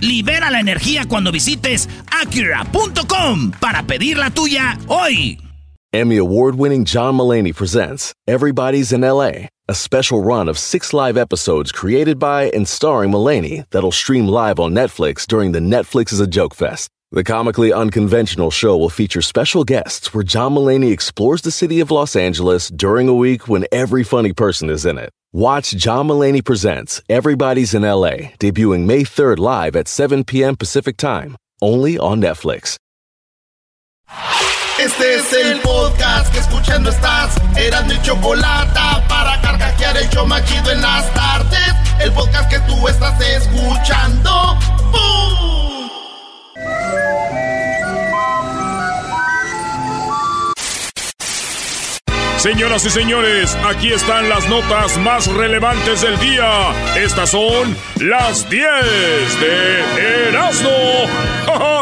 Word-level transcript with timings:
Libera 0.00 0.50
la 0.50 0.60
energía 0.60 1.06
cuando 1.06 1.32
visites 1.32 1.88
Acura.com 2.10 3.52
para 3.60 3.82
pedir 3.82 4.18
la 4.18 4.30
tuya 4.30 4.78
hoy. 4.88 5.38
Emmy 5.92 6.18
award 6.18 6.54
winning 6.56 6.84
John 6.84 7.14
Mullaney 7.14 7.52
presents 7.52 8.12
Everybody's 8.26 8.92
in 8.92 9.00
LA, 9.00 9.48
a 9.68 9.74
special 9.74 10.22
run 10.22 10.48
of 10.48 10.58
six 10.58 10.92
live 10.92 11.16
episodes 11.16 11.72
created 11.72 12.18
by 12.18 12.50
and 12.54 12.68
starring 12.68 13.10
Mullaney 13.10 13.64
that'll 13.70 13.90
stream 13.90 14.26
live 14.26 14.60
on 14.60 14.74
Netflix 14.74 15.26
during 15.26 15.52
the 15.52 15.60
Netflix 15.60 16.12
is 16.12 16.20
a 16.20 16.26
Joke 16.26 16.54
Fest. 16.54 16.90
The 17.10 17.24
comically 17.24 17.72
unconventional 17.72 18.50
show 18.50 18.76
will 18.76 18.90
feature 18.90 19.22
special 19.22 19.64
guests 19.64 20.12
where 20.12 20.22
John 20.22 20.52
Mullaney 20.52 20.92
explores 20.92 21.40
the 21.40 21.50
city 21.50 21.80
of 21.80 21.90
Los 21.90 22.14
Angeles 22.14 22.68
during 22.68 23.08
a 23.08 23.14
week 23.14 23.48
when 23.48 23.64
every 23.72 24.04
funny 24.04 24.34
person 24.34 24.68
is 24.68 24.84
in 24.84 24.98
it. 24.98 25.10
Watch 25.32 25.72
John 25.72 26.06
Mullaney 26.06 26.40
Presents 26.40 27.02
Everybody's 27.10 27.74
in 27.74 27.82
LA, 27.82 28.32
debuting 28.40 28.86
May 28.86 29.02
3rd 29.02 29.36
live 29.36 29.76
at 29.76 29.86
7 29.86 30.24
p.m. 30.24 30.56
Pacific 30.56 30.96
Time, 30.96 31.36
only 31.60 31.98
on 31.98 32.22
Netflix. 32.22 32.78
Este 34.80 35.16
es 35.16 35.30
el 35.34 35.60
podcast 35.60 36.32
que 36.32 36.38
escuchando 36.38 36.88
estás. 36.88 37.36
Mi 37.86 38.00
chocolate 38.00 38.72
para 39.06 39.38
carcajear 39.42 39.98
el 39.98 40.26
machido 40.26 40.70
en 40.70 40.80
las 40.80 41.12
tardes. 41.12 41.74
El 42.00 42.10
podcast 42.12 42.48
que 42.48 42.60
tú 42.60 42.88
estás 42.88 43.20
escuchando. 43.20 44.56
¡Bum! 44.90 45.17
Señoras 52.38 52.84
y 52.86 52.90
señores, 52.90 53.56
aquí 53.68 53.92
están 53.92 54.28
las 54.28 54.48
notas 54.48 54.96
más 54.98 55.26
relevantes 55.26 56.02
del 56.02 56.16
día. 56.20 56.70
Estas 56.96 57.30
son 57.30 57.76
las 58.00 58.48
10 58.48 58.64
de 59.40 60.28
Erasmo. 60.28 61.78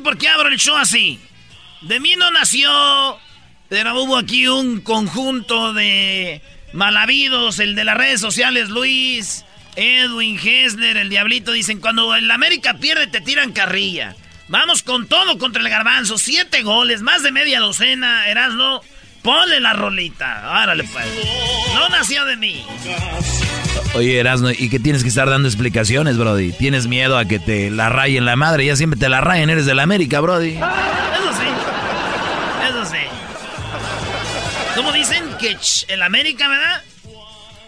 Por 0.00 0.18
qué 0.18 0.28
abro 0.28 0.48
el 0.48 0.58
show 0.58 0.76
así. 0.76 1.18
De 1.82 2.00
mí 2.00 2.14
no 2.16 2.30
nació, 2.30 2.70
pero 3.68 4.02
hubo 4.02 4.16
aquí 4.16 4.48
un 4.48 4.80
conjunto 4.80 5.72
de 5.72 6.42
malavidos, 6.72 7.58
el 7.58 7.74
de 7.74 7.84
las 7.84 7.96
redes 7.96 8.20
sociales, 8.20 8.68
Luis, 8.68 9.44
Edwin, 9.76 10.38
Hessler, 10.38 10.96
el 10.96 11.08
Diablito, 11.08 11.52
dicen, 11.52 11.80
cuando 11.80 12.14
el 12.14 12.30
América 12.30 12.74
pierde 12.74 13.06
te 13.06 13.20
tiran 13.20 13.52
carrilla. 13.52 14.14
Vamos 14.48 14.82
con 14.82 15.06
todo 15.06 15.38
contra 15.38 15.62
el 15.62 15.68
garbanzo, 15.68 16.18
siete 16.18 16.62
goles, 16.62 17.02
más 17.02 17.22
de 17.22 17.32
media 17.32 17.60
docena, 17.60 18.28
Erasno, 18.28 18.80
ponle 19.22 19.60
la 19.60 19.72
rolita, 19.72 20.62
árale 20.62 20.84
pues. 20.84 21.06
No 21.74 21.88
nació 21.88 22.24
de 22.24 22.36
mí. 22.36 22.64
Oye, 23.94 24.18
Erasno, 24.18 24.50
¿y 24.50 24.68
qué 24.68 24.78
tienes 24.78 25.02
que 25.02 25.08
estar 25.08 25.28
dando 25.28 25.48
explicaciones, 25.48 26.16
Brody? 26.16 26.52
¿Tienes 26.52 26.86
miedo 26.86 27.18
a 27.18 27.24
que 27.24 27.38
te 27.38 27.70
la 27.70 27.88
rayen 27.88 28.24
la 28.24 28.36
madre? 28.36 28.66
Ya 28.66 28.76
siempre 28.76 28.98
te 28.98 29.08
la 29.08 29.20
rayen, 29.20 29.50
eres 29.50 29.66
de 29.66 29.74
la 29.74 29.82
América, 29.82 30.20
Brody. 30.20 30.54
Eso 30.54 31.32
sí. 31.32 31.48
Eso 32.68 32.84
sí. 32.86 33.02
¿Cómo 34.76 34.92
dicen 34.92 35.24
que 35.38 35.56
el 35.88 36.02
América, 36.02 36.48
verdad? 36.48 36.82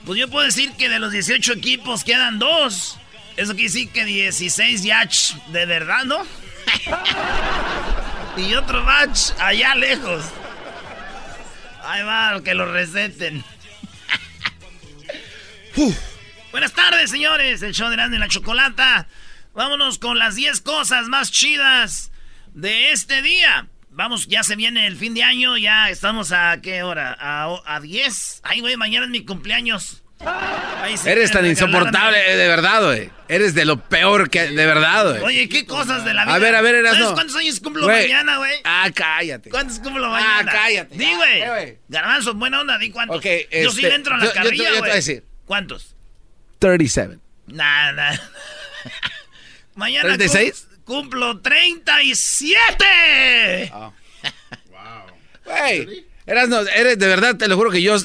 Pues 0.04 0.18
yo 0.18 0.28
puedo 0.28 0.44
decir 0.46 0.72
que 0.72 0.88
de 0.88 0.98
los 0.98 1.12
18 1.12 1.52
equipos 1.54 2.04
quedan 2.04 2.38
dos. 2.38 2.98
Eso 3.36 3.52
quiere 3.54 3.72
decir 3.72 3.88
que 3.90 4.04
16 4.04 4.82
ya 4.82 5.08
de 5.48 5.66
verdad, 5.66 6.04
¿no? 6.04 6.18
y 8.36 8.54
otro 8.54 8.82
match 8.84 9.30
allá 9.40 9.74
lejos. 9.74 10.24
Ahí 11.84 12.02
va, 12.02 12.40
que 12.42 12.54
lo 12.54 12.70
receten. 12.70 13.44
Buenas 16.52 16.72
tardes, 16.72 17.10
señores. 17.10 17.62
El 17.62 17.74
show 17.74 17.88
de 17.88 17.96
Grande 17.96 18.18
la 18.18 18.28
Chocolata. 18.28 19.08
Vámonos 19.54 19.98
con 19.98 20.18
las 20.18 20.36
10 20.36 20.60
cosas 20.60 21.08
más 21.08 21.30
chidas 21.30 22.12
de 22.54 22.92
este 22.92 23.22
día. 23.22 23.68
Vamos, 23.90 24.26
ya 24.28 24.42
se 24.42 24.56
viene 24.56 24.86
el 24.86 24.96
fin 24.96 25.14
de 25.14 25.22
año. 25.22 25.56
Ya 25.58 25.90
estamos 25.90 26.32
a 26.32 26.60
qué 26.62 26.82
hora? 26.82 27.16
A, 27.18 27.80
10. 27.80 28.40
Ay, 28.44 28.60
güey, 28.60 28.76
mañana 28.76 29.06
es 29.06 29.10
mi 29.10 29.24
cumpleaños. 29.24 30.01
Eres 31.04 31.30
tan 31.30 31.46
insoportable, 31.46 32.18
de 32.18 32.48
verdad, 32.48 32.84
güey. 32.84 33.10
Eres 33.28 33.54
de 33.54 33.64
lo 33.64 33.80
peor 33.80 34.28
que, 34.30 34.48
de 34.48 34.66
verdad, 34.66 35.10
güey. 35.10 35.22
Oye, 35.22 35.48
¿qué 35.48 35.64
cosas 35.64 36.04
de 36.04 36.12
la 36.12 36.24
vida? 36.24 36.34
A 36.34 36.38
ver, 36.38 36.54
a 36.54 36.60
ver, 36.60 36.74
eras 36.76 36.96
¿Sabes 36.96 37.12
cuántos 37.12 37.36
años 37.36 37.60
cumplo 37.60 37.86
mañana, 37.86 38.36
güey? 38.36 38.60
Ah, 38.64 38.90
cállate. 38.94 39.48
¿Cuántos 39.50 39.78
cumplo 39.78 40.10
mañana? 40.10 40.40
Ah, 40.40 40.44
cállate. 40.44 40.96
Di, 40.96 41.14
güey. 41.14 41.78
Garbanzo, 41.88 42.34
buena 42.34 42.60
onda, 42.60 42.76
di 42.78 42.90
cuántos. 42.90 43.22
Yo 43.22 43.30
sí 43.30 43.46
este, 43.50 43.94
entro 43.94 44.14
a 44.14 44.18
la 44.18 44.32
carrilla, 44.32 44.64
güey. 44.64 44.68
Yo, 44.68 44.74
te 44.74 44.80
voy 44.80 44.90
a 44.90 44.94
decir. 44.94 45.24
¿Cuántos? 45.46 45.96
37. 46.58 47.18
Nada. 47.46 48.20
Mañana 49.74 50.16
¿36? 50.16 50.66
cumplo 50.84 51.40
37. 51.40 53.70
Oh. 53.72 53.92
wow. 54.70 55.06
Güey, 55.44 56.06
eras, 56.26 56.48
no, 56.48 56.60
eres, 56.60 56.98
de 56.98 57.06
verdad, 57.06 57.36
te 57.36 57.46
lo 57.48 57.56
juro 57.56 57.70
que 57.70 57.82
yo 57.82 57.96
eh, 57.96 58.00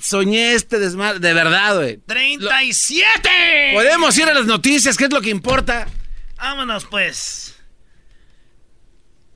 soñé 0.00 0.54
este 0.54 0.78
desmadre, 0.78 1.20
de 1.20 1.34
verdad, 1.34 1.76
güey. 1.76 1.98
37. 2.06 3.28
Podemos 3.74 4.16
ir 4.18 4.24
a 4.28 4.34
las 4.34 4.46
noticias, 4.46 4.96
¿qué 4.96 5.04
es 5.04 5.12
lo 5.12 5.20
que 5.20 5.30
importa? 5.30 5.86
Vámonos, 6.36 6.84
pues. 6.84 7.56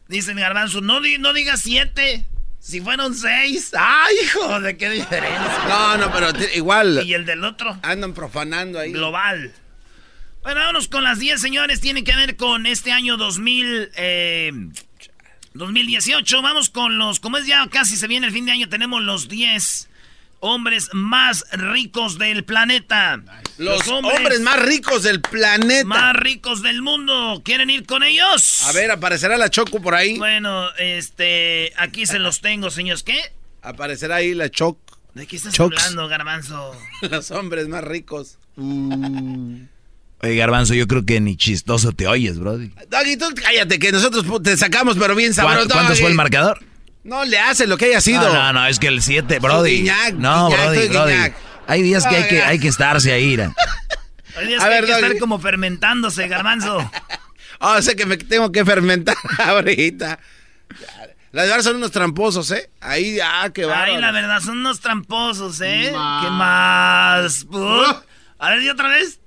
Dice 0.09 0.35
mi 0.35 0.43
garbanzo, 0.43 0.81
no, 0.81 1.01
no 1.01 1.33
digas 1.33 1.61
7. 1.63 2.27
Si 2.63 2.81
fueron 2.81 3.13
seis. 3.15 3.73
¡Ay, 3.77 4.15
hijo! 4.23 4.61
¿De 4.61 4.77
qué 4.77 4.89
diferencia? 4.89 5.65
No, 5.69 5.97
no, 5.97 6.13
pero 6.13 6.29
igual. 6.55 7.03
¿Y 7.05 7.13
el 7.15 7.27
del 7.27 7.43
otro? 7.43 7.77
Andan 7.83 8.15
profanando 8.15 8.79
ahí. 8.79 8.93
Global. 8.93 9.53
Bueno, 10.45 10.61
vámonos 10.61 10.87
con 10.87 11.03
las 11.03 11.19
10, 11.19 11.41
señores. 11.41 11.81
Tiene 11.81 12.05
que 12.05 12.15
ver 12.15 12.37
con 12.37 12.67
este 12.67 12.93
año 12.93 13.17
2000, 13.17 13.91
2018. 15.55 16.37
Eh, 16.37 16.41
Vamos 16.41 16.71
con 16.71 16.99
los. 16.99 17.19
Como 17.19 17.39
es 17.39 17.47
ya 17.47 17.67
casi 17.69 17.97
se 17.97 18.07
viene 18.07 18.29
el 18.29 18.33
fin 18.33 18.47
de 18.47 18.53
año, 18.53 18.69
tenemos 18.69 19.03
los 19.03 19.29
10 19.29 19.89
hombres 20.43 20.91
más 20.93 21.47
ricos 21.53 22.19
del 22.19 22.45
planeta. 22.45 23.23
Los, 23.59 23.87
hombres, 23.89 24.41
más 24.41 24.61
ricos 24.61 25.05
del 25.05 25.21
planeta. 25.21 25.87
Más 25.87 26.17
ricos 26.17 26.63
del 26.63 26.83
mundo. 26.83 27.41
¿Quieren 27.45 27.71
ir 27.71 27.87
con 27.87 28.03
ellos? 28.03 28.63
A 28.65 28.73
ver, 28.73 28.91
aparecerá 28.91 29.37
la 29.37 29.51
Choco 29.51 29.81
por 29.81 29.95
ahí. 29.95 30.19
Bueno, 30.19 30.69
este, 30.79 31.73
aquí 31.79 32.07
se 32.07 32.19
los 32.19 32.41
tengo, 32.41 32.71
señores. 32.71 33.05
¿Qué? 33.05 33.21
Aparecerá 33.63 34.17
ahí 34.17 34.35
la 34.35 34.51
Choc. 34.51 34.79
¿De 35.15 35.27
qué 35.27 35.37
estás 35.37 35.59
hablando, 35.59 36.09
Garbanzo? 36.09 36.77
los 37.03 37.31
hombres 37.31 37.69
más 37.69 37.85
ricos. 37.85 38.39
Uh. 38.57 39.59
Oye, 40.23 40.37
Garbanzo, 40.37 40.75
yo 40.75 40.89
creo 40.89 41.05
que 41.05 41.21
ni 41.21 41.37
chistoso 41.37 41.93
te 41.93 42.09
oyes, 42.09 42.39
Brody. 42.39 42.73
Doggy, 42.89 43.17
tú 43.17 43.27
cállate, 43.35 43.79
que 43.79 43.93
nosotros 43.93 44.25
te 44.43 44.57
sacamos, 44.57 44.97
pero 44.99 45.15
bien 45.15 45.35
sabroso. 45.35 45.69
¿Cuántos 45.69 46.01
fue 46.01 46.09
el 46.09 46.15
marcador? 46.15 46.59
No 47.05 47.25
le 47.25 47.39
hace 47.39 47.67
lo 47.67 47.77
que 47.77 47.87
haya 47.87 48.01
sido. 48.01 48.33
No, 48.33 48.53
no, 48.53 48.67
es 48.67 48.79
que 48.79 48.87
el 48.89 49.03
7, 49.03 49.39
Brody. 49.41 49.91
no, 50.15 50.51
Brody, 50.51 50.89
Brody. 50.89 51.33
Hay 51.67 51.83
días 51.83 52.07
que, 52.07 52.17
hay 52.17 52.29
que 52.29 52.43
hay 52.43 52.59
que 52.59 52.69
estarse 52.69 53.13
ahí. 53.13 53.37
Hay 54.35 54.47
días 54.47 54.65
que 54.65 54.75
hay 54.75 54.85
que 54.85 54.93
estar 54.93 55.19
como 55.19 55.39
fermentándose, 55.39 56.27
garbanzo. 56.29 56.91
Oh, 57.65 57.81
sé 57.81 57.95
que 57.95 58.07
me 58.07 58.17
tengo 58.17 58.51
que 58.51 58.65
fermentar 58.65 59.15
ahorita. 59.39 60.19
La 61.31 61.43
verdad 61.43 61.61
son 61.61 61.77
unos 61.77 61.93
tramposos, 61.93 62.51
¿eh? 62.51 62.69
Ahí, 62.81 63.21
ah, 63.23 63.51
qué 63.55 63.65
va. 63.65 63.85
Ay, 63.85 63.99
la 63.99 64.11
verdad 64.11 64.41
son 64.41 64.59
unos 64.59 64.81
tramposos, 64.81 65.61
¿eh? 65.61 65.93
¿Qué 65.93 66.31
más? 66.31 67.47
A 68.41 68.51
ver, 68.51 68.63
¿y 68.63 68.69
otra 68.69 68.89
vez? 68.89 69.21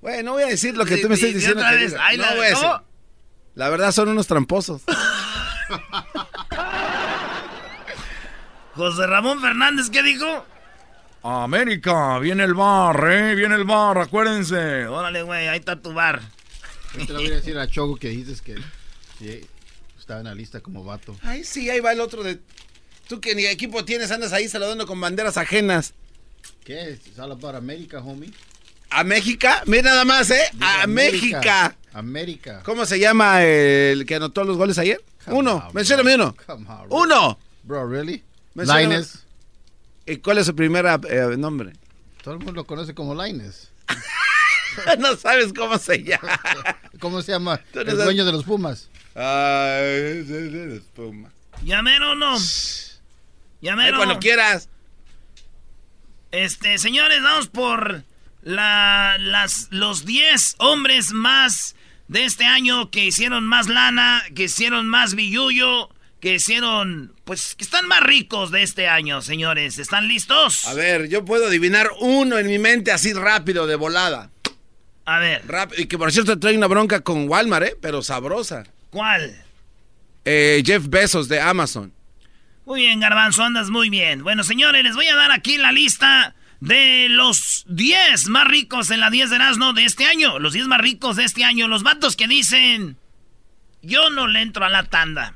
Bueno, 0.00 0.24
no 0.24 0.32
voy 0.32 0.42
a 0.42 0.46
decir 0.46 0.76
lo 0.76 0.84
que 0.84 0.96
tú 0.96 1.08
me 1.08 1.14
estás 1.14 1.34
diciendo. 1.34 1.60
Otra 1.60 1.70
vez. 1.70 1.94
Ay, 2.00 2.16
no 2.16 2.24
la, 2.24 2.34
voy 2.34 2.46
a 2.46 2.48
decir. 2.48 2.68
La 3.54 3.68
verdad 3.68 3.92
son 3.92 4.08
unos 4.08 4.26
tramposos. 4.26 4.82
José 8.76 9.06
Ramón 9.06 9.40
Fernández, 9.40 9.88
¿qué 9.88 10.02
dijo? 10.02 10.44
América, 11.22 12.18
viene 12.18 12.44
el 12.44 12.52
bar, 12.52 13.10
¿eh? 13.10 13.34
Viene 13.34 13.54
el 13.54 13.64
bar, 13.64 13.96
acuérdense. 13.96 14.86
Órale, 14.86 15.22
güey, 15.22 15.48
ahí 15.48 15.58
está 15.58 15.80
tu 15.80 15.94
bar. 15.94 16.20
te 16.92 17.10
lo 17.10 17.20
voy 17.20 17.30
a 17.32 17.36
decir 17.36 17.56
a 17.58 17.66
Choco 17.66 17.96
que 17.96 18.10
dices 18.10 18.42
que 18.42 18.54
estaba 19.98 20.20
en 20.20 20.26
la 20.26 20.34
lista 20.34 20.60
como 20.60 20.84
vato. 20.84 21.16
Ay, 21.22 21.42
sí, 21.42 21.70
ahí 21.70 21.80
va 21.80 21.92
el 21.92 22.00
otro 22.00 22.22
de... 22.22 22.38
Tú 23.08 23.18
que 23.18 23.34
ni 23.34 23.46
equipo 23.46 23.84
tienes, 23.84 24.10
andas 24.10 24.34
ahí 24.34 24.46
saludando 24.46 24.86
con 24.86 25.00
banderas 25.00 25.38
ajenas. 25.38 25.94
¿Qué? 26.62 26.90
¿Es 26.90 27.18
all 27.18 27.32
about 27.32 27.54
América, 27.54 28.00
homie? 28.00 28.30
¿A 28.90 29.02
México? 29.04 29.48
Mira 29.64 29.90
nada 29.90 30.04
más, 30.04 30.30
¿eh? 30.30 30.50
a 30.60 30.86
México. 30.86 31.38
América. 31.94 32.62
¿Cómo 32.62 32.84
se 32.84 32.98
llama 32.98 33.42
el 33.42 34.04
que 34.04 34.16
anotó 34.16 34.44
los 34.44 34.58
goles 34.58 34.76
ayer? 34.78 35.02
uno. 35.28 35.66
Mencióname 35.72 36.14
uno. 36.14 36.36
uno. 36.90 37.38
Bro, 37.64 37.88
¿really? 37.88 38.22
Lines. 38.64 39.26
¿Y 40.06 40.16
cuál 40.16 40.38
es 40.38 40.46
su 40.46 40.54
primer 40.54 40.86
eh, 41.08 41.36
nombre? 41.36 41.72
Todo 42.22 42.34
el 42.34 42.40
mundo 42.40 42.52
lo 42.52 42.64
conoce 42.64 42.94
como 42.94 43.20
Lines. 43.20 43.70
no 44.98 45.16
sabes 45.16 45.52
cómo 45.52 45.78
se 45.78 46.02
llama. 46.02 46.40
¿Cómo 47.00 47.22
se 47.22 47.32
llama? 47.32 47.60
El 47.74 47.96
dueño 47.96 48.24
de 48.24 48.32
los 48.32 48.44
Pumas. 48.44 48.88
Ah, 49.14 49.78
de 49.80 50.74
los 50.74 50.82
Pumas. 50.94 51.32
Llamero 51.62 52.14
no. 52.14 52.36
Llamero. 53.60 53.96
cuando 53.96 54.18
quieras. 54.18 54.68
Este, 56.30 56.78
señores, 56.78 57.22
vamos 57.22 57.48
por 57.48 58.04
la, 58.42 59.16
las, 59.18 59.68
los 59.70 60.04
10 60.04 60.56
hombres 60.58 61.12
más 61.12 61.74
de 62.08 62.24
este 62.24 62.44
año 62.44 62.90
que 62.90 63.04
hicieron 63.04 63.46
más 63.46 63.68
lana, 63.68 64.22
que 64.34 64.44
hicieron 64.44 64.86
más 64.86 65.14
billuyo, 65.14 65.88
que 66.20 66.34
hicieron, 66.34 67.14
pues, 67.24 67.54
que 67.54 67.64
están 67.64 67.86
más 67.86 68.00
ricos 68.00 68.50
de 68.50 68.62
este 68.62 68.88
año, 68.88 69.22
señores. 69.22 69.78
¿Están 69.78 70.08
listos? 70.08 70.66
A 70.66 70.74
ver, 70.74 71.08
yo 71.08 71.24
puedo 71.24 71.46
adivinar 71.46 71.90
uno 72.00 72.38
en 72.38 72.46
mi 72.46 72.58
mente 72.58 72.92
así 72.92 73.12
rápido, 73.12 73.66
de 73.66 73.76
volada. 73.76 74.30
A 75.04 75.18
ver. 75.18 75.42
Rápido, 75.46 75.82
y 75.82 75.86
que 75.86 75.98
por 75.98 76.10
cierto 76.10 76.38
trae 76.38 76.56
una 76.56 76.66
bronca 76.66 77.00
con 77.00 77.28
Walmart, 77.28 77.66
¿eh? 77.66 77.76
Pero 77.80 78.02
sabrosa. 78.02 78.64
¿Cuál? 78.90 79.36
Eh, 80.24 80.62
Jeff 80.64 80.88
Bezos 80.88 81.28
de 81.28 81.40
Amazon. 81.40 81.92
Muy 82.64 82.80
bien, 82.80 82.98
Garbanzo, 82.98 83.44
andas 83.44 83.70
muy 83.70 83.90
bien. 83.90 84.24
Bueno, 84.24 84.42
señores, 84.42 84.82
les 84.82 84.96
voy 84.96 85.06
a 85.06 85.14
dar 85.14 85.30
aquí 85.30 85.56
la 85.56 85.70
lista 85.70 86.34
de 86.58 87.06
los 87.08 87.64
10 87.68 88.28
más 88.28 88.48
ricos 88.48 88.90
en 88.90 88.98
la 88.98 89.10
10 89.10 89.30
de 89.30 89.36
Erasmo 89.36 89.72
de 89.72 89.84
este 89.84 90.06
año. 90.06 90.40
Los 90.40 90.54
10 90.54 90.66
más 90.66 90.80
ricos 90.80 91.14
de 91.14 91.24
este 91.24 91.44
año. 91.44 91.68
Los 91.68 91.84
vatos 91.84 92.16
que 92.16 92.26
dicen, 92.26 92.96
yo 93.82 94.10
no 94.10 94.26
le 94.26 94.42
entro 94.42 94.64
a 94.64 94.68
la 94.68 94.82
tanda. 94.82 95.34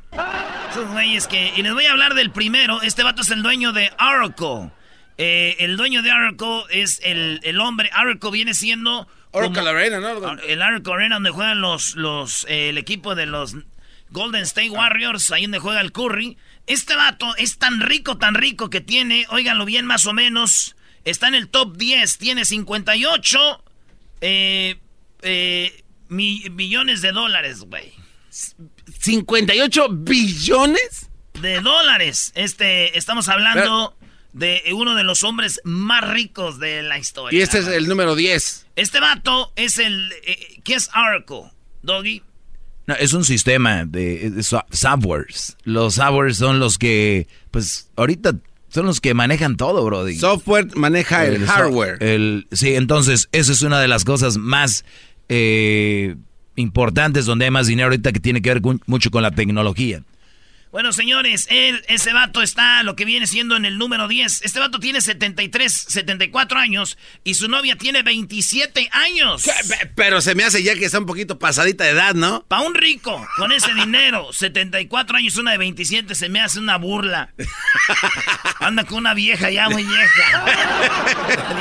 Esos 0.71 0.89
güeyes 0.89 1.27
que... 1.27 1.53
Y 1.57 1.63
les 1.63 1.73
voy 1.73 1.87
a 1.87 1.91
hablar 1.91 2.15
del 2.15 2.31
primero. 2.31 2.81
Este 2.83 3.03
vato 3.03 3.23
es 3.23 3.31
el 3.31 3.43
dueño 3.43 3.73
de 3.73 3.91
Oracle. 3.99 4.71
Eh, 5.19 5.57
el 5.59 5.77
dueño 5.77 6.01
de 6.03 6.13
Oracle 6.13 6.63
es 6.71 7.01
el, 7.03 7.61
hombre... 7.61 7.91
Oracle 8.01 8.31
viene 8.31 8.55
siendo... 8.55 9.09
Oracle 9.33 9.69
Arena, 9.69 9.99
¿no? 9.99 10.39
El 10.39 10.63
Oracle 10.63 10.95
Arena 10.95 11.17
donde 11.17 11.31
juegan 11.31 11.61
los, 11.61 11.97
los, 11.97 12.47
el 12.49 12.79
equipo 12.79 13.17
de 13.17 13.27
los 13.27 13.57
Golden 14.11 14.43
State 14.43 14.71
Warriors, 14.71 15.33
ahí 15.33 15.43
donde 15.43 15.59
juega 15.59 15.81
el 15.81 15.91
Curry. 15.91 16.37
Este 16.69 16.95
vato 16.95 17.35
es 17.37 17.59
tan 17.59 17.81
rico, 17.81 18.19
tan 18.19 18.35
rico 18.35 18.71
que 18.71 18.81
tiene, 18.81 19.27
óiganlo 19.31 19.65
bien 19.65 19.87
más 19.87 20.07
o 20.07 20.13
menos, 20.13 20.77
está 21.05 21.27
en 21.27 21.35
el 21.35 21.49
top 21.49 21.77
10, 21.77 22.19
tiene 22.19 22.45
58 22.45 23.65
eh, 24.21 24.79
eh, 25.23 25.85
millones 26.09 27.03
de 27.03 27.11
dólares, 27.11 27.61
güey. 27.63 27.93
¿58 29.03 30.05
billones? 30.05 31.11
De 31.41 31.61
dólares. 31.61 32.33
Este, 32.35 32.99
estamos 32.99 33.29
hablando 33.29 33.97
de 34.33 34.63
uno 34.75 34.95
de 34.95 35.05
los 35.05 35.25
hombres 35.25 35.61
más 35.65 36.09
ricos 36.09 36.59
de 36.59 36.83
la 36.83 36.99
historia. 36.99 37.39
Y 37.39 37.43
este 37.43 37.59
es 37.59 37.67
el 37.67 37.89
número 37.89 38.15
10. 38.15 38.67
Este 38.77 39.01
vato 39.01 39.53
es 39.57 39.79
el... 39.79 40.13
Eh, 40.27 40.61
¿Qué 40.65 40.75
es 40.75 40.91
Arco, 40.93 41.51
Doggy? 41.83 42.23
No, 42.87 42.95
es 42.95 43.13
un 43.13 43.25
sistema 43.25 43.85
de, 43.85 44.31
de 44.31 44.43
softwares. 44.43 45.57
Los 45.65 45.95
softwares 45.95 46.37
son 46.37 46.59
los 46.59 46.77
que, 46.77 47.27
pues, 47.51 47.91
ahorita 47.97 48.35
son 48.69 48.87
los 48.87 49.01
que 49.01 49.15
manejan 49.15 49.57
todo, 49.57 49.85
Brody. 49.85 50.17
Software 50.17 50.77
maneja 50.77 51.27
el, 51.27 51.47
hardware. 51.47 52.03
El, 52.03 52.47
sí, 52.53 52.75
entonces, 52.75 53.29
eso 53.33 53.53
es 53.53 53.63
una 53.63 53.81
de 53.81 53.89
las 53.89 54.05
cosas 54.05 54.37
más 54.37 54.85
eh, 55.29 56.17
importantes 56.57 57.27
donde 57.27 57.47
hay 57.47 57.51
más 57.51 57.67
dinero 57.67 57.87
ahorita 57.89 58.13
que 58.13 58.21
tiene 58.21 58.43
que 58.43 58.55
ver 58.55 58.63
mucho 58.87 59.11
con 59.11 59.23
la 59.23 59.31
tecnología. 59.31 60.03
Bueno, 60.73 60.93
señores, 60.93 61.49
ese 61.51 62.13
vato 62.13 62.43
está 62.43 62.85
lo 62.85 62.95
que 62.95 63.05
viene 63.05 63.27
siendo 63.27 63.57
en 63.57 63.65
el 63.65 63.77
número 63.77 64.07
10. 64.07 64.43
Este 64.43 64.61
vato 64.61 64.79
tiene 64.79 65.01
73, 65.01 65.73
74 65.73 66.61
años 66.61 66.97
y 67.25 67.35
su 67.35 67.49
novia 67.49 67.75
tiene 67.75 68.05
27 68.05 68.89
años. 68.93 69.51
Pero 69.97 70.21
se 70.21 70.37
me 70.37 70.45
hace 70.45 70.63
ya 70.63 70.77
que 70.77 70.85
está 70.85 71.01
un 71.01 71.07
poquito 71.07 71.41
pasadita 71.41 71.83
de 71.83 71.91
edad, 71.91 72.15
¿no? 72.15 72.45
Pa' 72.47 72.61
un 72.61 72.77
rico, 72.77 73.27
con 73.37 73.51
ese 73.51 73.75
dinero, 73.75 74.33
74 74.33 75.17
años, 75.17 75.37
una 75.39 75.51
de 75.51 75.59
27, 75.59 76.15
se 76.15 76.29
me 76.29 76.41
hace 76.41 76.61
una 76.61 76.77
burla. 76.77 77.35
Anda 78.61 78.85
con 78.85 78.99
una 78.99 79.15
vieja 79.15 79.51
ya 79.51 79.69
muy 79.69 79.83
vieja. 79.83 80.45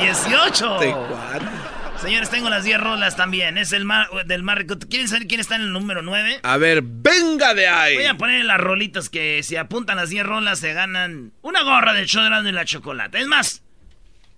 18. 0.00 1.59
Señores, 2.02 2.30
tengo 2.30 2.48
las 2.48 2.64
10 2.64 2.80
rolas 2.80 3.14
también. 3.14 3.58
Es 3.58 3.72
el 3.72 3.84
mar, 3.84 4.08
del 4.24 4.42
mar 4.42 4.56
rico. 4.58 4.78
¿Quieren 4.78 5.06
saber 5.06 5.26
quién 5.26 5.38
está 5.40 5.56
en 5.56 5.62
el 5.62 5.72
número 5.72 6.00
9? 6.00 6.40
A 6.42 6.56
ver, 6.56 6.82
venga 6.82 7.52
de 7.52 7.68
ahí. 7.68 7.96
Voy 7.96 8.06
a 8.06 8.16
poner 8.16 8.42
las 8.46 8.58
rolitas 8.58 9.10
que 9.10 9.42
si 9.42 9.56
apuntan 9.56 9.98
las 9.98 10.08
10 10.08 10.24
rolas 10.24 10.58
se 10.60 10.72
ganan 10.72 11.32
una 11.42 11.62
gorra 11.62 11.92
del 11.92 12.06
show 12.06 12.22
de 12.22 12.48
y 12.48 12.52
la 12.52 12.64
chocolate. 12.64 13.20
Es 13.20 13.26
más, 13.26 13.62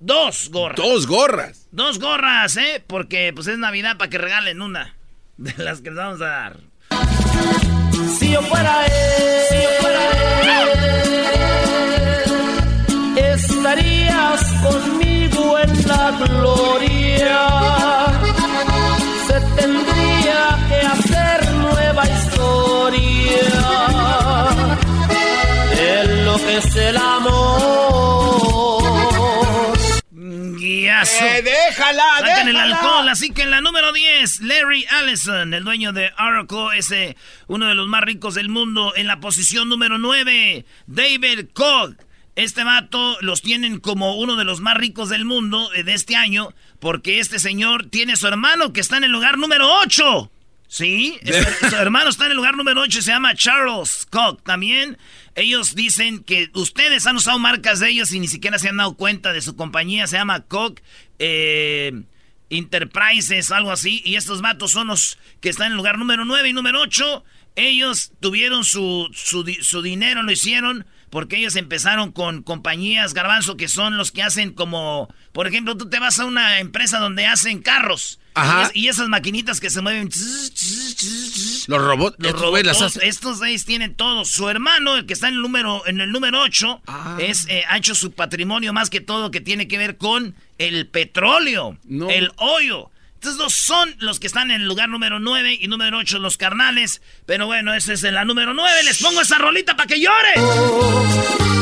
dos 0.01 0.49
gorras. 0.51 0.77
Dos 0.77 1.07
gorras. 1.07 1.69
Dos 1.71 2.01
gorras, 2.01 2.57
¿eh? 2.57 2.83
Porque 2.85 3.33
pues 3.33 3.47
es 3.47 3.59
Navidad 3.59 3.97
para 3.97 4.11
que 4.11 4.19
regalen 4.19 4.61
una 4.61 4.97
de 5.37 5.55
las 5.63 5.83
que 5.83 5.91
les 5.91 5.99
vamos 5.99 6.21
a 6.21 6.27
dar. 6.27 6.57
Si 8.19 8.33
yo 8.33 8.43
fuera 8.43 8.87
él, 8.87 8.93
si 9.49 9.57
yo 9.63 9.71
fuera 9.81 10.11
él, 13.17 13.35
estarías 13.35 14.43
conmigo 14.63 15.02
la 15.87 16.11
gloria 16.13 17.49
se 19.27 19.41
tendría 19.61 20.59
que 20.69 20.87
hacer 20.87 21.53
nueva 21.55 22.05
historia 22.09 23.53
de 25.75 26.25
lo 26.25 26.37
que 26.37 26.57
es 26.57 26.77
el 26.77 26.97
amor. 26.97 28.83
Guiazo. 30.13 31.25
Eh, 31.25 31.43
déjala, 31.43 32.05
Saquen 32.21 32.49
el 32.49 32.57
alcohol. 32.57 33.09
Así 33.09 33.31
que 33.31 33.43
en 33.43 33.51
la 33.51 33.61
número 33.61 33.93
10, 33.93 34.41
Larry 34.43 34.87
Allison, 34.91 35.55
el 35.55 35.65
dueño 35.65 35.93
de 35.93 36.13
Oracle, 36.19 36.79
ese 36.79 37.17
uno 37.49 37.67
de 37.69 37.75
los 37.75 37.89
más 37.89 38.03
ricos 38.03 38.35
del 38.35 38.49
mundo. 38.49 38.93
En 38.97 39.07
la 39.07 39.21
posición 39.21 39.69
número 39.69 39.99
9, 39.99 40.65
David 40.87 41.47
Koch. 41.53 41.95
Este 42.35 42.65
vato 42.65 43.19
los 43.21 43.43
tienen 43.43 43.79
como 43.79 44.17
uno 44.17 44.37
de 44.37 44.45
los 44.45 44.61
más 44.61 44.77
ricos 44.77 45.11
del 45.11 45.27
mundo 45.27 45.71
eh, 45.75 45.83
de 45.85 45.93
este 45.93 46.17
año, 46.17 46.55
porque 46.81 47.19
este 47.19 47.39
señor 47.39 47.87
tiene 47.91 48.17
su 48.17 48.27
hermano 48.27 48.73
que 48.73 48.81
está 48.81 48.97
en 48.97 49.05
el 49.05 49.13
lugar 49.13 49.37
número 49.37 49.71
8. 49.83 50.31
Sí, 50.67 51.19
su 51.69 51.77
hermano 51.77 52.09
está 52.09 52.25
en 52.25 52.31
el 52.31 52.39
lugar 52.39 52.57
número 52.57 52.81
8 52.81 53.03
se 53.03 53.11
llama 53.11 53.35
Charles 53.35 54.07
Koch. 54.09 54.41
También 54.43 54.97
ellos 55.35 55.75
dicen 55.75 56.25
que 56.25 56.51
ustedes 56.55 57.07
han 57.07 57.17
usado 57.17 57.39
marcas 57.39 57.81
de 57.81 57.91
ellos 57.91 58.11
y 58.13 58.21
ni 58.21 58.29
siquiera 58.29 58.59
se 58.59 58.71
han 58.71 58.79
dado 58.79 58.95
cuenta 58.95 59.35
de 59.35 59.43
su 59.43 59.55
compañía. 59.55 60.07
Se 60.07 60.17
llama 60.17 60.41
Koch 60.41 60.81
eh, 61.19 61.93
Enterprises, 62.49 63.51
algo 63.51 63.71
así. 63.71 64.01
Y 64.07 64.17
estos 64.17 64.41
vatos 64.41 64.71
son 64.71 64.87
los 64.87 65.19
que 65.43 65.51
están 65.51 65.67
en 65.67 65.73
el 65.73 65.77
lugar 65.77 65.99
número 65.99 66.25
9 66.25 66.49
y 66.49 66.53
número 66.55 66.81
8. 66.81 67.23
Ellos 67.57 68.13
tuvieron 68.21 68.65
su, 68.65 69.11
su, 69.13 69.45
su 69.61 69.83
dinero, 69.83 70.23
lo 70.23 70.33
hicieron 70.33 70.87
porque 71.13 71.37
ellos 71.37 71.57
empezaron 71.57 72.11
con 72.11 72.43
compañías, 72.43 73.13
garbanzo, 73.13 73.59
que 73.59 73.69
son 73.69 73.99
los 73.99 74.13
que 74.13 74.23
hacen 74.23 74.55
como, 74.55 75.15
por 75.33 75.47
ejemplo, 75.47 75.77
tú 75.77 75.91
te 75.91 75.99
vas 75.99 76.19
a 76.19 76.25
una 76.25 76.59
empresa 76.59 77.01
donde 77.01 77.27
hacen 77.27 77.61
carros. 77.61 78.19
Ajá. 78.33 78.71
Y, 78.73 78.89
esas 78.89 79.11
maquinitas 79.11 79.61
que 79.61 79.69
se 79.69 79.83
mueven. 79.83 80.09
Los 81.67 81.83
robots. 81.83 82.17
Los 82.19 82.33
robots. 82.41 82.97
Estos 83.03 83.41
seis 83.41 83.67
tienen 83.67 83.95
todo. 83.95 84.25
Su 84.25 84.49
hermano, 84.49 84.97
el 84.97 85.05
que 85.05 85.13
está 85.13 85.29
en 85.29 85.35
el 85.35 85.43
número, 85.43 85.87
en 85.87 86.01
el 86.01 86.11
número 86.13 86.41
8, 86.41 86.81
ah. 86.87 87.19
es, 87.21 87.47
eh, 87.51 87.63
ha 87.69 87.77
hecho 87.77 87.95
su 87.95 88.13
patrimonio 88.13 88.73
más 88.73 88.89
que 88.89 89.03
todo 89.03 89.31
que 89.31 89.43
tiene 89.43 89.69
que 89.69 89.77
ver 89.77 89.99
con 89.99 90.35
el 90.57 90.87
petróleo, 90.87 91.77
el 92.09 92.33
hoyo. 92.39 92.91
Estos 93.23 93.37
dos 93.37 93.55
son 93.55 93.95
los 94.01 94.19
que 94.19 94.27
están 94.27 94.51
en 94.51 94.63
el 94.63 94.67
lugar 94.67 94.89
número 94.89 95.21
9 95.21 95.57
y 95.61 95.69
número 95.69 95.99
8 95.99 96.19
los 96.19 96.37
carnales. 96.37 97.01
Pero 97.25 97.47
bueno, 97.47 97.73
ese 97.73 97.93
es 97.93 98.03
en 98.03 98.17
la 98.17 98.25
número 98.25 98.53
9. 98.53 98.83
Les 98.83 99.01
pongo 99.01 99.21
esa 99.21 99.39
rolita 99.39 99.77
para 99.77 99.87
que 99.87 100.01
llore. 100.01 100.35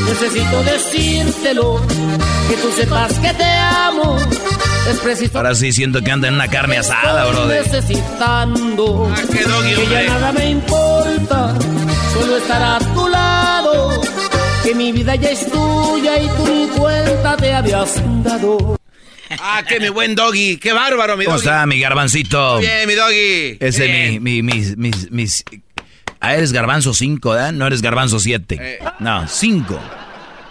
necesito 0.06 0.62
decírtelo, 0.62 1.86
que 2.48 2.56
tú 2.56 2.72
sepas 2.72 3.12
que 3.18 3.34
te 3.34 3.44
amo. 3.44 4.18
Es 4.88 5.00
preciso. 5.00 5.36
Ahora 5.36 5.54
sí 5.54 5.70
siento 5.70 6.00
que 6.00 6.10
anda 6.10 6.28
en 6.28 6.34
una 6.36 6.48
carne 6.48 6.78
asada, 6.78 7.26
brother. 7.26 7.62
Necesitando 7.62 9.12
ah, 9.14 9.20
que 9.30 9.86
ya 9.86 10.02
nada 10.04 10.32
me 10.32 10.48
importa, 10.52 11.58
solo 12.14 12.38
estar 12.38 12.62
a 12.62 12.78
tu 12.94 13.06
lado 13.06 14.00
que 14.64 14.74
mi 14.74 14.92
vida 14.92 15.14
ya 15.16 15.28
es 15.28 15.50
tuya 15.50 16.22
y 16.22 16.26
tú 16.26 16.54
ni 16.54 16.68
cuenta 16.68 17.36
te 17.36 17.52
habías 17.52 18.02
dado. 18.24 18.79
Ah, 19.38 19.62
qué 19.66 19.78
mi 19.78 19.88
buen 19.88 20.14
doggy, 20.14 20.56
qué 20.56 20.72
bárbaro, 20.72 21.16
mi 21.16 21.24
doggy. 21.24 21.26
¿Cómo 21.26 21.38
está, 21.38 21.66
mi 21.66 21.78
garbancito? 21.78 22.58
Bien, 22.58 22.86
mi 22.88 22.94
doggy. 22.94 23.58
Ese 23.60 23.88
mi, 23.88 24.20
mi, 24.20 24.42
mis, 24.42 24.76
mis, 24.76 25.10
mis... 25.10 25.44
Ah, 26.20 26.34
eres 26.34 26.52
garbanzo 26.52 26.92
5, 26.92 27.30
¿verdad? 27.30 27.52
No 27.52 27.66
eres 27.66 27.80
garbanzo 27.80 28.18
7. 28.18 28.58
Eh. 28.60 28.78
No, 28.98 29.26
5. 29.26 29.80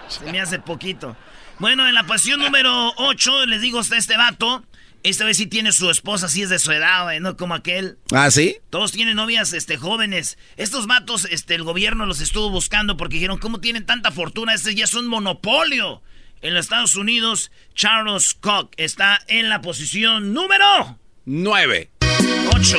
Se 0.07 0.31
me 0.31 0.39
hace 0.39 0.59
poquito. 0.59 1.15
Bueno, 1.59 1.88
en 1.88 1.93
la 1.93 2.05
pasión 2.05 2.39
número 2.39 2.93
8, 2.98 3.45
les 3.45 3.62
digo 3.62 3.79
a 3.79 3.98
este 3.98 4.17
vato, 4.17 4.63
esta 5.03 5.25
vez 5.25 5.38
sí 5.38 5.45
tiene 5.45 5.71
su 5.71 5.89
esposa, 5.89 6.27
sí 6.27 6.41
es 6.41 6.50
de 6.50 6.57
su 6.57 6.71
edad, 6.71 7.07
no 7.19 7.38
como 7.38 7.53
aquel. 7.53 7.98
¿Ah, 8.12 8.31
sí? 8.31 8.57
Todos 8.69 8.91
tienen 8.91 9.15
novias 9.15 9.53
este, 9.53 9.77
jóvenes. 9.77 10.38
Estos 10.57 10.88
matos, 10.88 11.27
este, 11.29 11.55
el 11.55 11.63
gobierno 11.63 12.05
los 12.05 12.21
estuvo 12.21 12.50
buscando 12.50 12.98
porque 12.98 13.15
dijeron, 13.15 13.38
¿cómo 13.38 13.59
tienen 13.59 13.86
tanta 13.86 14.12
fortuna? 14.12 14.53
Este 14.53 14.74
ya 14.74 14.86
es 14.86 14.93
un 14.93 15.07
monopolio. 15.07 16.01
En 16.41 16.53
los 16.53 16.65
Estados 16.65 16.96
Unidos, 16.96 17.51
Charles 17.75 18.34
Koch 18.34 18.72
está 18.77 19.19
en 19.27 19.50
la 19.50 19.62
posición 19.62 20.34
número... 20.34 20.98
9. 21.25 21.91
8. 22.55 22.77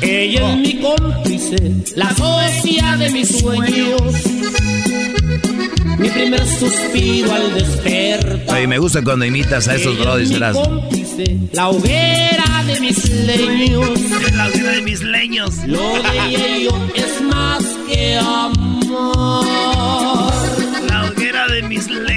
Ella 0.00 0.52
es 0.52 0.56
mi 0.56 0.80
cómplice, 0.80 1.56
la 1.96 2.14
socia 2.14 2.96
de 2.96 3.10
mis 3.10 3.38
sueños. 3.38 4.02
Mi 5.98 6.08
primer 6.08 6.46
suspiro 6.46 7.32
al 7.32 7.54
despertar. 7.54 8.56
Oye, 8.56 8.66
me 8.66 8.78
gusta 8.78 9.02
cuando 9.02 9.26
imitas 9.26 9.68
a 9.68 9.76
esos 9.76 9.98
brodis 9.98 10.30
de 10.30 10.38
las... 10.38 10.56
La 11.52 11.68
hoguera 11.68 12.64
de 12.66 12.80
mis 12.80 13.08
leños. 13.10 14.00
La 14.32 14.48
hoguera 14.48 14.72
de 14.72 14.82
mis 14.82 15.02
leños. 15.02 15.56
Lo 15.66 16.02
de 16.02 16.56
ellos 16.56 16.74
es 16.94 17.20
más 17.20 17.62
que 17.86 18.16
amor. 18.16 19.44
La 20.88 21.04
hoguera 21.04 21.46
de 21.48 21.62
mis 21.62 21.88
leños. 21.88 22.13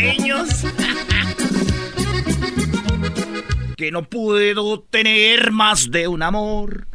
Que 3.77 3.91
no 3.91 4.03
puedo 4.03 4.81
tener 4.81 5.51
más 5.51 5.91
de 5.91 6.07
un 6.10 6.24
amor. 6.24 6.88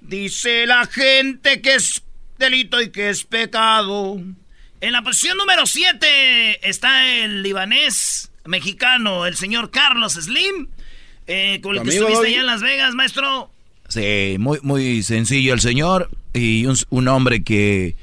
Dice 0.00 0.64
la 0.66 0.86
gente 0.86 1.60
que 1.60 1.74
es 1.74 2.02
delito 2.38 2.80
y 2.80 2.90
que 2.90 3.10
es 3.10 3.24
pecado. 3.24 4.18
En 4.80 4.92
la 4.92 5.02
posición 5.02 5.36
número 5.36 5.66
7 5.66 6.68
está 6.68 7.24
el 7.24 7.42
libanés 7.42 8.30
mexicano, 8.44 9.26
el 9.26 9.36
señor 9.36 9.70
Carlos 9.70 10.12
Slim, 10.12 10.68
eh, 11.26 11.60
con 11.60 11.76
el 11.76 11.82
que 11.82 11.90
estuviste 11.90 12.28
allá 12.28 12.40
en 12.40 12.46
Las 12.46 12.62
Vegas, 12.62 12.94
maestro. 12.94 13.50
Sí, 13.88 14.36
muy, 14.38 14.60
muy 14.62 15.02
sencillo 15.02 15.54
el 15.54 15.60
señor 15.60 16.08
y 16.32 16.66
un, 16.66 17.08
hombre 17.08 17.42
que 17.42 17.96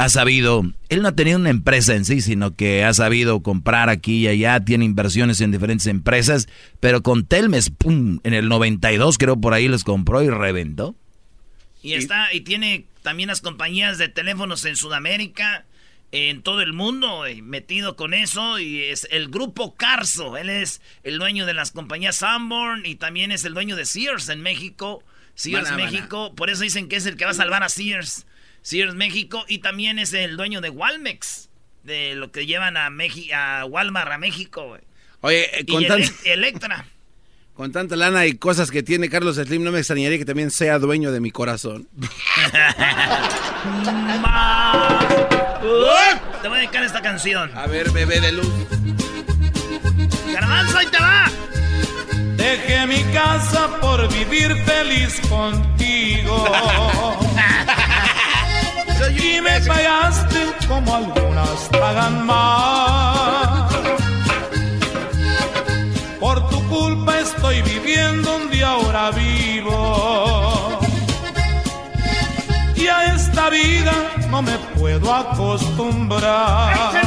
ha 0.00 0.08
sabido, 0.08 0.62
él 0.88 1.02
no 1.02 1.08
ha 1.08 1.12
tenido 1.14 1.38
una 1.38 1.50
empresa 1.50 1.94
en 1.94 2.06
sí, 2.06 2.22
sino 2.22 2.56
que 2.56 2.84
ha 2.84 2.94
sabido 2.94 3.42
comprar 3.42 3.90
aquí 3.90 4.20
y 4.20 4.28
allá, 4.28 4.58
tiene 4.64 4.86
inversiones 4.86 5.42
en 5.42 5.52
diferentes 5.52 5.86
empresas, 5.88 6.48
pero 6.80 7.02
con 7.02 7.26
Telmes, 7.26 7.68
pum, 7.68 8.18
en 8.24 8.32
el 8.32 8.48
92 8.48 9.18
creo 9.18 9.38
por 9.38 9.52
ahí 9.52 9.68
les 9.68 9.84
compró 9.84 10.22
y 10.22 10.30
reventó. 10.30 10.96
Y 11.82 11.92
está, 11.92 12.32
y 12.32 12.40
tiene 12.40 12.86
también 13.02 13.28
las 13.28 13.42
compañías 13.42 13.98
de 13.98 14.08
teléfonos 14.08 14.64
en 14.64 14.76
Sudamérica, 14.76 15.66
en 16.12 16.40
todo 16.40 16.62
el 16.62 16.72
mundo, 16.72 17.26
eh, 17.26 17.42
metido 17.42 17.94
con 17.94 18.14
eso, 18.14 18.58
y 18.58 18.82
es 18.84 19.06
el 19.10 19.28
grupo 19.28 19.74
Carso. 19.74 20.38
Él 20.38 20.48
es 20.48 20.80
el 21.02 21.18
dueño 21.18 21.44
de 21.44 21.52
las 21.52 21.72
compañías 21.72 22.16
Sanborn 22.16 22.86
y 22.86 22.94
también 22.94 23.32
es 23.32 23.44
el 23.44 23.52
dueño 23.52 23.76
de 23.76 23.84
Sears 23.84 24.30
en 24.30 24.40
México. 24.40 25.04
Sears 25.34 25.72
México, 25.72 26.34
por 26.34 26.48
eso 26.48 26.62
dicen 26.62 26.88
que 26.88 26.96
es 26.96 27.04
el 27.04 27.18
que 27.18 27.26
va 27.26 27.32
a 27.32 27.34
salvar 27.34 27.62
a 27.62 27.68
Sears. 27.68 28.24
Sears 28.62 28.94
México 28.94 29.44
y 29.48 29.58
también 29.58 29.98
es 29.98 30.12
el 30.12 30.36
dueño 30.36 30.60
de 30.60 30.70
Walmex, 30.70 31.48
de 31.84 32.14
lo 32.14 32.30
que 32.30 32.46
llevan 32.46 32.76
a, 32.76 32.90
a 33.34 33.64
Walmart 33.64 34.12
a 34.12 34.18
México. 34.18 34.78
Oye, 35.20 35.60
eh, 35.60 35.66
con 35.66 35.84
Electra. 36.24 36.86
Con 37.54 37.72
tanta 37.72 37.94
lana 37.94 38.24
y 38.24 38.36
cosas 38.36 38.70
que 38.70 38.82
tiene 38.82 39.10
Carlos 39.10 39.36
Slim, 39.36 39.62
no 39.62 39.70
me 39.70 39.80
extrañaría 39.80 40.16
que 40.16 40.24
también 40.24 40.50
sea 40.50 40.78
dueño 40.78 41.12
de 41.12 41.20
mi 41.20 41.30
corazón. 41.30 41.86
te 46.40 46.48
voy 46.48 46.56
a 46.56 46.60
dedicar 46.60 46.82
esta 46.84 47.02
canción. 47.02 47.50
A 47.54 47.66
ver, 47.66 47.90
bebé 47.90 48.18
de 48.22 48.32
luz. 48.32 48.48
Garbanzo, 50.32 50.78
ahí 50.78 50.86
te 50.86 50.98
va. 50.98 51.30
Dejé 52.36 52.86
mi 52.86 53.02
casa 53.12 53.78
por 53.78 54.10
vivir 54.10 54.56
feliz 54.64 55.20
contigo. 55.28 56.44
y 59.08 59.40
me 59.40 59.60
pagaste 59.62 60.38
como 60.68 60.94
algunas 60.94 61.68
pagan 61.70 62.26
más. 62.26 63.72
Por 66.18 66.48
tu 66.50 66.68
culpa 66.68 67.18
estoy 67.18 67.62
viviendo 67.62 68.30
donde 68.30 68.62
ahora 68.62 69.10
vivo. 69.10 70.80
Y 72.76 72.86
a 72.86 73.14
esta 73.14 73.50
vida 73.50 73.92
no 74.30 74.42
me 74.42 74.56
puedo 74.76 75.14
acostumbrar. 75.14 77.02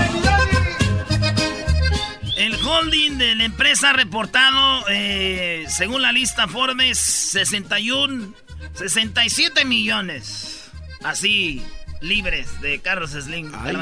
El 2.35 2.55
holding 2.55 3.17
de 3.17 3.35
la 3.35 3.43
empresa 3.45 3.93
reportado, 3.93 4.83
eh, 4.89 5.65
según 5.69 6.01
la 6.01 6.12
lista 6.12 6.47
Forbes, 6.47 6.97
61, 6.97 8.33
67 8.73 9.63
millones. 9.65 10.71
Así, 11.03 11.63
libres 12.03 12.62
de 12.62 12.79
Carlos 12.79 13.12
Slim. 13.12 13.51
Ay, 13.55 13.75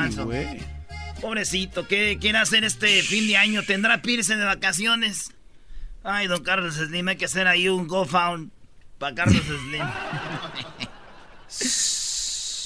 Pobrecito, 1.19 1.87
¿qué 1.87 2.17
quiere 2.19 2.37
hacer 2.37 2.63
este 2.63 3.01
fin 3.03 3.27
de 3.27 3.37
año? 3.37 3.63
¿Tendrá 3.63 4.01
pirse 4.01 4.35
de 4.35 4.45
vacaciones? 4.45 5.31
Ay, 6.03 6.27
don 6.27 6.43
Carlos 6.43 6.75
Slim, 6.75 7.07
hay 7.09 7.17
que 7.17 7.25
hacer 7.25 7.47
ahí 7.47 7.67
un 7.67 7.87
GoFound 7.87 8.51
para 8.97 9.15
Carlos 9.15 9.43
Slim. 9.43 9.85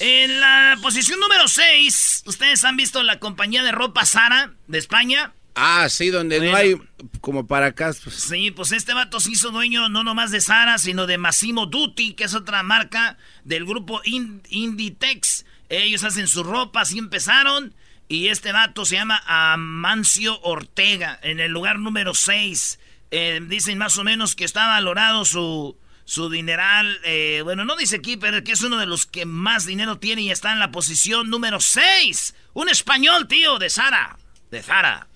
en 0.00 0.40
la 0.40 0.78
posición 0.80 1.20
número 1.20 1.48
6, 1.48 2.22
¿ustedes 2.26 2.64
han 2.64 2.76
visto 2.76 3.02
la 3.02 3.18
compañía 3.18 3.62
de 3.62 3.72
ropa 3.72 4.04
Sara 4.04 4.52
de 4.68 4.78
España? 4.78 5.32
Ah, 5.58 5.88
sí, 5.88 6.10
donde 6.10 6.38
no 6.38 6.54
hay 6.54 6.76
como 7.22 7.46
para 7.46 7.68
acá. 7.68 7.94
Pues. 8.04 8.14
Sí, 8.14 8.50
pues 8.50 8.72
este 8.72 8.92
vato 8.92 9.20
se 9.20 9.30
hizo 9.30 9.50
dueño 9.50 9.88
no 9.88 10.04
nomás 10.04 10.30
de 10.30 10.42
Sara, 10.42 10.76
sino 10.76 11.06
de 11.06 11.16
Massimo 11.16 11.64
Dutti, 11.64 12.12
que 12.12 12.24
es 12.24 12.34
otra 12.34 12.62
marca 12.62 13.16
del 13.42 13.64
grupo 13.64 14.02
Inditex. 14.04 15.45
Ellos 15.68 16.04
hacen 16.04 16.28
su 16.28 16.42
ropa, 16.42 16.82
así 16.82 16.98
empezaron. 16.98 17.74
Y 18.08 18.28
este 18.28 18.52
vato 18.52 18.84
se 18.84 18.96
llama 18.96 19.22
Amancio 19.26 20.40
Ortega, 20.42 21.18
en 21.22 21.40
el 21.40 21.50
lugar 21.50 21.78
número 21.78 22.14
6. 22.14 22.78
Eh, 23.10 23.40
dicen 23.48 23.78
más 23.78 23.98
o 23.98 24.04
menos 24.04 24.36
que 24.36 24.44
está 24.44 24.66
valorado 24.66 25.24
su, 25.24 25.76
su 26.04 26.30
dineral. 26.30 26.98
Eh, 27.04 27.40
bueno, 27.44 27.64
no 27.64 27.76
dice 27.76 27.96
aquí, 27.96 28.16
pero 28.16 28.42
que 28.44 28.52
es 28.52 28.62
uno 28.62 28.78
de 28.78 28.86
los 28.86 29.06
que 29.06 29.26
más 29.26 29.66
dinero 29.66 29.98
tiene 29.98 30.22
y 30.22 30.30
está 30.30 30.52
en 30.52 30.60
la 30.60 30.70
posición 30.70 31.28
número 31.28 31.60
6. 31.60 32.34
Un 32.54 32.68
español, 32.68 33.28
tío, 33.28 33.58
de 33.58 33.68
Sara. 33.68 34.16
De 34.50 34.62
Zara. 34.62 35.08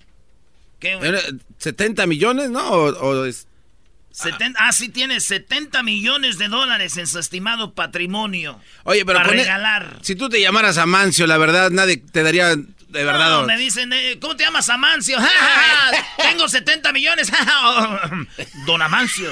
¿Qué, 0.80 0.98
70 1.58 2.06
millones, 2.06 2.50
¿no? 2.50 2.68
O, 2.70 3.24
es... 3.24 3.46
ah, 4.58 4.72
sí 4.72 4.88
tiene 4.88 5.20
70 5.20 5.82
millones 5.82 6.38
de 6.38 6.48
dólares 6.48 6.96
en 6.96 7.06
su 7.06 7.18
estimado 7.18 7.74
patrimonio. 7.74 8.60
Oye, 8.84 9.04
pero 9.04 9.18
para 9.18 9.32
e- 9.32 9.36
regalar. 9.36 9.98
si 10.02 10.14
tú 10.14 10.28
te 10.28 10.40
llamaras 10.40 10.78
Amancio, 10.78 11.26
la 11.26 11.38
verdad, 11.38 11.70
nadie 11.70 11.98
te 11.98 12.22
daría 12.22 12.56
de 12.90 13.04
verdad. 13.04 13.30
No, 13.30 13.46
me 13.46 13.56
dicen, 13.56 13.92
eh, 13.92 14.18
¿cómo 14.20 14.34
te 14.36 14.44
llamas 14.44 14.68
Amancio? 14.68 15.16
Tengo 16.16 16.48
70 16.48 16.92
millones. 16.92 17.30
Don 18.66 18.82
Amancio. 18.82 19.30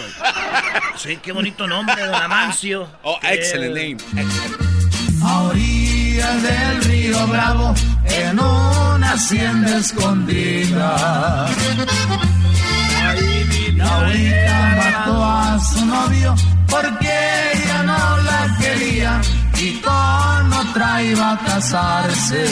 Sí, 0.97 1.19
qué 1.23 1.33
bonito 1.33 1.67
nombre, 1.67 2.01
Don 2.07 2.15
Amancio. 2.15 2.89
Oh, 3.03 3.19
excellent 3.23 3.75
name. 3.75 3.97
A 5.25 5.41
orillas 5.43 6.43
del 6.43 6.85
río 6.85 7.27
Bravo, 7.27 7.75
en 8.05 8.39
una 8.39 9.13
hacienda 9.13 9.79
escondida. 9.79 11.49
La 13.77 14.15
hija 14.15 14.77
mató 14.77 15.25
a 15.25 15.59
su 15.61 15.87
novio 15.87 16.35
porque 16.69 17.09
ella 17.55 17.83
no 17.85 18.17
la 18.23 18.57
quería 18.61 19.21
y 19.59 19.73
con 19.81 20.53
otra 20.53 21.03
iba 21.03 21.33
a 21.33 21.39
casarse. 21.39 22.45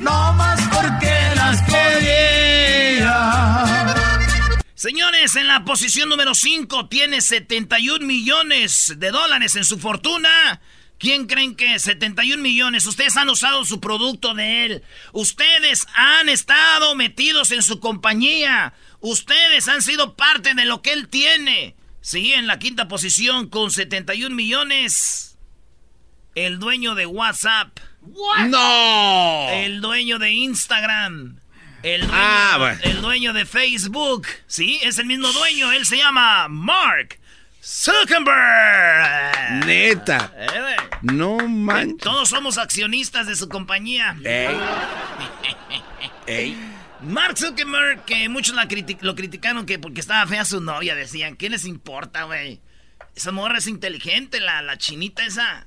No 0.00 0.32
más 0.34 0.60
porque 0.68 1.12
las 1.36 1.62
quería. 1.62 3.12
Señores, 4.74 5.36
en 5.36 5.46
la 5.46 5.64
posición 5.64 6.08
número 6.08 6.34
5 6.34 6.88
tiene 6.88 7.20
71 7.20 8.04
millones 8.04 8.94
de 8.96 9.10
dólares 9.10 9.54
en 9.56 9.64
su 9.64 9.78
fortuna. 9.78 10.60
¿Quién 11.02 11.26
creen 11.26 11.56
que 11.56 11.80
71 11.80 12.40
millones? 12.40 12.86
Ustedes 12.86 13.16
han 13.16 13.28
usado 13.28 13.64
su 13.64 13.80
producto 13.80 14.34
de 14.34 14.64
él. 14.66 14.82
Ustedes 15.12 15.84
han 15.96 16.28
estado 16.28 16.94
metidos 16.94 17.50
en 17.50 17.64
su 17.64 17.80
compañía. 17.80 18.72
Ustedes 19.00 19.66
han 19.66 19.82
sido 19.82 20.14
parte 20.14 20.54
de 20.54 20.64
lo 20.64 20.80
que 20.80 20.92
él 20.92 21.08
tiene. 21.08 21.74
Sí, 22.02 22.32
en 22.34 22.46
la 22.46 22.60
quinta 22.60 22.86
posición 22.86 23.48
con 23.48 23.72
71 23.72 24.32
millones. 24.36 25.36
El 26.36 26.60
dueño 26.60 26.94
de 26.94 27.06
WhatsApp. 27.06 27.80
¡No! 28.46 29.48
El 29.50 29.80
dueño 29.80 30.20
de 30.20 30.30
Instagram. 30.30 31.40
El 31.82 32.02
dueño, 32.02 32.14
Ah, 32.16 32.54
bueno. 32.58 32.78
el 32.84 33.02
dueño 33.02 33.32
de 33.32 33.44
Facebook. 33.44 34.28
Sí, 34.46 34.78
es 34.84 34.98
el 35.00 35.06
mismo 35.06 35.32
dueño. 35.32 35.72
Él 35.72 35.84
se 35.84 35.96
llama 35.96 36.46
Mark 36.48 37.18
Zuckerberg. 37.62 39.66
Neta. 39.66 40.32
Eh. 40.36 40.76
No 41.02 41.38
manches. 41.48 41.98
Todos 41.98 42.28
somos 42.28 42.58
accionistas 42.58 43.26
de 43.26 43.36
su 43.36 43.48
compañía. 43.48 44.16
Ey. 44.24 44.56
Ey. 46.26 46.56
Mark 47.02 47.36
Zuckerberg, 47.38 48.04
que 48.04 48.28
muchos 48.28 48.54
la 48.54 48.68
criti- 48.68 48.98
lo 49.00 49.14
criticaron 49.14 49.66
que 49.66 49.78
porque 49.78 50.00
estaba 50.00 50.26
fea 50.26 50.44
su 50.44 50.60
novia, 50.60 50.94
decían, 50.94 51.36
¿qué 51.36 51.50
les 51.50 51.64
importa, 51.64 52.24
güey? 52.24 52.60
Esa 53.16 53.32
morra 53.32 53.58
es 53.58 53.66
inteligente, 53.66 54.40
la, 54.40 54.62
la 54.62 54.78
chinita 54.78 55.24
esa. 55.24 55.66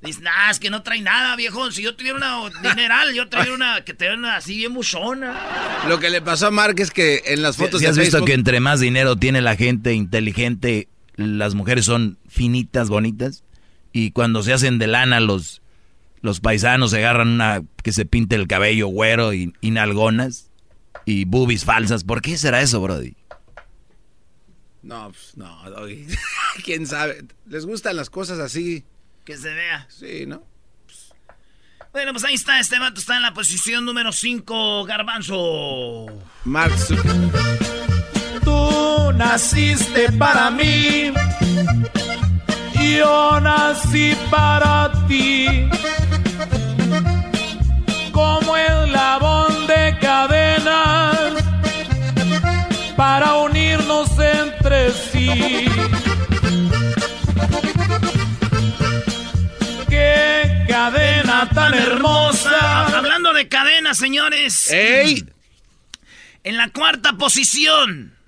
Dice, 0.00 0.20
nah, 0.22 0.50
es 0.50 0.58
que 0.58 0.70
no 0.70 0.82
trae 0.82 1.00
nada, 1.00 1.36
viejo. 1.36 1.70
Si 1.70 1.82
yo 1.82 1.94
tuviera 1.94 2.16
una 2.16 2.50
dineral, 2.62 3.12
yo 3.14 3.28
traería 3.28 3.54
una 3.54 3.84
que 3.84 3.94
te 3.94 4.12
una 4.12 4.36
así 4.36 4.56
bien 4.56 4.72
buchona. 4.74 5.38
Lo 5.88 6.00
que 6.00 6.10
le 6.10 6.20
pasó 6.22 6.48
a 6.48 6.50
Mark 6.50 6.76
es 6.78 6.90
que 6.90 7.22
en 7.26 7.42
las 7.42 7.56
fotos 7.56 7.80
Si 7.80 7.84
de 7.86 7.90
has 7.90 7.98
visto 7.98 8.24
que 8.24 8.32
entre 8.32 8.58
más 8.60 8.80
dinero 8.80 9.16
tiene 9.16 9.42
la 9.42 9.56
gente 9.56 9.92
inteligente, 9.92 10.88
las 11.16 11.54
mujeres 11.54 11.84
son 11.84 12.18
finitas, 12.28 12.88
bonitas? 12.88 13.44
Y 13.92 14.12
cuando 14.12 14.42
se 14.42 14.52
hacen 14.52 14.78
de 14.78 14.86
lana, 14.86 15.20
los, 15.20 15.62
los 16.20 16.40
paisanos 16.40 16.90
se 16.90 16.98
agarran 16.98 17.28
una 17.28 17.62
que 17.82 17.92
se 17.92 18.06
pinte 18.06 18.36
el 18.36 18.48
cabello 18.48 18.88
güero 18.88 19.34
y, 19.34 19.52
y 19.60 19.70
nalgonas 19.70 20.50
y 21.04 21.24
boobies 21.24 21.64
falsas. 21.64 22.04
¿Por 22.04 22.22
qué 22.22 22.38
será 22.38 22.60
eso, 22.60 22.80
Brody? 22.80 23.14
No, 24.82 25.10
pues 25.10 25.36
no, 25.36 25.70
Doggy. 25.70 26.06
¿Quién 26.64 26.86
sabe? 26.86 27.24
Les 27.46 27.66
gustan 27.66 27.96
las 27.96 28.10
cosas 28.10 28.38
así. 28.38 28.84
Que 29.24 29.36
se 29.36 29.54
vea. 29.54 29.86
Sí, 29.88 30.26
¿no? 30.26 30.42
Bueno, 31.92 32.12
pues 32.12 32.24
ahí 32.24 32.34
está, 32.34 32.58
este 32.58 32.78
vato 32.78 32.98
está 32.98 33.16
en 33.16 33.22
la 33.22 33.34
posición 33.34 33.84
número 33.84 34.12
5, 34.12 34.84
Garbanzo. 34.84 36.06
Mark 36.44 36.76
Zuckerberg. 36.78 37.81
Tú 39.12 39.18
naciste 39.18 40.10
para 40.12 40.50
mí, 40.50 41.12
yo 42.96 43.40
nací 43.40 44.16
para 44.30 44.90
ti. 45.06 45.68
Como 48.10 48.56
eslabón 48.56 49.66
de 49.66 49.98
cadenas 50.00 51.16
para 52.96 53.34
unirnos 53.34 54.10
entre 54.18 54.92
sí. 54.92 55.66
Qué 59.88 60.64
cadena 60.68 61.48
tan 61.54 61.74
hermosa. 61.74 62.86
Hablando 62.96 63.32
de 63.32 63.48
cadenas, 63.48 63.98
señores. 63.98 64.70
¡Ey! 64.70 65.24
En 66.44 66.56
la 66.56 66.70
cuarta 66.70 67.12
posición. 67.14 68.21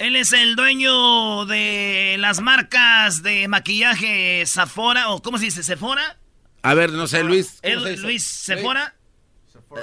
Él 0.00 0.16
es 0.16 0.32
el 0.32 0.56
dueño 0.56 1.44
de 1.44 2.16
las 2.18 2.40
marcas 2.40 3.22
de 3.22 3.46
maquillaje 3.48 4.44
Sephora, 4.46 5.10
o 5.10 5.20
¿cómo 5.20 5.36
se 5.36 5.44
dice? 5.44 5.62
¿Sephora? 5.62 6.18
A 6.62 6.72
ver, 6.72 6.90
no 6.92 7.06
sé, 7.06 7.22
Luis. 7.22 7.60
¿cómo 7.62 7.74
Él- 7.74 7.82
se 7.82 7.90
dice? 7.90 8.02
Luis, 8.02 8.24
¿Sephora? 8.24 8.94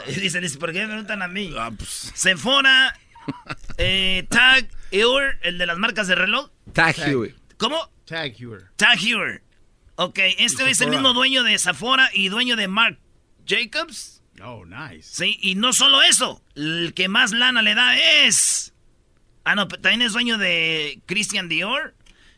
Eh, 0.07 0.19
Dice, 0.19 0.41
dice, 0.41 0.57
¿por 0.57 0.73
qué 0.73 0.81
me 0.81 0.87
preguntan 0.87 1.21
a 1.21 1.27
mí? 1.27 1.53
Ah, 1.57 1.71
pues, 1.77 2.11
Sephora, 2.15 2.97
eh, 3.77 4.25
Tag 4.29 4.67
Heuer, 4.91 5.37
el 5.43 5.59
de 5.59 5.65
las 5.67 5.77
marcas 5.77 6.07
de 6.07 6.15
reloj. 6.15 6.49
Tag 6.73 6.97
Heuer. 6.99 7.35
¿Cómo? 7.57 7.77
Tag 8.05 8.33
Heuer. 8.37 8.71
Tag 8.75 8.97
Heuer. 8.99 9.43
Ok, 9.97 10.17
este 10.39 10.67
es 10.69 10.81
el 10.81 10.89
mismo 10.89 11.13
dueño 11.13 11.43
de 11.43 11.57
Sephora 11.59 12.09
y 12.11 12.29
dueño 12.29 12.55
de 12.55 12.67
Marc 12.67 12.99
Jacobs. 13.47 14.23
Oh, 14.43 14.65
nice. 14.65 15.03
Sí, 15.13 15.37
y 15.41 15.53
no 15.55 15.73
solo 15.73 16.01
eso, 16.01 16.43
el 16.55 16.93
que 16.95 17.07
más 17.07 17.31
lana 17.31 17.61
le 17.61 17.75
da 17.75 17.97
es... 17.97 18.73
Ah, 19.49 19.55
no, 19.55 19.67
pero 19.67 19.81
también 19.81 20.01
es 20.01 20.13
dueño 20.13 20.37
de 20.37 20.99
Christian 21.05 21.47
Dior 21.49 21.93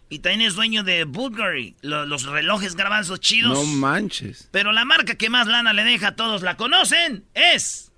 y 0.09 0.19
también 0.19 0.41
es 0.41 0.55
dueño 0.55 0.83
de 0.83 1.03
Bulgari, 1.05 1.75
lo- 1.81 2.05
los 2.05 2.23
relojes 2.25 2.75
garbanzos 2.75 3.19
chidos. 3.19 3.53
No 3.57 3.63
manches. 3.65 4.47
Pero 4.51 4.71
la 4.71 4.85
marca 4.85 5.15
que 5.15 5.29
más 5.29 5.47
lana 5.47 5.73
le 5.73 5.83
deja, 5.83 6.15
todos 6.15 6.41
la 6.41 6.55
conocen, 6.57 7.23
es 7.33 7.91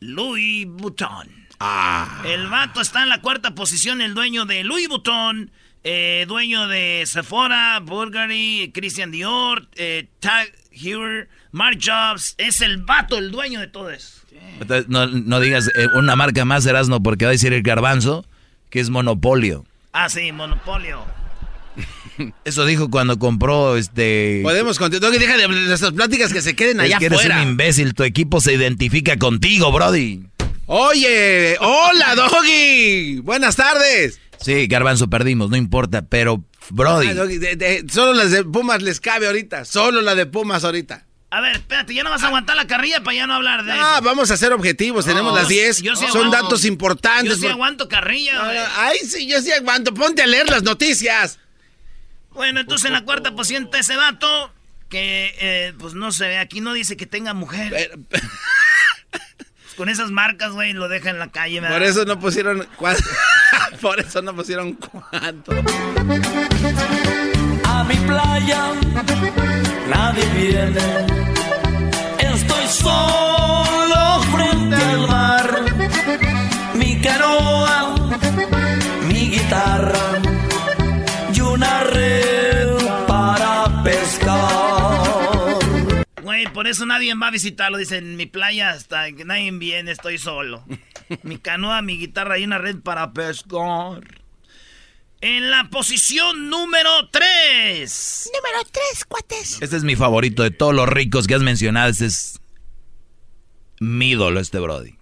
Louis 0.00 0.66
Vuitton. 0.66 1.28
Ah. 1.60 2.22
El 2.26 2.48
vato 2.48 2.80
está 2.80 3.02
en 3.02 3.08
la 3.08 3.20
cuarta 3.20 3.54
posición, 3.54 4.00
el 4.00 4.14
dueño 4.14 4.44
de 4.44 4.64
Louis 4.64 4.88
Vuitton, 4.88 5.50
eh, 5.82 6.24
dueño 6.28 6.66
de 6.68 7.04
Sephora, 7.06 7.78
Bulgari, 7.80 8.70
Christian 8.74 9.10
Dior, 9.10 9.68
eh, 9.76 10.08
Tag 10.20 10.52
Heuer, 10.72 11.28
Marc 11.52 11.78
Jobs. 11.82 12.34
Es 12.38 12.60
el 12.60 12.78
vato 12.78 13.16
el 13.18 13.30
dueño 13.30 13.60
de 13.60 13.68
todo 13.68 13.90
eso. 13.90 14.20
Entonces, 14.60 14.88
no, 14.88 15.06
no 15.06 15.40
digas 15.40 15.68
eh, 15.76 15.86
una 15.94 16.16
marca 16.16 16.44
más, 16.44 16.66
Erasmo, 16.66 17.02
porque 17.02 17.24
va 17.24 17.30
a 17.30 17.32
decir 17.32 17.52
el 17.52 17.62
garbanzo 17.62 18.26
que 18.74 18.80
es 18.80 18.90
monopolio. 18.90 19.64
Ah, 19.92 20.08
sí, 20.08 20.32
monopolio. 20.32 21.04
Eso 22.44 22.66
dijo 22.66 22.90
cuando 22.90 23.20
compró 23.20 23.76
este... 23.76 24.40
Podemos 24.42 24.80
continuar. 24.80 25.12
Doggy, 25.12 25.24
deja 25.24 25.36
de 25.36 25.46
nuestras 25.46 25.92
pláticas 25.92 26.32
que 26.32 26.42
se 26.42 26.56
queden 26.56 26.80
Es 26.80 26.86
allá 26.86 26.98
que 26.98 27.06
eres 27.06 27.24
un 27.24 27.38
imbécil, 27.50 27.94
tu 27.94 28.02
equipo 28.02 28.40
se 28.40 28.52
identifica 28.52 29.16
contigo, 29.16 29.70
Brody. 29.70 30.24
Oye, 30.66 31.56
hola, 31.60 32.16
Doggy. 32.16 33.20
Buenas 33.20 33.54
tardes. 33.54 34.18
Sí, 34.40 34.66
garbanzo, 34.66 35.08
perdimos, 35.08 35.50
no 35.50 35.56
importa, 35.56 36.02
pero 36.02 36.42
Brody, 36.70 37.06
Ah, 37.06 37.14
Doggy, 37.14 37.38
de- 37.38 37.54
de- 37.54 37.84
solo 37.92 38.12
las 38.12 38.32
de 38.32 38.42
Pumas 38.42 38.82
les 38.82 38.98
cabe 39.00 39.28
ahorita. 39.28 39.64
Solo 39.64 40.00
la 40.00 40.16
de 40.16 40.26
Pumas 40.26 40.64
ahorita. 40.64 41.06
A 41.36 41.40
ver, 41.40 41.56
espérate, 41.56 41.92
ya 41.94 42.04
no 42.04 42.10
vas 42.10 42.22
a 42.22 42.28
aguantar 42.28 42.54
la 42.54 42.66
carrilla 42.68 43.02
para 43.02 43.16
ya 43.16 43.26
no 43.26 43.34
hablar 43.34 43.64
de 43.64 43.72
Ah, 43.72 43.94
eso. 43.96 44.02
vamos 44.04 44.30
a 44.30 44.36
ser 44.36 44.52
objetivos. 44.52 45.04
Tenemos 45.04 45.32
No, 45.32 45.38
las 45.40 45.48
10. 45.48 45.82
yo 45.82 45.96
sí 45.96 46.06
Son 46.12 46.26
aguanto. 46.26 46.42
datos 46.44 46.64
importantes. 46.64 47.28
Yo 47.30 47.34
sí 47.36 47.42
por- 47.42 47.50
aguanto 47.52 47.88
carrilla, 47.88 48.34
No, 48.34 48.44
Ay, 48.76 48.98
sí, 49.00 49.26
yo 49.26 49.40
sí 49.42 49.50
aguanto. 49.50 49.92
Ponte 49.92 50.22
a 50.22 50.26
leer 50.28 50.48
las 50.48 50.62
noticias. 50.62 51.40
Bueno, 52.30 52.60
entonces 52.60 52.86
en 52.86 52.92
la 52.92 53.04
cuarta 53.04 53.32
posición 53.32 53.64
está 53.64 53.80
ese 53.80 53.96
vato 53.96 54.52
que, 54.88 55.34
eh, 55.40 55.72
pues 55.78 55.94
no 55.94 56.12
sé, 56.12 56.38
aquí 56.38 56.60
no 56.60 56.72
dice 56.72 56.96
que 56.96 57.06
tenga 57.06 57.34
mujer. 57.34 57.70
Pero- 57.70 57.98
Pues 59.10 59.74
con 59.76 59.88
esas 59.88 60.12
marcas, 60.12 60.52
güey, 60.52 60.72
lo 60.72 60.86
deja 60.88 61.10
en 61.10 61.18
la 61.18 61.32
calle. 61.32 61.58
¿verdad? 61.60 61.74
Por 61.76 61.82
eso 61.82 62.04
no 62.04 62.20
pusieron 62.20 62.64
cuánto. 62.76 63.02
Por 63.80 63.98
eso 63.98 64.22
no 64.22 64.32
pusieron 64.36 64.74
cuánto. 64.74 65.50
A 67.64 67.82
mi 67.82 67.96
playa 68.06 68.70
nadie 69.88 70.24
viene. 70.36 70.80
Estoy 72.18 72.66
solo 72.68 74.20
frente 74.32 74.76
al 74.76 75.08
mar. 75.08 75.64
Mi 76.74 77.00
canoa, 77.00 77.94
mi 79.08 79.30
guitarra 79.30 80.22
y 81.32 81.40
una 81.40 81.84
red 81.84 82.68
para 83.06 83.82
pescar. 83.82 85.58
Güey, 86.22 86.46
por 86.52 86.66
eso 86.66 86.86
nadie 86.86 87.14
va 87.14 87.28
a 87.28 87.30
visitarlo. 87.30 87.78
Dice, 87.78 87.98
en 87.98 88.16
mi 88.16 88.26
playa 88.26 88.70
hasta 88.70 89.12
que 89.12 89.24
nadie 89.24 89.50
viene, 89.52 89.92
estoy 89.92 90.18
solo. 90.18 90.64
mi 91.22 91.38
canoa, 91.38 91.82
mi 91.82 91.98
guitarra 91.98 92.38
y 92.38 92.44
una 92.44 92.58
red 92.58 92.80
para 92.80 93.12
pescar. 93.12 94.23
En 95.26 95.50
la 95.50 95.70
posición 95.70 96.50
número 96.50 97.08
3. 97.10 98.30
Número 98.34 98.70
3, 98.70 99.04
cuates. 99.06 99.62
este 99.62 99.74
es 99.74 99.82
mi 99.82 99.96
favorito 99.96 100.42
de 100.42 100.50
todos 100.50 100.74
los 100.74 100.86
ricos 100.86 101.26
que 101.26 101.34
has 101.34 101.40
mencionado, 101.40 101.88
este 101.88 102.04
es 102.04 102.42
mi 103.80 104.10
ídolo, 104.10 104.38
este 104.38 104.58
Brody. 104.58 104.96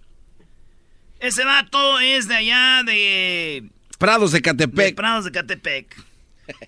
Ese 1.19 1.43
vato 1.43 1.99
es 1.99 2.29
de 2.29 2.35
allá 2.35 2.83
de 2.85 3.69
Prados 3.99 4.31
de 4.31 4.37
De 4.37 4.43
Catepec. 4.43 4.95
Prados 4.95 5.25
de 5.25 5.31
Catepec. 5.33 5.93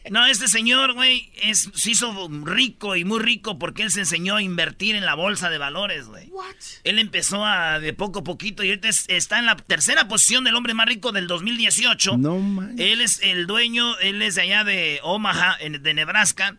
No, 0.09 0.25
este 0.25 0.47
señor, 0.47 0.93
güey, 0.93 1.31
es, 1.41 1.69
se 1.73 1.91
hizo 1.91 2.29
rico 2.43 2.95
y 2.95 3.03
muy 3.03 3.19
rico 3.19 3.59
porque 3.59 3.83
él 3.83 3.91
se 3.91 4.01
enseñó 4.01 4.35
a 4.37 4.41
invertir 4.41 4.95
en 4.95 5.05
la 5.05 5.15
bolsa 5.15 5.49
de 5.49 5.57
valores, 5.57 6.05
güey. 6.07 6.29
Él 6.83 6.99
empezó 6.99 7.43
a, 7.45 7.79
de 7.79 7.93
poco 7.93 8.19
a 8.19 8.23
poquito 8.23 8.63
y 8.63 8.69
ahorita 8.69 8.87
es- 8.87 9.05
está 9.09 9.39
en 9.39 9.45
la 9.45 9.55
tercera 9.55 10.07
posición 10.07 10.43
del 10.43 10.55
hombre 10.55 10.73
más 10.73 10.85
rico 10.87 11.11
del 11.11 11.27
2018. 11.27 12.17
No 12.17 12.37
manches. 12.39 12.85
Él 12.85 13.01
es 13.01 13.19
el 13.23 13.47
dueño, 13.47 13.97
él 13.99 14.21
es 14.21 14.35
de 14.35 14.41
allá 14.43 14.63
de 14.63 14.99
Omaha, 15.03 15.57
en- 15.59 15.81
de 15.83 15.93
Nebraska. 15.93 16.57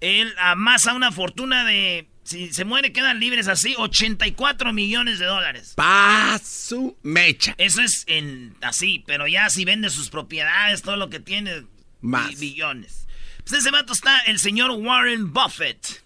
Él 0.00 0.34
amasa 0.38 0.92
una 0.92 1.10
fortuna 1.12 1.64
de, 1.64 2.08
si 2.22 2.52
se 2.52 2.64
muere 2.66 2.92
quedan 2.92 3.18
libres 3.18 3.48
así, 3.48 3.74
84 3.78 4.72
millones 4.72 5.18
de 5.18 5.24
dólares. 5.26 5.72
Pa' 5.76 6.38
su 6.44 6.96
mecha. 7.02 7.54
Eso 7.58 7.80
es 7.80 8.04
en 8.06 8.54
así, 8.60 9.02
pero 9.06 9.26
ya 9.26 9.48
si 9.48 9.64
vende 9.64 9.88
sus 9.90 10.10
propiedades, 10.10 10.82
todo 10.82 10.96
lo 10.96 11.08
que 11.08 11.18
tiene, 11.20 11.62
Más. 12.06 12.30
bi- 12.30 12.36
billones. 12.52 13.06
Pues 13.44 13.60
ese 13.60 13.70
vato 13.70 13.92
está 13.92 14.20
el 14.20 14.38
señor 14.38 14.70
Warren 14.72 15.32
Buffett. 15.32 16.02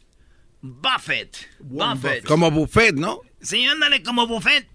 Buffett. 0.63 1.37
Buffett. 1.61 2.25
Como 2.25 2.51
buffet, 2.51 2.95
¿no? 2.95 3.21
Sí, 3.41 3.65
ándale 3.65 4.03
como 4.03 4.27
Buffett, 4.27 4.69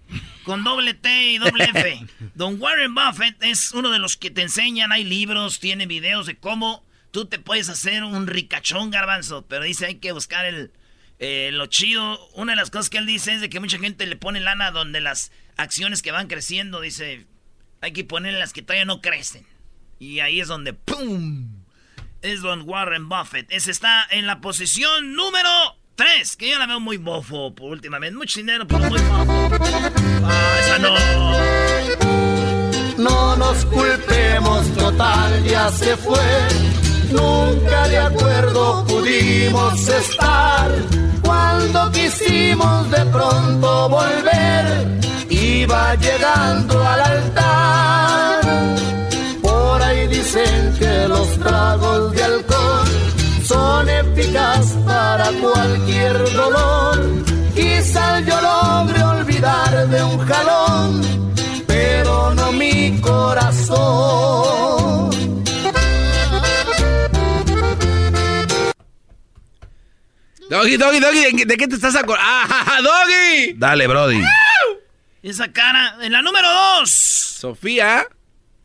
con 0.44 0.64
doble 0.64 0.94
T 0.94 1.32
y 1.32 1.38
doble 1.38 1.64
F. 1.72 2.04
Don 2.34 2.60
Warren 2.60 2.94
Buffett 2.94 3.40
es 3.44 3.70
uno 3.70 3.90
de 3.90 4.00
los 4.00 4.16
que 4.16 4.30
te 4.32 4.42
enseñan, 4.42 4.90
hay 4.90 5.04
libros, 5.04 5.60
tiene 5.60 5.86
videos 5.86 6.26
de 6.26 6.36
cómo 6.36 6.84
tú 7.12 7.26
te 7.26 7.38
puedes 7.38 7.68
hacer 7.68 8.02
un 8.02 8.26
ricachón 8.26 8.90
garbanzo, 8.90 9.46
pero 9.46 9.62
dice 9.64 9.86
hay 9.86 9.94
que 9.96 10.10
buscar 10.10 10.44
el, 10.46 10.72
Eh, 11.20 11.50
lo 11.52 11.66
chido, 11.66 12.18
una 12.34 12.52
de 12.52 12.56
las 12.56 12.70
cosas 12.70 12.90
que 12.90 12.98
él 12.98 13.06
dice 13.06 13.34
es 13.34 13.40
de 13.40 13.48
que 13.48 13.60
mucha 13.60 13.78
gente 13.78 14.04
le 14.06 14.16
pone 14.16 14.40
lana 14.40 14.72
donde 14.72 15.00
las 15.00 15.30
acciones 15.56 16.02
que 16.02 16.10
van 16.10 16.26
creciendo, 16.26 16.80
dice, 16.80 17.26
hay 17.80 17.92
que 17.92 18.02
ponerle 18.04 18.40
las 18.40 18.52
que 18.52 18.62
todavía 18.62 18.84
no 18.84 19.00
crecen. 19.00 19.46
Y 19.98 20.20
ahí 20.20 20.40
es 20.40 20.48
donde, 20.48 20.72
¡pum! 20.74 21.64
Es 22.22 22.42
Don 22.42 22.62
Warren 22.68 23.08
Buffett. 23.08 23.46
Ese 23.50 23.70
está 23.70 24.06
en 24.10 24.26
la 24.26 24.40
posición 24.40 25.14
número 25.14 25.48
3, 25.94 26.36
que 26.36 26.50
yo 26.50 26.58
la 26.58 26.66
veo 26.66 26.80
muy 26.80 26.98
bofo 26.98 27.54
por 27.54 27.70
últimamente. 27.70 28.16
Mucho 28.16 28.40
dinero, 28.40 28.66
pero 28.66 28.80
muy 28.80 29.00
bofo. 29.00 29.48
Ah, 30.24 30.56
esa 30.60 30.78
no. 30.78 30.94
No 32.98 33.36
nos 33.36 33.64
culpemos, 33.66 34.66
total 34.74 35.44
ya 35.44 35.70
se 35.70 35.96
fue. 35.96 36.18
Nunca 37.10 37.88
de 37.88 37.98
acuerdo 37.98 38.84
pudimos 38.86 39.88
estar. 39.88 40.70
Cuando 41.22 41.90
quisimos 41.92 42.90
de 42.90 43.04
pronto 43.06 43.88
volver, 43.88 45.00
iba 45.30 45.94
llegando 45.94 46.86
al 46.86 47.00
altar. 47.00 48.05
Dicen 50.26 50.74
que 50.76 51.06
los 51.06 51.38
tragos 51.38 52.12
de 52.12 52.24
alcohol 52.24 52.88
son 53.44 53.88
eficaz 53.88 54.72
para 54.84 55.30
cualquier 55.40 56.32
dolor. 56.32 56.98
Quizá 57.54 58.18
yo 58.22 58.40
logre 58.40 59.04
olvidar 59.04 59.86
de 59.86 60.02
un 60.02 60.18
jalón, 60.26 61.00
pero 61.68 62.34
no 62.34 62.50
mi 62.50 63.00
corazón. 63.00 63.76
Doggy, 70.50 70.76
Doggy, 70.76 70.98
Doggy, 70.98 71.44
¿de 71.44 71.56
qué 71.56 71.68
te 71.68 71.76
estás 71.76 71.94
acordando? 71.94 72.26
¡Ah, 72.26 72.80
Doggy! 72.82 73.52
Dale, 73.54 73.86
Brody. 73.86 74.20
Esa 75.22 75.52
cara. 75.52 75.98
En 76.00 76.10
la 76.10 76.20
número 76.20 76.48
2. 76.80 76.90
Sofía. 76.90 78.08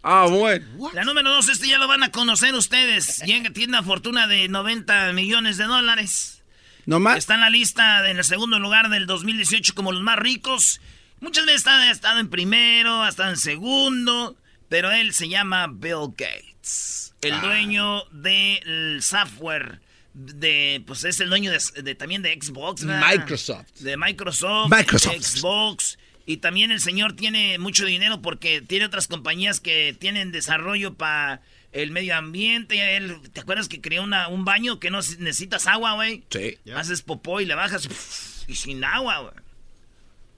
Ah, 0.04 0.26
bueno. 0.30 0.66
La 0.94 1.04
número 1.04 1.30
2, 1.32 1.50
este 1.50 1.68
ya 1.68 1.78
lo 1.78 1.88
van 1.88 2.04
a 2.04 2.12
conocer 2.12 2.54
ustedes. 2.56 3.20
Llega, 3.26 3.52
tiene 3.52 3.74
una 3.74 3.84
fortuna 3.84 4.28
de 4.28 4.48
90 4.48 5.14
millones 5.14 5.58
de 5.58 5.66
dólares. 5.66 6.44
¿No 6.86 7.00
más? 7.00 7.18
Está 7.20 7.36
en 7.36 7.42
la 7.42 7.50
lista 7.52 8.10
en 8.10 8.18
el 8.18 8.24
segundo 8.24 8.58
lugar 8.60 8.90
del 8.90 9.06
2018 9.06 9.76
como 9.76 9.92
los 9.92 10.02
más 10.02 10.18
ricos. 10.18 10.82
Muchas 11.20 11.46
veces 11.46 11.68
ha 11.68 11.92
estado 11.92 12.20
en 12.20 12.30
primero, 12.30 13.04
ha 13.04 13.10
estado 13.10 13.30
en 13.30 13.38
segundo. 13.38 14.36
Pero 14.70 14.90
él 14.92 15.14
se 15.14 15.28
llama 15.28 15.68
Bill 15.70 16.14
Gates. 16.18 17.14
El 17.22 17.34
Ah. 17.34 17.42
dueño 17.42 18.04
del 18.12 19.04
software. 19.04 19.82
De, 20.14 20.84
pues 20.88 21.04
es 21.04 21.20
el 21.20 21.30
dueño 21.30 21.52
de, 21.52 21.60
de- 21.84 21.96
también 21.96 22.22
de 22.22 22.34
Xbox. 22.42 22.84
¿verdad? 22.86 23.06
Microsoft. 23.16 23.68
De 23.80 23.96
Microsoft. 23.98 24.70
Microsoft. 24.72 25.16
Xbox. 25.22 25.98
Y 26.32 26.38
también 26.38 26.72
el 26.72 26.80
señor 26.80 27.14
tiene 27.14 27.58
mucho 27.60 27.86
dinero 27.86 28.22
porque 28.22 28.62
tiene 28.62 28.86
otras 28.86 29.08
compañías 29.08 29.60
que 29.60 29.96
tienen 30.00 30.32
desarrollo 30.32 30.94
para 30.94 31.42
el 31.74 31.92
medio 31.92 32.16
ambiente. 32.16 32.96
Él, 32.96 33.18
¿Te 33.34 33.42
acuerdas 33.42 33.68
que 33.68 33.82
creó 33.82 34.04
una, 34.04 34.28
un 34.30 34.46
baño 34.46 34.80
que 34.80 34.92
no 34.92 35.00
necesitas 35.20 35.68
agua, 35.68 35.94
güey? 35.96 36.24
Sí. 36.30 36.58
Haces 36.74 37.02
popó 37.02 37.42
y 37.42 37.46
le 37.46 37.56
bajas 37.56 37.88
pff, 37.88 38.50
y 38.50 38.56
sin 38.56 38.84
agua, 38.84 39.20
güey. 39.20 39.34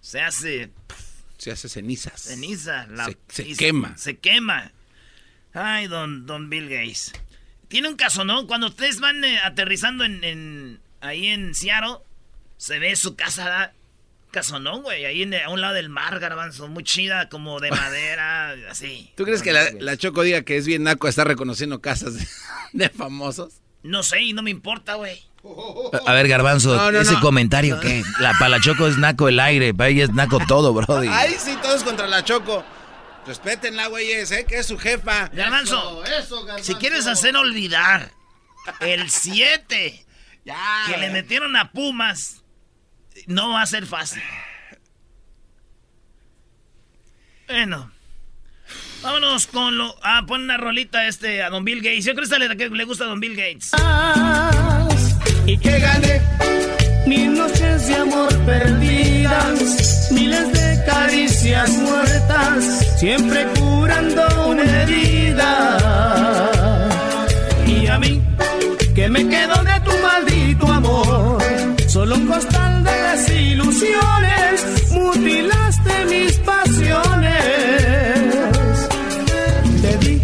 Se 0.02 0.20
hace 0.22 0.72
Se 1.38 1.52
hace 1.52 1.70
cenizas. 1.70 2.22
ceniza. 2.22 2.88
la- 2.88 3.06
Se- 3.06 3.18
se 3.30 3.48
y 3.50 3.56
quema. 3.56 3.96
Se 3.98 4.18
quema. 4.18 4.72
Ay, 5.54 5.86
don, 5.88 6.26
don 6.26 6.50
Bill 6.50 6.70
Gates. 6.70 7.14
Tiene 7.68 7.88
un 7.90 7.96
caso, 7.96 8.26
¿no? 8.26 8.48
Cuando 8.48 8.68
ustedes 8.68 9.00
van 9.00 9.24
eh, 9.24 9.38
aterrizando 9.40 10.04
en, 10.06 10.24
en- 10.24 10.80
ahí 11.02 11.28
en 11.28 11.54
Seattle, 11.54 11.98
se 12.58 12.80
ve 12.80 12.96
su 12.96 13.16
casa. 13.16 13.74
Casonón, 14.34 14.82
güey. 14.84 15.06
Ahí 15.06 15.22
en- 15.24 15.34
a 15.36 15.48
un 15.50 15.62
lado 15.62 15.76
del 15.76 15.88
mar, 15.88 16.20
garbanzo. 16.20 16.68
Muy 16.68 16.84
chida, 16.84 17.30
como 17.30 17.62
de 17.62 17.70
madera, 17.72 18.54
así. 18.70 19.12
¿Tú 19.16 19.24
crees 19.24 19.42
que 19.42 19.54
la, 19.54 19.70
la 19.80 19.96
Choco 19.96 20.24
diga 20.24 20.42
que 20.42 20.58
es 20.58 20.66
bien 20.66 20.84
naco 20.84 21.08
estar 21.08 21.26
reconociendo 21.28 21.80
casas 21.80 22.16
de, 22.16 22.28
de 22.74 22.90
famosos? 22.90 23.54
No 23.84 24.04
sé, 24.04 24.22
y 24.22 24.34
no 24.34 24.42
me 24.42 24.50
importa, 24.52 24.96
güey. 24.96 25.24
A 26.06 26.14
ver, 26.14 26.28
Garbanzo, 26.30 26.74
No, 26.76 26.92
no, 26.92 27.00
ese 27.02 27.14
no. 27.14 27.20
comentario 27.22 27.80
que 27.82 28.02
la 28.20 28.34
palachoco 28.40 28.88
es 28.88 28.98
naco 28.98 29.28
el 29.28 29.40
aire, 29.42 29.74
para 29.74 29.90
ella 29.90 30.06
es 30.06 30.14
naco 30.14 30.40
todo, 30.48 30.74
Brody. 30.74 31.08
Ay, 31.12 31.36
sí, 31.38 31.58
todos 31.62 31.84
contra 31.84 32.08
la 32.08 32.24
Choco. 32.24 32.64
Respétenla, 33.28 33.88
güeyes, 33.88 34.32
¿eh? 34.32 34.46
Que 34.46 34.58
es 34.60 34.66
su 34.68 34.78
jefa. 34.78 35.30
Garbanzo, 35.34 36.04
Eso, 36.06 36.44
garbanzo. 36.46 36.66
si 36.66 36.76
quieres 36.76 37.08
hacer 37.08 37.36
olvidar 37.38 38.12
el 38.82 39.10
7 39.10 40.06
Ya. 40.46 40.56
que 40.88 40.98
le 40.98 41.10
metieron 41.10 41.56
a 41.56 41.72
Pumas, 41.72 42.43
no 43.28 43.50
va 43.50 43.62
a 43.62 43.66
ser 43.66 43.86
fácil. 43.86 44.22
Bueno. 47.48 47.92
Vámonos 49.02 49.48
con 49.48 49.78
lo... 49.78 49.96
Ah, 50.02 50.24
pon 50.26 50.44
una 50.44 50.58
rolita 50.58 51.08
este 51.08 51.44
a 51.44 51.50
Don 51.50 51.66
Bill 51.66 51.82
Gates. 51.82 52.06
Yo 52.06 52.16
creo 52.16 52.28
que 52.28 52.40
le, 52.40 52.70
le 52.70 52.84
gusta 52.86 53.04
a 53.04 53.08
Don 53.08 53.20
Bill 53.20 53.36
Gates. 53.36 53.72
y 55.46 55.58
que 55.58 55.80
gané 55.80 56.22
mil 57.06 57.34
noches 57.34 57.88
de 57.88 57.96
amor 57.96 58.34
perdidas, 58.46 60.10
miles 60.12 60.54
de 60.54 60.84
caricias 60.86 61.70
muertas, 61.72 62.98
siempre 62.98 63.46
curando 63.60 64.48
una 64.48 64.64
herida. 64.64 65.80
Y 67.68 67.88
a 67.88 68.00
mí, 68.00 68.22
que 68.96 69.10
me 69.10 69.28
quedo 69.28 69.56
de 69.64 69.80
tu 69.82 69.92
maldito 70.02 70.68
amor, 70.72 71.44
solo 71.90 72.16
un 72.16 72.26
costal 72.28 72.73
desilusiones, 73.84 74.92
mutilaste 74.92 76.06
mis 76.06 76.34
pasiones. 76.40 77.40
Te 79.82 79.98
di 79.98 80.22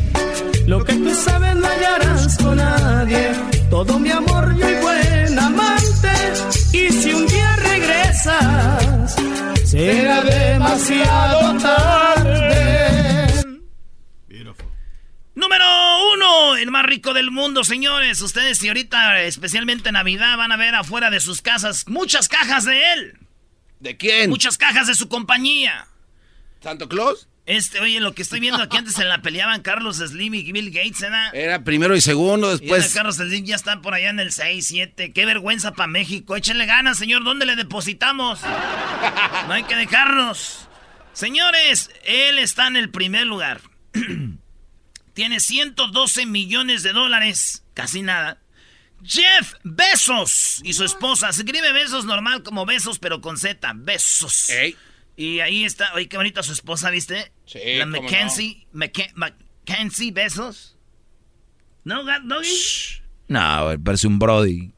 lo 0.68 0.84
que 0.84 0.94
tú 0.94 1.14
sabes 1.16 1.56
no 1.56 1.68
hallarás 1.68 2.38
con 2.38 2.58
nadie. 2.58 3.32
Todo 3.70 4.00
mi 4.00 4.12
amor 4.12 4.56
y 4.56 4.82
buen 4.82 5.40
amante. 5.40 6.12
Y 6.74 6.92
si 6.92 7.14
un 7.14 7.28
día 7.28 7.56
regresas, 7.58 9.16
será 9.66 10.22
demasiado 10.22 11.58
tarde. 11.60 12.50
Número 15.36 15.66
uno, 16.16 16.58
el 16.58 16.70
más 16.70 16.86
rico 16.86 17.14
del 17.14 17.32
mundo, 17.32 17.64
señores. 17.64 18.20
Ustedes, 18.22 18.62
y 18.62 18.68
ahorita, 18.68 19.22
especialmente 19.22 19.88
en 19.88 19.94
Navidad, 19.94 20.36
van 20.36 20.52
a 20.52 20.58
ver 20.58 20.76
afuera 20.76 21.10
de 21.10 21.22
sus 21.22 21.42
casas 21.42 21.88
muchas 21.88 22.28
cajas 22.28 22.66
de 22.66 22.94
él. 22.94 23.19
¿De 23.80 23.98
quién? 23.98 24.30
Muchas 24.30 24.58
cajas 24.58 24.88
de 24.88 24.96
su 24.96 25.08
compañía. 25.08 25.88
¿Santo 26.62 26.90
Claus? 26.90 27.28
Este, 27.46 27.80
oye, 27.80 28.00
lo 28.00 28.14
que 28.14 28.22
estoy 28.22 28.40
viendo 28.40 28.62
aquí 28.62 28.78
antes 28.78 28.94
se 28.94 29.06
la 29.06 29.24
peleaban 29.24 29.64
Carlos 29.64 29.98
Slim 29.98 30.36
y 30.36 30.52
Bill 30.52 30.70
Gates, 30.70 31.02
¿eh? 31.02 31.10
Era 31.34 31.64
primero 31.64 31.96
y 31.96 32.02
segundo, 32.02 32.50
Y 32.54 32.60
después. 32.60 32.94
Carlos 32.94 33.16
Slim 33.16 33.44
ya 33.44 33.56
está 33.56 33.82
por 33.82 33.96
allá 33.96 34.12
en 34.12 34.20
el 34.20 34.32
6, 34.32 34.68
7. 34.68 35.14
Qué 35.14 35.26
vergüenza 35.26 35.72
para 35.72 35.88
México. 35.88 36.36
Échenle 36.36 36.68
ganas, 36.68 37.00
señor. 37.00 37.24
¿Dónde 37.24 37.48
le 37.48 37.56
depositamos? 37.56 38.42
No 39.48 39.54
hay 39.54 39.64
que 39.64 39.76
dejarnos. 39.76 40.68
Señores, 41.14 41.90
él 42.06 42.38
está 42.38 42.68
en 42.68 42.76
el 42.76 42.92
primer 42.92 43.26
lugar. 43.26 43.62
Tiene 45.14 45.40
112 45.40 46.28
millones 46.28 46.84
de 46.84 46.94
dólares. 46.94 47.64
Casi 47.74 48.04
nada. 48.04 48.38
Jeff 49.04 49.54
Besos 49.64 50.62
y 50.64 50.74
su 50.74 50.84
esposa. 50.84 51.32
Se 51.34 51.42
escribe 51.44 51.72
Besos 51.72 52.06
normal 52.06 52.44
como 52.44 52.66
Besos, 52.66 53.00
pero 53.00 53.22
con 53.22 53.38
Z. 53.38 53.72
Besos. 53.76 54.50
Ey. 54.50 54.76
Y 55.16 55.40
ahí 55.42 55.66
está. 55.66 55.94
Oye, 55.96 56.08
qué 56.08 56.18
bonita 56.18 56.44
su 56.44 56.54
esposa, 56.54 56.90
¿viste? 56.90 57.32
Sí, 57.46 57.60
La 57.78 57.86
cómo 57.86 57.98
no. 57.98 58.02
Mackenzie. 58.04 58.68
Macke- 58.74 59.12
Mackenzie 59.16 60.12
Besos. 60.12 60.78
¿No, 61.84 62.04
Doggy? 62.04 63.02
No, 63.28 63.74
parece 63.84 64.08
un 64.08 64.20
Brody. 64.20 64.72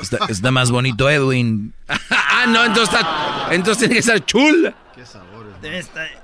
Está, 0.00 0.18
está 0.28 0.50
más 0.50 0.70
bonito 0.70 1.08
Edwin. 1.08 1.72
ah, 1.88 2.44
no, 2.48 2.64
entonces, 2.64 2.94
está, 2.94 3.48
entonces 3.52 3.78
tiene 3.78 3.94
que 3.94 4.02
ser 4.02 4.24
chula. 4.24 4.74
Qué 4.94 5.02
estar- 5.78 6.22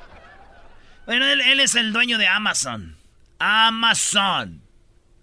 Bueno, 1.06 1.26
él, 1.26 1.40
él 1.40 1.61
es 1.61 1.74
el 1.76 1.92
dueño 1.92 2.18
de 2.18 2.26
Amazon. 2.26 2.96
Amazon. 3.38 4.62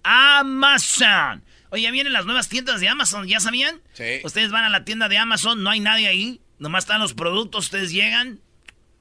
Amazon. 0.03 1.43
Oye, 1.73 1.81
ya 1.81 1.91
vienen 1.91 2.13
las 2.13 2.25
nuevas 2.25 2.49
tiendas 2.49 2.81
de 2.81 2.87
Amazon, 2.87 3.27
¿ya 3.27 3.39
sabían? 3.39 3.81
Sí. 3.93 4.21
Ustedes 4.23 4.51
van 4.51 4.63
a 4.63 4.69
la 4.69 4.85
tienda 4.85 5.09
de 5.09 5.17
Amazon, 5.17 5.63
no 5.63 5.71
hay 5.71 5.79
nadie 5.79 6.07
ahí. 6.07 6.39
Nomás 6.59 6.83
están 6.83 7.01
los 7.01 7.15
productos, 7.15 7.65
ustedes 7.65 7.91
llegan, 7.91 8.41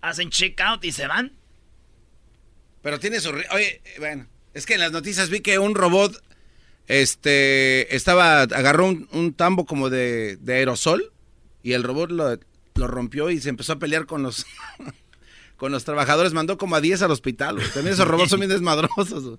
hacen 0.00 0.30
checkout 0.30 0.82
y 0.82 0.90
se 0.90 1.06
van. 1.06 1.32
Pero 2.80 2.98
tiene 2.98 3.20
su... 3.20 3.28
Oye, 3.28 3.82
bueno, 3.98 4.26
es 4.54 4.64
que 4.64 4.72
en 4.72 4.80
las 4.80 4.90
noticias 4.90 5.28
vi 5.28 5.40
que 5.40 5.58
un 5.58 5.74
robot, 5.74 6.24
este, 6.86 7.94
estaba, 7.94 8.40
agarró 8.40 8.86
un, 8.86 9.06
un 9.12 9.34
tambo 9.34 9.66
como 9.66 9.90
de, 9.90 10.38
de 10.38 10.54
aerosol 10.54 11.12
y 11.62 11.74
el 11.74 11.82
robot 11.82 12.10
lo, 12.10 12.40
lo 12.76 12.86
rompió 12.86 13.28
y 13.28 13.38
se 13.38 13.50
empezó 13.50 13.74
a 13.74 13.78
pelear 13.78 14.06
con 14.06 14.22
los, 14.22 14.46
con 15.58 15.72
los 15.72 15.84
trabajadores, 15.84 16.32
mandó 16.32 16.56
como 16.56 16.74
a 16.76 16.80
10 16.80 17.02
al 17.02 17.10
hospital. 17.10 17.58
También 17.74 17.92
esos 17.92 18.08
robots 18.08 18.30
son 18.30 18.40
bien 18.40 18.50
desmadrosos. 18.50 19.38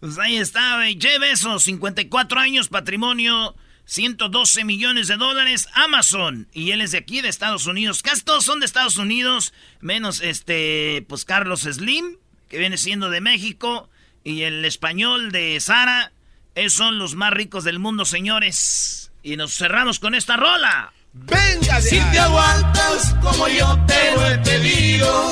Pues 0.00 0.18
ahí 0.18 0.36
está, 0.36 0.76
güey. 0.76 0.98
Jeff 1.00 1.18
Bezos, 1.20 1.64
54 1.64 2.38
años, 2.40 2.68
patrimonio 2.68 3.56
112 3.88 4.64
millones 4.64 5.08
de 5.08 5.16
dólares 5.16 5.66
Amazon. 5.72 6.46
Y 6.52 6.72
él 6.72 6.82
es 6.82 6.92
de 6.92 6.98
aquí, 6.98 7.22
de 7.22 7.28
Estados 7.28 7.66
Unidos. 7.66 8.02
Casi 8.02 8.22
todos 8.22 8.44
son 8.44 8.60
de 8.60 8.66
Estados 8.66 8.98
Unidos, 8.98 9.54
menos 9.80 10.20
este, 10.20 11.06
pues 11.08 11.24
Carlos 11.24 11.62
Slim, 11.62 12.16
que 12.48 12.58
viene 12.58 12.76
siendo 12.76 13.08
de 13.08 13.22
México. 13.22 13.88
Y 14.24 14.42
el 14.42 14.64
español 14.64 15.32
de 15.32 15.58
Sara. 15.60 16.12
Esos 16.54 16.74
son 16.74 16.98
los 16.98 17.14
más 17.14 17.32
ricos 17.32 17.64
del 17.64 17.78
mundo, 17.78 18.04
señores. 18.04 19.10
Y 19.22 19.36
nos 19.36 19.56
cerramos 19.56 20.00
con 20.00 20.14
esta 20.14 20.36
rola. 20.36 20.92
Venga, 21.26 21.80
Si 21.80 22.00
te 22.00 22.18
aguantas 22.18 23.14
como 23.22 23.48
yo 23.48 23.78
te 23.86 24.12
lo 24.14 24.26
he 24.26 24.38
pedido 24.38 25.30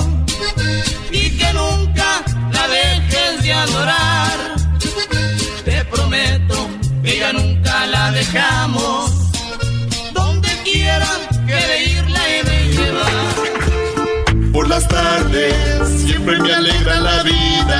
y 1.10 1.30
que 1.38 1.52
nunca 1.52 2.22
la 2.52 2.68
dejes 2.68 3.42
de 3.42 3.52
adorar, 3.52 4.38
te 5.64 5.84
prometo 5.86 6.68
que 7.02 7.18
ya 7.18 7.32
nunca 7.32 7.86
la 7.86 8.10
dejamos. 8.12 9.10
Donde 10.12 10.48
quiera 10.64 11.08
que 11.46 11.54
de 11.54 11.84
ir 11.84 12.10
la 12.10 12.28
he 12.28 12.42
de 12.44 12.58
llevar. 12.76 14.52
Por 14.52 14.68
las 14.68 14.86
tardes 14.88 15.54
siempre 16.04 16.38
me 16.40 16.52
alegra 16.52 17.00
la 17.00 17.22
vida. 17.22 17.78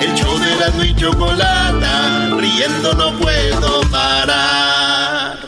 El 0.00 0.14
show 0.14 0.38
de 0.38 0.56
la 0.56 0.84
y 0.84 0.94
chocolata, 0.94 2.30
riendo 2.38 2.94
no 2.94 3.18
puedo 3.18 3.80
parar. 3.90 4.97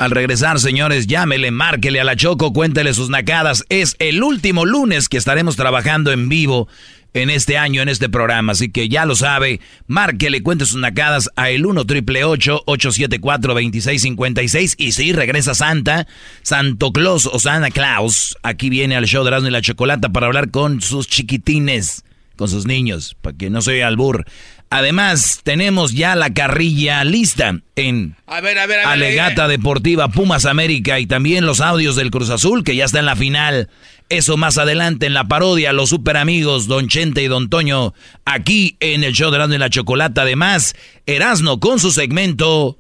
Al 0.01 0.13
regresar, 0.13 0.59
señores, 0.59 1.07
llámele, 1.07 1.51
márquele 1.51 2.01
a 2.01 2.05
la 2.05 2.17
Choco, 2.17 2.55
cuéntele 2.55 2.95
sus 2.95 3.11
nacadas. 3.11 3.67
Es 3.69 3.97
el 3.99 4.23
último 4.23 4.65
lunes 4.65 5.11
que 5.11 5.19
estaremos 5.19 5.57
trabajando 5.57 6.11
en 6.11 6.31
vivo 6.31 6.69
en 7.13 7.29
este 7.29 7.59
año, 7.59 7.83
en 7.83 7.91
este 7.91 8.09
programa. 8.09 8.53
Así 8.53 8.71
que 8.71 8.89
ya 8.89 9.05
lo 9.05 9.15
sabe, 9.15 9.61
márquele, 9.89 10.43
cuente 10.43 10.65
sus 10.65 10.81
nacadas 10.81 11.29
a 11.37 11.51
el 11.51 11.67
1 11.67 11.85
triple 11.85 12.25
874 12.25 13.53
2656 13.53 14.77
Y 14.79 14.93
si 14.93 15.13
regresa 15.13 15.55
Santa, 15.55 16.07
Santo 16.41 16.93
Claus 16.93 17.27
o 17.27 17.39
Santa 17.39 17.71
Claus, 17.71 18.39
aquí 18.43 18.71
viene 18.71 18.97
al 18.97 19.05
show 19.05 19.23
de 19.23 19.29
Erasmo 19.29 19.49
y 19.49 19.51
la 19.51 19.61
Chocolata 19.61 20.09
para 20.09 20.29
hablar 20.29 20.51
con 20.51 20.81
sus 20.81 21.09
chiquitines, 21.09 22.05
con 22.37 22.49
sus 22.49 22.65
niños, 22.65 23.19
para 23.21 23.37
que 23.37 23.51
no 23.51 23.59
oiga 23.67 23.89
albur. 23.89 24.25
Además, 24.73 25.41
tenemos 25.43 25.95
ya 25.95 26.15
la 26.15 26.33
carrilla 26.33 27.03
lista 27.03 27.59
en 27.75 28.17
A 28.29 28.41
ver, 28.41 28.57
a 28.57 28.67
ver, 28.67 28.79
a 28.79 28.83
ver. 28.83 28.93
Alegata 28.93 29.49
Deportiva 29.49 30.09
Pumas 30.09 30.47
América 30.47 31.01
y 31.01 31.07
también 31.07 31.45
los 31.45 31.61
audios 31.61 31.97
del 31.97 32.13
Cruz 32.13 32.31
Azul 32.31 32.63
que 32.63 32.77
ya 32.77 32.85
está 32.85 33.01
en 33.01 33.07
la 33.07 33.17
final. 33.17 33.69
Eso 34.11 34.37
más 34.37 34.59
adelante 34.59 35.07
en 35.07 35.15
la 35.15 35.27
parodia, 35.27 35.73
los 35.73 35.91
super 35.91 36.17
amigos 36.17 36.69
Don 36.69 36.87
Chente 36.87 37.21
y 37.21 37.27
Don 37.27 37.51
Toño, 37.51 37.95
aquí 38.25 38.77
en 38.79 39.03
el 39.03 39.13
show 39.13 39.33
de 39.33 39.39
Erasmo 39.39 39.57
y 39.57 39.59
la 39.59 39.71
Chocolata. 39.71 40.23
Además, 40.23 40.77
Erasno 41.05 41.59
con 41.59 41.81
su 41.81 41.91
segmento 41.91 42.79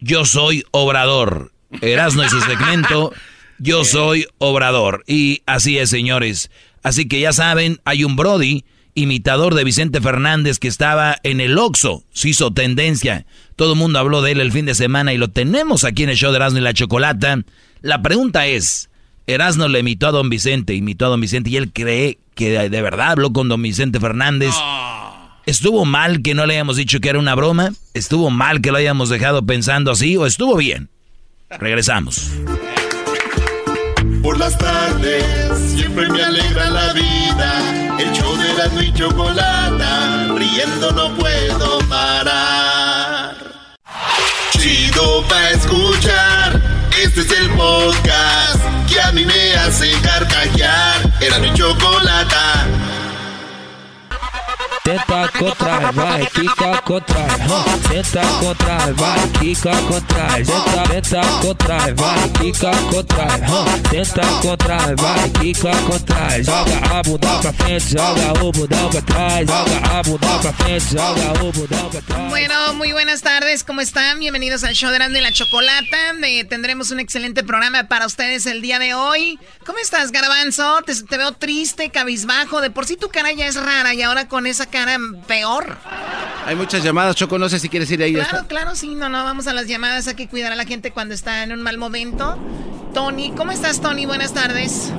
Yo 0.00 0.24
soy 0.24 0.64
Obrador. 0.70 1.52
Erasno 1.82 2.24
y 2.24 2.30
su 2.30 2.40
segmento 2.40 3.12
Yo 3.58 3.84
soy 3.84 4.26
Obrador. 4.38 5.04
Y 5.06 5.42
así 5.44 5.78
es, 5.78 5.90
señores. 5.90 6.50
Así 6.82 7.06
que 7.06 7.20
ya 7.20 7.34
saben, 7.34 7.80
hay 7.84 8.04
un 8.04 8.16
Brody 8.16 8.64
imitador 8.98 9.54
de 9.54 9.64
Vicente 9.64 10.00
Fernández 10.00 10.58
que 10.58 10.68
estaba 10.68 11.16
en 11.22 11.40
el 11.40 11.56
Oxxo, 11.58 12.04
se 12.12 12.30
hizo 12.30 12.52
tendencia. 12.52 13.26
Todo 13.56 13.72
el 13.72 13.78
mundo 13.78 13.98
habló 13.98 14.22
de 14.22 14.32
él 14.32 14.40
el 14.40 14.52
fin 14.52 14.66
de 14.66 14.74
semana 14.74 15.12
y 15.12 15.18
lo 15.18 15.28
tenemos 15.28 15.84
aquí 15.84 16.02
en 16.02 16.10
el 16.10 16.16
show 16.16 16.30
de 16.30 16.36
Erasmo 16.36 16.58
y 16.58 16.62
la 16.62 16.74
Chocolata. 16.74 17.40
La 17.80 18.02
pregunta 18.02 18.46
es, 18.46 18.90
Erasmo 19.26 19.68
le 19.68 19.80
imitó 19.80 20.08
a 20.08 20.12
Don 20.12 20.30
Vicente, 20.30 20.74
imitó 20.74 21.06
a 21.06 21.08
Don 21.10 21.20
Vicente 21.20 21.50
y 21.50 21.56
él 21.56 21.72
cree 21.72 22.18
que 22.34 22.68
de, 22.68 22.82
verdad 22.82 23.10
habló 23.10 23.32
con 23.32 23.48
Don 23.48 23.60
Vicente 23.60 24.00
Fernández. 24.00 24.54
¿Estuvo 25.44 25.84
mal 25.84 26.22
que 26.22 26.34
no 26.34 26.46
le 26.46 26.54
hayamos 26.54 26.76
dicho 26.76 27.00
que 27.00 27.08
era 27.08 27.18
una 27.18 27.34
broma? 27.34 27.72
¿Estuvo 27.94 28.30
mal 28.30 28.60
que 28.60 28.70
lo 28.70 28.78
hayamos 28.78 29.08
dejado 29.08 29.44
pensando 29.44 29.90
así 29.90 30.16
o 30.16 30.24
estuvo 30.24 30.56
bien? 30.56 30.88
Regresamos. 31.50 32.30
Por 34.22 34.38
las 34.38 34.56
tardes 34.58 35.24
siempre 35.74 36.08
me 36.10 36.22
alegra 36.22 36.70
la 36.70 36.92
vida. 36.92 37.98
El 37.98 38.12
show 38.12 38.37
la 38.58 38.82
y 38.82 38.92
chocolata, 38.92 40.26
riendo 40.34 40.90
no 40.90 41.14
puedo 41.14 41.78
parar. 41.88 43.36
Chido 44.50 45.22
pa 45.28 45.50
escuchar, 45.50 46.60
este 47.00 47.20
es 47.20 47.30
el 47.30 47.50
podcast 47.50 48.60
que 48.88 49.00
a 49.00 49.12
mí 49.12 49.24
me 49.24 49.54
hace 49.54 49.92
carcajear. 50.02 51.12
Era 51.20 51.38
mi 51.38 51.54
chocolata. 51.54 52.66
Bueno, 72.30 72.72
muy 72.74 72.92
buenas 72.92 73.20
tardes, 73.20 73.64
¿cómo 73.64 73.82
están? 73.82 74.18
Bienvenidos 74.20 74.64
al 74.64 74.74
show 74.74 74.90
de 74.90 74.98
y 74.98 75.20
la 75.20 75.32
Chocolata. 75.32 76.14
Eh, 76.22 76.44
tendremos 76.44 76.90
un 76.90 77.00
excelente 77.00 77.44
programa 77.44 77.88
para 77.88 78.06
ustedes 78.06 78.46
el 78.46 78.62
día 78.62 78.78
de 78.78 78.94
hoy. 78.94 79.38
¿Cómo 79.66 79.78
estás, 79.80 80.12
Garbanzo? 80.12 80.80
Te, 80.86 80.94
te 81.02 81.18
veo 81.18 81.32
triste, 81.32 81.90
cabizbajo. 81.90 82.62
De 82.62 82.70
por 82.70 82.86
sí 82.86 82.96
tu 82.96 83.08
cara 83.08 83.32
ya 83.32 83.46
es 83.46 83.56
rara 83.56 83.92
y 83.92 84.02
ahora 84.02 84.28
con 84.28 84.46
esa 84.46 84.64
cara 84.64 84.77
peor. 85.26 85.76
Hay 86.46 86.56
muchas 86.56 86.82
llamadas, 86.82 87.14
Choco, 87.16 87.38
no 87.38 87.48
sé 87.48 87.58
si 87.58 87.68
quieres 87.68 87.90
ir 87.90 88.02
ahí. 88.02 88.14
Claro, 88.14 88.46
claro, 88.48 88.74
sí, 88.74 88.94
no, 88.94 89.08
no, 89.08 89.24
vamos 89.24 89.46
a 89.46 89.52
las 89.52 89.66
llamadas. 89.66 90.08
Hay 90.08 90.14
que 90.14 90.28
cuidar 90.28 90.52
a 90.52 90.56
la 90.56 90.64
gente 90.64 90.90
cuando 90.92 91.14
está 91.14 91.42
en 91.42 91.52
un 91.52 91.62
mal 91.62 91.78
momento. 91.78 92.38
Tony, 92.94 93.32
¿cómo 93.36 93.52
estás, 93.52 93.80
Tony? 93.80 94.06
Buenas 94.06 94.32
tardes. 94.32 94.92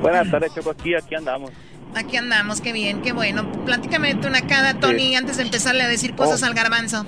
Buenas 0.00 0.30
tardes, 0.30 0.52
Choco. 0.54 0.70
Aquí, 0.70 0.94
aquí 0.94 1.14
andamos. 1.14 1.50
Aquí 1.94 2.16
andamos, 2.16 2.60
qué 2.62 2.72
bien, 2.72 3.02
qué 3.02 3.12
bueno. 3.12 3.46
Platícame 3.66 4.14
tu 4.14 4.30
nacada, 4.30 4.80
Tony, 4.80 5.14
antes 5.14 5.36
de 5.36 5.42
empezarle 5.42 5.82
a 5.82 5.88
decir 5.88 6.14
cosas 6.14 6.42
Oh. 6.42 6.46
al 6.46 6.54
garbanzo. 6.54 7.04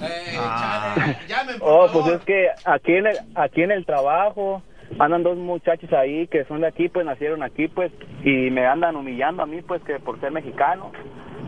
Oh, 1.61 1.89
pues 1.91 2.07
es 2.17 2.23
que 2.25 2.49
aquí 2.67 2.93
en 2.93 3.07
el, 3.07 3.19
aquí 3.35 3.63
en 3.63 3.71
el 3.73 3.87
trabajo 3.87 4.63
andan 4.99 5.23
dos 5.23 5.39
muchachos 5.39 5.91
ahí 5.95 6.27
que 6.29 6.45
son 6.45 6.61
de 6.61 6.69
aquí, 6.69 6.89
pues 6.91 7.07
nacieron 7.07 7.43
aquí, 7.43 7.67
pues, 7.69 7.91
y 8.23 8.51
me 8.51 8.67
andan 8.67 8.95
humillando 8.97 9.43
a 9.43 9.47
mí, 9.47 9.63
pues, 9.63 9.83
que 9.85 9.99
por 9.99 10.21
ser 10.21 10.33
mexicano. 10.33 10.93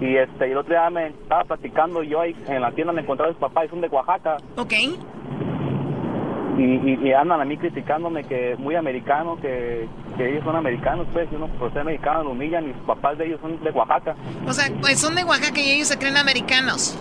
Y 0.00 0.16
este, 0.16 0.48
y 0.48 0.50
el 0.50 0.58
otro 0.58 0.74
día 0.74 0.90
me 0.90 1.06
estaba 1.08 1.44
platicando 1.44 2.02
yo 2.02 2.20
ahí 2.20 2.36
en 2.48 2.60
la 2.60 2.70
tienda, 2.72 2.92
me 2.92 3.00
encontraba 3.00 3.32
sus 3.32 3.40
papás 3.40 3.64
y 3.66 3.68
son 3.68 3.80
de 3.80 3.88
Oaxaca. 3.88 4.36
Ok. 4.56 4.72
Y, 6.58 6.62
y, 6.62 6.98
y 7.02 7.12
andan 7.12 7.40
a 7.40 7.44
mí 7.44 7.56
criticándome 7.56 8.24
que 8.24 8.56
muy 8.58 8.74
americano, 8.76 9.36
que, 9.40 9.86
que 10.16 10.30
ellos 10.30 10.42
son 10.44 10.56
americanos, 10.56 11.06
pues, 11.12 11.28
y 11.30 11.34
uno 11.36 11.48
por 11.58 11.72
ser 11.72 11.84
mexicano 11.84 12.24
lo 12.24 12.30
humillan 12.30 12.68
y 12.68 12.72
sus 12.72 12.82
papás 12.82 13.18
de 13.18 13.26
ellos 13.26 13.40
son 13.42 13.62
de 13.62 13.70
Oaxaca. 13.70 14.14
O 14.46 14.52
sea, 14.52 14.66
pues 14.80 14.98
son 15.00 15.14
de 15.14 15.24
Oaxaca 15.24 15.60
y 15.60 15.70
ellos 15.70 15.88
se 15.88 15.98
creen 15.98 16.16
americanos. 16.16 16.98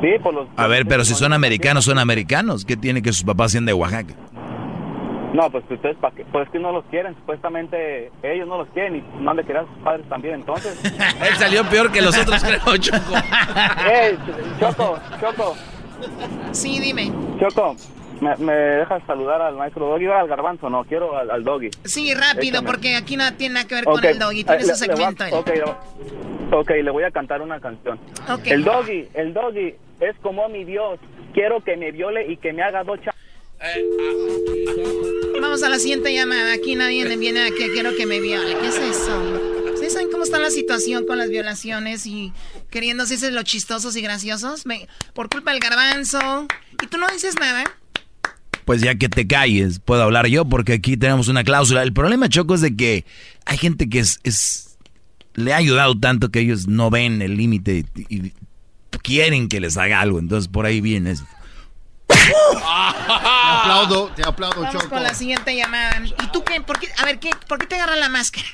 Sí, 0.00 0.08
por 0.22 0.32
los... 0.32 0.48
A 0.56 0.66
ver, 0.66 0.86
pero 0.86 1.04
si 1.04 1.14
son 1.14 1.32
americanos, 1.32 1.84
son 1.84 1.98
americanos. 1.98 2.64
¿Qué 2.64 2.76
tiene 2.76 3.02
que 3.02 3.12
sus 3.12 3.24
papás 3.24 3.52
sean 3.52 3.66
de 3.66 3.74
Oaxaca? 3.74 4.14
No, 5.32 5.48
pues 5.50 5.64
ustedes, 5.70 5.96
¿para 5.98 6.14
qué? 6.14 6.24
Pues 6.32 6.46
es 6.46 6.52
que 6.52 6.58
no 6.58 6.72
los 6.72 6.84
quieren, 6.86 7.14
supuestamente 7.14 8.10
ellos 8.22 8.48
no 8.48 8.58
los 8.58 8.68
quieren 8.70 8.96
y 8.96 9.04
no 9.20 9.32
de 9.34 9.44
querer 9.44 9.62
a 9.62 9.66
sus 9.66 9.78
padres 9.84 10.08
también, 10.08 10.34
entonces. 10.34 10.78
Él 10.84 11.36
salió 11.36 11.64
peor 11.68 11.92
que 11.92 12.02
los 12.02 12.16
otros, 12.18 12.42
creo, 12.42 12.76
Choco. 12.78 12.98
¡Ey, 13.88 14.18
Choco, 14.58 14.98
Choco, 15.20 15.56
Sí, 16.52 16.80
dime. 16.80 17.12
Choco! 17.38 17.76
¿Me, 18.20 18.36
me 18.36 18.52
dejas 18.52 19.02
saludar 19.06 19.40
al 19.40 19.54
maestro 19.56 19.86
Doggy 19.86 20.06
o 20.08 20.14
al 20.14 20.28
garbanzo? 20.28 20.68
No, 20.68 20.84
quiero 20.84 21.16
al, 21.16 21.30
al 21.30 21.42
Doggy. 21.44 21.70
Sí, 21.84 22.12
rápido, 22.12 22.56
Échame. 22.58 22.66
porque 22.66 22.96
aquí 22.96 23.16
no 23.16 23.32
tiene 23.34 23.54
nada 23.54 23.66
que 23.68 23.76
ver 23.76 23.84
con 23.84 24.04
el 24.04 24.18
doggy. 24.18 24.44
Tiene 24.44 24.62
eh, 24.62 24.66
su 24.74 24.84
le- 24.84 24.86
le 24.88 24.92
a- 24.92 24.96
segmento. 24.96 25.24
él. 25.24 25.32
ok, 25.34 25.48
le- 25.48 26.56
ok, 26.56 26.70
le 26.84 26.90
voy 26.90 27.04
a 27.04 27.10
cantar 27.10 27.40
una 27.40 27.60
canción. 27.60 27.98
Ok. 28.28 28.46
El 28.46 28.64
Doggy, 28.64 29.08
el 29.14 29.32
Doggy 29.32 29.74
es 30.00 30.16
como 30.22 30.48
mi 30.50 30.64
Dios. 30.64 30.98
Quiero 31.32 31.60
que 31.62 31.76
me 31.78 31.92
viole 31.92 32.26
y 32.30 32.36
que 32.36 32.52
me 32.52 32.62
haga 32.62 32.82
dos 32.84 32.98
cha- 33.02 33.14
Vamos 35.40 35.62
a 35.62 35.68
la 35.68 35.78
siguiente 35.78 36.12
llamada. 36.12 36.52
Aquí 36.52 36.74
nadie 36.74 37.04
me 37.06 37.16
viene 37.16 37.40
a 37.40 37.50
que 37.50 37.72
quiero 37.72 37.96
que 37.96 38.06
me 38.06 38.20
viole. 38.20 38.56
¿Qué 38.58 38.68
es 38.68 38.76
eso? 38.76 39.22
¿Ustedes 39.72 39.94
saben 39.94 40.10
cómo 40.10 40.24
está 40.24 40.38
la 40.38 40.50
situación 40.50 41.06
con 41.06 41.18
las 41.18 41.30
violaciones 41.30 42.06
y 42.06 42.32
queriendo 42.70 43.04
hacerse 43.04 43.30
los 43.30 43.44
chistosos 43.44 43.96
y 43.96 44.02
graciosos? 44.02 44.64
Por 45.14 45.30
culpa 45.30 45.52
del 45.52 45.60
garbanzo. 45.60 46.46
¿Y 46.82 46.86
tú 46.86 46.98
no 46.98 47.06
dices 47.08 47.34
nada? 47.40 47.64
Pues 48.64 48.82
ya 48.82 48.94
que 48.96 49.08
te 49.08 49.26
calles, 49.26 49.80
puedo 49.80 50.02
hablar 50.02 50.26
yo 50.26 50.44
porque 50.44 50.74
aquí 50.74 50.96
tenemos 50.96 51.28
una 51.28 51.42
cláusula. 51.42 51.82
El 51.82 51.92
problema, 51.92 52.28
Choco, 52.28 52.54
es 52.54 52.60
de 52.60 52.76
que 52.76 53.04
hay 53.46 53.56
gente 53.56 53.88
que 53.88 54.00
es 54.00 54.76
le 55.34 55.52
ha 55.52 55.56
ayudado 55.56 55.98
tanto 55.98 56.30
que 56.30 56.40
ellos 56.40 56.66
no 56.66 56.90
ven 56.90 57.22
el 57.22 57.36
límite 57.36 57.86
y, 57.96 58.26
y 58.26 58.32
quieren 59.02 59.48
que 59.48 59.60
les 59.60 59.76
haga 59.76 60.00
algo. 60.00 60.18
Entonces 60.18 60.48
por 60.48 60.66
ahí 60.66 60.80
viene 60.80 61.12
eso. 61.12 61.26
Te 62.30 63.12
aplaudo, 63.16 64.08
te 64.14 64.22
aplaudo, 64.26 64.62
Vamos 64.62 64.74
Choco. 64.82 64.90
con 64.90 65.02
la 65.02 65.14
siguiente 65.14 65.54
llamada. 65.54 66.02
¿Y 66.04 66.26
tú 66.32 66.44
qué? 66.44 66.60
¿Por 66.60 66.78
qué? 66.78 66.88
A 66.98 67.04
ver, 67.04 67.18
¿qué? 67.18 67.30
¿por 67.48 67.58
qué 67.58 67.66
te 67.66 67.74
agarra 67.76 67.96
la 67.96 68.08
máscara? 68.08 68.46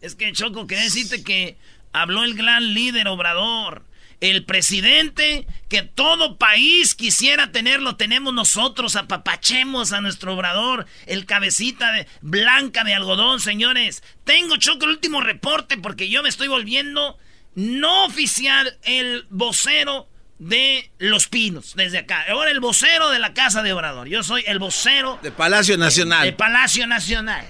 Es 0.00 0.14
que 0.14 0.32
Choco, 0.32 0.66
quería 0.66 0.84
decirte 0.84 1.22
que 1.24 1.56
habló 1.92 2.24
el 2.24 2.34
gran 2.34 2.74
líder 2.74 3.08
Obrador. 3.08 3.84
el 4.20 4.44
presidente 4.44 5.46
que 5.68 5.82
todo 5.82 6.38
país 6.38 6.94
quisiera 6.94 7.52
tenerlo, 7.52 7.96
tenemos 7.96 8.32
nosotros, 8.32 8.96
apapachemos 8.96 9.92
a 9.92 10.00
nuestro 10.00 10.34
obrador, 10.34 10.86
el 11.06 11.26
cabecita 11.26 11.92
de, 11.92 12.06
blanca 12.22 12.84
de 12.84 12.94
algodón, 12.94 13.40
señores. 13.40 14.02
Tengo 14.24 14.56
choco 14.56 14.84
el 14.86 14.92
último 14.92 15.20
reporte 15.20 15.76
porque 15.76 16.08
yo 16.08 16.22
me 16.22 16.28
estoy 16.30 16.48
volviendo 16.48 17.18
no 17.54 18.06
oficial 18.06 18.78
el 18.84 19.26
vocero 19.30 20.08
de 20.38 20.90
Los 20.98 21.28
Pinos, 21.28 21.74
desde 21.76 21.98
acá. 21.98 22.24
Ahora 22.28 22.50
el 22.50 22.60
vocero 22.60 23.10
de 23.10 23.18
la 23.18 23.34
Casa 23.34 23.62
de 23.62 23.72
Obrador. 23.72 24.08
Yo 24.08 24.22
soy 24.22 24.44
el 24.46 24.58
vocero... 24.58 25.18
De 25.22 25.30
Palacio 25.30 25.76
Nacional. 25.76 26.24
De 26.24 26.32
Palacio 26.32 26.86
Nacional. 26.86 27.46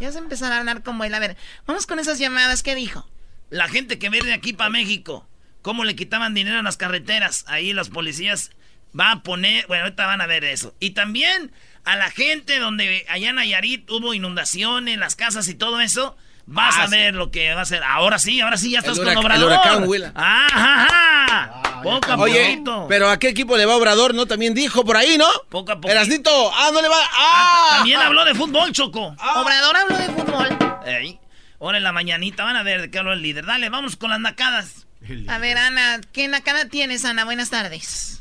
Ya 0.00 0.12
se 0.12 0.18
empezaron 0.18 0.52
a 0.52 0.58
hablar 0.58 0.82
como 0.82 1.04
él. 1.04 1.14
A 1.14 1.18
ver, 1.18 1.36
vamos 1.66 1.86
con 1.86 1.98
esas 1.98 2.18
llamadas. 2.18 2.62
¿Qué 2.62 2.74
dijo? 2.74 3.08
La 3.50 3.68
gente 3.68 3.98
que 3.98 4.10
viene 4.10 4.28
de 4.28 4.34
aquí 4.34 4.52
para 4.52 4.70
México, 4.70 5.26
cómo 5.62 5.84
le 5.84 5.96
quitaban 5.96 6.34
dinero 6.34 6.58
a 6.58 6.62
las 6.62 6.76
carreteras. 6.76 7.44
Ahí 7.48 7.72
los 7.72 7.88
policías 7.88 8.50
van 8.92 9.18
a 9.18 9.22
poner, 9.22 9.66
bueno, 9.66 9.84
ahorita 9.84 10.06
van 10.06 10.20
a 10.20 10.26
ver 10.26 10.44
eso. 10.44 10.74
Y 10.80 10.90
también 10.90 11.52
a 11.84 11.96
la 11.96 12.10
gente 12.10 12.58
donde 12.58 13.06
allá 13.08 13.30
en 13.30 13.36
Nayarit 13.36 13.90
hubo 13.90 14.12
inundaciones, 14.12 14.98
las 14.98 15.16
casas 15.16 15.48
y 15.48 15.54
todo 15.54 15.80
eso. 15.80 16.16
Vas 16.46 16.76
Ah, 16.78 16.84
a 16.84 16.86
ver 16.86 17.14
lo 17.14 17.30
que 17.32 17.52
va 17.54 17.60
a 17.60 17.62
hacer. 17.62 17.82
Ahora 17.82 18.18
sí, 18.18 18.40
ahora 18.40 18.56
sí, 18.56 18.70
ya 18.70 18.78
estás 18.78 18.98
El 18.98 19.04
con 19.04 19.16
Obrador. 19.16 19.50
el 19.52 19.58
huracán 19.58 19.88
Willa. 19.88 20.12
Ah, 20.14 20.46
ajá, 20.52 20.84
ajá. 21.24 21.82
Poco 21.82 22.12
a 22.12 22.16
Oye, 22.16 22.50
poquito. 22.52 22.86
pero 22.88 23.10
¿a 23.10 23.18
qué 23.18 23.28
equipo 23.28 23.56
le 23.56 23.66
va 23.66 23.76
Obrador? 23.76 24.14
¿No? 24.14 24.26
También 24.26 24.54
dijo 24.54 24.84
por 24.84 24.96
ahí, 24.96 25.18
¿no? 25.18 25.26
Poco 25.48 25.72
a 25.72 25.76
poco. 25.76 25.88
Erasnito, 25.88 26.30
ah, 26.54 26.70
no 26.72 26.80
le 26.80 26.88
va. 26.88 26.96
¡Ah! 27.16 27.74
También 27.78 28.00
habló 28.00 28.24
de 28.24 28.34
fútbol, 28.34 28.72
Choco. 28.72 29.14
Obrador 29.36 29.76
habló 29.76 29.96
de 29.98 30.04
fútbol. 30.06 30.48
Ey. 30.86 31.18
Ahora 31.60 31.78
en 31.78 31.84
la 31.84 31.92
mañanita 31.92 32.44
van 32.44 32.56
a 32.56 32.62
ver 32.62 32.80
de 32.82 32.90
qué 32.90 32.98
habló 32.98 33.12
el 33.12 33.22
líder. 33.22 33.44
Dale, 33.46 33.68
vamos 33.68 33.96
con 33.96 34.10
las 34.10 34.20
nacadas. 34.20 34.86
A 35.28 35.38
ver, 35.38 35.56
Ana, 35.58 36.00
¿qué 36.12 36.28
nacada 36.28 36.66
tienes, 36.68 37.04
Ana? 37.04 37.24
Buenas 37.24 37.50
tardes. 37.50 38.20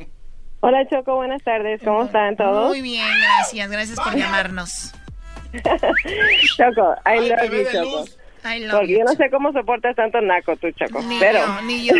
Hola 0.62 0.88
Choco, 0.90 1.16
buenas 1.16 1.44
tardes. 1.44 1.80
¿Cómo 1.84 2.06
están 2.06 2.36
todos? 2.38 2.70
Muy 2.70 2.82
bien, 2.82 3.06
gracias. 3.22 3.70
Gracias 3.70 4.00
por 4.00 4.16
llamarnos. 4.16 4.94
Choco, 6.58 6.96
I 7.06 7.30
love 7.30 7.52
you, 7.52 7.66
Choco. 7.72 8.06
I 8.44 8.60
love 8.60 8.72
Porque 8.72 8.92
you, 8.92 9.00
yo 9.00 9.06
no 9.06 9.14
sé 9.14 9.30
cómo 9.30 9.52
soportas 9.52 9.96
tanto 9.96 10.22
naco 10.22 10.56
tú, 10.56 10.72
Choco. 10.72 11.02
Ni 11.02 11.20
pero 11.20 11.40
yo, 11.40 11.62
ni 11.64 11.86
yo. 11.86 11.96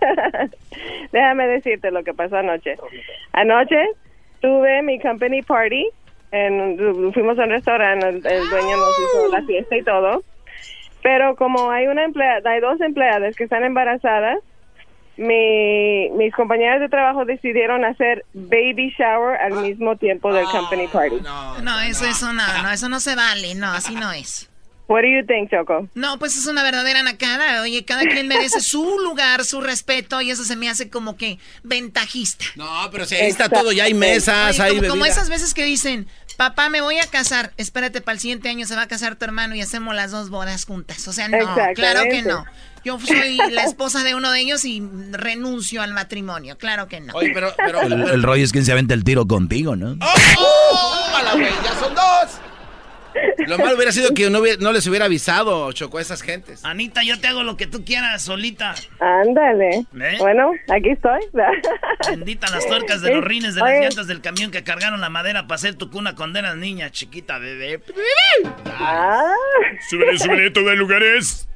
déjame 1.12 1.46
decirte 1.46 1.90
lo 1.90 2.02
que 2.02 2.14
pasó 2.14 2.36
anoche. 2.36 2.76
Anoche 3.32 3.84
tuve 4.40 4.82
mi 4.82 4.98
company 5.00 5.42
party. 5.42 5.88
En, 6.32 7.12
fuimos 7.12 7.38
a 7.40 7.42
un 7.42 7.50
restaurante, 7.50 8.08
el, 8.08 8.16
el 8.24 8.48
dueño 8.50 8.76
nos 8.76 8.98
hizo 9.00 9.28
la 9.32 9.42
fiesta 9.42 9.76
y 9.76 9.82
todo. 9.82 10.22
Pero 11.02 11.34
como 11.36 11.70
hay 11.70 11.86
una 11.86 12.04
empleada, 12.04 12.50
hay 12.50 12.60
dos 12.60 12.80
empleadas 12.80 13.34
que 13.34 13.44
están 13.44 13.64
embarazadas, 13.64 14.38
mi, 15.16 16.10
mis 16.10 16.34
compañeros 16.34 16.80
de 16.80 16.88
trabajo 16.88 17.24
decidieron 17.24 17.84
hacer 17.84 18.24
baby 18.32 18.94
shower 18.98 19.36
al 19.40 19.62
mismo 19.62 19.96
tiempo 19.96 20.32
del 20.32 20.46
company 20.46 20.86
party. 20.88 21.16
No, 21.62 21.80
eso, 21.80 22.06
eso 22.06 22.32
no, 22.32 22.62
no, 22.62 22.70
eso 22.70 22.88
no 22.88 23.00
se 23.00 23.14
vale. 23.14 23.54
No, 23.54 23.72
así 23.72 23.94
no 23.94 24.12
es. 24.12 24.50
What 24.90 25.02
do 25.02 25.08
you 25.08 25.24
think, 25.24 25.50
Choco? 25.50 25.88
No, 25.94 26.18
pues 26.18 26.36
es 26.36 26.46
una 26.46 26.64
verdadera 26.64 27.04
nacada. 27.04 27.62
Oye, 27.62 27.84
cada 27.84 28.02
quien 28.02 28.26
merece 28.26 28.60
su 28.60 28.98
lugar, 28.98 29.44
su 29.44 29.60
respeto, 29.60 30.20
y 30.20 30.32
eso 30.32 30.42
se 30.42 30.56
me 30.56 30.68
hace 30.68 30.90
como 30.90 31.16
que 31.16 31.38
ventajista. 31.62 32.46
No, 32.56 32.88
pero 32.90 33.04
si 33.04 33.14
ahí 33.14 33.28
está 33.30 33.48
todo, 33.48 33.70
ya 33.70 33.84
hay 33.84 33.94
mesas, 33.94 34.58
Oye, 34.58 34.68
hay 34.68 34.76
como, 34.78 34.88
como 34.88 35.06
esas 35.06 35.28
veces 35.30 35.54
que 35.54 35.64
dicen, 35.64 36.08
papá, 36.40 36.70
me 36.70 36.80
voy 36.80 36.98
a 36.98 37.06
casar, 37.06 37.52
espérate, 37.58 38.00
para 38.00 38.14
el 38.14 38.18
siguiente 38.18 38.48
año 38.48 38.64
se 38.64 38.74
va 38.74 38.80
a 38.80 38.88
casar 38.88 39.14
tu 39.16 39.26
hermano 39.26 39.54
y 39.54 39.60
hacemos 39.60 39.94
las 39.94 40.10
dos 40.10 40.30
bodas 40.30 40.64
juntas. 40.64 41.06
O 41.06 41.12
sea, 41.12 41.28
no, 41.28 41.36
claro 41.74 42.04
que 42.04 42.22
no. 42.22 42.46
Yo 42.82 42.98
soy 42.98 43.36
la 43.50 43.64
esposa 43.64 44.02
de 44.04 44.14
uno 44.14 44.30
de 44.32 44.40
ellos 44.40 44.64
y 44.64 44.82
renuncio 45.10 45.82
al 45.82 45.92
matrimonio, 45.92 46.56
claro 46.56 46.88
que 46.88 46.98
no. 47.00 47.12
Oye, 47.12 47.32
pero, 47.34 47.52
pero, 47.58 47.82
El, 47.82 47.92
el 47.92 48.22
rollo 48.22 48.42
es 48.42 48.52
quien 48.52 48.64
se 48.64 48.72
aventa 48.72 48.94
el 48.94 49.04
tiro 49.04 49.26
contigo, 49.26 49.76
¿no? 49.76 49.98
¡Oh! 50.00 51.14
¡A 51.14 51.22
la 51.24 51.32
güey! 51.34 51.52
¡Ya 51.62 51.78
son 51.78 51.94
dos! 51.94 52.49
Lo 53.46 53.58
malo 53.58 53.74
hubiera 53.76 53.90
sido 53.92 54.14
que 54.14 54.28
no, 54.30 54.38
hubiera- 54.40 54.58
no 54.60 54.72
les 54.72 54.86
hubiera 54.86 55.06
avisado, 55.06 55.70
Choco, 55.72 55.98
a 55.98 56.00
esas 56.00 56.22
gentes. 56.22 56.64
Anita, 56.64 57.02
yo 57.02 57.18
te 57.20 57.26
hago 57.26 57.42
lo 57.42 57.56
que 57.56 57.66
tú 57.66 57.84
quieras 57.84 58.22
solita. 58.22 58.74
Ándale. 59.00 59.84
¿Eh? 60.00 60.16
Bueno, 60.18 60.52
aquí 60.68 60.90
estoy. 60.90 61.20
Bendita 62.08 62.48
las 62.50 62.66
tuercas 62.68 63.00
de 63.02 63.14
los 63.14 63.24
rines 63.24 63.54
de 63.54 63.60
las 63.62 63.70
llantas 63.80 64.06
del 64.06 64.20
camión 64.20 64.50
que 64.50 64.62
cargaron 64.62 65.00
la 65.00 65.10
madera 65.10 65.42
para 65.44 65.56
hacer 65.56 65.74
tu 65.74 65.90
cuna 65.90 66.14
con 66.14 66.32
las 66.32 66.54
niña 66.56 66.90
chiquita, 66.90 67.38
bebé. 67.38 67.80
Ah. 68.78 69.32
Súbele, 69.88 70.18
súbele, 70.18 70.50
todo 70.50 70.70
el 70.70 70.78
lugar 70.78 71.02
es. 71.02 71.48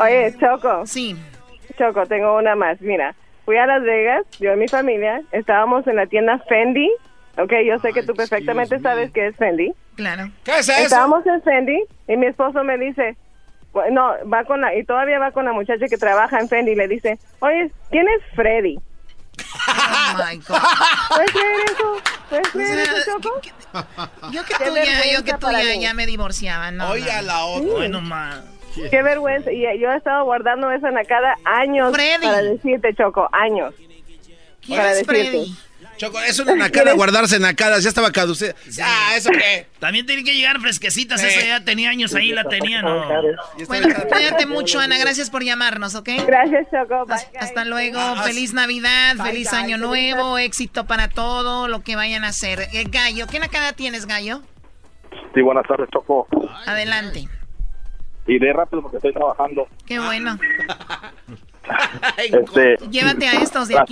Oye, 0.00 0.34
Choco. 0.38 0.86
Sí. 0.86 1.16
Choco, 1.78 2.06
tengo 2.06 2.36
una 2.36 2.56
más. 2.56 2.80
Mira, 2.80 3.14
fui 3.44 3.56
a 3.56 3.66
Las 3.66 3.82
Vegas, 3.82 4.24
yo 4.40 4.52
y 4.52 4.56
mi 4.56 4.68
familia, 4.68 5.22
estábamos 5.32 5.86
en 5.86 5.96
la 5.96 6.06
tienda 6.06 6.38
Fendi. 6.48 6.90
Ok, 7.38 7.52
yo 7.64 7.78
sé 7.78 7.92
que 7.92 8.02
tú 8.02 8.14
perfectamente 8.14 8.80
sabes 8.80 9.12
qué 9.12 9.28
es 9.28 9.36
Fendi. 9.36 9.72
Claro. 9.94 10.30
¿Qué 10.44 10.58
es 10.58 10.68
eso? 10.68 10.82
Estábamos 10.82 11.24
en 11.26 11.40
Fendi 11.42 11.80
y 12.08 12.16
mi 12.16 12.26
esposo 12.26 12.64
me 12.64 12.76
dice, 12.78 13.16
no, 13.92 14.12
va 14.28 14.44
con 14.44 14.60
la, 14.60 14.74
y 14.74 14.84
todavía 14.84 15.20
va 15.20 15.30
con 15.30 15.44
la 15.44 15.52
muchacha 15.52 15.86
que 15.88 15.96
trabaja 15.96 16.40
en 16.40 16.48
Fendi 16.48 16.72
y 16.72 16.74
le 16.74 16.88
dice, 16.88 17.18
oye, 17.38 17.70
¿quién 17.90 18.06
es 18.08 18.34
Freddy? 18.34 18.76
Oh 19.68 20.14
my 20.16 20.36
God. 20.38 20.58
¿Puedes 21.14 21.30
creer 21.30 21.60
eso? 21.66 21.96
¿Puedes 22.28 22.48
creer 22.48 22.78
eso, 22.80 23.20
Choco? 23.20 23.40
Yo 24.32 24.44
que 24.44 24.54
tú 24.54 24.74
ya, 24.74 25.12
yo 25.12 25.24
que 25.24 25.32
tú 25.34 25.46
ya, 25.52 25.74
ya 25.80 25.94
me 25.94 26.06
divorciaba, 26.06 26.72
no. 26.72 26.90
Oye, 26.90 27.10
a 27.10 27.22
la 27.22 27.44
otra. 27.44 27.72
Bueno, 27.72 28.00
ma. 28.00 28.42
Qué 28.90 29.02
vergüenza. 29.02 29.52
Y 29.52 29.62
yo 29.78 29.92
he 29.92 29.96
estado 29.96 30.24
guardando 30.24 30.70
esa 30.72 30.90
nacada 30.90 31.36
años 31.44 31.92
Freddy. 31.92 32.26
para 32.26 32.42
decirte, 32.42 32.94
Choco, 32.94 33.28
años. 33.32 33.74
¿Quién 34.60 34.78
para 34.78 34.92
es 34.92 35.06
decirte. 35.06 35.30
Freddy? 35.30 35.67
Choco, 35.98 36.18
es 36.20 36.38
una 36.38 36.54
nacada 36.54 36.92
guardarse 36.94 37.38
nacadas, 37.38 37.82
ya 37.82 37.88
estaba 37.88 38.10
caducida. 38.12 38.54
Ah, 38.82 39.12
¿eso 39.16 39.30
qué? 39.30 39.66
También 39.80 40.06
tienen 40.06 40.24
que 40.24 40.34
llegar 40.34 40.60
fresquecitas. 40.60 41.20
Sí. 41.20 41.26
Esa 41.26 41.46
ya 41.46 41.64
tenía 41.64 41.90
años 41.90 42.14
ahí, 42.14 42.30
la 42.32 42.44
tenía, 42.44 42.82
¿no? 42.82 43.04
Y 43.58 43.64
Bueno, 43.64 43.88
cuídate 44.08 44.46
mucho, 44.46 44.78
Ana. 44.80 44.96
Gracias 44.98 45.28
por 45.28 45.42
llamarnos, 45.42 45.94
¿ok? 45.94 46.08
Gracias, 46.26 46.68
Choco. 46.70 47.04
Bye, 47.06 47.16
Hasta, 47.40 47.64
luego. 47.64 47.98
Ah, 48.00 48.22
Feliz 48.24 48.52
Navidad, 48.54 49.16
Bye, 49.16 49.26
feliz. 49.26 49.52
Año 49.52 49.76
Nuevo, 49.76 50.38
éxito 50.38 50.86
para 50.86 51.08
todo 51.08 51.68
lo 51.68 51.82
que 51.82 51.96
vayan 51.96 52.24
a 52.24 52.28
hacer. 52.28 52.60
Eh, 52.72 52.84
Gallo, 52.88 53.26
¿qué 53.26 53.38
nacada 53.40 53.72
tienes, 53.72 54.06
Gallo? 54.06 54.42
Sí, 55.34 55.40
buenas 55.42 55.66
tardes, 55.66 55.88
Choco. 55.92 56.26
Adelante. 56.66 57.28
Iré 58.26 58.52
rápido 58.52 58.82
porque 58.82 58.98
estoy 58.98 59.12
trabajando. 59.12 59.66
Qué 59.86 59.98
bueno. 59.98 60.38
Este, 62.16 62.76
Llévate 62.90 63.28
a 63.28 63.42
estos 63.42 63.68
de 63.68 63.74
la- 63.74 63.84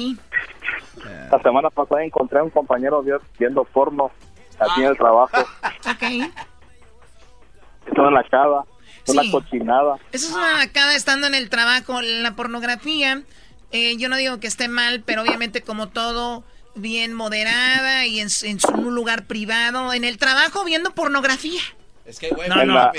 aquí. 1.06 1.28
La 1.32 1.42
semana 1.42 1.70
pasada 1.70 2.04
encontré 2.04 2.38
a 2.40 2.42
un 2.44 2.50
compañero 2.50 3.02
vi- 3.02 3.12
viendo 3.38 3.64
porno 3.64 4.10
aquí 4.58 4.82
en 4.82 4.88
el 4.88 4.96
trabajo. 4.96 5.30
Ok. 5.90 6.02
Es 7.86 7.98
una 7.98 8.10
nacada, 8.10 8.64
es 9.04 9.10
una 9.12 9.22
Sí. 9.22 9.30
cochinada. 9.30 9.96
Eso 10.12 10.28
es 10.28 10.34
una 10.34 10.56
nacada 10.58 10.94
estando 10.96 11.26
en 11.26 11.34
el 11.34 11.48
trabajo. 11.50 12.02
La 12.02 12.34
pornografía, 12.34 13.22
eh, 13.72 13.96
yo 13.96 14.08
no 14.08 14.16
digo 14.16 14.40
que 14.40 14.46
esté 14.48 14.68
mal, 14.68 15.02
pero 15.06 15.22
obviamente 15.22 15.62
como 15.62 15.88
todo, 15.88 16.44
bien 16.74 17.14
moderada 17.14 18.04
y 18.06 18.20
en, 18.20 18.28
en 18.42 18.60
su- 18.60 18.68
un 18.72 18.94
lugar 18.94 19.26
privado. 19.26 19.92
En 19.92 20.04
el 20.04 20.18
trabajo 20.18 20.64
viendo 20.64 20.90
pornografía. 20.90 21.60
Es 22.04 22.18
que, 22.20 22.28
güey, 22.30 22.48
No, 22.48 22.64
no. 22.64 22.74
la- 22.74 22.92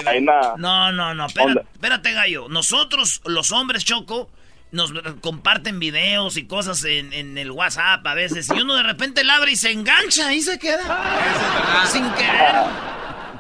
No, 0.57 0.91
no, 0.91 1.13
no, 1.13 1.25
espérate, 1.27 1.61
espérate, 1.73 2.13
gallo. 2.13 2.47
Nosotros, 2.49 3.21
los 3.25 3.51
hombres, 3.51 3.85
Choco, 3.85 4.29
nos 4.71 4.91
comparten 5.21 5.79
videos 5.79 6.37
y 6.37 6.45
cosas 6.47 6.83
en, 6.83 7.13
en 7.13 7.37
el 7.37 7.51
WhatsApp 7.51 8.05
a 8.05 8.13
veces. 8.13 8.49
Y 8.55 8.61
uno 8.61 8.75
de 8.75 8.83
repente 8.83 9.23
la 9.23 9.35
abre 9.37 9.51
y 9.51 9.55
se 9.55 9.71
engancha 9.71 10.33
y 10.33 10.41
se 10.41 10.59
queda. 10.59 11.85
Sin 11.85 12.03
querer. 12.11 12.55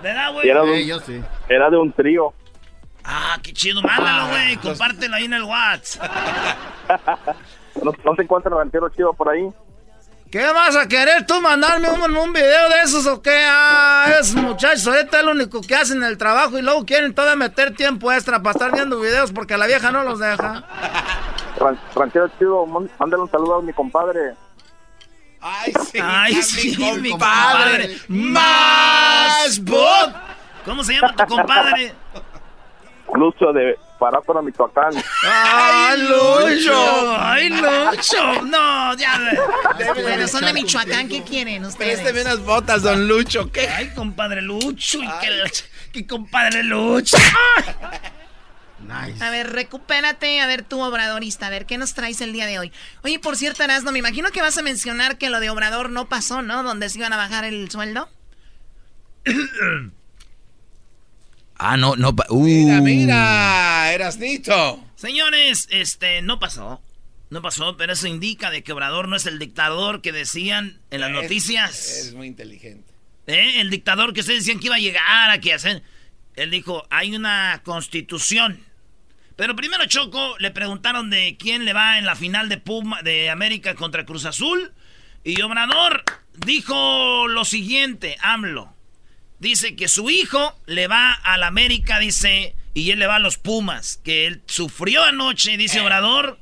¿Verdad, 0.01 0.33
güey? 0.33 0.49
era, 0.49 0.63
de 0.63 0.77
Eh, 0.79 0.81
un, 0.83 0.87
yo 0.87 0.99
sí. 0.99 1.21
era 1.49 1.69
de 1.69 1.77
un 1.77 1.91
trío. 1.91 2.33
Ah, 3.03 3.37
qué 3.41 3.53
chido. 3.53 3.81
Mándalo, 3.81 4.27
güey. 4.29 4.57
Compártelo 4.57 5.15
ahí 5.15 5.25
en 5.25 5.33
el 5.33 5.43
WhatsApp. 5.43 6.11
¿No, 7.83 7.91
no 8.03 8.15
se 8.15 8.21
encuentra 8.23 8.51
el 8.51 8.57
ranchero 8.57 8.89
chido 8.89 9.13
por 9.13 9.29
ahí? 9.29 9.47
¿Qué 10.31 10.45
vas 10.51 10.75
a 10.75 10.87
querer 10.87 11.25
tú 11.25 11.39
mandarme 11.41 11.89
un, 11.89 12.17
un 12.17 12.33
video 12.33 12.69
de 12.69 12.81
esos 12.83 13.05
o 13.07 13.21
qué? 13.21 13.45
Ah, 13.47 14.05
esos 14.19 14.35
muchachos 14.35 14.85
ahorita 14.87 15.19
es 15.19 15.23
lo 15.25 15.31
único 15.31 15.61
que 15.61 15.73
hacen 15.75 16.03
el 16.03 16.17
trabajo 16.17 16.57
y 16.57 16.61
luego 16.61 16.85
quieren 16.85 17.13
todavía 17.13 17.37
meter 17.37 17.73
tiempo 17.75 18.11
extra 18.11 18.41
para 18.41 18.51
estar 18.51 18.73
viendo 18.73 18.99
videos 18.99 19.31
porque 19.31 19.55
la 19.55 19.67
vieja 19.67 19.91
no 19.91 20.03
los 20.03 20.19
deja. 20.19 20.63
Ran- 21.57 21.79
ranchero 21.95 22.27
chido, 22.37 22.65
mán- 22.65 22.89
mándale 22.99 23.23
un 23.23 23.31
saludo 23.31 23.55
a 23.55 23.61
mi 23.61 23.71
compadre. 23.71 24.33
Ay, 25.39 25.73
sí. 25.91 25.99
Ay, 26.03 26.33
sí, 26.41 26.77
mi 26.99 27.11
compadre. 27.11 27.97
Más. 28.09 29.61
¿Cómo 30.65 30.83
se 30.83 30.93
llama 30.93 31.15
tu 31.15 31.25
compadre? 31.25 31.93
Lucho 33.13 33.53
de 33.53 33.77
Parápora, 33.97 34.41
Michoacán. 34.41 34.93
¡Ay, 35.23 36.01
Lucho! 36.01 37.17
¡Ay, 37.19 37.49
Lucho! 37.49 38.41
No, 38.43 38.95
ya. 38.95 39.19
Bueno, 40.01 40.27
son 40.27 40.45
de 40.45 40.53
Michoacán, 40.53 41.09
¿qué 41.09 41.23
quieren 41.23 41.65
ustedes? 41.65 41.99
Présteme 41.99 42.21
unas 42.21 42.39
botas, 42.43 42.83
don 42.83 43.07
Lucho. 43.07 43.51
¿Qué? 43.51 43.67
Ay, 43.67 43.91
compadre 43.93 44.41
Lucho. 44.41 44.99
Y 45.01 45.07
que, 45.19 45.51
que 45.91 46.07
compadre 46.07 46.63
Lucho. 46.63 47.17
Nice. 48.79 49.23
A 49.23 49.29
ver, 49.31 49.51
recupérate, 49.51 50.39
a 50.39 50.47
ver 50.47 50.63
tú, 50.63 50.79
Obradorista, 50.81 51.47
a 51.47 51.49
ver, 51.49 51.65
¿qué 51.65 51.77
nos 51.77 51.93
traes 51.93 52.21
el 52.21 52.31
día 52.31 52.45
de 52.45 52.59
hoy? 52.59 52.71
Oye, 53.03 53.19
por 53.19 53.35
cierto, 53.35 53.63
Erasmo, 53.63 53.91
me 53.91 53.99
imagino 53.99 54.29
que 54.29 54.41
vas 54.41 54.57
a 54.57 54.61
mencionar 54.61 55.17
que 55.17 55.29
lo 55.29 55.39
de 55.39 55.49
Obrador 55.49 55.89
no 55.89 56.07
pasó, 56.07 56.41
¿no? 56.41 56.63
Donde 56.63 56.87
se 56.89 56.99
iban 56.99 57.11
a 57.11 57.17
bajar 57.17 57.43
el 57.43 57.69
sueldo. 57.71 58.07
ah, 61.59 61.77
no, 61.77 61.95
no. 61.95 62.15
Uh. 62.29 62.43
Mira, 62.43 62.81
mira, 62.81 63.93
Erasnito. 63.93 64.83
Señores, 64.95 65.67
este, 65.71 66.21
no 66.21 66.39
pasó. 66.39 66.81
No 67.29 67.41
pasó, 67.41 67.75
pero 67.75 67.93
eso 67.93 68.07
indica 68.07 68.49
de 68.49 68.63
que 68.63 68.71
Obrador 68.71 69.09
no 69.09 69.17
es 69.17 69.25
el 69.25 69.37
dictador 69.37 70.01
que 70.01 70.13
decían 70.13 70.79
en 70.91 71.01
las 71.01 71.11
noticias. 71.11 71.75
Es 71.75 72.13
muy 72.13 72.27
inteligente. 72.27 72.93
¿Eh? 73.27 73.59
El 73.59 73.69
dictador 73.69 74.13
que 74.13 74.21
ustedes 74.21 74.39
decían 74.39 74.59
que 74.59 74.67
iba 74.67 74.75
a 74.75 74.79
llegar 74.79 75.29
a 75.29 75.39
que 75.41 75.53
hacer. 75.53 75.83
Él 76.35 76.51
dijo, 76.51 76.87
hay 76.89 77.15
una 77.15 77.61
constitución. 77.65 78.63
Pero 79.35 79.55
primero 79.55 79.85
Choco 79.85 80.37
le 80.39 80.51
preguntaron 80.51 81.09
de 81.09 81.35
quién 81.37 81.65
le 81.65 81.73
va 81.73 81.97
en 81.97 82.05
la 82.05 82.15
final 82.15 82.47
de 82.47 82.57
Puma 82.57 83.01
de 83.01 83.29
América 83.29 83.75
contra 83.75 84.05
Cruz 84.05 84.25
Azul. 84.25 84.71
Y 85.23 85.41
Obrador 85.41 86.03
dijo 86.45 87.27
lo 87.27 87.43
siguiente, 87.43 88.17
AMLO. 88.21 88.76
Dice 89.39 89.75
que 89.75 89.87
su 89.87 90.09
hijo 90.09 90.59
le 90.65 90.87
va 90.87 91.13
al 91.13 91.43
América, 91.43 91.99
dice, 91.99 92.55
y 92.73 92.91
él 92.91 92.99
le 92.99 93.07
va 93.07 93.15
a 93.15 93.19
los 93.19 93.37
Pumas. 93.37 93.99
Que 94.03 94.25
él 94.25 94.41
sufrió 94.47 95.03
anoche, 95.03 95.57
dice 95.57 95.81
Obrador. 95.81 96.39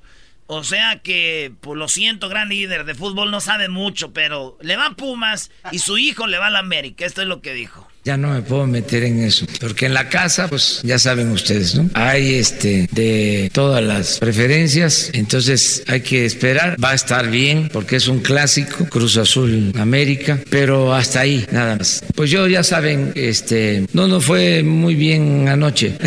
O 0.48 0.64
sea 0.64 1.00
que, 1.00 1.54
pues 1.62 1.78
lo 1.78 1.88
siento, 1.88 2.30
gran 2.30 2.50
líder 2.50 2.86
de 2.86 2.94
fútbol, 2.94 3.32
no 3.32 3.42
sabe 3.42 3.68
mucho, 3.68 4.14
pero 4.14 4.58
le 4.62 4.78
va 4.78 4.88
a 4.88 4.96
Pumas 4.96 5.50
y 5.72 5.80
su 5.80 5.98
hijo 5.98 6.28
le 6.28 6.38
va 6.38 6.48
al 6.48 6.56
América. 6.56 7.06
Esto 7.06 7.22
es 7.22 7.28
lo 7.28 7.42
que 7.42 7.54
dijo. 7.54 7.88
Ya 8.06 8.18
no 8.18 8.36
me 8.36 8.44
puedo 8.44 8.68
meter 8.68 9.04
en 9.04 9.24
eso, 9.24 9.48
porque 9.60 9.88
en 9.88 9.96
la 9.96 10.10
casa, 10.10 10.48
pues 10.48 10.82
ya 10.84 11.00
saben 11.00 11.32
ustedes, 11.32 11.74
¿no? 11.74 11.90
Hay 11.96 12.36
este 12.36 12.88
de 12.92 13.50
todas 13.52 13.84
las 13.84 14.20
preferencias, 14.20 15.10
entonces 15.14 15.82
hay 15.88 16.02
que 16.02 16.24
esperar, 16.24 16.78
va 16.84 16.92
a 16.92 16.94
estar 16.94 17.32
bien, 17.32 17.68
porque 17.74 17.96
es 17.96 18.08
un 18.08 18.20
clásico, 18.20 18.86
Cruz 18.86 19.18
Azul 19.18 19.74
América, 19.76 20.40
pero 20.52 20.94
hasta 20.94 21.22
ahí, 21.22 21.48
nada 21.52 21.78
más. 21.78 22.04
Pues 22.14 22.30
yo 22.30 22.46
ya 22.46 22.62
saben, 22.62 23.12
este, 23.16 23.88
no, 23.94 24.08
no 24.08 24.22
fue 24.22 24.62
muy 24.62 24.94
bien 24.94 25.48
anoche. 25.48 25.98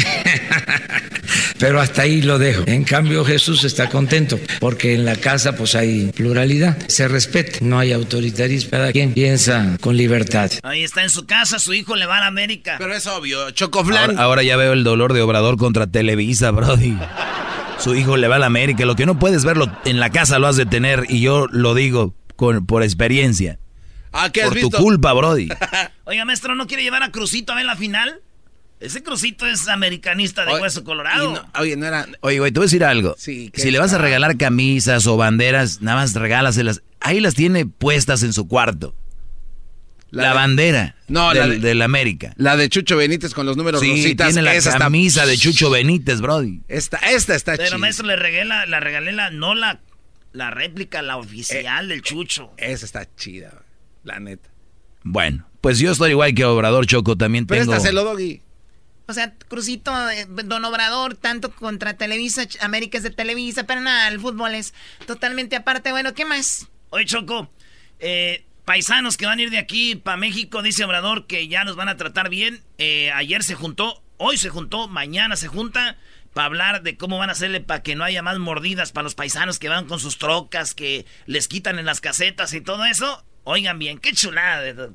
pero 1.58 1.80
hasta 1.80 2.02
ahí 2.02 2.22
lo 2.22 2.38
dejo. 2.38 2.64
En 2.66 2.84
cambio 2.84 3.24
Jesús 3.24 3.64
está 3.64 3.88
contento 3.88 4.38
porque 4.60 4.94
en 4.94 5.04
la 5.04 5.16
casa 5.16 5.56
pues 5.56 5.74
hay 5.74 6.10
pluralidad, 6.14 6.78
se 6.88 7.08
respeta, 7.08 7.58
no 7.60 7.78
hay 7.78 7.92
autoritarismo, 7.92 8.70
cada 8.70 8.92
quien 8.92 9.12
piensa 9.12 9.76
con 9.80 9.96
libertad. 9.96 10.50
Ahí 10.62 10.84
está 10.84 11.02
en 11.02 11.10
su 11.10 11.26
casa, 11.26 11.58
su 11.58 11.74
hijo 11.74 11.87
le 11.96 12.06
va 12.06 12.18
a 12.18 12.20
la 12.20 12.26
América. 12.26 12.76
Pero 12.78 12.94
es 12.94 13.06
obvio, 13.06 13.50
Chocoflan. 13.50 14.10
Ahora, 14.10 14.22
ahora 14.22 14.42
ya 14.42 14.56
veo 14.56 14.72
el 14.72 14.84
dolor 14.84 15.12
de 15.12 15.22
Obrador 15.22 15.56
contra 15.56 15.86
Televisa, 15.86 16.50
Brody. 16.50 16.96
Su 17.78 17.94
hijo 17.94 18.16
le 18.16 18.26
va 18.28 18.36
a 18.36 18.38
la 18.40 18.46
América. 18.46 18.84
Lo 18.84 18.96
que 18.96 19.06
no 19.06 19.18
puedes 19.18 19.44
verlo 19.44 19.66
en 19.84 20.00
la 20.00 20.10
casa 20.10 20.38
lo 20.38 20.46
has 20.48 20.56
de 20.56 20.66
tener 20.66 21.04
y 21.08 21.20
yo 21.20 21.46
lo 21.50 21.74
digo 21.74 22.14
con, 22.36 22.66
por 22.66 22.82
experiencia. 22.82 23.58
Ah, 24.12 24.30
¿qué 24.32 24.42
has 24.42 24.48
por 24.48 24.56
visto? 24.56 24.76
tu 24.76 24.82
culpa, 24.82 25.12
Brody. 25.12 25.48
Oiga, 26.04 26.24
maestro, 26.24 26.54
¿no 26.54 26.66
quiere 26.66 26.82
llevar 26.82 27.02
a 27.02 27.10
Crucito 27.12 27.52
a 27.52 27.56
ver 27.56 27.66
la 27.66 27.76
final? 27.76 28.20
Ese 28.80 29.02
Crucito 29.02 29.44
es 29.46 29.66
americanista 29.68 30.44
de 30.44 30.52
Oye, 30.52 30.62
hueso 30.62 30.84
colorado. 30.84 31.32
no- 31.32 31.60
oye, 31.60 31.76
no 31.76 31.86
era. 31.86 32.06
Oye, 32.20 32.38
güey, 32.38 32.52
te 32.52 32.60
voy 32.60 32.64
a 32.64 32.68
decir 32.68 32.84
algo. 32.84 33.14
Sí, 33.18 33.50
¿qué 33.52 33.60
si 33.60 33.70
le 33.70 33.78
vas 33.80 33.92
a 33.92 33.98
regalar 33.98 34.36
camisas 34.36 35.06
o 35.08 35.16
banderas, 35.16 35.82
nada 35.82 35.98
más 35.98 36.14
regálaselas. 36.14 36.82
Ahí 37.00 37.20
las 37.20 37.34
tiene 37.34 37.66
puestas 37.66 38.22
en 38.22 38.32
su 38.32 38.46
cuarto. 38.46 38.94
La, 40.10 40.28
de- 40.28 40.34
bandera 40.34 40.96
No, 41.08 41.34
la 41.34 41.46
del, 41.46 41.60
de- 41.60 41.68
del 41.68 41.82
América. 41.82 42.32
La 42.36 42.56
de 42.56 42.68
Chucho 42.68 42.96
Benítez 42.96 43.34
con 43.34 43.44
los 43.46 43.56
números 43.56 43.80
Sí, 43.82 43.90
rositas. 43.90 44.28
tiene 44.28 44.42
la 44.42 44.54
esa 44.54 44.70
está- 44.70 44.78
camisa 44.78 45.26
de 45.26 45.36
Chucho 45.36 45.70
Benítez, 45.70 46.20
Brody. 46.20 46.62
Esta, 46.68 46.96
esta 46.98 47.34
está 47.34 47.52
Pero 47.56 47.68
chida. 47.68 47.78
maestro, 47.78 48.06
le 48.06 48.16
regalé 48.16 48.44
la, 48.46 48.66
la 48.66 48.80
regalé 48.80 49.12
la, 49.12 49.30
no 49.30 49.54
la, 49.54 49.80
la 50.32 50.50
réplica, 50.50 51.02
la 51.02 51.16
oficial 51.18 51.86
Eh, 51.86 51.88
del 51.94 52.02
Chucho. 52.02 52.50
Esa 52.56 52.86
está 52.86 53.06
chida, 53.16 53.52
la 54.04 54.18
neta. 54.20 54.48
Bueno, 55.02 55.46
pues 55.60 55.78
yo 55.78 55.90
estoy 55.92 56.10
igual 56.10 56.34
que 56.34 56.44
Obrador 56.44 56.86
Choco, 56.86 57.16
también 57.16 57.46
tengo... 57.46 57.60
Préstaselo, 57.70 58.04
Doggy. 58.04 58.40
O 59.06 59.12
sea, 59.14 59.32
Crucito, 59.48 59.90
eh, 60.10 60.26
Don 60.44 60.64
Obrador, 60.66 61.14
tanto 61.16 61.50
contra 61.54 61.96
Televisa, 61.96 62.46
América 62.60 62.98
es 62.98 63.04
de 63.04 63.10
Televisa, 63.10 63.64
pero 63.64 63.80
nada, 63.80 64.08
el 64.08 64.20
fútbol 64.20 64.54
es 64.54 64.74
totalmente 65.06 65.56
aparte. 65.56 65.92
Bueno, 65.92 66.12
¿qué 66.12 66.26
más? 66.26 66.66
Oye, 66.90 67.06
Choco, 67.06 67.50
eh, 68.00 68.44
paisanos 68.68 69.16
que 69.16 69.24
van 69.24 69.38
a 69.38 69.42
ir 69.42 69.48
de 69.48 69.56
aquí 69.56 69.94
para 69.96 70.18
México, 70.18 70.60
dice 70.60 70.84
Obrador 70.84 71.26
que 71.26 71.48
ya 71.48 71.64
nos 71.64 71.74
van 71.74 71.88
a 71.88 71.96
tratar 71.96 72.28
bien. 72.28 72.62
Eh, 72.76 73.10
ayer 73.12 73.42
se 73.42 73.54
juntó, 73.54 74.02
hoy 74.18 74.36
se 74.36 74.50
juntó, 74.50 74.88
mañana 74.88 75.36
se 75.36 75.48
junta 75.48 75.96
para 76.34 76.44
hablar 76.44 76.82
de 76.82 76.98
cómo 76.98 77.16
van 77.16 77.30
a 77.30 77.32
hacerle 77.32 77.62
para 77.62 77.82
que 77.82 77.94
no 77.94 78.04
haya 78.04 78.20
más 78.20 78.38
mordidas 78.38 78.92
para 78.92 79.04
los 79.04 79.14
paisanos 79.14 79.58
que 79.58 79.70
van 79.70 79.86
con 79.86 80.00
sus 80.00 80.18
trocas, 80.18 80.74
que 80.74 81.06
les 81.24 81.48
quitan 81.48 81.78
en 81.78 81.86
las 81.86 82.02
casetas 82.02 82.52
y 82.52 82.60
todo 82.60 82.84
eso. 82.84 83.24
Oigan 83.44 83.78
bien, 83.78 83.98
qué 83.98 84.12
chulada. 84.12 84.90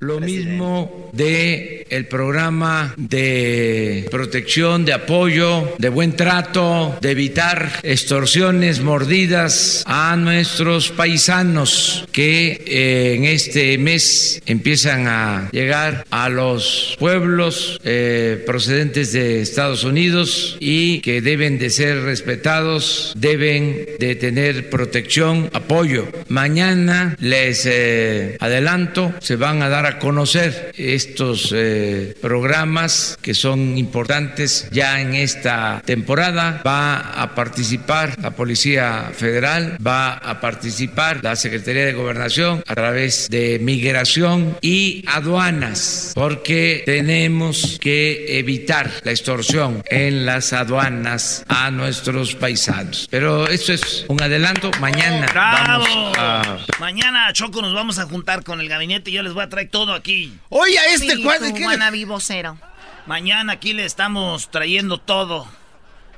Lo 0.00 0.20
mismo 0.20 1.10
de 1.12 1.86
el 1.90 2.06
programa 2.06 2.94
de 2.96 4.06
protección, 4.10 4.84
de 4.84 4.92
apoyo, 4.92 5.74
de 5.78 5.88
buen 5.88 6.12
trato, 6.12 6.96
de 7.00 7.10
evitar 7.10 7.80
extorsiones, 7.82 8.80
mordidas 8.80 9.82
a 9.86 10.16
nuestros 10.16 10.90
paisanos 10.90 12.06
que 12.12 12.62
eh, 12.66 13.14
en 13.16 13.24
este 13.24 13.76
mes 13.78 14.40
empiezan 14.46 15.06
a 15.08 15.48
llegar 15.52 16.06
a 16.10 16.28
los 16.28 16.96
pueblos 16.98 17.80
eh, 17.84 18.42
procedentes 18.46 19.12
de 19.12 19.40
Estados 19.40 19.84
Unidos 19.84 20.56
y 20.60 21.00
que 21.00 21.20
deben 21.20 21.58
de 21.58 21.70
ser 21.70 22.02
respetados, 22.02 23.12
deben 23.16 23.86
de 23.98 24.14
tener 24.14 24.70
protección, 24.70 25.50
apoyo. 25.52 26.06
Mañana 26.28 27.16
les 27.18 27.66
eh, 27.66 28.36
adelanto, 28.40 29.12
se 29.20 29.36
van 29.36 29.57
a 29.62 29.68
dar 29.68 29.86
a 29.86 29.98
conocer 29.98 30.72
estos 30.76 31.52
eh, 31.54 32.16
programas 32.20 33.18
que 33.22 33.34
son 33.34 33.76
importantes 33.78 34.68
ya 34.70 35.00
en 35.00 35.14
esta 35.14 35.82
temporada. 35.84 36.62
Va 36.66 36.98
a 36.98 37.34
participar 37.34 38.18
la 38.20 38.32
Policía 38.32 39.10
Federal, 39.14 39.78
va 39.84 40.14
a 40.14 40.40
participar 40.40 41.20
la 41.22 41.36
Secretaría 41.36 41.84
de 41.84 41.92
Gobernación 41.92 42.62
a 42.66 42.74
través 42.74 43.28
de 43.28 43.58
Migración 43.60 44.56
y 44.60 45.04
Aduanas, 45.06 46.12
porque 46.14 46.82
tenemos 46.86 47.78
que 47.80 48.38
evitar 48.38 48.90
la 49.04 49.10
extorsión 49.10 49.82
en 49.86 50.26
las 50.26 50.52
aduanas 50.52 51.44
a 51.48 51.70
nuestros 51.70 52.34
paisanos. 52.34 53.08
Pero 53.10 53.48
esto 53.48 53.72
es 53.72 54.04
un 54.08 54.22
adelanto. 54.22 54.70
Mañana 54.80 55.26
¡Bravo! 55.32 55.84
vamos 55.84 56.18
a 56.18 56.58
Mañana, 56.78 57.32
Choco, 57.32 57.60
nos 57.60 57.74
vamos 57.74 57.98
a 57.98 58.04
juntar 58.04 58.44
con 58.44 58.60
el 58.60 58.68
gabinete 58.68 59.10
y 59.10 59.14
yo 59.14 59.22
les 59.22 59.32
voy 59.32 59.42
a 59.42 59.47
traer 59.48 59.68
todo 59.70 59.92
aquí. 59.92 60.32
Oye, 60.48 60.78
a 60.78 60.86
este 60.94 61.16
Sí, 61.16 61.22
cuate 61.22 61.54
que. 61.54 61.64
wannabe 61.64 62.04
vocero. 62.04 62.58
Mañana 63.06 63.54
aquí 63.54 63.72
le 63.72 63.84
estamos 63.84 64.50
trayendo 64.50 64.98
todo. 64.98 65.46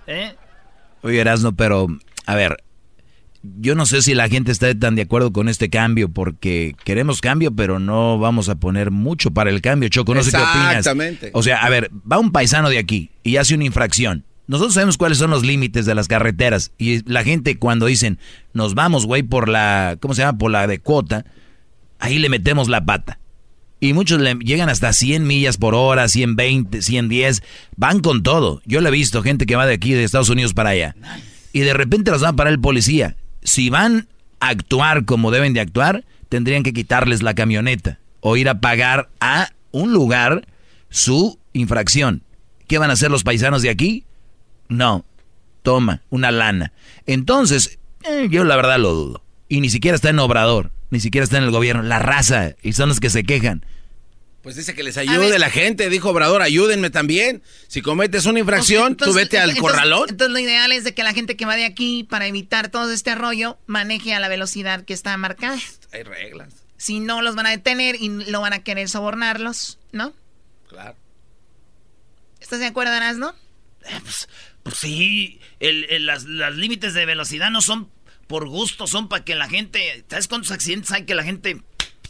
¿Eh? 0.07 0.35
Oye, 1.03 1.20
Erasno, 1.20 1.55
pero, 1.55 1.87
a 2.26 2.35
ver, 2.35 2.57
yo 3.43 3.74
no 3.74 3.87
sé 3.87 4.03
si 4.03 4.14
la 4.14 4.28
gente 4.28 4.53
está 4.53 4.74
tan 4.78 4.97
de 4.97 5.03
acuerdo 5.03 5.33
con 5.33 5.49
este 5.49 5.70
cambio, 5.70 6.09
porque 6.11 6.74
queremos 6.85 7.20
cambio, 7.20 7.53
pero 7.55 7.78
no 7.78 8.18
vamos 8.18 8.49
a 8.49 8.57
poner 8.57 8.91
mucho 8.91 9.31
para 9.31 9.51
el 9.51 9.62
cambio, 9.62 9.89
Choco. 9.89 10.14
No 10.14 10.22
sé 10.22 10.31
qué 10.33 10.37
opinas. 10.39 10.78
Exactamente. 10.78 11.31
O 11.33 11.43
sea, 11.43 11.62
a 11.64 11.70
ver, 11.70 11.91
va 12.11 12.18
un 12.18 12.33
paisano 12.33 12.68
de 12.68 12.78
aquí 12.78 13.11
y 13.22 13.37
hace 13.37 13.55
una 13.55 13.64
infracción. 13.64 14.24
Nosotros 14.47 14.74
sabemos 14.74 14.99
cuáles 14.99 15.18
son 15.18 15.31
los 15.31 15.45
límites 15.45 15.87
de 15.87 15.95
las 15.95 16.09
carreteras. 16.09 16.72
Y 16.76 17.09
la 17.11 17.22
gente 17.22 17.57
cuando 17.57 17.87
dicen, 17.87 18.18
nos 18.53 18.74
vamos, 18.74 19.07
güey, 19.07 19.22
por 19.22 19.49
la, 19.49 19.97
¿cómo 20.01 20.12
se 20.12 20.22
llama? 20.22 20.39
Por 20.39 20.51
la 20.51 20.66
de 20.66 20.81
cuota, 20.81 21.24
ahí 22.01 22.18
le 22.18 22.28
metemos 22.28 22.68
la 22.68 22.84
pata. 22.84 23.20
Y 23.78 23.94
muchos 23.94 24.20
le 24.20 24.34
llegan 24.34 24.68
hasta 24.68 24.92
100 24.92 25.26
millas 25.26 25.57
por 25.57 25.74
hora, 25.74 26.07
120, 26.07 26.82
110. 26.82 27.42
Van 27.76 28.01
con 28.01 28.22
todo. 28.22 28.61
Yo 28.66 28.80
le 28.80 28.88
he 28.88 28.92
visto 28.92 29.22
gente 29.22 29.46
que 29.46 29.57
va 29.57 29.66
de 29.66 29.74
aquí, 29.74 29.92
de 29.92 30.05
Estados 30.05 30.28
Unidos 30.28 30.53
para 30.53 30.70
allá. 30.70 30.94
Y 31.53 31.61
de 31.61 31.72
repente 31.72 32.11
los 32.11 32.22
va 32.22 32.28
a 32.28 32.32
parar 32.34 32.53
el 32.53 32.61
policía. 32.61 33.16
Si 33.42 33.70
van 33.70 34.09
a 34.38 34.48
actuar 34.51 35.07
como 35.07 35.30
deben 35.30 35.55
de 35.55 35.61
actuar, 35.61 36.05
tendrían 36.28 36.62
que 36.62 36.74
quitarles 36.74 37.22
la 37.22 37.34
camioneta. 37.34 38.01
O 38.20 38.36
ir 38.36 38.51
a 38.51 38.61
pagar 38.61 39.09
a 39.18 39.51
un 39.70 39.94
lugar 39.94 40.46
su 40.90 41.38
infracción. 41.55 42.22
¿Qué 42.66 42.76
van 42.76 42.90
a 42.90 42.92
hacer 42.92 43.11
los 43.11 43.24
paisanos 43.24 43.62
de 43.62 43.70
aquí? 43.70 44.05
No. 44.68 45.07
Toma, 45.62 46.03
una 46.11 46.30
lana. 46.30 46.72
Entonces, 47.07 47.78
eh, 48.05 48.28
yo 48.30 48.44
la 48.44 48.57
verdad 48.57 48.78
lo 48.78 48.92
dudo. 48.92 49.24
Y 49.48 49.61
ni 49.61 49.70
siquiera 49.70 49.94
está 49.94 50.11
en 50.11 50.18
Obrador, 50.18 50.70
ni 50.91 51.01
siquiera 51.01 51.24
está 51.24 51.38
en 51.38 51.45
el 51.45 51.51
gobierno. 51.51 51.82
La 51.82 51.99
raza, 51.99 52.55
y 52.62 52.72
son 52.72 52.88
los 52.88 53.01
que 53.01 53.11
se 53.11 53.24
quejan. 53.24 53.64
Pues 54.43 54.57
dice 54.57 54.74
que 54.74 54.82
les 54.82 54.97
ayude 54.97 55.38
la 55.38 55.51
gente, 55.51 55.91
dijo 55.91 56.11
Obrador, 56.11 56.41
ayúdenme 56.41 56.88
también. 56.88 57.43
Si 57.68 57.82
cometes 57.82 58.24
una 58.24 58.38
infracción, 58.38 58.97
tú 58.97 59.05
Entonces, 59.05 59.24
vete 59.24 59.38
al 59.38 59.51
entonces- 59.51 59.61
corralón. 59.72 60.09
Entonces 60.09 60.32
lo 60.32 60.38
ideal 60.38 60.72
es 60.72 60.82
de 60.84 60.95
que 60.95 61.03
la 61.03 61.12
gente 61.12 61.36
que 61.36 61.45
va 61.45 61.57
de 61.57 61.66
aquí 61.66 62.05
para 62.05 62.26
evitar 62.26 62.70
todo 62.70 62.91
este 62.91 63.14
rollo 63.14 63.59
maneje 63.66 64.14
a 64.14 64.20
la 64.20 64.28
velocidad 64.28 64.84
que 64.84 64.95
está 64.95 65.14
marcada. 65.18 65.59
Hay 65.93 66.05
reglas, 66.05 66.55
Si 66.78 67.01
no, 67.01 67.20
los 67.20 67.34
van 67.34 67.47
a 67.47 67.51
detener 67.51 67.97
y 67.97 68.09
lo 68.09 68.41
van 68.41 68.55
a 68.55 68.62
querer 68.62 68.88
sobornarlos, 68.88 69.78
¿no? 69.93 70.14
claro. 70.68 70.97
¿Estás 72.41 72.61
de 72.61 72.66
acuerdo, 72.66 72.93
no? 73.18 73.34
Eh, 73.84 74.01
pues, 74.03 74.28
pues, 74.62 74.76
sí, 74.76 75.41
las, 75.61 76.24
límites 76.24 76.95
de 76.95 77.07
velocidad 77.07 77.51
no 77.51 77.61
son 77.61 77.91
por 78.31 78.49
gusto, 78.49 78.87
son 78.87 79.09
para 79.09 79.24
que 79.24 79.35
la 79.35 79.49
gente... 79.49 80.05
¿Sabes 80.09 80.28
cuántos 80.28 80.53
accidentes 80.53 80.93
hay 80.93 81.05
que 81.05 81.16
la 81.16 81.24
gente 81.24 81.61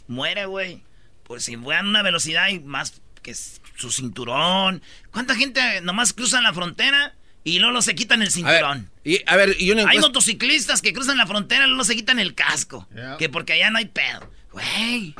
muere, 0.05 0.45
güey? 0.45 0.83
Pues 1.23 1.45
si 1.45 1.55
van 1.55 1.87
a 1.87 1.89
una 1.89 2.03
velocidad 2.03 2.49
y 2.49 2.59
más 2.59 3.01
que 3.23 3.33
su 3.33 3.91
cinturón. 3.91 4.83
¿Cuánta 5.09 5.33
gente 5.33 5.81
nomás 5.81 6.13
cruzan 6.13 6.43
la 6.43 6.53
frontera 6.53 7.15
y 7.43 7.57
luego 7.57 7.81
se 7.81 7.95
quitan 7.95 8.21
el 8.21 8.29
cinturón? 8.29 8.91
y, 9.03 9.19
a 9.25 9.35
ver, 9.35 9.55
y 9.59 9.71
Hay 9.71 9.97
motociclistas 9.97 10.83
que 10.83 10.93
cruzan 10.93 11.17
la 11.17 11.25
frontera 11.25 11.65
y 11.65 11.69
luego 11.69 11.85
se 11.85 11.95
quitan 11.95 12.19
el 12.19 12.35
casco. 12.35 12.87
Que 13.17 13.27
porque 13.27 13.53
allá 13.53 13.71
no 13.71 13.79
hay 13.79 13.85
pedo. 13.85 14.29
Güey. 14.51 15.15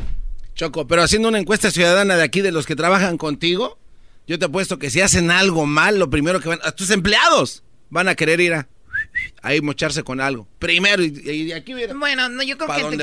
Choco, 0.54 0.86
pero 0.86 1.02
haciendo 1.02 1.30
una 1.30 1.39
encuesta 1.39 1.72
ciudadana 1.72 2.16
de 2.16 2.22
aquí 2.22 2.41
de 2.41 2.52
los 2.52 2.68
que 2.68 2.76
trabajan 2.76 3.18
contigo, 3.18 3.80
yo 4.28 4.38
te 4.38 4.45
apuesto 4.45 4.78
que 4.78 4.91
si 4.91 5.02
hacen 5.02 5.32
algo 5.32 5.66
mal, 5.66 5.97
lo 5.97 6.12
primero 6.12 6.39
que 6.41 6.49
van... 6.49 6.60
A 6.64 6.74
tus 6.74 6.91
empleados 6.91 7.64
van 7.89 8.08
a 8.08 8.14
querer 8.14 8.39
ir 8.39 8.54
a... 8.54 8.68
Ahí 9.41 9.61
mocharse 9.61 10.03
con 10.03 10.22
algo. 10.22 10.47
Primero, 10.59 11.03
y, 11.03 11.09
de 11.45 11.53
aquí 11.53 11.74
mira. 11.74 11.93
Bueno, 11.93 12.30
no, 12.30 12.43
yo 12.43 12.57
creo 12.57 12.91
que, 12.91 12.97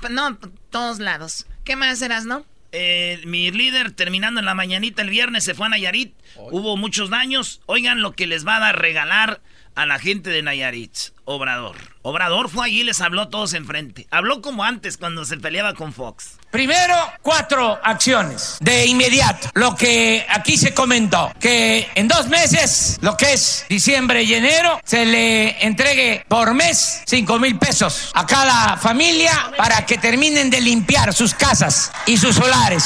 que 0.00 0.08
no, 0.10 0.38
todos 0.70 0.98
lados. 0.98 1.46
¿Qué 1.64 1.76
más 1.76 1.98
serás, 1.98 2.24
no? 2.24 2.44
Eh, 2.72 3.20
mi 3.26 3.50
líder, 3.50 3.92
terminando 3.92 4.40
en 4.40 4.46
la 4.46 4.54
mañanita 4.54 5.02
el 5.02 5.10
viernes, 5.10 5.44
se 5.44 5.54
fue 5.54 5.66
a 5.66 5.68
Nayarit. 5.68 6.14
Hubo 6.36 6.76
muchos 6.76 7.10
daños. 7.10 7.60
Oigan 7.66 8.00
lo 8.00 8.12
que 8.12 8.26
les 8.26 8.46
va 8.46 8.56
a 8.56 8.60
dar 8.60 8.80
regalar 8.80 9.40
a 9.74 9.86
la 9.86 9.98
gente 9.98 10.30
de 10.30 10.42
Nayarit. 10.42 10.96
Obrador. 11.24 11.76
Obrador 12.02 12.50
fue 12.50 12.66
allí 12.66 12.80
y 12.80 12.84
les 12.84 13.00
habló 13.00 13.22
a 13.22 13.30
todos 13.30 13.54
enfrente. 13.54 14.08
Habló 14.10 14.42
como 14.42 14.64
antes 14.64 14.96
cuando 14.96 15.24
se 15.24 15.36
peleaba 15.36 15.74
con 15.74 15.92
Fox. 15.92 16.36
Primero, 16.50 16.96
cuatro 17.22 17.78
acciones 17.82 18.56
de 18.60 18.86
inmediato. 18.86 19.48
Lo 19.54 19.76
que 19.76 20.26
aquí 20.28 20.56
se 20.56 20.74
comentó, 20.74 21.32
que 21.38 21.88
en 21.94 22.08
dos 22.08 22.26
meses, 22.26 22.98
lo 23.02 23.16
que 23.16 23.34
es 23.34 23.64
diciembre 23.68 24.24
y 24.24 24.34
enero, 24.34 24.80
se 24.84 25.06
le 25.06 25.64
entregue 25.64 26.24
por 26.28 26.54
mes 26.54 27.02
cinco 27.06 27.38
mil 27.38 27.56
pesos 27.56 28.10
a 28.14 28.26
cada 28.26 28.76
familia 28.76 29.52
para 29.56 29.86
que 29.86 29.98
terminen 29.98 30.50
de 30.50 30.60
limpiar 30.60 31.14
sus 31.14 31.34
casas 31.34 31.92
y 32.04 32.16
sus 32.16 32.34
solares, 32.34 32.84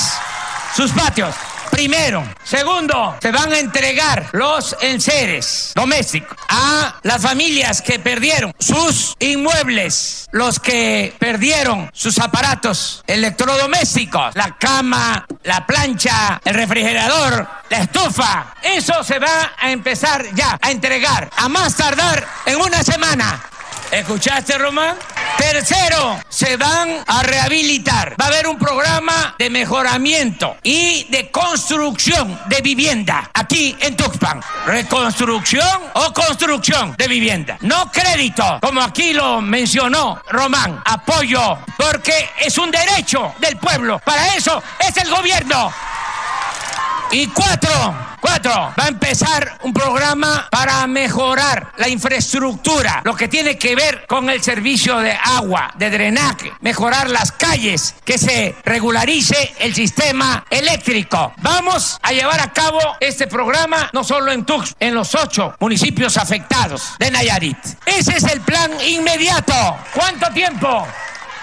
sus 0.76 0.92
patios. 0.92 1.34
Primero. 1.70 2.24
Segundo, 2.44 3.16
se 3.20 3.30
van 3.30 3.52
a 3.52 3.58
entregar 3.58 4.28
los 4.32 4.76
enseres 4.80 5.72
domésticos 5.74 6.36
a 6.48 6.96
las 7.02 7.22
familias 7.22 7.82
que 7.82 7.98
perdieron 7.98 8.54
sus 8.58 9.16
inmuebles, 9.18 10.28
los 10.32 10.60
que 10.60 11.14
perdieron 11.18 11.90
sus 11.92 12.18
aparatos 12.18 13.02
electrodomésticos, 13.06 14.34
la 14.34 14.56
cama, 14.56 15.26
la 15.42 15.66
plancha, 15.66 16.40
el 16.44 16.54
refrigerador, 16.54 17.48
la 17.68 17.78
estufa. 17.78 18.54
Eso 18.62 19.02
se 19.04 19.18
va 19.18 19.52
a 19.58 19.70
empezar 19.70 20.24
ya 20.34 20.58
a 20.60 20.70
entregar, 20.70 21.30
a 21.36 21.48
más 21.48 21.76
tardar 21.76 22.26
en 22.46 22.56
una 22.60 22.82
semana. 22.82 23.42
¿Escuchaste, 23.90 24.58
Román? 24.58 24.96
Tercero, 25.38 26.18
se 26.28 26.56
van 26.56 27.04
a 27.06 27.22
rehabilitar. 27.22 28.16
Va 28.20 28.24
a 28.24 28.28
haber 28.28 28.46
un 28.46 28.58
programa 28.58 29.34
de 29.38 29.48
mejoramiento 29.50 30.56
y 30.62 31.04
de 31.04 31.30
construcción 31.30 32.38
de 32.46 32.60
vivienda 32.62 33.30
aquí 33.32 33.76
en 33.80 33.96
Tuxpan. 33.96 34.42
Reconstrucción 34.66 35.82
o 35.94 36.12
construcción 36.12 36.94
de 36.96 37.06
vivienda. 37.06 37.58
No 37.60 37.90
crédito, 37.92 38.58
como 38.60 38.80
aquí 38.80 39.12
lo 39.12 39.40
mencionó 39.40 40.20
Román. 40.30 40.82
Apoyo, 40.84 41.58
porque 41.76 42.30
es 42.40 42.58
un 42.58 42.70
derecho 42.70 43.34
del 43.38 43.56
pueblo. 43.56 44.00
Para 44.04 44.34
eso 44.34 44.62
es 44.80 44.96
el 44.96 45.10
gobierno. 45.10 45.72
Y 47.12 47.28
cuatro, 47.28 48.15
cuatro, 48.26 48.74
va 48.78 48.84
a 48.84 48.88
empezar 48.88 49.58
un 49.62 49.72
programa 49.72 50.48
para 50.50 50.84
mejorar 50.88 51.72
la 51.76 51.88
infraestructura, 51.88 53.02
lo 53.04 53.14
que 53.14 53.28
tiene 53.28 53.56
que 53.56 53.76
ver 53.76 54.04
con 54.08 54.28
el 54.28 54.42
servicio 54.42 54.98
de 54.98 55.12
agua, 55.12 55.72
de 55.76 55.90
drenaje, 55.90 56.52
mejorar 56.60 57.08
las 57.08 57.30
calles, 57.30 57.94
que 58.04 58.18
se 58.18 58.56
regularice 58.64 59.54
el 59.60 59.74
sistema 59.74 60.44
eléctrico. 60.50 61.34
Vamos 61.38 62.00
a 62.02 62.10
llevar 62.12 62.40
a 62.40 62.52
cabo 62.52 62.80
este 62.98 63.28
programa 63.28 63.90
no 63.92 64.02
solo 64.02 64.32
en 64.32 64.44
Tux, 64.44 64.74
en 64.80 64.94
los 64.94 65.14
ocho 65.14 65.54
municipios 65.60 66.16
afectados 66.16 66.94
de 66.98 67.12
Nayarit. 67.12 67.58
Ese 67.84 68.16
es 68.16 68.24
el 68.24 68.40
plan 68.40 68.72
inmediato. 68.88 69.54
¿Cuánto 69.94 70.28
tiempo? 70.32 70.84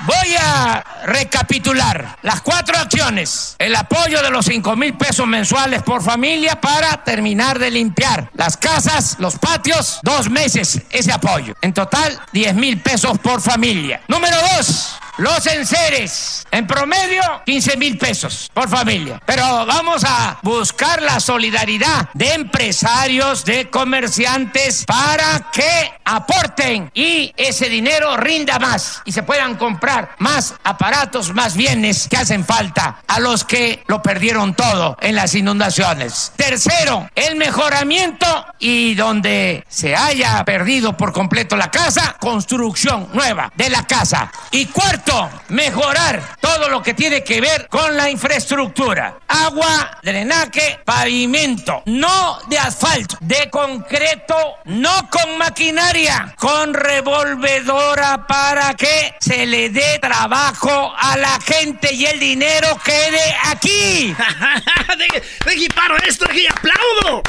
Voy 0.06 0.36
a 0.38 0.84
recapitular 1.06 2.18
las 2.24 2.42
cuatro 2.42 2.78
acciones. 2.78 3.56
El 3.58 3.74
apoyo 3.74 4.22
de 4.22 4.32
los 4.32 4.46
5 4.46 4.76
mil 4.76 4.96
pesos 4.96 5.26
mensuales 5.26 5.82
por 5.82 6.04
familia 6.04 6.60
para 6.60 7.04
terminar 7.06 7.58
de 7.58 7.72
limpiar 7.72 8.30
las 8.34 8.58
casas, 8.58 9.16
los 9.20 9.38
patios, 9.38 10.00
dos 10.04 10.30
meses 10.30 10.82
ese 10.90 11.12
apoyo. 11.14 11.56
En 11.62 11.74
total, 11.74 12.20
10 12.34 12.56
mil 12.56 12.82
pesos 12.82 13.18
por 13.20 13.42
familia. 13.42 14.02
Número 14.10 14.36
dos, 14.58 14.94
los 15.18 15.46
enseres, 15.48 16.46
en 16.52 16.66
promedio, 16.66 17.22
15 17.46 17.78
mil 17.78 17.98
pesos 17.98 18.50
por 18.54 18.70
familia. 18.70 19.22
Pero 19.26 19.66
vamos 19.66 20.04
a 20.04 20.40
buscar 20.42 21.02
la 21.02 21.20
solidaridad 21.20 22.10
de 22.14 22.34
empresarios, 22.34 23.46
de 23.46 23.70
comerciantes, 23.70 24.86
para 24.86 25.52
que 25.52 25.94
aporten 26.06 26.92
y 26.94 27.34
ese 27.38 27.70
dinero 27.70 28.18
rinda 28.18 28.60
más 28.60 29.02
y 29.06 29.12
se 29.12 29.24
puedan 29.24 29.56
comprar 29.56 30.16
más 30.18 30.56
aparatos, 30.64 31.34
más 31.34 31.56
bienes 31.56 32.08
que 32.10 32.18
hacen 32.18 32.46
falta 32.46 32.98
a 33.08 33.20
los 33.20 33.44
que 33.44 33.84
lo 33.88 34.02
perdieron 34.02 34.56
todo 34.56 34.98
en 35.02 35.16
las 35.16 35.36
inundaciones. 35.36 36.32
Tercero, 36.36 37.10
el 37.16 37.36
mejoramiento 37.36 38.26
y 38.60 38.96
donde 38.96 39.64
se 39.68 39.96
haya 39.96 40.44
perdido 40.46 40.96
por 40.98 41.14
completo 41.14 41.56
la 41.56 41.72
casa, 41.72 42.16
construcción 42.20 43.10
nueva 43.14 43.52
de 43.56 43.70
la 43.70 43.86
casa. 43.86 44.32
Y 44.52 44.68
cuarto, 44.68 45.03
mejorar 45.50 46.38
todo 46.40 46.70
lo 46.70 46.82
que 46.82 46.94
tiene 46.94 47.24
que 47.24 47.40
ver 47.42 47.68
con 47.68 47.96
la 47.96 48.10
infraestructura. 48.10 49.20
Agua, 49.28 50.00
drenaje, 50.02 50.80
pavimento, 50.84 51.84
no 51.86 52.40
de 52.48 52.58
asfalto, 52.58 53.18
de 53.22 53.50
concreto, 53.50 54.36
no 54.66 55.10
con 55.10 55.38
maquinaria, 55.38 56.34
con 56.38 56.74
revolvedora 56.74 58.26
para 58.28 58.74
que 58.74 59.14
se 59.20 59.46
le 59.46 59.70
dé 59.70 60.00
trabajo 60.00 60.94
a 60.98 61.18
la 61.18 61.40
gente 61.42 61.94
y 61.94 62.06
el 62.06 62.20
dinero 62.20 62.68
quede 62.84 63.36
aquí. 63.46 64.16
deje, 65.46 65.70
paro 65.76 65.98
esto, 66.08 66.26
deje 66.26 66.48
aplaudo. 66.50 67.22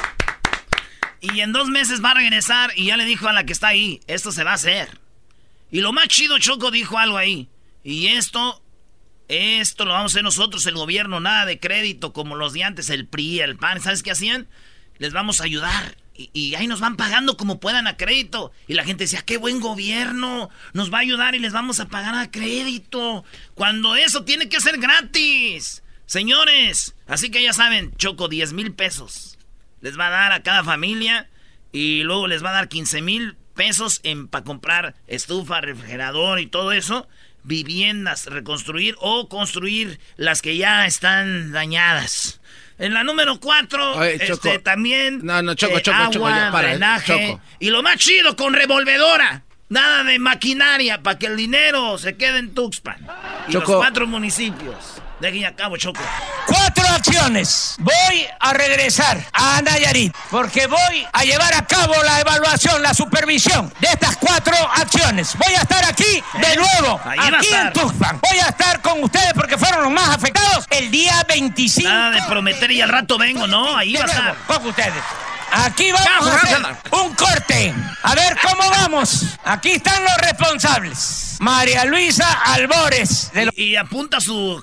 Y 1.20 1.41
en 1.41 1.53
dos 1.53 1.68
meses 1.68 2.05
va 2.05 2.11
a 2.11 2.14
regresar 2.14 2.72
y 2.77 2.87
ya 2.87 2.97
le 2.97 3.05
dijo 3.05 3.29
a 3.29 3.33
la 3.33 3.45
que 3.45 3.53
está 3.53 3.68
ahí, 3.68 4.01
esto 4.07 4.31
se 4.33 4.45
va 4.45 4.53
a 4.53 4.55
hacer. 4.55 5.01
Y 5.70 5.81
lo 5.81 5.93
más 5.93 6.09
chido, 6.09 6.39
Choco 6.39 6.70
dijo 6.70 6.99
algo 6.99 7.16
ahí. 7.16 7.49
Y 7.85 8.09
esto, 8.09 8.62
esto 9.28 9.85
lo 9.85 9.93
vamos 9.93 10.12
a 10.12 10.14
hacer 10.14 10.24
nosotros, 10.24 10.64
el 10.66 10.74
gobierno, 10.74 11.20
nada 11.20 11.45
de 11.45 11.61
crédito 11.61 12.14
como 12.14 12.35
los 12.35 12.55
de 12.55 12.64
antes, 12.64 12.89
el 12.89 13.07
PRI, 13.07 13.41
el 13.41 13.57
PAN, 13.57 13.82
¿sabes 13.82 14.03
qué 14.03 14.11
hacían? 14.11 14.49
Les 14.99 15.12
vamos 15.12 15.41
a 15.41 15.45
ayudar. 15.45 15.99
Y, 16.16 16.55
ahí 16.55 16.68
nos 16.68 16.78
van 16.78 16.97
pagando 16.97 17.37
como 17.37 17.61
puedan 17.61 17.87
a 17.87 17.97
crédito. 17.97 18.53
Y 18.68 18.74
la 18.74 18.85
gente 18.85 19.05
decía, 19.05 19.22
qué 19.22 19.37
buen 19.37 19.61
gobierno, 19.61 20.49
nos 20.72 20.93
va 20.93 20.99
a 20.99 21.03
ayudar 21.03 21.35
y 21.35 21.41
les 21.41 21.53
vamos 21.53 21.78
a 21.80 21.89
pagar 21.89 22.14
a 22.14 22.30
crédito. 22.30 23.24
Cuando 23.55 23.97
eso 23.97 24.24
tiene 24.24 24.49
que 24.49 24.61
ser 24.61 24.78
gratis. 24.78 25.82
Señores, 26.07 26.95
así 27.07 27.30
que 27.30 27.43
ya 27.43 27.53
saben, 27.53 27.93
Choco, 27.97 28.28
10 28.28 28.53
mil 28.53 28.72
pesos. 28.72 29.39
Les 29.80 29.99
va 29.99 30.07
a 30.07 30.11
dar 30.11 30.32
a 30.32 30.43
cada 30.43 30.64
familia 30.64 31.28
y 31.72 32.05
luego 32.05 32.28
les 32.28 32.45
va 32.45 32.51
a 32.51 32.55
dar 32.55 32.68
15 32.68 33.03
mil 33.03 33.37
pesos 33.55 34.01
para 34.30 34.45
comprar 34.45 34.95
estufa, 35.07 35.61
refrigerador 35.61 36.41
y 36.41 36.47
todo 36.47 36.72
eso 36.72 37.09
viviendas, 37.45 38.26
reconstruir 38.26 38.97
o 38.99 39.28
construir 39.28 40.01
las 40.16 40.42
que 40.42 40.57
ya 40.57 40.86
están 40.86 41.53
dañadas. 41.53 42.40
En 42.78 42.92
la 42.92 43.05
número 43.05 43.38
cuatro, 43.38 44.03
este, 44.03 44.59
también 44.59 45.20
no, 45.22 45.40
no, 45.42 45.55
choco, 45.55 45.78
choco, 45.78 45.97
agua, 45.97 46.11
choco, 46.12 46.53
para, 46.53 46.68
drenaje. 46.70 47.38
Y 47.61 47.70
lo 47.70 47.82
más 47.82 47.99
chido, 47.99 48.34
con 48.36 48.53
revolvedora. 48.53 49.45
Nada 49.68 50.05
de 50.05 50.18
maquinaria 50.18 51.03
para 51.03 51.18
que 51.18 51.26
el 51.26 51.36
dinero 51.36 51.97
se 51.99 52.16
quede 52.16 52.38
en 52.38 52.55
Tuxpan. 52.55 53.07
Y 53.49 53.53
los 53.53 53.64
cuatro 53.64 54.07
municipios. 54.07 54.93
De 55.25 55.47
a 55.47 55.57
cabo, 55.57 55.79
Choco. 55.79 56.03
Cuatro 56.45 56.87
acciones. 56.87 57.77
Voy 57.79 58.27
a 58.41 58.53
regresar 58.53 59.27
a 59.33 59.62
Nayarit 59.62 60.14
porque 60.31 60.66
voy 60.66 61.07
a 61.11 61.25
llevar 61.25 61.55
a 61.55 61.66
cabo 61.66 61.95
la 62.05 62.20
evaluación, 62.20 62.83
la 62.83 62.93
supervisión 62.93 63.72
de 63.81 63.89
estas 63.89 64.18
cuatro 64.18 64.55
acciones. 64.75 65.35
Voy 65.39 65.55
a 65.55 65.62
estar 65.62 65.83
aquí 65.87 66.22
de 66.35 66.53
¿Eh? 66.53 66.57
nuevo, 66.57 67.01
aquí 67.07 67.49
en 67.55 67.72
Tuxpan. 67.72 68.20
Voy 68.20 68.39
a 68.39 68.51
estar 68.51 68.83
con 68.83 69.03
ustedes 69.03 69.33
porque 69.33 69.57
fueron 69.57 69.85
los 69.85 69.93
más 69.93 70.11
afectados 70.11 70.66
el 70.68 70.91
día 70.91 71.25
25. 71.27 71.89
Nada 71.89 72.11
de 72.11 72.22
prometer 72.29 72.70
y 72.72 72.83
al 72.83 72.91
rato 72.91 73.16
vengo, 73.16 73.47
¿no? 73.47 73.79
Ahí 73.79 73.95
va 73.95 74.05
a 74.05 74.07
estar. 74.07 74.37
Con 74.47 74.66
ustedes. 74.66 75.03
Aquí 75.53 75.90
vamos 75.92 76.28
a 76.28 76.36
hacer 76.36 76.59
un 76.92 77.14
corte. 77.14 77.74
A 78.03 78.14
ver 78.14 78.36
cómo 78.42 78.68
vamos. 78.70 79.36
Aquí 79.45 79.72
están 79.72 80.03
los 80.03 80.16
responsables. 80.18 81.36
María 81.40 81.84
Luisa 81.84 82.30
Albores. 82.45 83.30
Y, 83.57 83.76
apunta 83.76 84.20
su 84.20 84.62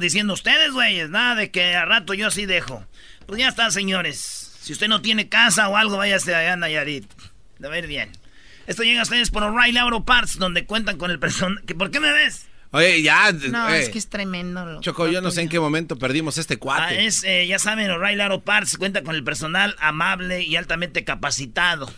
diciendo 0.00 0.34
ustedes, 0.34 0.72
güeyes. 0.72 1.10
Nada 1.10 1.34
de 1.34 1.50
que 1.50 1.74
a 1.74 1.84
rato 1.84 2.14
yo 2.14 2.28
así 2.28 2.46
dejo. 2.46 2.84
Pues 3.26 3.40
ya 3.40 3.48
están, 3.48 3.72
señores. 3.72 4.52
Si 4.60 4.72
usted 4.72 4.88
no 4.88 5.02
tiene 5.02 5.28
casa 5.28 5.68
o 5.68 5.76
algo, 5.76 5.96
váyase 5.96 6.34
allá 6.34 6.54
a 6.54 6.56
Nayarit. 6.56 7.10
De 7.58 7.68
ver 7.68 7.86
bien. 7.86 8.10
Esto 8.66 8.82
llega 8.82 9.00
a 9.00 9.02
ustedes 9.04 9.30
por 9.30 9.42
O'Reilly 9.42 9.78
Auto 9.78 10.04
Parts, 10.04 10.38
donde 10.38 10.66
cuentan 10.66 10.98
con 10.98 11.10
el 11.10 11.18
personal... 11.18 11.62
¿Por 11.76 11.90
qué 11.90 11.98
me 11.98 12.12
ves? 12.12 12.46
Oye, 12.72 13.02
ya. 13.02 13.30
No, 13.32 13.68
eh, 13.68 13.82
es 13.82 13.88
que 13.90 13.98
es 13.98 14.08
tremendo. 14.08 14.64
lo- 14.64 14.80
Choco, 14.80 15.06
yo 15.06 15.20
no 15.20 15.30
sé 15.30 15.42
en 15.42 15.48
qué 15.48 15.60
momento 15.60 15.96
perdimos 15.96 16.38
este 16.38 16.54
Ah, 16.54 16.58
cuate. 16.58 17.04
es, 17.06 17.22
eh, 17.24 17.46
ya 17.46 17.58
saben, 17.58 17.90
O'Reilly 17.90 18.22
Auto 18.22 18.40
Parts 18.42 18.76
cuenta 18.78 19.02
con 19.02 19.14
el 19.14 19.22
personal 19.24 19.76
amable 19.78 20.42
y 20.42 20.56
altamente 20.56 21.04
capacitado. 21.04 21.92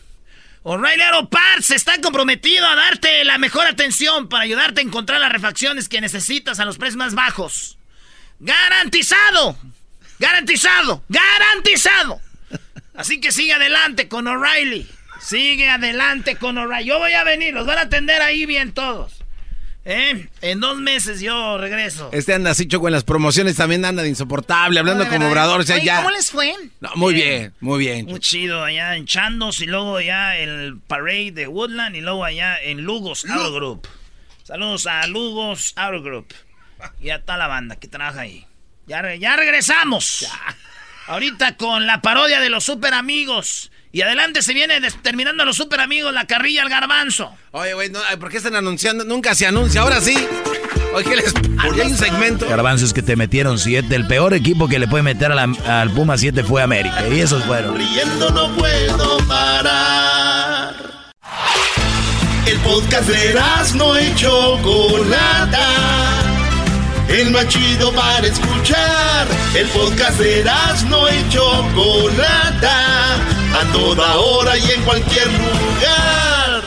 O'Reilly 0.65 1.03
Auto 1.03 1.29
Parts 1.31 1.71
está 1.71 2.01
comprometido 2.01 2.67
a 2.67 2.75
darte 2.75 3.23
la 3.25 3.39
mejor 3.39 3.67
atención 3.67 4.29
para 4.29 4.43
ayudarte 4.45 4.81
a 4.81 4.85
encontrar 4.85 5.21
las 5.21 5.31
refacciones 5.31 5.89
que 5.89 6.01
necesitas 6.01 6.59
a 6.59 6.65
los 6.65 6.77
precios 6.79 6.97
más 6.97 7.15
bajos. 7.15 7.79
¡Garantizado! 8.41 9.57
¡Garantizado! 10.19 11.05
¡Garantizado! 11.09 12.21
Así 12.95 13.21
que 13.21 13.33
sigue 13.33 13.53
adelante 13.53 14.09
con 14.09 14.27
O'Reilly. 14.27 14.89
Sigue 15.21 15.69
adelante 15.69 16.37
con 16.37 16.59
O'Reilly. 16.59 16.87
Yo 16.89 16.99
voy 16.99 17.13
a 17.13 17.25
venir, 17.25 17.55
los 17.55 17.67
van 17.67 17.79
a 17.79 17.83
atender 17.83 18.23
ahí 18.23 18.47
bien 18.47 18.73
todos. 18.73 19.24
¿Eh? 19.87 20.29
En 20.41 20.61
dos 20.61 20.79
meses 20.79 21.21
yo 21.21 21.59
regreso. 21.59 22.09
Este 22.13 22.33
anda 22.33 22.51
así, 22.53 22.67
Choco, 22.67 22.89
en 22.89 22.93
las 22.93 23.05
promociones 23.05 23.57
también 23.57 23.85
anda 23.85 24.03
de 24.03 24.09
insoportable, 24.09 24.79
hablando 24.81 25.05
de 25.05 25.11
como 25.11 25.29
obrador. 25.29 25.61
O 25.61 25.65
sea, 25.65 25.77
Oye, 25.77 25.85
ya. 25.85 25.97
¿cómo 25.99 26.11
les 26.11 26.31
fue? 26.31 26.55
No, 26.81 26.91
muy 26.95 27.13
bien, 27.13 27.53
muy 27.61 27.79
bien. 27.79 28.07
Muy 28.07 28.21
chido 28.21 28.65
allá 28.65 28.97
en 28.97 29.05
Chandos 29.07 29.61
y 29.61 29.67
luego 29.67 29.97
allá 29.99 30.39
el 30.39 30.79
Parade 30.87 31.33
de 31.33 31.49
Woodland 31.49 31.97
y 31.97 32.01
luego 32.01 32.25
allá 32.25 32.59
en 32.63 32.83
Lugos 32.83 33.27
Auto 33.27 33.53
Group. 33.53 33.89
Saludos 34.43 34.87
a 34.87 35.07
Lugos 35.07 35.75
Auto 35.77 36.03
Group. 36.03 36.35
Y 37.01 37.11
a 37.11 37.23
toda 37.23 37.39
la 37.39 37.47
banda 37.47 37.77
que 37.77 37.89
trabaja 37.89 38.21
ahí. 38.23 38.47
Ya, 38.87 39.15
ya 39.15 39.37
regresamos. 39.37 40.27
Ahorita 41.07 41.57
con 41.57 41.87
la 41.87 42.01
parodia 42.01 42.41
de 42.41 42.49
los 42.51 42.65
super 42.65 42.95
amigos. 42.95 43.71
Y 43.95 44.03
adelante 44.03 44.43
se 44.43 44.53
viene 44.55 44.81
terminando 45.03 45.45
los 45.45 45.57
super 45.57 45.79
amigos, 45.79 46.13
la 46.13 46.27
carrilla 46.27 46.63
al 46.63 46.69
garbanzo. 46.69 47.33
Oye, 47.53 47.75
güey, 47.75 47.91
no, 47.91 48.01
¿por 48.19 48.29
qué 48.29 48.39
están 48.39 48.57
anunciando? 48.57 49.05
Nunca 49.05 49.37
se 49.37 49.47
anuncia, 49.47 49.83
ahora 49.83 50.01
sí. 50.01 50.17
Oye, 50.95 51.09
¿qué 51.09 51.15
les 51.15 51.33
pasa? 51.33 51.49
hay 51.81 51.93
un 51.93 51.97
segmento. 51.97 52.49
Garbanzos 52.49 52.93
que 52.93 53.03
te 53.03 53.15
metieron 53.15 53.57
siete. 53.57 53.95
El 53.95 54.09
peor 54.09 54.35
equipo 54.35 54.67
que 54.67 54.81
le 54.81 54.89
puede 54.89 55.05
meter 55.05 55.31
a 55.31 55.37
la- 55.37 55.81
al 55.81 55.91
Puma 55.93 56.19
7 56.19 56.43
fue 56.43 56.61
América. 56.61 57.05
Y 57.09 57.21
esos 57.21 57.45
fueron. 57.45 57.77
Riendo 57.77 58.31
no 58.31 58.57
puedo 58.57 59.19
parar. 59.29 60.75
El 62.49 62.59
podcast 62.59 63.09
de 63.09 63.41
no 63.77 64.01
y 64.01 64.13
Chocolata. 64.17 65.69
El 67.11 67.31
más 67.31 67.47
chido 67.47 67.93
para 67.93 68.27
escuchar. 68.27 69.29
El 69.55 69.69
podcast 69.69 70.19
de 70.19 70.45
no 70.89 71.09
y 71.09 71.29
Chocolata. 71.29 73.44
A 73.55 73.65
toda 73.73 74.17
hora 74.17 74.59
y 74.59 74.71
en 74.73 74.83
cualquier 74.83 75.27
lugar. 75.29 76.63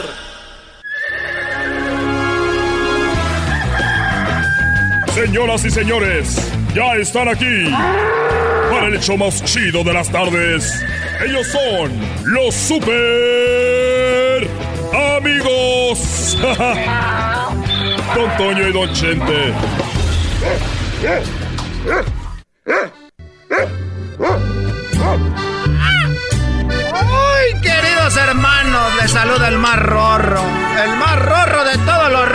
Señoras 5.13 5.65
y 5.65 5.71
señores, 5.71 6.51
ya 6.73 6.95
están 6.95 7.27
aquí 7.27 7.71
para 8.69 8.87
el 8.87 8.95
hecho 8.95 9.17
más 9.17 9.43
chido 9.43 9.83
de 9.83 9.93
las 9.93 10.09
tardes. 10.11 10.71
Ellos 11.25 11.47
son 11.47 11.91
los 12.25 12.55
super 12.55 14.47
amigos. 15.17 16.37
Don 18.15 18.37
Toño 18.37 18.67
y 18.67 18.71
Don 18.71 18.93
Chente. 18.93 19.53
¡Ay, 28.07 28.13
queridos 28.13 28.29
hermanos! 28.29 28.95
Les 29.01 29.11
saluda 29.11 29.49
el 29.49 29.57
más 29.57 29.79
rorro. 29.79 30.41
El 30.81 30.95
más 30.97 31.19
rorro 31.19 31.65
de 31.65 31.77
todos 31.79 32.09
los 32.09 32.29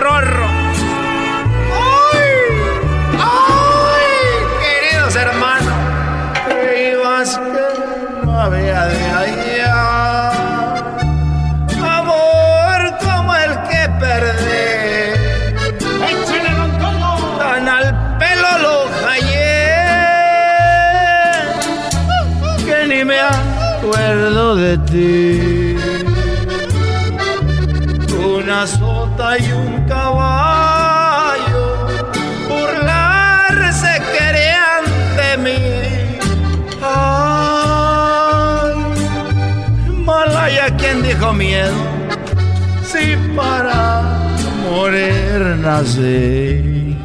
Si 42.85 43.17
para 43.35 44.03
morir 44.71 45.41
nací. 45.59 46.97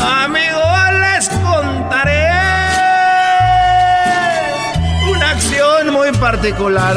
Amigos, 0.00 0.92
les 1.02 1.28
contaré 1.28 2.30
una 5.10 5.30
acción 5.30 5.92
muy 5.92 6.10
particular. 6.12 6.96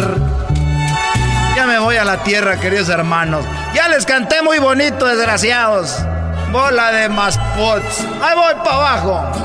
Ya 1.58 1.66
me 1.68 1.78
voy 1.80 1.98
a 1.98 2.06
la 2.06 2.24
tierra, 2.24 2.58
queridos 2.58 2.88
hermanos. 2.88 3.44
Ya 3.74 3.90
les 3.90 4.06
canté 4.06 4.42
muy 4.42 4.60
bonito, 4.60 5.06
desgraciados. 5.06 5.98
Bola 6.54 6.94
de 6.94 7.10
maspots. 7.10 8.06
Ahí 8.22 8.36
voy 8.36 8.54
para 8.64 8.76
abajo. 8.78 9.45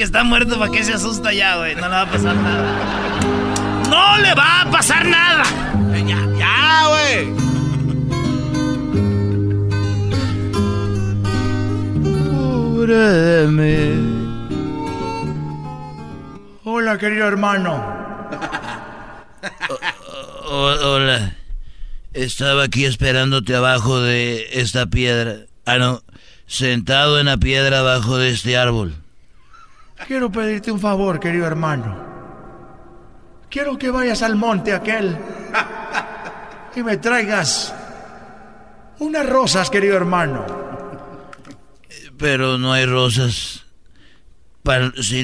Que 0.00 0.04
está 0.04 0.24
muerto, 0.24 0.58
¿para 0.58 0.72
qué 0.72 0.82
se 0.82 0.94
asusta 0.94 1.30
ya, 1.30 1.56
güey? 1.58 1.74
No 1.74 1.82
le 1.82 1.88
va 1.90 2.00
a 2.00 2.10
pasar 2.10 2.34
nada. 2.34 3.20
¡No 3.90 4.16
le 4.16 4.34
va 4.34 4.62
a 4.62 4.70
pasar 4.70 5.04
nada! 5.04 5.42
Eh, 5.94 6.04
Ya, 6.08 6.26
ya, 6.38 6.86
güey. 6.88 7.28
Pobre 12.02 12.96
de 12.96 13.46
mí. 13.48 14.48
Hola, 16.64 16.96
querido 16.96 17.28
hermano. 17.28 17.84
hola. 20.48 21.36
Estaba 22.14 22.62
aquí 22.62 22.86
esperándote 22.86 23.54
abajo 23.54 24.00
de 24.00 24.48
esta 24.52 24.86
piedra. 24.86 25.40
Ah, 25.66 25.76
no. 25.76 26.02
Sentado 26.46 27.20
en 27.20 27.26
la 27.26 27.36
piedra 27.36 27.80
abajo 27.80 28.16
de 28.16 28.30
este 28.30 28.56
árbol. 28.56 28.94
Quiero 30.06 30.30
pedirte 30.30 30.72
un 30.72 30.80
favor, 30.80 31.20
querido 31.20 31.46
hermano. 31.46 32.08
Quiero 33.48 33.78
que 33.78 33.90
vayas 33.90 34.22
al 34.22 34.36
monte 34.36 34.72
aquel 34.72 35.16
y 36.76 36.82
me 36.82 36.96
traigas 36.96 37.74
unas 39.00 39.28
rosas, 39.28 39.70
querido 39.70 39.96
hermano. 39.96 40.46
Pero 42.16 42.58
no 42.58 42.72
hay 42.72 42.86
rosas. 42.86 43.64
Para, 44.62 44.92
si 45.02 45.22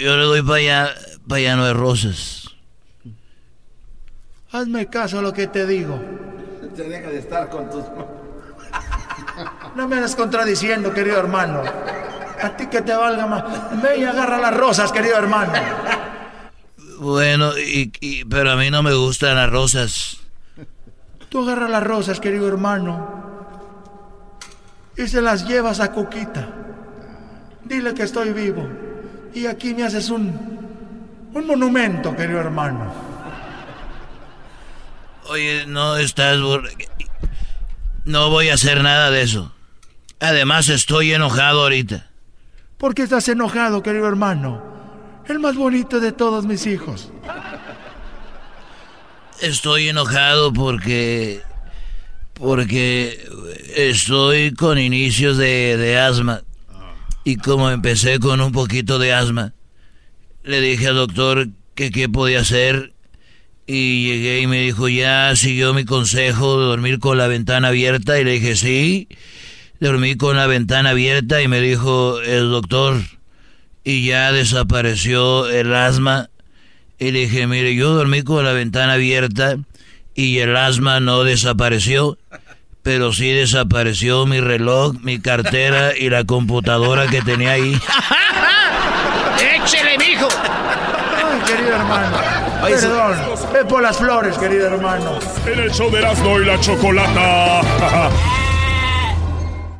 yo 0.00 0.16
le 0.16 0.24
doy 0.24 0.42
para 0.42 0.54
allá, 0.54 0.94
para 1.26 1.38
allá 1.38 1.56
no 1.56 1.64
hay 1.64 1.72
rosas. 1.72 2.48
Hazme 4.52 4.86
caso 4.86 5.18
a 5.18 5.22
lo 5.22 5.32
que 5.32 5.48
te 5.48 5.66
digo. 5.66 6.00
Se 6.74 6.84
deja 6.84 7.10
de 7.10 7.18
estar 7.18 7.50
con 7.50 7.68
tus. 7.68 7.84
No 9.74 9.88
me 9.88 9.96
andas 9.96 10.16
contradiciendo, 10.16 10.94
querido 10.94 11.18
hermano. 11.18 11.62
A 12.42 12.56
ti 12.56 12.66
que 12.66 12.82
te 12.82 12.94
valga 12.94 13.26
más. 13.26 13.44
Ve 13.82 13.98
y 13.98 14.04
agarra 14.04 14.38
las 14.38 14.56
rosas, 14.56 14.92
querido 14.92 15.16
hermano. 15.16 15.52
Bueno, 16.98 17.56
y, 17.58 17.92
y- 18.00 18.24
pero 18.24 18.52
a 18.52 18.56
mí 18.56 18.70
no 18.70 18.82
me 18.82 18.94
gustan 18.94 19.36
las 19.36 19.50
rosas. 19.50 20.18
Tú 21.28 21.42
agarra 21.42 21.68
las 21.68 21.82
rosas, 21.82 22.20
querido 22.20 22.46
hermano. 22.48 23.24
Y 24.96 25.06
se 25.08 25.20
las 25.20 25.46
llevas 25.46 25.80
a 25.80 25.92
Coquita. 25.92 26.48
Dile 27.64 27.92
que 27.94 28.02
estoy 28.04 28.32
vivo. 28.32 28.66
Y 29.34 29.46
aquí 29.46 29.74
me 29.74 29.84
haces 29.84 30.08
un, 30.08 30.28
un 31.34 31.46
monumento, 31.46 32.16
querido 32.16 32.40
hermano. 32.40 32.92
Oye, 35.28 35.64
no 35.66 35.96
estás... 35.96 36.38
No 38.04 38.30
voy 38.30 38.48
a 38.50 38.54
hacer 38.54 38.82
nada 38.82 39.10
de 39.10 39.22
eso. 39.22 39.52
Además 40.20 40.68
estoy 40.68 41.12
enojado 41.12 41.62
ahorita. 41.62 42.06
¿Por 42.78 42.94
qué 42.94 43.02
estás 43.02 43.28
enojado, 43.28 43.82
querido 43.82 44.06
hermano? 44.06 44.62
El 45.26 45.38
más 45.38 45.56
bonito 45.56 45.98
de 45.98 46.12
todos 46.12 46.44
mis 46.44 46.66
hijos. 46.66 47.10
Estoy 49.40 49.88
enojado 49.88 50.52
porque 50.52 51.40
porque 52.34 53.18
estoy 53.74 54.52
con 54.52 54.78
inicios 54.78 55.38
de, 55.38 55.76
de 55.78 55.98
asma. 55.98 56.42
Y 57.24 57.36
como 57.36 57.70
empecé 57.70 58.20
con 58.20 58.40
un 58.40 58.52
poquito 58.52 58.98
de 58.98 59.12
asma, 59.14 59.54
le 60.44 60.60
dije 60.60 60.88
al 60.88 60.96
doctor 60.96 61.48
que 61.74 61.90
qué 61.90 62.08
podía 62.08 62.40
hacer. 62.40 62.92
Y 63.66 64.06
llegué 64.06 64.40
y 64.42 64.46
me 64.46 64.60
dijo, 64.60 64.88
ya 64.88 65.34
siguió 65.34 65.74
mi 65.74 65.84
consejo 65.84 66.60
de 66.60 66.66
dormir 66.66 67.00
con 67.00 67.18
la 67.18 67.26
ventana 67.26 67.68
abierta. 67.68 68.20
Y 68.20 68.24
le 68.24 68.32
dije, 68.32 68.54
sí, 68.54 69.08
dormí 69.80 70.16
con 70.16 70.36
la 70.36 70.46
ventana 70.46 70.90
abierta. 70.90 71.42
Y 71.42 71.48
me 71.48 71.60
dijo 71.60 72.20
el 72.20 72.50
doctor, 72.50 73.00
y 73.84 74.06
ya 74.06 74.32
desapareció 74.32 75.48
el 75.48 75.74
asma. 75.74 76.28
Y 76.98 77.12
le 77.12 77.20
dije, 77.20 77.46
mire, 77.46 77.74
yo 77.76 77.94
dormí 77.94 78.22
con 78.22 78.44
la 78.44 78.52
ventana 78.52 78.94
abierta 78.94 79.56
y 80.16 80.38
el 80.38 80.56
asma 80.56 80.98
no 80.98 81.22
desapareció, 81.24 82.18
pero 82.82 83.12
sí 83.12 83.30
desapareció 83.30 84.26
mi 84.26 84.40
reloj, 84.40 84.94
mi 85.02 85.20
cartera 85.20 85.96
y 85.96 86.08
la 86.08 86.24
computadora 86.24 87.06
que 87.06 87.20
tenía 87.20 87.52
ahí. 87.52 87.78
¡Échele, 89.62 89.98
mijo! 89.98 90.28
Ay, 90.36 91.40
querido 91.46 91.76
hermano. 91.76 92.16
Perdón. 92.62 93.16
Ve 93.52 93.64
por 93.66 93.82
las 93.82 93.98
flores, 93.98 94.38
querido 94.38 94.66
hermano. 94.66 95.18
En 95.46 95.60
el 95.60 95.70
show 95.70 95.90
de 95.90 95.98
Erasmo 95.98 96.40
y 96.40 96.46
la 96.46 96.58
Chocolata. 96.58 97.60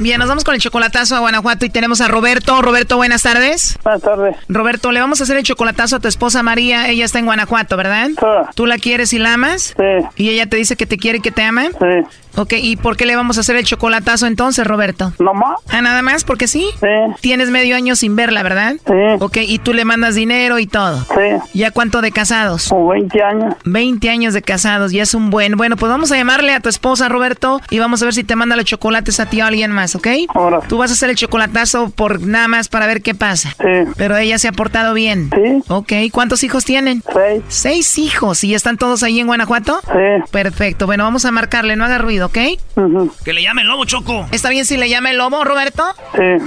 Bien, 0.00 0.18
nos 0.20 0.28
vamos 0.28 0.44
con 0.44 0.54
el 0.54 0.60
chocolatazo 0.60 1.16
a 1.16 1.18
Guanajuato 1.18 1.66
y 1.66 1.70
tenemos 1.70 2.00
a 2.00 2.06
Roberto. 2.06 2.62
Roberto, 2.62 2.96
buenas 2.96 3.22
tardes. 3.22 3.76
Buenas 3.82 4.02
tardes. 4.02 4.36
Roberto, 4.48 4.92
le 4.92 5.00
vamos 5.00 5.20
a 5.20 5.24
hacer 5.24 5.36
el 5.36 5.42
chocolatazo 5.42 5.96
a 5.96 6.00
tu 6.00 6.06
esposa 6.06 6.44
María. 6.44 6.88
Ella 6.88 7.04
está 7.04 7.18
en 7.18 7.24
Guanajuato, 7.24 7.76
¿verdad? 7.76 8.08
Sí. 8.10 8.26
¿Tú 8.54 8.66
la 8.66 8.78
quieres 8.78 9.12
y 9.12 9.18
la 9.18 9.34
amas? 9.34 9.74
Sí. 9.76 10.06
¿Y 10.16 10.28
ella 10.30 10.46
te 10.46 10.56
dice 10.56 10.76
que 10.76 10.86
te 10.86 10.98
quiere 10.98 11.18
y 11.18 11.20
que 11.20 11.32
te 11.32 11.42
ama? 11.42 11.64
Sí. 11.64 12.18
Ok, 12.38 12.54
¿y 12.62 12.76
por 12.76 12.96
qué 12.96 13.04
le 13.04 13.16
vamos 13.16 13.36
a 13.36 13.40
hacer 13.40 13.56
el 13.56 13.64
chocolatazo 13.64 14.26
entonces, 14.28 14.64
Roberto? 14.64 15.12
¿No 15.18 15.34
más? 15.34 15.58
Ah, 15.70 15.82
nada 15.82 16.02
más, 16.02 16.22
porque 16.22 16.46
sí. 16.46 16.64
Sí. 16.80 16.86
Tienes 17.20 17.50
medio 17.50 17.74
año 17.74 17.96
sin 17.96 18.14
verla, 18.14 18.44
¿verdad? 18.44 18.76
Sí. 18.86 18.92
Ok, 19.18 19.38
y 19.38 19.58
tú 19.58 19.72
le 19.72 19.84
mandas 19.84 20.14
dinero 20.14 20.60
y 20.60 20.68
todo. 20.68 21.00
Sí. 21.00 21.58
¿Ya 21.58 21.72
cuánto 21.72 22.00
de 22.00 22.12
casados? 22.12 22.68
Como 22.68 22.88
20 22.90 23.22
años. 23.22 23.54
20 23.64 24.08
años 24.08 24.34
de 24.34 24.42
casados, 24.42 24.92
ya 24.92 25.02
es 25.02 25.14
un 25.14 25.30
buen. 25.30 25.56
Bueno, 25.56 25.76
pues 25.76 25.90
vamos 25.90 26.12
a 26.12 26.16
llamarle 26.16 26.54
a 26.54 26.60
tu 26.60 26.68
esposa, 26.68 27.08
Roberto, 27.08 27.60
y 27.70 27.80
vamos 27.80 28.02
a 28.02 28.04
ver 28.04 28.14
si 28.14 28.22
te 28.22 28.36
manda 28.36 28.54
los 28.54 28.66
chocolates 28.66 29.18
a 29.18 29.26
ti 29.26 29.40
o 29.40 29.44
a 29.44 29.48
alguien 29.48 29.72
más, 29.72 29.96
¿ok? 29.96 30.06
Ahora. 30.32 30.60
Tú 30.60 30.78
vas 30.78 30.90
a 30.90 30.94
hacer 30.94 31.10
el 31.10 31.16
chocolatazo 31.16 31.90
por 31.90 32.20
nada 32.20 32.46
más 32.46 32.68
para 32.68 32.86
ver 32.86 33.02
qué 33.02 33.16
pasa. 33.16 33.56
Sí. 33.58 33.90
Pero 33.96 34.16
ella 34.16 34.38
se 34.38 34.46
ha 34.46 34.52
portado 34.52 34.94
bien. 34.94 35.28
Sí. 35.34 35.62
Ok, 35.66 35.92
¿cuántos 36.12 36.44
hijos 36.44 36.64
tienen? 36.64 37.02
Seis. 37.12 37.42
Seis 37.48 37.98
hijos. 37.98 38.44
¿Y 38.44 38.54
están 38.54 38.76
todos 38.76 39.02
ahí 39.02 39.18
en 39.18 39.26
Guanajuato? 39.26 39.80
Sí. 39.86 40.30
Perfecto. 40.30 40.86
Bueno, 40.86 41.02
vamos 41.02 41.24
a 41.24 41.32
marcarle, 41.32 41.74
no 41.74 41.84
haga 41.84 41.98
ruido, 41.98 42.27
¿ok? 42.28 42.38
Que 43.24 43.32
le 43.32 43.42
llame 43.42 43.62
el 43.62 43.68
lobo, 43.68 43.84
Choco. 43.84 44.26
¿Está 44.30 44.50
bien 44.50 44.64
si 44.66 44.76
le 44.76 44.88
llama 44.88 45.10
el 45.10 45.18
lobo, 45.18 45.44
Roberto? 45.44 45.82
Sí. 46.14 46.44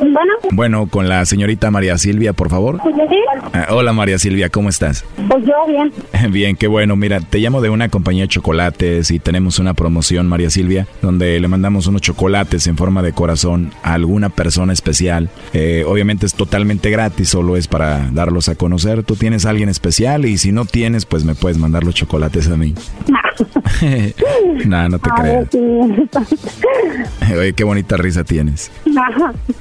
Bueno, 0.00 0.32
Bueno, 0.52 0.86
con 0.88 1.08
la 1.08 1.24
señorita 1.24 1.70
María 1.70 1.96
Silvia, 1.98 2.32
por 2.32 2.50
favor. 2.50 2.80
sí, 2.82 3.16
Ah, 3.52 3.68
hola 3.70 3.92
María 3.92 4.18
Silvia, 4.18 4.48
¿cómo 4.48 4.68
estás? 4.68 5.04
pues 5.28 5.44
yo 5.44 5.54
bien. 5.68 5.92
Bien, 6.32 6.56
qué 6.56 6.66
bueno. 6.66 6.96
Mira, 6.96 7.20
te 7.20 7.38
llamo 7.38 7.60
de 7.60 7.70
una 7.70 7.88
compañía 7.88 8.24
de 8.24 8.28
chocolates 8.28 9.10
y 9.10 9.18
tenemos 9.18 9.58
una 9.58 9.74
promoción, 9.74 10.26
María 10.28 10.50
Silvia, 10.50 10.86
donde 11.02 11.38
le 11.40 11.48
mandamos 11.48 11.86
unos 11.86 12.02
chocolates 12.02 12.66
en 12.66 12.76
forma 12.76 13.02
de 13.02 13.12
corazón 13.12 13.72
a 13.82 13.94
alguna 13.94 14.28
persona 14.28 14.72
especial. 14.72 15.30
Eh, 15.52 15.84
obviamente 15.86 16.26
es 16.26 16.34
totalmente 16.34 16.90
gratis, 16.90 17.28
solo 17.30 17.56
es 17.56 17.68
para 17.68 18.10
darlos 18.12 18.48
a 18.48 18.54
conocer. 18.54 19.02
Tú 19.02 19.16
tienes 19.16 19.46
a 19.46 19.50
alguien 19.50 19.68
especial 19.68 20.24
y 20.26 20.38
si 20.38 20.52
no 20.52 20.64
tienes, 20.64 21.06
pues 21.06 21.24
me 21.24 21.34
puedes 21.34 21.58
mandar 21.58 21.84
los 21.84 21.94
chocolates 21.94 22.48
a 22.48 22.56
mí. 22.56 22.74
no, 24.66 24.88
no 24.88 24.98
te 24.98 25.10
creas. 25.10 25.48
Oye, 27.38 27.52
qué 27.54 27.64
bonita 27.64 27.96
risa 27.96 28.24
tienes. 28.24 28.70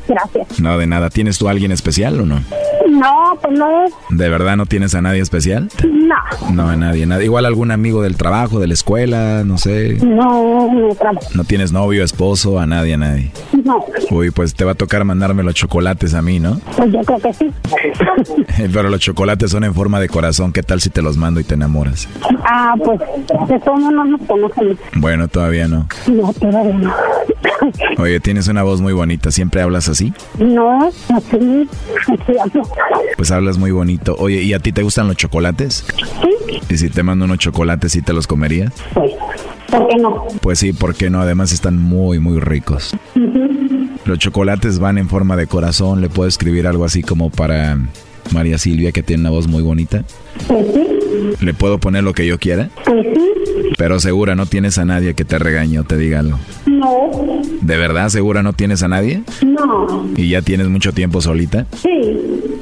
Gracias. 0.10 0.60
No, 0.60 0.78
de 0.78 0.88
nada. 0.88 1.10
¿Tienes 1.10 1.38
tú 1.38 1.47
a 1.47 1.51
alguien 1.51 1.72
especial 1.72 2.20
o 2.20 2.26
no? 2.26 2.43
No, 2.89 3.38
pues 3.41 3.57
no, 3.57 3.86
¿De 4.10 4.30
verdad 4.30 4.57
no 4.57 4.66
tienes 4.66 4.95
a 4.95 5.01
nadie 5.01 5.22
especial? 5.22 5.70
No, 6.10 6.51
No, 6.51 6.70
a 6.70 6.76
nadie, 6.76 7.05
nadie. 7.05 7.26
Igual 7.26 7.45
algún 7.45 7.72
amigo 7.72 8.01
del 8.01 8.16
trabajo, 8.18 8.60
de 8.60 8.68
la 8.68 8.74
escuela, 8.74 9.43
no 9.45 9.57
sé. 9.57 9.97
no, 10.03 10.72
no, 10.74 10.95
tramo. 10.95 11.20
No 11.34 11.43
tienes 11.43 11.72
novio, 11.72 12.03
esposo, 12.03 12.60
a 12.60 12.66
nadie, 12.66 12.95
a 12.95 12.97
nadie. 12.97 13.32
no, 13.64 13.86
Uy, 14.12 14.32
pues 14.32 14.53
te 14.55 14.66
va 14.66 14.72
a 14.72 14.76
tocar 14.76 15.03
mandarme 15.05 15.43
los 15.43 15.53
chocolates 15.53 16.14
a 16.14 16.22
mí, 16.22 16.39
¿no? 16.39 16.60
pues 16.76 16.91
yo 16.91 17.01
creo 17.01 17.20
que 17.20 17.34
sí. 17.34 17.51
Pero 18.74 18.89
los 18.89 18.99
chocolates 18.99 19.51
son 19.51 19.64
en 19.64 19.74
forma 19.74 19.99
de 19.99 20.10
corazón. 20.10 20.51
¿Qué 20.51 20.64
tal 20.64 20.82
si 20.82 20.89
te 20.89 21.01
los 21.01 21.18
mando 21.18 21.39
y 21.39 21.43
te 21.43 21.53
enamoras? 21.55 22.07
Ah, 22.45 22.74
pues 22.84 22.99
de 22.99 23.60
modos 23.60 23.93
no 23.93 24.05
nos 24.05 24.22
conocemos. 24.22 24.78
Bueno, 24.95 25.28
todavía 25.28 25.68
no. 25.68 25.88
No, 26.07 26.34
todavía 26.34 26.74
no. 26.74 26.93
Oye, 27.97 28.20
tienes 28.20 28.47
una 28.47 28.64
voz 28.64 28.82
muy 28.82 28.93
bonita. 28.93 29.32
¿Siempre 29.32 29.62
hablas 29.62 29.89
así? 29.89 30.14
No, 30.39 30.88
así, 30.88 31.68
así 32.07 32.38
hablo. 32.39 32.64
Pues 33.18 33.32
hablas 33.32 33.57
muy 33.57 33.72
bonito. 33.72 34.16
Oye, 34.18 34.41
¿y 34.41 34.53
a 34.53 34.60
ti 34.60 34.72
te 34.72 34.82
gustan 34.82 35.07
los 35.07 35.18
chocolates? 35.18 35.86
Sí, 36.06 36.60
¿Y 36.70 36.78
si 36.78 36.89
te 36.89 37.04
mando 37.04 37.26
unos 37.26 37.38
chocolates, 37.39 37.91
sí 37.91 38.02
te 38.02 38.14
los 38.14 38.28
comerías? 38.28 38.72
pues, 38.93 39.12
¿por 39.70 39.88
qué 39.88 39.95
no? 39.97 40.26
Pues 40.41 40.60
sí, 40.60 40.74
¿por 40.74 40.95
qué 40.95 41.10
no? 41.10 41.22
Además 41.22 41.52
están 41.52 41.78
muy, 41.78 42.20
muy 42.20 42.39
ricos. 42.39 42.95
Los 44.06 44.18
chocolates 44.20 44.80
van 44.80 44.97
en 44.97 45.10
forma 45.10 45.36
de 45.36 45.47
corazón. 45.47 46.02
Le 46.02 46.10
puedo 46.10 46.28
escribir 46.28 46.68
algo 46.68 46.86
así 46.86 47.02
como 47.04 47.30
para 47.30 47.78
María 48.32 48.58
Silvia, 48.58 48.91
que 48.91 49.04
tiene 49.04 49.22
una 49.22 49.30
voz 49.32 49.47
muy 49.47 49.62
bonita. 49.64 50.04
Pues 50.47 50.66
sí, 50.74 50.88
¿Le 51.41 51.53
puedo 51.53 51.78
poner 51.80 52.03
lo 52.03 52.13
que 52.13 52.26
yo 52.26 52.38
quiera? 52.39 52.70
pues 52.86 53.05
sí, 53.13 53.32
Pero 53.78 53.99
segura 53.99 54.36
no 54.36 54.45
tienes 54.45 54.78
a 54.78 54.86
nadie 54.86 55.13
que 55.13 55.26
te 55.26 55.39
regañe 55.39 55.80
o 55.80 55.84
te 55.84 55.97
diga 55.97 56.20
algo. 56.20 56.39
no, 56.65 57.11
¿De 57.61 57.78
verdad 57.78 58.09
segura 58.09 58.41
no 58.43 58.53
tienes 58.53 58.84
a 58.84 58.88
nadie? 58.88 59.24
no, 59.45 60.07
¿Y 60.15 60.30
ya 60.30 60.41
tienes 60.41 60.67
mucho 60.67 60.91
tiempo 60.93 61.22
solita? 61.22 61.65
sí. 61.82 62.17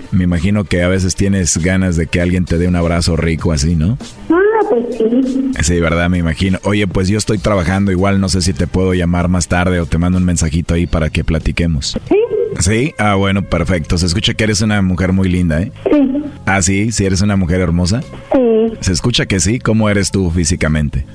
Me 0.10 0.24
imagino 0.24 0.64
que 0.64 0.82
a 0.84 0.88
veces 0.88 1.16
tienes 1.16 1.58
ganas 1.58 1.98
de 1.98 2.08
que 2.08 2.22
alguien 2.22 2.46
te 2.46 2.58
dé 2.58 2.68
un 2.68 2.78
abrazo 2.78 3.18
rico 3.18 3.52
así, 3.52 3.76
¿no? 3.76 3.98
Ah, 4.32 4.66
pues 4.70 4.86
sí. 4.98 5.52
Sí, 5.62 5.80
verdad, 5.82 6.10
me 6.10 6.18
imagino. 6.18 6.60
Oye, 6.64 6.88
pues 6.88 7.10
yo 7.10 7.18
estoy 7.18 7.38
trabajando 7.38 7.92
igual, 7.92 8.20
no 8.22 8.30
sé 8.30 8.42
si 8.42 8.54
te 8.54 8.68
puedo 8.68 8.94
llamar 8.94 9.28
más 9.28 9.50
tarde 9.50 9.82
o 9.82 9.86
te 9.86 9.98
mando 9.98 10.18
un 10.18 10.24
mensajito 10.24 10.74
ahí 10.74 10.88
para 10.88 11.10
que 11.10 11.26
platiquemos. 11.26 11.98
Sí, 12.10 12.16
¿Sí? 12.62 12.94
Ah, 12.98 13.16
bueno, 13.16 13.42
perfecto. 13.44 13.98
Se 13.98 14.06
escucha 14.06 14.34
que 14.34 14.44
eres 14.44 14.62
una 14.62 14.82
mujer 14.82 15.14
muy 15.14 15.30
linda, 15.30 15.62
¿eh? 15.62 15.72
sí, 15.92 16.24
Ah, 16.46 16.62
sí, 16.62 16.92
sí 16.92 17.06
eres 17.06 17.22
una 17.22 17.36
mujer 17.36 17.60
hermosa. 17.62 18.02
sí. 18.34 18.48
Se 18.82 18.92
escucha 18.94 19.26
que 19.26 19.40
sí. 19.40 19.60
¿Cómo 19.60 19.90
eres 19.90 20.12
tú 20.12 20.30
físicamente? 20.32 21.06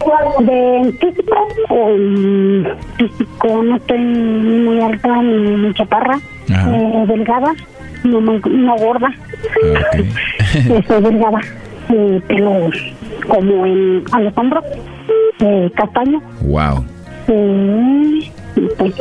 De 0.40 0.92
físico, 1.00 1.34
um, 1.70 2.64
físico, 2.96 3.62
no 3.62 3.76
estoy 3.76 3.98
muy 3.98 4.80
alta 4.80 5.22
ni 5.22 5.56
muy 5.56 5.74
chaparra, 5.74 6.18
eh, 6.48 7.04
delgada, 7.06 7.52
no, 8.04 8.76
gorda, 8.76 9.08
Ok. 9.70 10.04
estoy 10.78 11.02
delgada, 11.02 11.40
eh, 11.90 12.20
pelo 12.26 12.70
como 13.28 13.66
en, 13.66 14.02
a 14.12 14.20
los 14.20 14.36
hombros, 14.38 14.64
eh, 15.40 15.70
castaño, 15.76 16.22
Wow. 16.40 16.84
eh, 17.28 18.30
pues, 18.54 18.94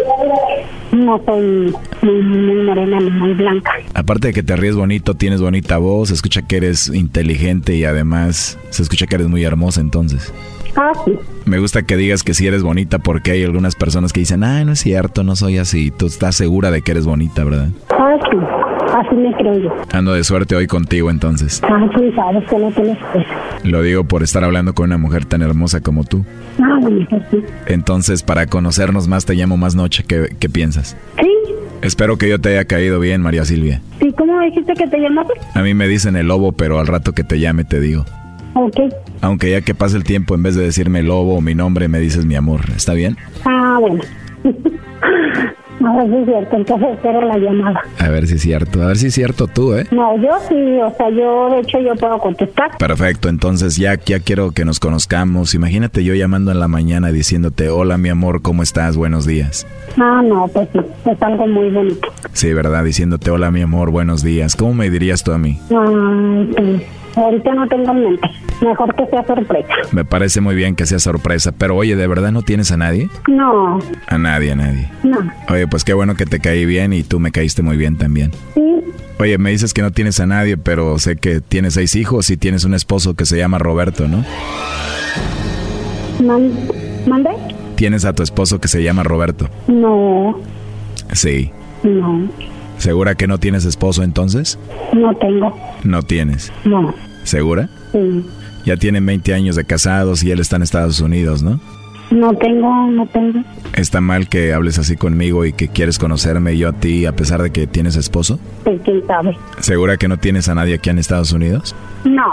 no 0.92 1.22
soy 1.26 1.74
muy, 2.02 2.22
muy 2.22 2.64
morena 2.66 3.00
ni 3.00 3.10
muy 3.10 3.34
blanca. 3.34 3.72
Aparte 3.94 4.28
de 4.28 4.34
que 4.34 4.44
te 4.44 4.56
ríes 4.56 4.76
bonito, 4.76 5.16
tienes 5.16 5.42
bonita 5.42 5.78
voz, 5.78 6.10
se 6.10 6.16
escucha 6.16 6.42
que 6.42 6.58
eres 6.58 6.88
inteligente 6.94 7.76
y 7.76 7.84
además 7.86 8.58
se 8.70 8.84
escucha 8.84 9.08
que 9.08 9.16
eres 9.16 9.28
muy 9.28 9.44
hermosa 9.44 9.82
entonces. 9.82 10.34
Ah, 10.78 10.92
sí, 11.04 11.12
Me 11.44 11.60
gusta 11.60 11.82
que 11.84 11.98
digas 11.98 12.24
que 12.24 12.34
sí 12.34 12.48
eres 12.48 12.64
bonita 12.64 12.98
porque 13.00 13.32
hay 13.32 13.44
algunas 13.44 13.76
personas 13.76 14.14
que 14.14 14.22
dicen, 14.22 14.44
ay, 14.44 14.64
no 14.64 14.72
es 14.72 14.80
cierto, 14.80 15.24
no 15.24 15.36
soy 15.36 15.58
así. 15.58 15.92
Tú 15.92 16.06
estás 16.06 16.36
segura 16.36 16.72
de 16.72 16.82
que 16.82 16.92
eres 16.92 17.06
bonita, 17.06 17.44
¿verdad? 17.44 17.68
ah, 17.90 18.16
sí, 18.32 18.38
así 18.94 19.16
me 19.16 19.34
creo 19.36 19.58
yo. 19.60 19.76
Ando 19.92 20.14
de 20.14 20.24
suerte 20.24 20.56
hoy 20.56 20.68
contigo 20.68 21.10
entonces. 21.10 21.62
Ah, 21.64 21.86
sí, 21.98 22.10
sabes 22.16 22.48
que 22.50 22.58
no 22.58 22.72
tienes. 22.72 22.98
Lo 23.64 23.82
digo 23.82 24.06
por 24.06 24.24
estar 24.24 24.46
hablando 24.46 24.74
con 24.74 24.86
una 24.86 24.98
mujer 24.98 25.26
tan 25.26 25.42
hermosa 25.42 25.82
como 25.82 26.06
tú. 26.06 26.24
Ah, 26.64 26.80
pues 26.82 27.08
sí. 27.32 27.38
Entonces, 27.68 28.24
para 28.24 28.46
conocernos 28.48 29.08
más, 29.08 29.26
te 29.26 29.34
llamo 29.36 29.58
más 29.58 29.76
noche. 29.76 30.04
¿Qué, 30.08 30.36
qué 30.40 30.50
piensas? 30.50 30.96
Sí, 31.20 31.28
Espero 31.82 32.18
que 32.18 32.30
yo 32.30 32.40
te 32.40 32.50
haya 32.50 32.66
caído 32.66 33.00
bien, 33.00 33.22
María 33.22 33.44
Silvia. 33.44 33.82
sí, 34.00 34.14
¿cómo 34.16 34.40
dijiste 34.42 34.74
que 34.76 34.86
te 34.88 35.00
llamaste? 35.00 35.34
A 35.56 35.64
mí 35.64 35.74
me 35.74 35.88
dicen 35.88 36.16
el 36.16 36.28
lobo, 36.28 36.52
pero 36.52 36.80
al 36.80 36.86
rato 36.86 37.14
que 37.14 37.24
te 37.24 37.40
llame 37.40 37.64
te 37.64 37.80
digo. 37.80 38.06
Ok, 38.54 38.76
Aunque 39.22 39.50
ya 39.50 39.62
que 39.62 39.74
pase 39.74 39.96
el 39.98 40.04
tiempo, 40.04 40.36
en 40.36 40.44
vez 40.44 40.56
de 40.56 40.64
decirme 40.64 41.02
lobo 41.02 41.36
o 41.38 41.42
mi 41.42 41.56
nombre, 41.56 41.88
me 41.88 42.00
dices 42.00 42.26
mi 42.26 42.36
amor. 42.36 42.62
¿Está 42.76 42.94
bien? 42.94 43.18
Ah, 43.46 43.78
bueno. 43.80 44.02
A 45.86 45.94
ver 45.98 46.08
si 46.10 46.16
es 46.18 46.26
cierto, 46.26 46.56
entonces 46.58 46.90
espero 46.94 47.22
la 47.22 47.38
llamada. 47.38 47.82
A 48.00 48.10
ver 48.10 48.28
si 48.28 48.36
es 48.36 48.42
cierto, 48.42 48.82
a 48.82 48.88
ver 48.88 48.98
si 48.98 49.08
es 49.08 49.14
cierto 49.14 49.48
tú, 49.48 49.74
¿eh? 49.74 49.86
No, 49.92 50.16
yo 50.18 50.32
sí, 50.48 50.56
o 50.56 50.94
sea, 50.96 51.10
yo 51.10 51.50
de 51.52 51.60
hecho 51.62 51.80
yo 51.80 51.96
puedo 51.96 52.20
contestar. 52.20 52.78
Perfecto, 52.78 53.30
entonces 53.30 53.78
ya, 53.78 53.96
ya 54.06 54.20
quiero 54.20 54.52
que 54.52 54.66
nos 54.66 54.80
conozcamos. 54.80 55.56
Imagínate 55.56 56.04
yo 56.04 56.14
llamando 56.14 56.52
en 56.52 56.60
la 56.60 56.68
mañana 56.68 57.12
diciéndote, 57.12 57.70
hola 57.70 57.98
mi 57.98 58.10
amor, 58.10 58.42
¿cómo 58.42 58.64
estás? 58.64 58.96
Buenos 58.98 59.26
días. 59.26 59.66
Ah, 59.98 60.22
no, 60.24 60.48
pues 60.48 60.70
sí, 60.74 60.80
es 61.10 61.22
algo 61.22 61.48
muy 61.48 61.70
bonito. 61.70 62.08
Sí, 62.34 62.54
¿verdad? 62.54 62.84
Diciéndote, 62.84 63.32
hola 63.32 63.52
mi 63.52 63.62
amor, 63.62 63.92
buenos 63.92 64.24
días. 64.24 64.56
¿Cómo 64.56 64.74
me 64.74 64.90
dirías 64.90 65.24
tú 65.24 65.32
a 65.32 65.38
mí? 65.38 65.60
Ay, 65.70 66.54
sí. 66.58 66.86
Ahorita 67.16 67.54
no 67.54 67.68
tengo 67.68 67.92
en 67.92 68.04
mente. 68.04 68.30
Mejor 68.62 68.96
que 68.96 69.06
sea 69.08 69.26
sorpresa. 69.26 69.74
Me 69.92 70.06
parece 70.06 70.40
muy 70.40 70.56
bien 70.56 70.76
que 70.76 70.86
sea 70.86 71.00
sorpresa, 71.00 71.52
pero 71.58 71.76
oye, 71.76 71.96
¿de 71.96 72.08
verdad 72.08 72.32
no 72.32 72.42
tienes 72.42 72.72
a 72.72 72.78
nadie? 72.78 73.10
No, 73.28 73.80
A 74.08 74.18
nadie, 74.18 74.52
a 74.52 74.56
nadie. 74.56 74.90
no. 75.04 75.18
Oye, 75.50 75.68
pues 75.68 75.84
qué 75.84 75.94
bueno 75.94 76.16
que 76.16 76.26
te 76.26 76.40
caí 76.40 76.66
bien 76.66 76.94
y 76.94 77.04
tú 77.04 77.20
me 77.20 77.32
caíste 77.32 77.64
muy 77.64 77.76
bien 77.78 77.98
también. 77.98 78.32
Sí, 78.54 78.62
Oye, 79.20 79.38
me 79.38 79.52
dices 79.52 79.74
que 79.74 79.82
no 79.84 79.92
tienes 79.92 80.20
a 80.20 80.26
nadie, 80.26 80.58
pero 80.58 80.98
sé 81.00 81.16
que 81.16 81.42
tienes 81.42 81.74
seis 81.76 81.96
hijos 81.96 82.30
y 82.32 82.38
tienes 82.38 82.64
un 82.64 82.74
esposo 82.74 83.14
que 83.16 83.26
se 83.26 83.38
llama 83.38 83.60
Roberto, 83.60 84.08
¿no? 84.08 84.24
man- 86.26 86.52
¿mande? 87.08 87.30
Tienes 87.76 88.06
a 88.06 88.14
tu 88.14 88.24
esposo 88.24 88.60
que 88.60 88.68
se 88.68 88.84
llama 88.84 89.04
Roberto. 89.04 89.50
No, 89.68 90.40
Sí. 91.14 91.52
no, 91.84 92.28
¿Segura 92.82 93.14
que 93.14 93.28
no 93.28 93.38
tienes 93.38 93.64
esposo 93.66 94.02
entonces? 94.04 94.58
no 94.94 95.16
tengo. 95.18 95.56
No 95.84 96.02
tienes. 96.02 96.52
No, 96.66 96.94
¿Segura? 97.24 97.70
sí. 97.92 98.26
Ya 98.66 98.78
tienen 98.78 99.04
20 99.06 99.34
años 99.34 99.56
de 99.56 99.66
casados 99.66 100.24
y 100.24 100.30
él 100.32 100.40
está 100.40 100.56
en 100.56 100.62
Estados 100.64 101.00
Unidos, 101.00 101.42
¿no? 101.42 101.60
No 102.12 102.34
tengo, 102.36 102.92
no 102.92 103.08
tengo. 103.08 103.40
¿Está 103.74 104.02
mal 104.02 104.30
que 104.30 104.52
hables 104.54 104.78
así 104.78 104.98
conmigo 104.98 105.46
y 105.46 105.54
que 105.54 105.68
quieres 105.68 105.98
conocerme 105.98 106.58
yo 106.58 106.70
a 106.70 106.74
ti 106.74 107.06
a 107.06 107.16
pesar 107.16 107.42
de 107.42 107.52
que 107.52 107.66
tienes 107.68 107.96
esposo? 107.96 108.40
Pues 108.64 108.80
quién 108.84 109.02
sabe. 109.08 109.36
¿Segura 109.62 109.98
que 109.98 110.08
no 110.08 110.18
tienes 110.18 110.48
a 110.50 110.54
nadie 110.56 110.76
aquí 110.76 110.90
en 110.90 111.00
Estados 111.00 111.32
Unidos? 111.32 111.76
No, 112.04 112.24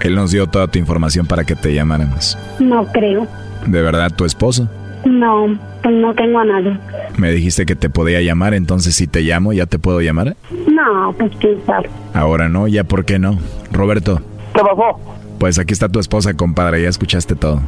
Él 0.00 0.14
nos 0.16 0.32
dio 0.32 0.46
toda 0.48 0.66
tu 0.66 0.78
información 0.78 1.26
para 1.26 1.44
que 1.44 1.54
te 1.56 1.72
llamáramos. 1.74 2.36
no 2.58 2.84
creo. 2.92 3.26
¿De 3.66 3.80
verdad 3.82 4.10
tu 4.14 4.24
esposo? 4.24 4.68
No, 5.04 5.58
pues 5.82 5.94
no 5.94 6.14
tengo 6.14 6.38
a 6.40 6.44
nadie. 6.44 6.76
Me 7.16 7.30
dijiste 7.30 7.66
que 7.66 7.74
te 7.74 7.88
podía 7.90 8.20
llamar, 8.20 8.54
entonces 8.54 8.94
si 8.94 9.06
te 9.06 9.22
llamo, 9.22 9.52
¿ya 9.52 9.66
te 9.66 9.78
puedo 9.78 10.00
llamar? 10.00 10.36
No, 10.70 11.14
pues 11.18 11.32
quién 11.40 11.58
sabe. 11.66 11.88
Ahora 12.14 12.48
no, 12.48 12.68
¿ya 12.68 12.84
por 12.84 13.04
qué 13.04 13.18
no? 13.18 13.38
Roberto. 13.72 14.20
¿Qué 14.54 14.60
pasó? 14.60 15.00
Pues 15.38 15.58
aquí 15.58 15.72
está 15.72 15.88
tu 15.88 16.00
esposa, 16.00 16.34
compadre, 16.34 16.82
ya 16.82 16.88
escuchaste 16.88 17.34
todo. 17.34 17.60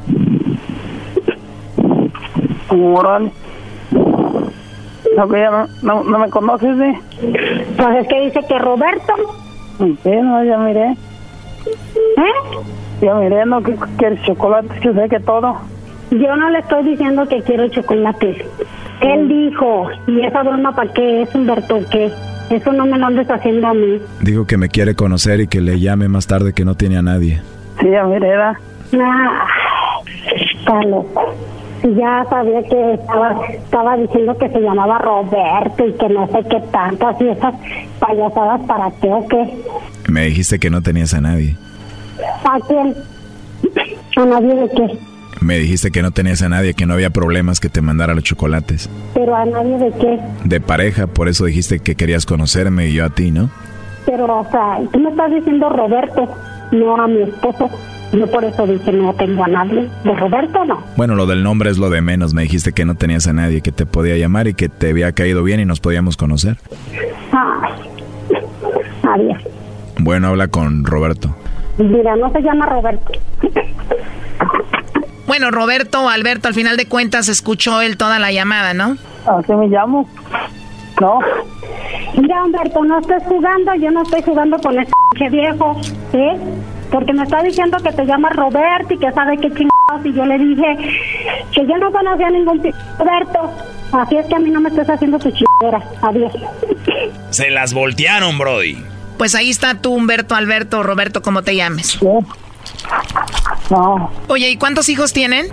Órale. 2.68 3.32
No, 5.16 5.26
no, 5.26 5.66
no, 5.82 6.04
no 6.04 6.18
me 6.18 6.30
conoces, 6.30 6.78
¿eh? 6.80 6.98
Pues 7.76 7.96
es 8.00 8.08
que 8.08 8.20
dice 8.20 8.40
que 8.48 8.58
Roberto. 8.58 9.12
Sí, 9.78 10.10
no, 10.10 10.44
ya 10.44 10.58
miré. 10.58 10.92
¿Eh? 10.92 12.32
Ya 13.00 13.14
miré, 13.14 13.44
no, 13.46 13.62
que 13.62 13.76
quieres 13.98 14.22
chocolate, 14.22 14.68
que 14.80 14.92
sé 14.92 15.08
que 15.08 15.20
todo. 15.20 15.56
Yo 16.12 16.36
no 16.36 16.50
le 16.50 16.58
estoy 16.58 16.84
diciendo 16.84 17.26
que 17.26 17.40
quiero 17.40 17.68
chocolate. 17.68 18.44
Él 19.00 19.28
dijo, 19.28 19.88
y 20.06 20.20
esa 20.20 20.42
broma 20.42 20.74
para 20.74 20.92
qué 20.92 21.22
es 21.22 21.34
Humberto, 21.34 21.80
que 21.90 22.12
eso 22.50 22.72
no 22.72 22.84
me 22.84 22.98
lo 22.98 23.06
andes 23.06 23.30
haciendo 23.30 23.66
a 23.66 23.72
mí. 23.72 23.98
Dijo 24.20 24.46
que 24.46 24.58
me 24.58 24.68
quiere 24.68 24.94
conocer 24.94 25.40
y 25.40 25.46
que 25.46 25.62
le 25.62 25.80
llame 25.80 26.08
más 26.08 26.26
tarde 26.26 26.52
que 26.52 26.66
no 26.66 26.74
tiene 26.74 26.98
a 26.98 27.02
nadie. 27.02 27.40
Sí, 27.80 27.88
ya 27.90 28.04
miré, 28.04 28.28
era. 28.28 28.60
Ah, 28.94 29.46
está 30.54 30.82
loco. 30.82 31.34
Si 31.80 31.94
ya 31.94 32.26
sabía 32.28 32.62
que 32.62 32.92
estaba, 32.92 33.46
estaba 33.46 33.96
diciendo 33.96 34.36
que 34.36 34.50
se 34.50 34.60
llamaba 34.60 34.98
Roberto 34.98 35.86
y 35.86 35.92
que 35.94 36.08
no 36.10 36.26
sé 36.28 36.44
qué 36.50 36.60
tantas 36.70 37.18
y 37.22 37.28
esas 37.28 37.54
payasadas 37.98 38.60
para 38.66 38.90
qué 39.00 39.08
o 39.08 39.26
qué. 39.28 39.64
Me 40.08 40.26
dijiste 40.26 40.58
que 40.58 40.68
no 40.68 40.82
tenías 40.82 41.14
a 41.14 41.22
nadie. 41.22 41.56
¿A 42.44 42.60
quién? 42.68 42.94
¿A 44.16 44.26
nadie 44.26 44.54
de 44.54 44.68
qué? 44.68 45.11
Me 45.42 45.58
dijiste 45.58 45.90
que 45.90 46.02
no 46.02 46.10
tenías 46.12 46.42
a 46.42 46.48
nadie, 46.48 46.74
que 46.74 46.86
no 46.86 46.94
había 46.94 47.10
problemas 47.10 47.60
que 47.60 47.68
te 47.68 47.80
mandara 47.82 48.14
los 48.14 48.24
chocolates. 48.24 48.88
¿Pero 49.14 49.34
a 49.34 49.44
nadie 49.44 49.78
de 49.78 49.90
qué? 49.98 50.20
De 50.44 50.60
pareja, 50.60 51.06
por 51.06 51.28
eso 51.28 51.44
dijiste 51.44 51.80
que 51.80 51.94
querías 51.94 52.26
conocerme 52.26 52.88
y 52.88 52.94
yo 52.94 53.04
a 53.04 53.10
ti, 53.10 53.30
¿no? 53.30 53.50
Pero, 54.06 54.40
o 54.40 54.50
sea, 54.50 54.78
tú 54.92 54.98
me 54.98 55.10
estás 55.10 55.30
diciendo 55.30 55.68
Roberto, 55.68 56.28
no 56.72 56.96
a 56.96 57.08
mi 57.08 57.22
esposo. 57.22 57.70
Yo 58.12 58.30
por 58.30 58.44
eso 58.44 58.66
dije 58.66 58.92
no 58.92 59.14
tengo 59.14 59.42
a 59.42 59.48
nadie. 59.48 59.88
¿De 60.04 60.14
Roberto 60.14 60.64
no? 60.66 60.82
Bueno, 60.96 61.14
lo 61.14 61.26
del 61.26 61.42
nombre 61.42 61.70
es 61.70 61.78
lo 61.78 61.88
de 61.88 62.02
menos. 62.02 62.34
Me 62.34 62.42
dijiste 62.42 62.72
que 62.72 62.84
no 62.84 62.94
tenías 62.94 63.26
a 63.26 63.32
nadie 63.32 63.62
que 63.62 63.72
te 63.72 63.86
podía 63.86 64.16
llamar 64.16 64.48
y 64.48 64.54
que 64.54 64.68
te 64.68 64.90
había 64.90 65.12
caído 65.12 65.42
bien 65.42 65.60
y 65.60 65.64
nos 65.64 65.80
podíamos 65.80 66.16
conocer. 66.18 66.58
Ay, 67.32 67.72
adiós. 69.02 69.42
Bueno, 69.98 70.28
habla 70.28 70.48
con 70.48 70.84
Roberto. 70.84 71.34
Mira, 71.78 72.14
no 72.16 72.30
se 72.32 72.42
llama 72.42 72.66
Roberto. 72.66 73.12
Bueno, 75.32 75.50
Roberto 75.50 76.10
Alberto, 76.10 76.48
al 76.48 76.52
final 76.52 76.76
de 76.76 76.84
cuentas 76.84 77.30
escuchó 77.30 77.80
él 77.80 77.96
toda 77.96 78.18
la 78.18 78.32
llamada, 78.32 78.74
¿no? 78.74 78.98
¿A 79.24 79.42
qué 79.42 79.54
me 79.54 79.66
llamo? 79.66 80.06
No. 81.00 81.20
Mira, 82.18 82.44
Humberto, 82.44 82.84
no 82.84 82.98
estés 82.98 83.22
jugando, 83.22 83.74
yo 83.76 83.90
no 83.92 84.02
estoy 84.02 84.20
jugando 84.20 84.58
con 84.58 84.78
ese 84.78 84.92
pinche 85.10 85.34
viejo, 85.34 85.80
¿eh? 86.12 86.38
Porque 86.90 87.14
me 87.14 87.22
está 87.22 87.42
diciendo 87.42 87.78
que 87.82 87.92
te 87.92 88.04
llama 88.04 88.28
Roberto 88.28 88.92
y 88.92 88.98
que 88.98 89.10
sabe 89.10 89.38
qué 89.38 89.48
chingados, 89.48 90.04
y 90.04 90.12
yo 90.12 90.26
le 90.26 90.36
dije 90.36 90.76
que 91.54 91.66
yo 91.66 91.78
no 91.78 91.90
conocía 91.90 92.26
a 92.26 92.30
ningún 92.30 92.60
Roberto. 92.98 93.54
Así 93.90 94.16
es 94.18 94.26
que 94.26 94.34
a 94.34 94.38
mí 94.38 94.50
no 94.50 94.60
me 94.60 94.68
estés 94.68 94.90
haciendo 94.90 95.18
tu 95.18 95.30
chingadera. 95.30 95.82
Adiós. 96.02 96.32
Se 97.30 97.48
las 97.48 97.72
voltearon, 97.72 98.36
Brody. 98.36 98.84
Pues 99.16 99.34
ahí 99.34 99.48
está 99.48 99.76
tú, 99.76 99.94
Humberto, 99.94 100.34
Alberto, 100.34 100.82
Roberto, 100.82 101.22
como 101.22 101.40
te 101.40 101.56
llames. 101.56 101.98
No. 103.70 104.12
Oye, 104.28 104.50
¿y 104.50 104.56
cuántos 104.56 104.88
hijos 104.88 105.12
tienen? 105.12 105.48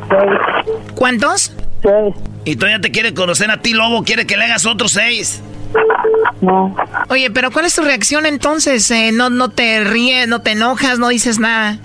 ¿Cuántos? 0.96 1.54
Seis. 1.82 2.16
Y 2.46 2.56
todavía 2.56 2.82
te 2.82 2.92
quiere 2.92 3.14
conocer 3.14 3.52
a 3.52 3.62
ti, 3.62 3.74
Lobo. 3.74 4.04
Quiere 4.04 4.26
que 4.26 4.38
le 4.38 4.46
hagas 4.46 4.66
otros 4.66 4.92
seis. 4.94 5.42
No. 6.42 6.76
Oye, 7.10 7.30
pero 7.32 7.52
¿cuál 7.52 7.66
es 7.66 7.76
tu 7.76 7.84
reacción 7.84 8.26
entonces? 8.26 8.90
Eh, 8.92 9.12
no, 9.14 9.30
no 9.30 9.50
te 9.50 9.84
ríes, 9.84 10.28
no 10.28 10.42
te 10.42 10.52
enojas, 10.52 11.00
no 11.00 11.10
dices 11.10 11.40
nada. 11.40 11.78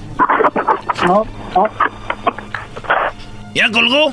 No, 1.07 1.25
no. 1.55 1.69
¿Ya 3.55 3.71
colgó? 3.71 4.13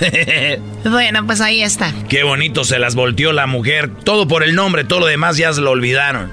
Bueno, 0.84 1.26
pues 1.26 1.42
ahí 1.42 1.62
está. 1.62 1.92
Qué 2.08 2.22
bonito 2.22 2.64
se 2.64 2.78
las 2.78 2.94
volteó 2.94 3.32
la 3.32 3.46
mujer. 3.46 3.90
Todo 4.02 4.26
por 4.26 4.42
el 4.42 4.54
nombre, 4.54 4.84
todo 4.84 5.00
lo 5.00 5.06
demás 5.06 5.36
ya 5.36 5.52
se 5.52 5.60
lo 5.60 5.70
olvidaron. 5.72 6.32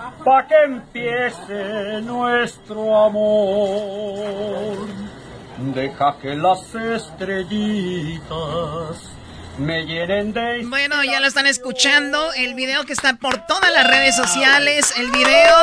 pa' 0.23 0.47
que 0.47 0.55
empiece 0.65 2.01
nuestro 2.01 3.05
amor. 3.05 4.87
Deja 5.73 6.17
que 6.21 6.35
las 6.35 6.73
estrellitas 6.73 8.29
me 9.57 9.85
llenen 9.85 10.33
de... 10.33 10.65
Bueno, 10.65 11.03
ya 11.03 11.19
lo 11.19 11.27
están 11.27 11.45
escuchando. 11.45 12.33
El 12.33 12.55
video 12.55 12.85
que 12.85 12.93
está 12.93 13.13
por 13.15 13.45
todas 13.45 13.71
las 13.73 13.87
redes 13.87 14.15
sociales. 14.15 14.93
El 14.97 15.11
video. 15.11 15.55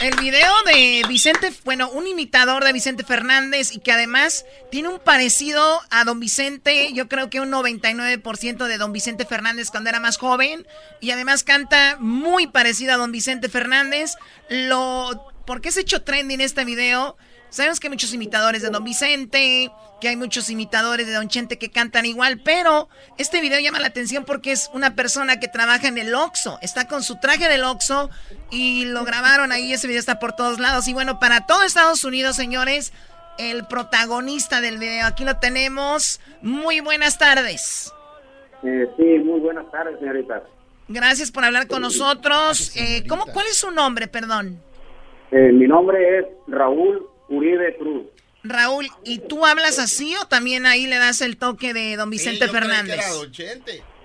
El 0.00 0.16
video 0.16 0.50
de 0.64 1.02
Vicente, 1.08 1.52
bueno, 1.64 1.90
un 1.90 2.06
imitador 2.06 2.64
de 2.64 2.72
Vicente 2.72 3.04
Fernández 3.04 3.74
y 3.74 3.80
que 3.80 3.92
además 3.92 4.46
tiene 4.70 4.88
un 4.88 4.98
parecido 4.98 5.62
a 5.90 6.04
Don 6.04 6.18
Vicente, 6.20 6.90
yo 6.94 7.06
creo 7.06 7.28
que 7.28 7.38
un 7.38 7.50
99% 7.50 8.66
de 8.66 8.78
Don 8.78 8.94
Vicente 8.94 9.26
Fernández 9.26 9.70
cuando 9.70 9.90
era 9.90 10.00
más 10.00 10.16
joven 10.16 10.66
y 11.00 11.10
además 11.10 11.44
canta 11.44 11.98
muy 12.00 12.46
parecido 12.46 12.94
a 12.94 12.96
Don 12.96 13.12
Vicente 13.12 13.50
Fernández. 13.50 14.14
Lo 14.48 15.30
¿Por 15.50 15.60
qué 15.60 15.72
se 15.72 15.80
ha 15.80 15.82
hecho 15.82 16.02
trending 16.02 16.40
este 16.40 16.64
video? 16.64 17.16
Sabemos 17.50 17.80
que 17.80 17.88
hay 17.88 17.90
muchos 17.90 18.14
imitadores 18.14 18.62
de 18.62 18.70
Don 18.70 18.84
Vicente, 18.84 19.70
que 20.00 20.08
hay 20.08 20.16
muchos 20.16 20.48
imitadores 20.50 21.06
de 21.06 21.12
Don 21.12 21.28
Chente 21.28 21.58
que 21.58 21.70
cantan 21.70 22.06
igual, 22.06 22.40
pero 22.44 22.88
este 23.18 23.40
video 23.40 23.58
llama 23.60 23.80
la 23.80 23.88
atención 23.88 24.24
porque 24.24 24.52
es 24.52 24.70
una 24.72 24.94
persona 24.94 25.40
que 25.40 25.48
trabaja 25.48 25.88
en 25.88 25.98
el 25.98 26.14
Oxxo, 26.14 26.58
está 26.62 26.86
con 26.86 27.02
su 27.02 27.18
traje 27.18 27.48
del 27.48 27.64
Oxxo 27.64 28.08
y 28.50 28.84
lo 28.84 29.04
grabaron 29.04 29.50
ahí, 29.50 29.72
ese 29.72 29.88
video 29.88 29.98
está 29.98 30.20
por 30.20 30.32
todos 30.32 30.60
lados. 30.60 30.86
Y 30.86 30.94
bueno, 30.94 31.18
para 31.18 31.46
todo 31.46 31.64
Estados 31.64 32.04
Unidos, 32.04 32.36
señores, 32.36 32.92
el 33.38 33.66
protagonista 33.66 34.60
del 34.60 34.78
video. 34.78 35.06
Aquí 35.06 35.24
lo 35.24 35.36
tenemos. 35.38 36.20
Muy 36.42 36.80
buenas 36.80 37.18
tardes. 37.18 37.92
Eh, 38.62 38.86
sí, 38.96 39.18
muy 39.24 39.40
buenas 39.40 39.68
tardes, 39.70 39.98
señorita. 39.98 40.42
Gracias 40.88 41.30
por 41.30 41.44
hablar 41.44 41.66
con 41.66 41.82
nosotros. 41.82 42.76
Eh, 42.76 43.04
¿cómo, 43.08 43.26
¿Cuál 43.26 43.46
es 43.46 43.58
su 43.58 43.70
nombre, 43.70 44.08
perdón? 44.08 44.60
Eh, 45.30 45.52
mi 45.52 45.66
nombre 45.66 46.18
es 46.18 46.26
Raúl 46.48 47.06
Uribe 47.30 47.76
Cruz. 47.78 48.02
Raúl, 48.42 48.86
¿y 49.04 49.18
tú 49.18 49.44
hablas 49.44 49.78
así 49.78 50.14
o 50.22 50.26
también 50.26 50.66
ahí 50.66 50.86
le 50.86 50.96
das 50.96 51.20
el 51.20 51.36
toque 51.36 51.72
de 51.74 51.96
don 51.96 52.10
Vicente 52.10 52.48
Fernández? 52.48 53.00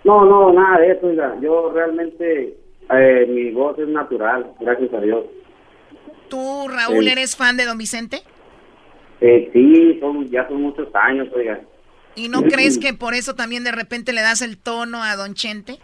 No, 0.04 0.26
no, 0.26 0.54
nada 0.54 0.80
de 0.80 0.92
eso, 0.92 1.08
oiga. 1.08 1.36
Yo 1.42 1.72
realmente, 1.74 2.58
eh, 2.92 3.26
mi 3.28 3.52
voz 3.52 3.78
es 3.80 3.88
natural, 3.88 4.54
gracias 4.60 4.94
a 4.94 5.00
Dios. 5.00 5.26
¿Tú, 6.30 6.68
Raúl, 6.68 7.08
eres 7.08 7.36
fan 7.36 7.58
de 7.58 7.66
don 7.66 7.78
Vicente? 7.78 8.22
Eh, 9.22 9.50
sí, 9.54 9.98
son, 10.00 10.30
ya 10.30 10.48
son 10.48 10.62
muchos 10.62 10.90
años, 10.94 11.28
oiga. 11.34 11.62
¿Y 12.16 12.30
no 12.30 12.44
crees 12.44 12.78
que 12.78 12.94
por 12.94 13.14
eso 13.14 13.36
también 13.36 13.64
de 13.64 13.72
repente 13.72 14.14
le 14.14 14.22
das 14.22 14.42
el 14.42 14.58
tono 14.58 15.04
a 15.04 15.16
don 15.16 15.34
Chente? 15.34 15.80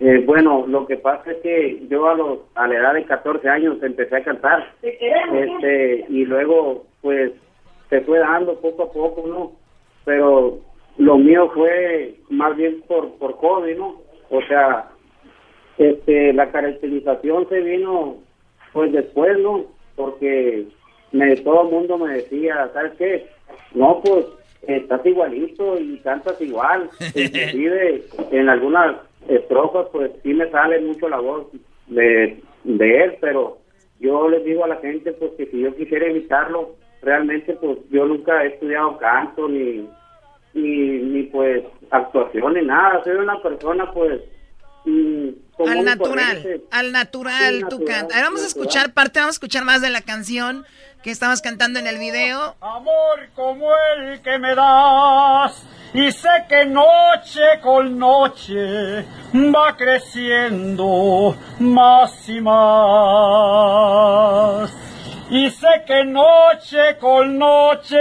Eh, 0.00 0.22
bueno, 0.24 0.64
lo 0.68 0.86
que 0.86 0.96
pasa 0.96 1.32
es 1.32 1.38
que 1.38 1.86
yo 1.88 2.08
a, 2.08 2.14
los, 2.14 2.38
a 2.54 2.68
la 2.68 2.76
edad 2.76 2.94
de 2.94 3.04
14 3.04 3.48
años 3.48 3.82
empecé 3.82 4.16
a 4.16 4.24
cantar. 4.24 4.72
Este, 4.82 6.06
y 6.08 6.24
luego, 6.24 6.86
pues, 7.00 7.32
se 7.90 8.00
fue 8.02 8.20
dando 8.20 8.60
poco 8.60 8.84
a 8.84 8.92
poco, 8.92 9.26
¿no? 9.26 9.52
Pero 10.04 10.60
lo 10.98 11.18
mío 11.18 11.50
fue 11.52 12.14
más 12.30 12.56
bien 12.56 12.82
por, 12.86 13.12
por 13.18 13.38
COVID, 13.38 13.76
¿no? 13.76 14.00
O 14.30 14.40
sea, 14.42 14.88
este, 15.78 16.32
la 16.32 16.50
caracterización 16.52 17.48
se 17.48 17.60
vino, 17.60 18.18
pues, 18.72 18.92
después, 18.92 19.36
¿no? 19.40 19.64
Porque 19.96 20.66
me, 21.10 21.34
todo 21.36 21.62
el 21.62 21.70
mundo 21.70 21.98
me 21.98 22.14
decía, 22.14 22.70
¿sabes 22.72 22.92
qué? 22.98 23.26
No, 23.74 24.00
pues, 24.04 24.26
estás 24.62 25.04
igualito 25.04 25.76
y 25.76 25.98
cantas 25.98 26.40
igual. 26.40 26.88
Inclusive, 27.16 28.04
en 28.30 28.48
algunas 28.48 28.96
estrofas, 29.28 29.86
pues 29.92 30.10
sí 30.22 30.34
me 30.34 30.50
sale 30.50 30.80
mucho 30.80 31.08
la 31.08 31.20
voz 31.20 31.46
de, 31.86 32.42
de 32.64 33.04
él, 33.04 33.16
pero 33.20 33.58
yo 34.00 34.28
les 34.28 34.44
digo 34.44 34.64
a 34.64 34.68
la 34.68 34.76
gente, 34.76 35.12
pues 35.12 35.32
que 35.36 35.46
si 35.46 35.60
yo 35.60 35.74
quisiera 35.76 36.08
imitarlo, 36.08 36.76
realmente, 37.02 37.54
pues 37.54 37.78
yo 37.90 38.06
nunca 38.06 38.44
he 38.44 38.48
estudiado 38.48 38.98
canto, 38.98 39.48
ni, 39.48 39.88
ni, 40.54 40.98
ni 40.98 41.22
pues 41.24 41.64
actuación, 41.90 42.54
ni 42.54 42.64
nada. 42.64 43.02
Soy 43.04 43.16
una 43.16 43.40
persona, 43.42 43.90
pues. 43.92 44.22
Mm, 44.84 45.28
al 45.66 45.84
natural, 45.84 46.62
al 46.70 46.92
natural, 46.92 47.68
tu 47.68 47.84
canta. 47.84 48.22
vamos 48.22 48.44
a 48.44 48.46
escuchar 48.46 48.94
parte, 48.94 49.18
vamos 49.18 49.34
a 49.34 49.38
escuchar 49.38 49.64
más 49.64 49.82
de 49.82 49.90
la 49.90 50.02
canción 50.02 50.64
que 51.02 51.10
estabas 51.10 51.42
cantando 51.42 51.80
en 51.80 51.88
el 51.88 51.98
video. 51.98 52.54
Amor 52.60 53.28
como 53.34 53.68
el 53.96 54.22
que 54.22 54.38
me 54.38 54.54
das 54.54 55.66
y 55.94 56.12
sé 56.12 56.28
que 56.48 56.66
noche 56.66 57.60
con 57.62 57.98
noche 57.98 59.04
va 59.34 59.76
creciendo 59.76 61.34
más 61.58 62.28
y 62.28 62.40
más. 62.40 63.50
Y 65.30 65.50
sé 65.50 65.84
que 65.86 66.04
noche 66.04 66.98
con 67.00 67.38
noche 67.38 67.96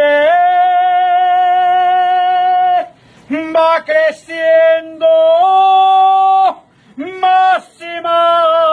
va 3.32 3.84
creciendo 3.86 5.08
más 6.98 7.82
y 7.82 8.02
más. 8.02 8.68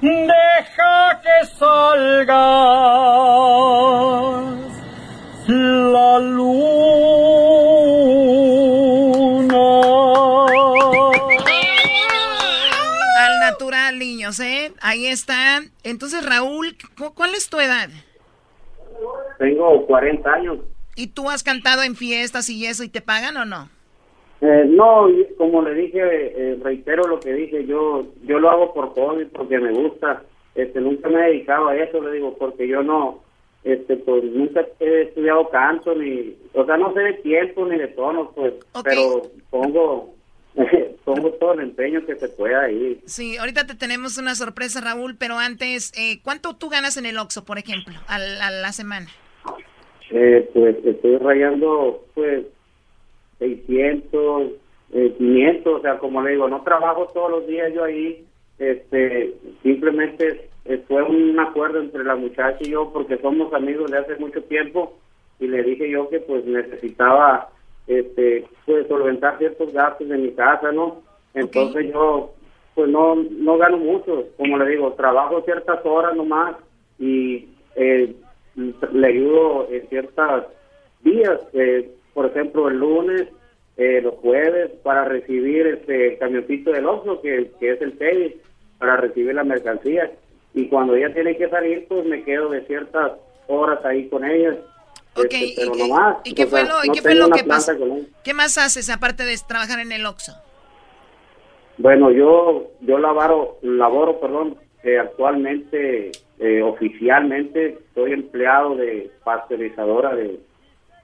Deja 0.00 1.20
que 1.22 1.46
salga 1.46 2.68
la 5.48 6.18
luna. 6.20 6.58
Al 13.18 13.40
natural, 13.40 13.98
niños, 13.98 14.38
¿eh? 14.40 14.72
Ahí 14.82 15.06
está. 15.06 15.60
Entonces, 15.82 16.24
Raúl, 16.24 16.76
¿cuál 17.14 17.34
es 17.34 17.48
tu 17.48 17.58
edad? 17.58 17.88
Tengo 19.38 19.86
40 19.86 20.30
años. 20.30 20.58
¿Y 20.96 21.08
tú 21.08 21.30
has 21.30 21.42
cantado 21.42 21.82
en 21.82 21.96
fiestas 21.96 22.50
y 22.50 22.66
eso 22.66 22.84
y 22.84 22.88
te 22.88 23.00
pagan 23.00 23.36
o 23.36 23.44
no? 23.44 23.70
Eh, 24.40 24.66
no, 24.68 25.08
como 25.36 25.62
le 25.62 25.74
dije, 25.74 26.00
eh, 26.02 26.58
reitero 26.62 27.04
lo 27.04 27.18
que 27.18 27.32
dije, 27.32 27.66
yo 27.66 28.06
yo 28.22 28.38
lo 28.38 28.50
hago 28.50 28.74
por 28.74 28.94
hobby, 28.94 29.24
porque 29.24 29.58
me 29.58 29.72
gusta. 29.72 30.22
Este, 30.54 30.80
nunca 30.80 31.08
me 31.08 31.20
he 31.20 31.30
dedicado 31.30 31.68
a 31.68 31.76
eso, 31.76 32.00
le 32.00 32.12
digo, 32.12 32.36
porque 32.36 32.66
yo 32.68 32.82
no, 32.82 33.22
este 33.64 33.96
pues 33.96 34.24
nunca 34.24 34.66
he 34.80 35.02
estudiado 35.02 35.48
canto 35.50 35.94
ni 35.94 36.36
o 36.54 36.64
sea 36.64 36.76
no 36.76 36.92
sé 36.94 37.00
de 37.00 37.14
tiempo 37.14 37.66
ni 37.66 37.76
de 37.76 37.88
tono 37.88 38.30
pues 38.34 38.54
pero 38.84 39.22
pongo 39.50 40.14
pongo 41.04 41.30
todo 41.32 41.54
el 41.54 41.60
empeño 41.60 42.04
que 42.04 42.16
se 42.16 42.28
pueda 42.28 42.62
ahí. 42.62 43.00
Sí 43.06 43.36
ahorita 43.36 43.66
te 43.66 43.74
tenemos 43.74 44.18
una 44.18 44.34
sorpresa 44.34 44.80
Raúl 44.80 45.16
pero 45.18 45.38
antes 45.38 45.92
eh, 45.98 46.20
cuánto 46.22 46.56
tú 46.56 46.68
ganas 46.68 46.96
en 46.96 47.06
el 47.06 47.18
Oxxo 47.18 47.44
por 47.44 47.58
ejemplo 47.58 47.94
a 48.06 48.18
la, 48.18 48.72
semana 48.72 49.08
eh, 50.10 50.48
pues 50.54 50.76
estoy 50.84 51.16
rayando 51.18 52.04
pues 52.14 52.46
600 53.40 54.52
eh, 54.92 55.14
500 55.18 55.74
o 55.74 55.82
sea 55.82 55.98
como 55.98 56.22
le 56.22 56.30
digo 56.32 56.48
no 56.48 56.62
trabajo 56.62 57.08
todos 57.12 57.30
los 57.30 57.46
días 57.46 57.72
yo 57.74 57.84
ahí 57.84 58.24
este 58.58 59.34
simplemente 59.62 60.47
fue 60.86 61.02
un 61.02 61.38
acuerdo 61.40 61.80
entre 61.80 62.04
la 62.04 62.14
muchacha 62.14 62.58
y 62.60 62.70
yo 62.70 62.92
porque 62.92 63.16
somos 63.18 63.52
amigos 63.54 63.90
de 63.90 63.98
hace 63.98 64.16
mucho 64.16 64.42
tiempo 64.42 64.98
y 65.40 65.46
le 65.46 65.62
dije 65.62 65.88
yo 65.88 66.08
que 66.08 66.20
pues 66.20 66.44
necesitaba 66.44 67.48
este 67.86 68.44
pues 68.66 68.86
solventar 68.86 69.38
ciertos 69.38 69.72
gastos 69.72 70.08
de 70.08 70.18
mi 70.18 70.32
casa 70.32 70.70
no 70.72 71.02
entonces 71.34 71.90
yo 71.92 72.34
pues 72.74 72.88
no 72.90 73.16
no 73.16 73.58
gano 73.58 73.78
mucho. 73.78 74.26
Como 74.36 74.58
le 74.58 74.70
digo 74.70 74.92
trabajo 74.92 75.42
ciertas 75.42 75.84
horas 75.84 76.14
nomás 76.14 76.56
y 76.98 77.48
eh, 77.74 78.14
le 78.92 79.06
ayudo 79.06 79.68
en 79.70 79.88
ciertos 79.88 80.44
días 81.02 81.40
eh, 81.54 81.90
por 82.14 82.26
ejemplo 82.26 82.68
el 82.68 82.78
lunes 82.78 83.28
eh, 83.76 84.00
los 84.02 84.14
jueves 84.16 84.70
para 84.82 85.04
recibir 85.04 85.66
este 85.66 86.18
camioncito 86.18 86.72
del 86.72 86.86
Oxxo 86.86 87.20
que, 87.20 87.50
que 87.58 87.72
es 87.72 87.80
el 87.80 87.96
tenis 87.96 88.34
para 88.78 88.96
recibir 88.96 89.34
la 89.34 89.44
mercancía 89.44 90.10
y 90.58 90.66
cuando 90.66 90.96
ella 90.96 91.14
tiene 91.14 91.36
que 91.36 91.48
salir, 91.48 91.86
pues 91.88 92.04
me 92.04 92.24
quedo 92.24 92.50
de 92.50 92.66
ciertas 92.66 93.12
horas 93.46 93.78
ahí 93.84 94.08
con 94.08 94.24
ella. 94.24 94.56
Ok, 95.14 95.26
este, 95.30 95.66
¿y, 96.24 96.34
qué, 96.34 96.46
fue 96.48 96.64
lo, 96.64 97.30
que 97.30 97.44
pasó? 97.44 97.72
¿Qué 98.24 98.34
más 98.34 98.58
haces 98.58 98.90
aparte 98.90 99.24
de 99.24 99.36
trabajar 99.46 99.78
en 99.78 99.92
el 99.92 100.04
Oxxo? 100.04 100.32
Bueno, 101.76 102.10
yo 102.10 102.72
yo 102.80 102.98
laboro, 102.98 103.58
laboro 103.62 104.18
perdón, 104.18 104.56
eh, 104.82 104.98
actualmente, 104.98 106.10
eh, 106.40 106.62
oficialmente, 106.62 107.78
soy 107.94 108.12
empleado 108.14 108.74
de 108.74 109.12
pasteurizadora, 109.22 110.16
de 110.16 110.40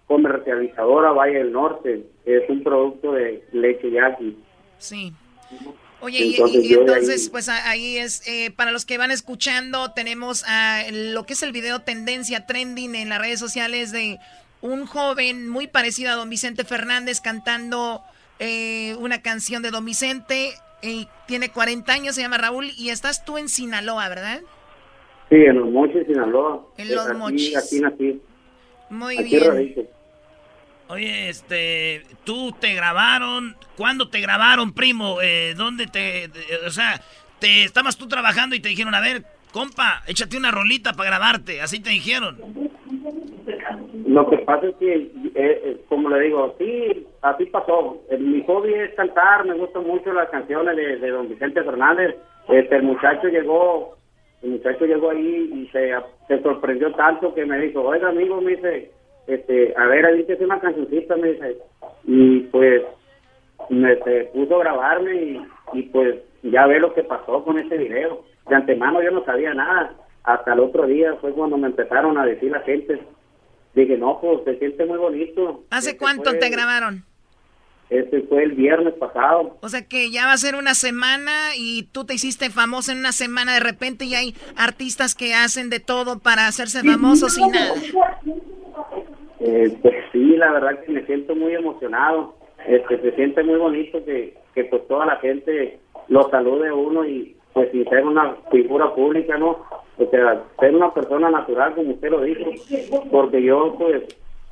comercializadora 0.09 1.12
Valle 1.12 1.38
del 1.38 1.52
Norte. 1.52 2.05
Es 2.24 2.50
un 2.50 2.64
producto 2.64 3.12
de 3.12 3.44
leche 3.52 3.88
yaqui. 3.92 4.36
Sí. 4.78 5.12
Oye, 6.05 6.18
y, 6.22 6.74
entonces, 6.74 7.30
pues 7.30 7.48
ahí 7.48 7.96
es, 7.96 8.28
eh, 8.28 8.50
para 8.50 8.72
los 8.72 8.84
que 8.84 8.98
van 8.98 9.11
escuchando, 9.11 9.92
tenemos 9.92 10.44
lo 10.92 11.24
que 11.24 11.32
es 11.32 11.42
el 11.42 11.50
video 11.50 11.80
tendencia 11.80 12.44
trending 12.44 12.94
en 12.94 13.09
las 13.09 13.18
redes 13.18 13.40
sociales 13.40 13.90
de 13.90 14.18
un 14.61 14.84
joven 14.84 15.48
muy 15.48 15.66
parecido 15.66 16.12
a 16.12 16.14
don 16.14 16.28
Vicente 16.28 16.64
Fernández 16.64 17.22
cantando 17.22 18.02
eh, 18.38 18.94
una 18.98 19.22
canción 19.22 19.62
de 19.62 19.70
don 19.70 19.86
Vicente. 19.86 20.50
y 20.82 21.09
tiene 21.26 21.48
40 21.48 21.90
años, 21.90 22.16
se 22.16 22.20
llama 22.20 22.36
Raúl, 22.36 22.70
y 22.76 22.90
estás 22.90 23.24
tú 23.24 23.38
en 23.38 23.48
Sinaloa, 23.48 24.07
¿verdad? 24.11 24.42
Sí, 25.30 25.36
en 25.36 25.59
Los 25.59 25.70
Mochis, 25.70 26.07
Sinaloa. 26.07 26.66
En 26.76 26.94
Los 26.94 27.14
Mochis. 27.16 27.57
Aquí 27.57 27.80
nací. 27.80 28.20
Muy 28.90 29.22
bien. 29.22 29.88
Oye, 30.95 31.28
este, 31.28 32.03
tú 32.22 32.53
te 32.61 32.72
grabaron, 32.72 33.57
¿cuándo 33.76 34.09
te 34.09 34.20
grabaron, 34.20 34.72
primo? 34.72 35.20
Eh, 35.20 35.55
¿Dónde 35.57 35.88
te, 35.88 36.30
o 36.64 36.70
sea, 36.70 37.01
te 37.40 37.64
estabas 37.64 37.97
tú 37.97 38.07
trabajando 38.07 38.55
y 38.55 38.61
te 38.61 38.68
dijeron, 38.68 38.95
a 38.95 39.01
ver, 39.01 39.24
compa, 39.53 40.03
échate 40.07 40.36
una 40.36 40.53
rolita 40.53 40.92
para 40.92 41.11
grabarte, 41.11 41.61
así 41.61 41.82
te 41.82 41.90
dijeron? 41.90 42.38
Lo 44.07 44.30
que 44.30 44.38
pasa 44.38 44.68
es 44.68 44.76
que, 44.76 44.95
eh, 44.95 45.11
eh, 45.34 45.80
como 45.88 46.11
le 46.11 46.20
digo, 46.20 46.55
sí, 46.61 47.05
así 47.22 47.47
pasó. 47.47 48.01
Mi 48.16 48.45
hobby 48.45 48.72
es 48.74 48.95
cantar, 48.95 49.45
me 49.47 49.55
gustan 49.55 49.84
mucho 49.84 50.12
las 50.12 50.28
canciones 50.28 50.76
de, 50.76 51.11
don 51.11 51.28
Vicente 51.28 51.64
Fernández. 51.64 52.14
Este, 52.49 52.76
el 52.76 52.84
muchacho 52.84 53.26
llegó, 53.26 53.97
el 54.42 54.51
muchacho 54.51 54.86
llegó 54.86 55.11
ahí 55.11 55.51
y 55.55 55.68
se, 55.72 55.92
se 56.28 56.40
sorprendió 56.40 56.92
tanto 56.92 57.34
que 57.34 57.45
me 57.45 57.59
dijo, 57.59 57.82
oiga, 57.82 58.11
amigo, 58.11 58.40
me 58.40 58.53
dice 58.53 58.92
este, 59.27 59.75
a 59.77 59.87
ver, 59.87 60.07
ahí 60.07 60.25
que 60.25 60.35
una 60.45 60.61
cancioncita, 60.61 61.16
me 61.16 61.33
dice, 61.33 61.57
y 62.05 62.41
pues 62.41 62.83
me 63.70 63.97
se 64.03 64.25
puso 64.35 64.57
a 64.57 64.64
grabarme 64.64 65.14
y, 65.14 65.47
y, 65.72 65.83
pues 65.85 66.16
ya 66.43 66.66
ve 66.66 66.79
lo 66.81 66.93
que 66.95 67.03
pasó 67.05 67.45
con 67.45 67.59
ese 67.59 67.77
video. 67.79 68.25
De 68.49 68.55
antemano 68.55 69.03
yo 69.03 69.11
no 69.11 69.25
sabía 69.25 69.55
nada, 69.55 69.95
hasta 70.25 70.53
el 70.53 70.61
otro 70.61 70.87
día 70.87 71.14
fue 71.20 71.33
cuando 71.33 71.57
me 71.57 71.68
empezaron 71.68 72.18
a 72.18 72.27
decir 72.27 72.51
la 72.51 72.61
gente. 72.61 73.01
Dije, 73.75 73.97
no, 73.97 74.20
pues 74.20 74.41
se 74.45 74.59
siente 74.59 74.85
muy 74.85 74.99
bonito. 74.99 75.64
¿Hace 75.70 75.91
Este 75.91 75.99
cuánto 75.99 76.31
fue- 76.31 76.39
te 76.39 76.51
grabaron? 76.51 77.05
Este 77.91 78.22
fue 78.22 78.43
el 78.45 78.53
viernes 78.53 78.95
pasado. 78.95 79.59
O 79.61 79.68
sea 79.68 79.87
que 79.87 80.11
ya 80.11 80.27
va 80.27 80.33
a 80.33 80.37
ser 80.39 80.55
una 80.57 80.75
semana 80.75 81.55
y 81.57 81.85
tú 81.93 82.05
te 82.07 82.14
hiciste 82.14 82.49
famoso 82.51 82.93
en 82.93 82.99
una 82.99 83.12
semana 83.12 83.53
de 83.55 83.61
repente 83.61 84.05
y 84.07 84.14
hay 84.14 84.35
artistas 84.57 85.14
que 85.14 85.35
hacen 85.35 85.68
de 85.70 85.81
todo 85.81 86.18
para 86.18 86.47
hacerse 86.47 86.83
famosos 86.83 87.37
y 87.39 87.47
nada. 87.47 87.75
Eh, 89.47 89.76
pues 89.82 89.95
sí, 90.11 90.36
la 90.38 90.53
verdad 90.53 90.82
que 90.82 90.92
me 90.92 91.05
siento 91.05 91.36
muy 91.36 91.55
emocionado. 91.55 92.34
Este, 92.66 92.99
se 93.01 93.12
siente 93.12 93.42
muy 93.42 93.57
bonito 93.57 94.03
que, 94.03 94.34
que 94.55 94.64
pues 94.64 94.88
toda 94.88 95.05
la 95.05 95.16
gente 95.16 95.78
lo 96.09 96.30
salude 96.30 96.68
a 96.68 96.74
uno 96.74 97.05
y 97.07 97.36
pues 97.53 97.70
sin 97.70 97.84
ser 97.90 98.05
una 98.07 98.36
figura 98.51 98.95
pública, 98.95 99.36
¿no? 99.36 99.62
O 99.99 100.11
sea, 100.11 100.42
ser 100.59 100.74
una 100.74 100.92
persona 100.95 101.30
natural 101.30 101.74
como 101.74 101.90
usted 101.90 102.11
lo 102.11 102.22
dijo, 102.22 102.51
porque 103.11 103.42
yo 103.42 103.76
pues 103.78 104.03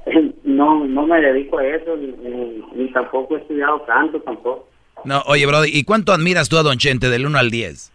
no 0.44 0.84
no 0.84 1.06
me 1.06 1.22
dedico 1.22 1.58
a 1.58 1.66
eso 1.66 1.96
ni, 1.96 2.08
ni, 2.08 2.62
ni 2.74 2.92
tampoco 2.92 3.36
he 3.36 3.40
estudiado 3.40 3.84
canto 3.86 4.20
tampoco. 4.20 4.68
No, 5.04 5.22
oye, 5.26 5.46
Brody, 5.46 5.70
¿y 5.72 5.84
cuánto 5.84 6.12
admiras 6.12 6.50
tú 6.50 6.58
a 6.58 6.62
Don 6.62 6.76
Chente 6.76 7.08
del 7.08 7.26
1 7.26 7.38
al 7.38 7.50
10? 7.50 7.92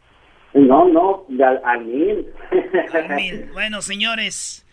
No, 0.55 0.87
no, 0.87 1.25
al, 1.45 1.61
al 1.63 1.85
mil. 1.85 2.25
Mil. 3.15 3.49
Bueno, 3.53 3.81
señores, 3.81 4.66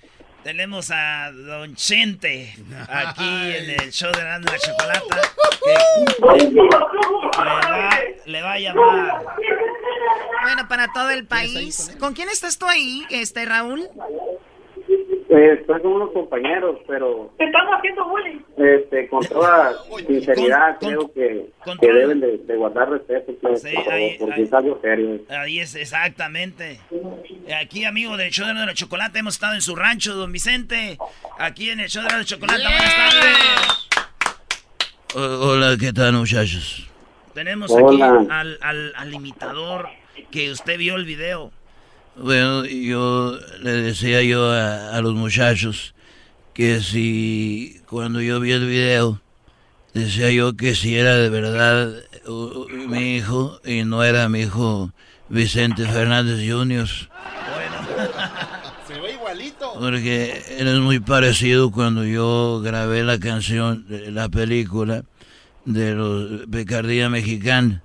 tenemos 0.44 0.90
a 0.90 1.32
Don 1.32 1.74
Chente 1.74 2.54
aquí 2.88 3.24
en 3.24 3.70
el 3.80 3.90
show 3.90 4.12
de 4.12 4.20
Grande 4.20 4.52
la 4.52 4.58
Chocolata. 4.58 5.20
que 5.64 6.44
le, 6.44 6.68
va, 6.68 8.00
le 8.26 8.42
va 8.42 8.52
a 8.52 8.58
llamar. 8.58 9.24
Bueno, 10.42 10.68
para 10.68 10.88
todo 10.92 11.10
el 11.10 11.26
país. 11.26 11.96
¿Con 11.98 12.12
quién 12.12 12.28
estás 12.28 12.58
tú 12.58 12.66
ahí, 12.66 13.06
este 13.08 13.46
Raúl? 13.46 13.88
Eh, 15.36 15.58
estoy 15.60 15.80
con 15.82 15.92
unos 15.94 16.12
compañeros, 16.12 16.78
pero 16.86 17.32
Estamos 17.38 17.74
haciendo 17.76 18.08
bullying. 18.08 18.38
este, 18.56 19.08
con 19.08 19.24
toda 19.26 19.72
sinceridad 20.06 20.78
creo 20.78 21.12
que, 21.12 21.46
que 21.80 21.92
deben 21.92 22.20
de, 22.20 22.38
de 22.38 22.56
guardar 22.56 22.88
respeto, 22.90 23.32
pues, 23.42 23.62
por 23.62 23.92
ahí- 23.92 24.16
porque 24.18 24.34
ahí- 24.34 24.42
es 24.42 24.52
algo 24.52 24.78
serio. 24.80 25.20
Ahí 25.30 25.58
es, 25.60 25.74
exactamente. 25.74 26.78
Aquí, 27.60 27.84
amigo 27.84 28.16
del 28.16 28.30
show 28.30 28.46
de 28.46 28.54
la 28.54 28.74
Chocolata, 28.74 29.18
hemos 29.18 29.34
estado 29.34 29.54
en 29.54 29.62
su 29.62 29.74
rancho, 29.74 30.14
don 30.14 30.30
Vicente. 30.30 30.98
Aquí 31.38 31.70
en 31.70 31.80
el 31.80 31.88
show 31.88 32.02
de 32.04 32.10
la 32.16 32.24
Chocolata, 32.24 32.62
buenas 32.62 32.94
tardes. 32.94 33.88
hola, 35.14 35.76
¿qué 35.80 35.92
tal, 35.92 36.12
muchachos? 36.12 36.88
Tenemos 37.34 37.70
Hola. 37.72 37.86
aquí 38.20 38.30
al, 38.30 38.58
al, 38.60 38.92
al 38.94 39.14
imitador 39.14 39.88
que 40.30 40.50
usted 40.52 40.78
vio 40.78 40.94
el 40.96 41.04
video. 41.04 41.50
Bueno, 42.16 42.64
yo 42.64 43.38
le 43.60 43.72
decía 43.72 44.22
yo 44.22 44.50
a, 44.52 44.96
a 44.96 45.00
los 45.00 45.14
muchachos 45.14 45.94
que 46.52 46.80
si 46.80 47.80
cuando 47.88 48.20
yo 48.20 48.38
vi 48.38 48.52
el 48.52 48.66
video, 48.66 49.20
decía 49.92 50.30
yo 50.30 50.54
que 50.56 50.76
si 50.76 50.96
era 50.96 51.16
de 51.16 51.28
verdad 51.28 51.92
uh, 52.26 52.66
mi 52.88 53.16
hijo 53.16 53.60
y 53.64 53.84
no 53.84 54.04
era 54.04 54.28
mi 54.28 54.42
hijo 54.42 54.92
Vicente 55.28 55.84
Fernández 55.86 56.48
Jr. 56.48 56.88
Se 58.86 59.00
ve 59.00 59.12
igualito. 59.14 59.72
Porque 59.78 60.40
eres 60.56 60.78
muy 60.78 61.00
parecido 61.00 61.72
cuando 61.72 62.04
yo 62.04 62.60
grabé 62.62 63.02
la 63.02 63.18
canción, 63.18 63.86
la 63.88 64.28
película 64.28 65.02
de 65.64 65.94
los 65.94 66.46
Picardía 66.46 67.08
Mexicana. 67.08 67.82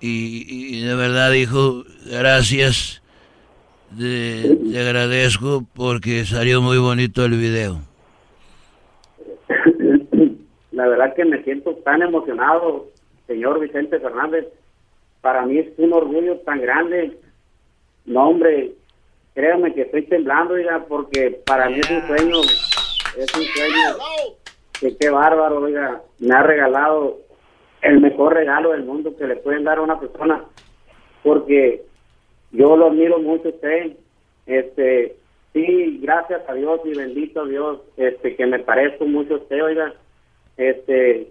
Y, 0.00 0.76
y 0.76 0.80
de 0.80 0.94
verdad, 0.94 1.32
hijo, 1.32 1.84
gracias. 2.06 3.02
De- 3.90 4.58
te 4.72 4.80
agradezco 4.80 5.64
porque 5.74 6.24
salió 6.24 6.60
muy 6.60 6.78
bonito 6.78 7.24
el 7.24 7.32
video. 7.38 7.78
La 10.72 10.86
verdad 10.88 11.14
que 11.14 11.24
me 11.24 11.42
siento 11.42 11.74
tan 11.76 12.02
emocionado, 12.02 12.86
señor 13.26 13.60
Vicente 13.60 13.98
Fernández. 13.98 14.46
Para 15.20 15.46
mí 15.46 15.58
es 15.58 15.68
un 15.78 15.92
orgullo 15.92 16.36
tan 16.40 16.60
grande. 16.60 17.18
No, 18.04 18.28
hombre, 18.28 18.72
créame 19.34 19.72
que 19.74 19.82
estoy 19.82 20.02
temblando, 20.02 20.54
oiga, 20.54 20.84
porque 20.86 21.40
para 21.46 21.68
mí 21.68 21.80
es 21.80 21.90
un 21.90 22.06
sueño, 22.06 22.36
es 23.16 23.34
un 23.34 23.42
sueño. 23.42 23.96
Que 24.78 24.96
qué 24.98 25.08
bárbaro, 25.08 25.60
oiga, 25.62 26.02
me 26.18 26.34
ha 26.34 26.42
regalado 26.42 27.18
el 27.80 28.00
mejor 28.00 28.34
regalo 28.34 28.72
del 28.72 28.84
mundo 28.84 29.16
que 29.16 29.26
le 29.26 29.36
pueden 29.36 29.64
dar 29.64 29.78
a 29.78 29.82
una 29.82 29.98
persona, 29.98 30.44
porque 31.22 31.82
yo 32.52 32.76
lo 32.76 32.86
admiro 32.88 33.18
mucho 33.20 33.48
a 33.48 33.50
usted. 33.52 33.92
Este, 34.46 35.16
sí, 35.52 35.98
gracias 36.02 36.42
a 36.48 36.54
Dios 36.54 36.80
y 36.84 36.96
bendito 36.96 37.42
a 37.42 37.46
Dios, 37.46 37.78
este, 37.96 38.36
que 38.36 38.46
me 38.46 38.58
parezco 38.60 39.04
mucho 39.06 39.34
a 39.34 39.38
usted, 39.38 39.62
oiga. 39.62 39.94
Este, 40.56 41.28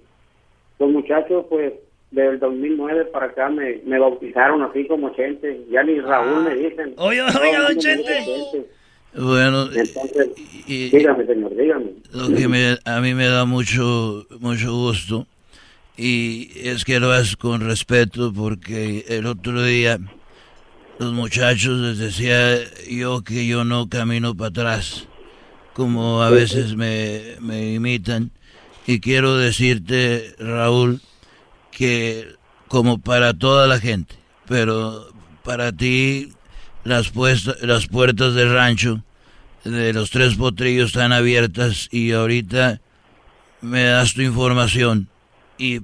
los 0.80 0.90
muchachos, 0.92 1.46
pues, 1.50 1.74
del 2.12 2.40
2009 2.40 3.06
para 3.06 3.28
acá 3.28 3.50
me, 3.50 3.82
me 3.86 4.00
bautizaron 4.00 4.62
así 4.62 4.86
como 4.88 5.10
Chente. 5.16 5.62
Ya 5.70 5.84
ni 5.84 6.00
Raúl 6.00 6.44
me 6.44 6.56
dicen. 6.56 6.94
Oiga, 6.98 7.32
Todo 7.32 7.42
oiga, 7.44 7.58
el 7.58 7.64
don 7.68 7.78
Chente. 7.80 8.66
Bueno, 9.18 9.64
Entonces, 9.74 10.30
y- 10.68 10.90
dígame, 10.90 11.26
señor, 11.26 11.56
dígame. 11.56 11.86
lo 12.12 12.36
que 12.36 12.48
me- 12.50 12.78
a 12.86 13.00
mí 13.00 13.14
me 13.14 13.28
da 13.28 13.46
mucho, 13.46 14.26
mucho 14.42 14.74
gusto 14.74 15.26
y 15.98 16.52
es 16.68 16.84
que 16.84 17.00
lo 17.00 17.12
haces 17.12 17.38
con 17.38 17.62
respeto 17.62 18.34
porque 18.36 19.06
el 19.08 19.26
otro 19.26 19.64
día 19.64 19.98
los 21.00 21.14
muchachos 21.14 21.78
les 21.80 21.98
decía 21.98 22.58
yo 22.90 23.24
que 23.24 23.46
yo 23.48 23.64
no 23.64 23.90
camino 23.90 24.36
para 24.36 24.50
atrás, 24.50 25.08
como 25.74 26.22
a 26.24 26.30
veces 26.30 26.76
me, 26.76 27.36
me 27.40 27.74
imitan. 27.74 28.32
Y 28.88 29.00
quiero 29.00 29.36
decirte, 29.38 30.36
Raúl, 30.40 31.02
que 31.72 32.28
como 32.68 33.00
para 33.00 33.34
toda 33.34 33.68
la 33.68 33.80
gente, 33.80 34.16
pero 34.48 35.08
para 35.44 35.72
ti 35.72 36.32
las, 36.84 37.10
puesta- 37.10 37.56
las 37.62 37.88
puertas 37.88 38.34
del 38.36 38.54
rancho 38.54 39.04
de 39.64 39.92
los 39.94 40.12
tres 40.12 40.36
potrillos 40.36 40.88
están 40.88 41.12
abiertas 41.12 41.90
y 41.92 42.12
ahorita 42.12 42.80
me 43.62 43.84
das 43.86 44.14
tu 44.14 44.22
información 44.22 45.10
y 45.58 45.80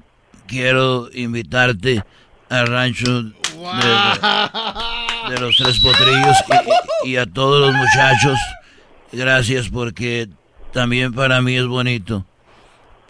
quiero 0.48 1.10
invitarte 1.14 2.04
al 2.50 2.68
rancho 2.68 3.32
de, 3.62 5.34
de 5.34 5.40
los 5.42 5.56
tres 5.56 5.80
potrillos 5.80 6.38
y, 7.06 7.12
y 7.12 7.18
a 7.18 7.26
todos 7.26 7.60
los 7.62 7.74
muchachos. 7.76 8.40
Gracias 9.12 9.70
porque 9.70 10.28
también 10.72 11.14
para 11.14 11.42
mí 11.42 11.56
es 11.58 11.68
bonito 11.68 12.26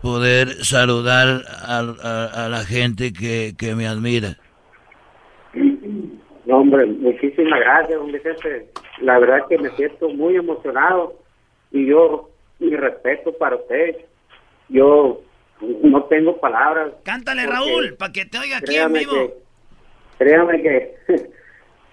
poder 0.01 0.65
saludar 0.65 1.43
a, 1.47 1.79
a- 1.79 2.45
a 2.45 2.49
la 2.49 2.65
gente 2.65 3.13
que, 3.13 3.53
que 3.57 3.75
me 3.75 3.87
admira. 3.87 4.37
No, 6.45 6.57
hombre, 6.57 6.85
muchísimas 6.87 7.59
gracias, 7.59 7.99
don 7.99 8.11
Vicente. 8.11 8.67
La 9.01 9.19
verdad 9.19 9.39
es 9.39 9.43
que 9.49 9.57
me 9.59 9.69
siento 9.75 10.09
muy 10.09 10.35
emocionado 10.35 11.19
y 11.71 11.85
yo, 11.87 12.29
mi 12.59 12.75
respeto 12.75 13.31
para 13.37 13.55
usted. 13.57 13.95
Yo 14.69 15.21
no 15.83 16.03
tengo 16.05 16.39
palabras. 16.39 16.93
Cántale, 17.03 17.45
Raúl, 17.45 17.93
para 17.97 18.11
que 18.11 18.25
te 18.25 18.39
oiga 18.39 18.57
aquí 18.57 18.65
en 18.71 18.71
créame 18.73 18.99
vivo. 18.99 19.11
que- 19.13 19.33
créame 20.21 20.61
que 20.61 20.95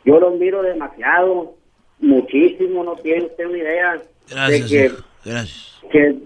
yo 0.05 0.21
lo 0.21 0.33
miro 0.33 0.63
demasiado, 0.63 1.55
muchísimo, 1.99 2.85
no 2.85 2.95
tiene 2.97 3.25
usted 3.25 3.47
una 3.47 3.59
idea 3.59 4.03
Gracias, 4.29 4.71
de 4.71 4.77
que, 4.79 4.85
hijo, 4.85 4.97
gracias. 5.25 5.81
que 5.91 6.17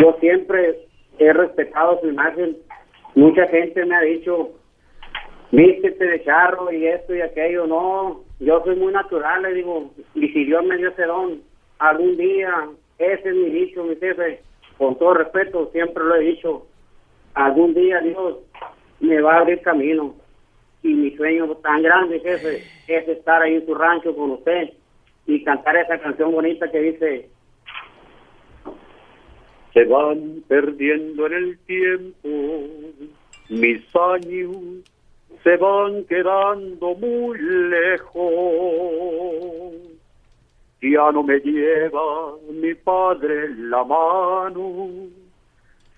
yo 0.00 0.16
siempre 0.20 0.88
he 1.18 1.32
respetado 1.32 2.00
su 2.00 2.08
imagen. 2.08 2.56
Mucha 3.14 3.46
gente 3.48 3.84
me 3.84 3.94
ha 3.94 4.00
dicho, 4.00 4.50
vístete 5.50 6.02
de 6.04 6.24
charro 6.24 6.72
y 6.72 6.86
esto 6.86 7.14
y 7.14 7.20
aquello. 7.20 7.66
No, 7.66 8.24
yo 8.38 8.62
soy 8.64 8.76
muy 8.76 8.92
natural, 8.92 9.42
le 9.42 9.52
digo, 9.52 9.90
y 10.14 10.28
si 10.28 10.44
Dios 10.46 10.64
me 10.64 10.78
dio 10.78 10.88
ese 10.88 11.04
don, 11.04 11.42
algún 11.78 12.16
día, 12.16 12.68
ese 12.98 13.28
es 13.28 13.34
mi 13.34 13.50
dicho, 13.50 13.84
mi 13.84 13.96
jefe, 13.96 14.40
con 14.78 14.98
todo 14.98 15.14
respeto, 15.14 15.68
siempre 15.72 16.04
lo 16.04 16.16
he 16.16 16.20
dicho, 16.20 16.66
algún 17.34 17.74
día 17.74 18.00
Dios 18.00 18.38
me 19.00 19.20
va 19.20 19.34
a 19.34 19.40
abrir 19.40 19.60
camino. 19.60 20.14
Y 20.82 20.94
mi 20.94 21.10
sueño 21.16 21.46
tan 21.56 21.82
grande, 21.82 22.20
jefe, 22.20 22.62
es 22.88 23.08
estar 23.08 23.42
ahí 23.42 23.56
en 23.56 23.66
su 23.66 23.74
rancho 23.74 24.14
con 24.14 24.30
usted 24.30 24.70
y 25.26 25.44
cantar 25.44 25.76
esa 25.76 25.98
canción 25.98 26.32
bonita 26.32 26.70
que 26.70 26.80
dice, 26.80 27.28
Se 29.74 29.84
van 29.84 30.42
perdiendo 30.48 31.26
en 31.26 31.32
el 31.32 31.58
tiempo, 31.60 32.28
mis 33.48 33.82
años 33.94 34.56
se 35.42 35.56
van 35.56 36.04
quedando 36.04 36.94
muy 36.94 37.38
lejos. 37.38 38.30
Ya 40.82 41.12
no 41.12 41.22
me 41.22 41.38
lleva 41.40 42.36
mi 42.50 42.74
padre 42.74 43.54
la 43.56 43.84
mano, 43.84 44.88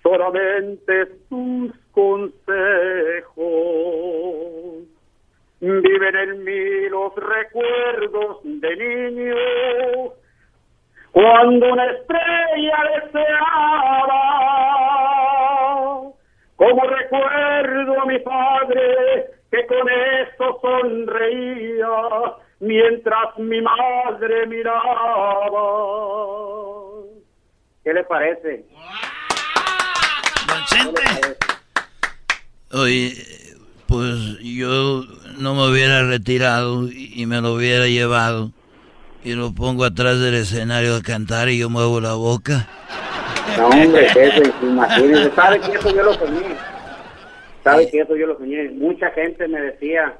solamente 0.01 1.07
sus 1.29 1.71
consejos. 1.93 3.43
Viven 5.59 6.15
en 6.15 6.43
mí 6.43 6.89
los 6.89 7.15
recuerdos 7.15 8.39
de 8.43 8.75
niño, 8.75 9.35
cuando 11.11 11.71
una 11.71 11.85
estrella 11.85 12.77
deseaba, 12.95 14.19
como 16.57 16.83
recuerdo 16.83 18.01
a 18.01 18.05
mi 18.05 18.19
padre 18.19 19.31
que 19.49 19.65
con 19.67 19.89
esto 19.89 20.59
sonreía 20.61 22.33
mientras 22.59 23.37
mi 23.37 23.61
madre 23.61 24.47
miraba. 24.47 24.83
¿Qué 27.83 27.93
le 27.93 28.03
parece? 28.03 28.65
Don 30.47 30.65
Chente. 30.65 31.52
Oye, 32.73 33.13
pues 33.87 34.39
yo 34.39 35.03
no 35.37 35.53
me 35.53 35.69
hubiera 35.69 36.07
retirado 36.07 36.87
y 36.91 37.23
me 37.27 37.39
lo 37.39 37.53
hubiera 37.53 37.85
llevado 37.85 38.49
y 39.23 39.33
lo 39.33 39.53
pongo 39.53 39.85
atrás 39.85 40.19
del 40.19 40.33
escenario 40.33 40.95
a 40.95 41.01
cantar 41.01 41.49
y 41.49 41.59
yo 41.59 41.69
muevo 41.69 42.01
la 42.01 42.13
boca. 42.13 42.67
No, 43.57 43.67
hombre, 43.67 44.07
eso, 44.07 44.41
imagínese. 44.63 45.31
¿Sabe 45.35 45.59
que 45.59 45.71
eso 45.73 45.95
yo 45.95 46.03
lo 46.03 46.13
soñé? 46.13 46.55
¿Sabe 47.63 47.89
que 47.89 47.99
eso 47.99 48.15
yo 48.15 48.25
lo 48.25 48.37
soñé? 48.37 48.69
Mucha 48.71 49.11
gente 49.11 49.47
me 49.47 49.61
decía, 49.61 50.15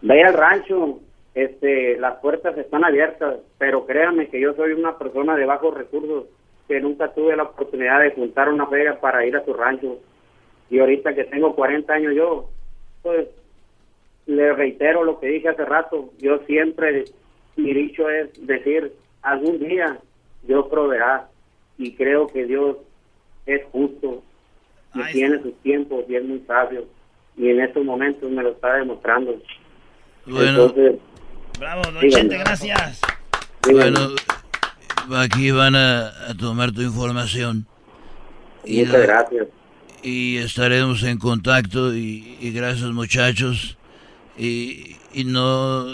ve 0.00 0.24
al 0.24 0.32
rancho, 0.32 1.00
este, 1.34 1.98
las 1.98 2.14
puertas 2.16 2.56
están 2.56 2.84
abiertas, 2.84 3.36
pero 3.58 3.84
créanme 3.84 4.28
que 4.28 4.40
yo 4.40 4.54
soy 4.54 4.72
una 4.72 4.96
persona 4.96 5.36
de 5.36 5.44
bajos 5.44 5.74
recursos, 5.74 6.24
que 6.66 6.80
nunca 6.80 7.12
tuve 7.12 7.36
la 7.36 7.42
oportunidad 7.42 8.00
de 8.00 8.12
juntar 8.12 8.48
una 8.48 8.66
feria 8.68 8.98
para 9.00 9.26
ir 9.26 9.36
a 9.36 9.44
su 9.44 9.52
rancho. 9.52 9.98
Y 10.70 10.78
ahorita 10.78 11.14
que 11.14 11.24
tengo 11.24 11.54
40 11.54 11.92
años 11.92 12.12
yo, 12.16 12.50
pues 13.02 13.28
le 14.26 14.52
reitero 14.54 15.04
lo 15.04 15.20
que 15.20 15.26
dije 15.28 15.48
hace 15.48 15.64
rato, 15.64 16.10
yo 16.18 16.38
siempre, 16.46 17.04
mi 17.56 17.72
dicho 17.74 18.08
es 18.08 18.30
decir, 18.46 18.92
algún 19.22 19.58
día 19.58 19.98
Dios 20.42 20.66
proveerá 20.70 21.28
y 21.78 21.92
creo 21.94 22.26
que 22.28 22.44
Dios 22.46 22.76
es 23.46 23.62
justo 23.72 24.22
y 24.94 25.02
tiene 25.12 25.42
sus 25.42 25.54
tiempos 25.62 26.04
y 26.08 26.16
es 26.16 26.24
muy 26.24 26.40
sabio 26.46 26.84
y 27.36 27.48
en 27.50 27.60
estos 27.60 27.84
momentos 27.84 28.30
me 28.30 28.42
lo 28.42 28.52
está 28.52 28.74
demostrando. 28.74 29.40
Bueno. 30.26 30.48
Entonces, 30.48 30.96
Bravo, 31.58 31.82
don. 31.92 32.08
Chente, 32.10 32.38
gracias. 32.38 33.00
Bueno, 33.70 34.08
aquí 35.16 35.50
van 35.50 35.74
a, 35.74 36.08
a 36.30 36.34
tomar 36.38 36.72
tu 36.72 36.80
información. 36.82 37.66
Muchas 38.66 38.92
la- 38.92 38.98
gracias. 39.00 39.48
Y 40.04 40.36
estaremos 40.36 41.02
en 41.02 41.18
contacto 41.18 41.94
y, 41.96 42.36
y 42.40 42.50
gracias 42.52 42.90
muchachos. 42.90 43.78
Y, 44.36 44.96
y 45.14 45.24
no, 45.24 45.86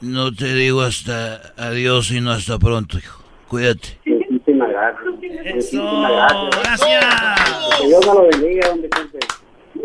no 0.00 0.32
te 0.32 0.54
digo 0.54 0.82
hasta 0.82 1.52
adiós, 1.56 2.06
sino 2.06 2.30
hasta 2.30 2.58
pronto, 2.60 2.98
hijo. 2.98 3.22
Cuídate. 3.48 3.98
Muchísimas 4.06 4.68
gracias. 4.70 5.04
Muchísimas 5.04 6.10
gracias. 6.12 6.62
Gracias. 6.62 7.80
Que 7.80 7.86
Dios 7.88 8.06
me 8.06 8.14
lo 8.14 8.28
bendiga, 8.28 8.68
don 8.68 8.82
Vicente. 8.82 9.18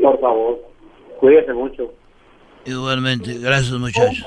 Por 0.01 0.21
favor, 0.21 0.59
cuídese 1.19 1.53
mucho. 1.53 1.93
Igualmente, 2.65 3.39
gracias 3.39 3.71
muchachos. 3.79 4.23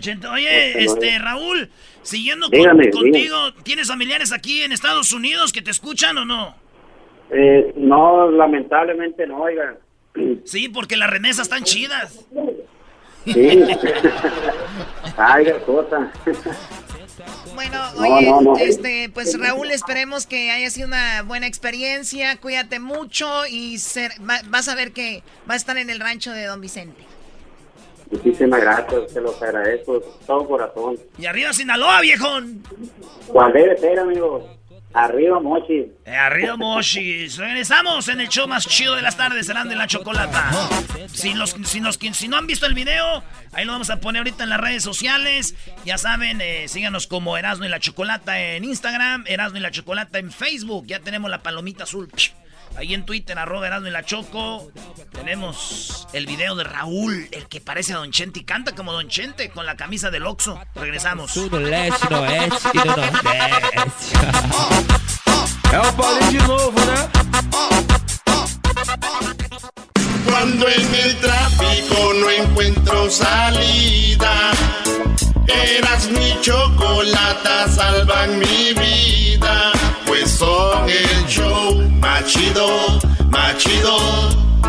Chente. 0.00 0.26
Oye, 0.26 0.84
este, 0.84 1.18
Raúl, 1.18 1.70
siguiendo 2.02 2.48
con- 2.50 2.58
Dígame, 2.58 2.90
contigo, 2.90 3.54
¿tienes 3.62 3.88
familiares 3.88 4.30
aquí 4.30 4.62
en 4.62 4.70
Estados 4.72 5.12
Unidos 5.12 5.52
que 5.52 5.62
te 5.62 5.70
escuchan 5.70 6.18
o 6.18 6.24
no? 6.26 6.54
Eh, 7.32 7.72
no, 7.76 8.30
lamentablemente 8.30 9.26
no, 9.26 9.42
oiga. 9.42 9.76
Sí, 10.44 10.68
porque 10.68 10.96
las 10.96 11.08
remesas 11.10 11.44
están 11.46 11.64
chidas. 11.64 12.26
Sí. 13.24 13.32
Ay, 15.16 15.44
qué 15.44 15.52
cosa. 15.64 16.10
Bueno, 17.54 17.78
No, 17.94 18.00
oye, 18.16 18.26
no, 18.30 18.40
no. 18.40 18.56
este, 18.56 19.10
pues 19.12 19.38
Raúl, 19.38 19.70
esperemos 19.70 20.26
que 20.26 20.50
haya 20.50 20.68
sido 20.70 20.88
una 20.88 21.22
buena 21.22 21.46
experiencia. 21.46 22.36
Cuídate 22.38 22.80
mucho 22.80 23.46
y 23.48 23.78
ser- 23.78 24.12
va- 24.28 24.40
vas 24.48 24.68
a 24.68 24.74
ver 24.74 24.92
que 24.92 25.22
va 25.48 25.54
a 25.54 25.56
estar 25.56 25.76
en 25.78 25.88
el 25.90 26.00
rancho 26.00 26.32
de 26.32 26.44
Don 26.46 26.60
Vicente. 26.60 27.04
Muchísimas 28.10 28.60
gracias, 28.60 29.12
se 29.12 29.20
los 29.20 29.40
agradezco 29.42 29.94
de 30.00 30.04
todo 30.26 30.46
corazón. 30.46 30.96
Y 31.18 31.24
arriba 31.26 31.52
Sinaloa, 31.52 32.00
viejón. 32.02 32.62
¿Cuál 33.28 33.52
debe 33.52 33.76
ser, 33.78 33.98
amigo? 33.98 34.46
Arriba, 34.94 35.40
Mochi. 35.40 35.86
Eh, 36.04 36.14
arriba 36.14 36.56
Moshis. 36.56 37.38
Regresamos 37.38 38.08
en 38.08 38.20
el 38.20 38.28
show 38.28 38.46
más 38.46 38.66
chido 38.66 38.94
de 38.94 39.02
las 39.02 39.16
tardes, 39.16 39.46
serán 39.46 39.68
de 39.68 39.76
la 39.76 39.86
chocolata. 39.86 40.50
Si, 41.12 41.34
si, 42.12 42.28
no 42.28 42.36
han 42.36 42.46
visto 42.46 42.66
el 42.66 42.74
video, 42.74 43.22
ahí 43.52 43.64
lo 43.64 43.72
vamos 43.72 43.90
a 43.90 44.00
poner 44.00 44.20
ahorita 44.20 44.44
en 44.44 44.50
las 44.50 44.60
redes 44.60 44.82
sociales. 44.82 45.54
Ya 45.84 45.96
saben, 45.98 46.40
eh, 46.40 46.68
síganos 46.68 47.06
como 47.06 47.38
Erasmo 47.38 47.64
y 47.64 47.68
la 47.68 47.80
Chocolata 47.80 48.40
en 48.40 48.64
Instagram, 48.64 49.24
Erasmo 49.26 49.58
y 49.58 49.60
la 49.60 49.70
Chocolata 49.70 50.18
en 50.18 50.30
Facebook. 50.30 50.86
Ya 50.86 51.00
tenemos 51.00 51.30
la 51.30 51.42
palomita 51.42 51.84
azul. 51.84 52.10
Ahí 52.76 52.94
en 52.94 53.04
Twitter, 53.04 53.38
arroba 53.38 53.66
Erasmo 53.66 53.88
y 53.88 53.90
la 53.90 54.04
Choco. 54.04 54.70
Tenemos 55.12 56.08
el 56.12 56.26
video 56.26 56.54
de 56.56 56.64
Raúl, 56.64 57.28
el 57.32 57.46
que 57.48 57.60
parece 57.60 57.92
a 57.92 57.96
Don 57.96 58.10
Chente 58.10 58.40
y 58.40 58.44
canta 58.44 58.74
como 58.74 58.92
Don 58.92 59.08
Chente 59.08 59.50
con 59.50 59.66
la 59.66 59.76
camisa 59.76 60.10
del 60.10 60.26
Oxxo. 60.26 60.60
Regresamos. 60.74 61.36
É 65.72 65.78
o 65.78 65.92
Paulinho 65.94 66.42
de 66.42 66.48
novo, 66.48 66.78
né? 66.84 67.08
Cuando 70.26 70.68
en 70.68 70.94
el 70.94 71.16
tráfico 71.16 72.12
no 72.14 72.30
encuentro 72.30 73.10
salida, 73.10 74.52
eras 75.46 76.10
mi 76.10 76.38
chocolata, 76.42 77.68
salvan 77.68 78.38
mi 78.38 78.74
vida. 78.74 79.71
Más 82.32 82.44
chido, 82.44 83.00
más 83.30 83.56
chido. 83.58 84.60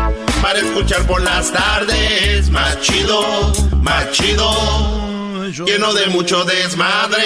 Para 0.42 0.58
escuchar 0.58 1.06
por 1.06 1.22
las 1.22 1.50
tardes, 1.52 2.50
más 2.50 2.78
chido, 2.82 3.52
más 3.82 4.10
chido. 4.12 5.44
Lleno 5.64 5.94
de 5.94 6.06
mucho 6.08 6.44
desmadre. 6.44 7.22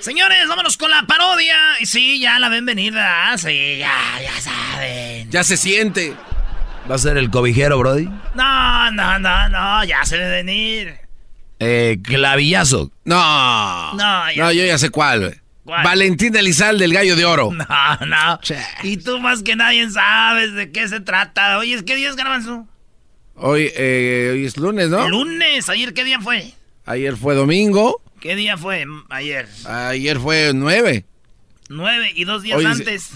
Señores, 0.00 0.46
vámonos 0.48 0.76
con 0.76 0.90
la 0.90 1.04
parodia. 1.04 1.56
Y 1.80 1.86
sí, 1.86 2.20
ya 2.20 2.38
la 2.38 2.48
ven 2.50 2.66
venida. 2.66 3.36
Sí, 3.38 3.78
ya, 3.78 4.20
ya 4.22 4.40
saben. 4.40 5.30
Ya 5.30 5.42
se 5.44 5.56
siente. 5.56 6.14
¿Va 6.90 6.96
a 6.96 6.98
ser 6.98 7.16
el 7.16 7.30
cobijero, 7.30 7.78
Brody? 7.78 8.08
No, 8.34 8.90
no, 8.90 9.18
no, 9.18 9.48
no, 9.48 9.84
ya 9.84 10.04
se 10.04 10.16
debe 10.18 10.42
venir. 10.42 10.94
Eh, 11.60 11.98
clavillazo. 12.02 12.90
No. 13.04 13.92
No, 13.94 14.30
ya- 14.32 14.44
No, 14.44 14.52
yo 14.52 14.64
ya 14.64 14.76
sé 14.78 14.90
cuál. 14.90 15.20
güey. 15.20 15.34
¿Cuál? 15.70 15.84
Valentín 15.84 16.34
Elizalde, 16.34 16.82
del 16.82 16.92
gallo 16.92 17.14
de 17.14 17.24
oro. 17.24 17.52
No, 17.52 17.66
no. 18.04 18.40
Y 18.82 18.96
tú 18.96 19.20
más 19.20 19.44
que 19.44 19.54
nadie 19.54 19.88
sabes 19.88 20.52
de 20.52 20.72
qué 20.72 20.88
se 20.88 20.98
trata. 20.98 21.58
Oye, 21.58 21.84
¿qué 21.84 21.94
día 21.94 22.10
es, 22.10 22.16
Garbanzo? 22.16 22.66
Hoy, 23.36 23.70
eh, 23.76 24.30
hoy 24.32 24.46
es 24.46 24.56
lunes, 24.56 24.88
¿no? 24.88 25.08
Lunes. 25.08 25.68
¿Ayer 25.68 25.94
qué 25.94 26.02
día 26.02 26.18
fue? 26.18 26.54
Ayer 26.86 27.16
fue 27.16 27.36
domingo. 27.36 28.02
¿Qué 28.20 28.34
día 28.34 28.56
fue 28.56 28.84
ayer? 29.10 29.48
Ayer 29.64 30.18
fue 30.18 30.50
nueve. 30.52 31.04
Nueve 31.68 32.10
y 32.16 32.24
dos 32.24 32.42
días 32.42 32.64
antes. 32.64 33.10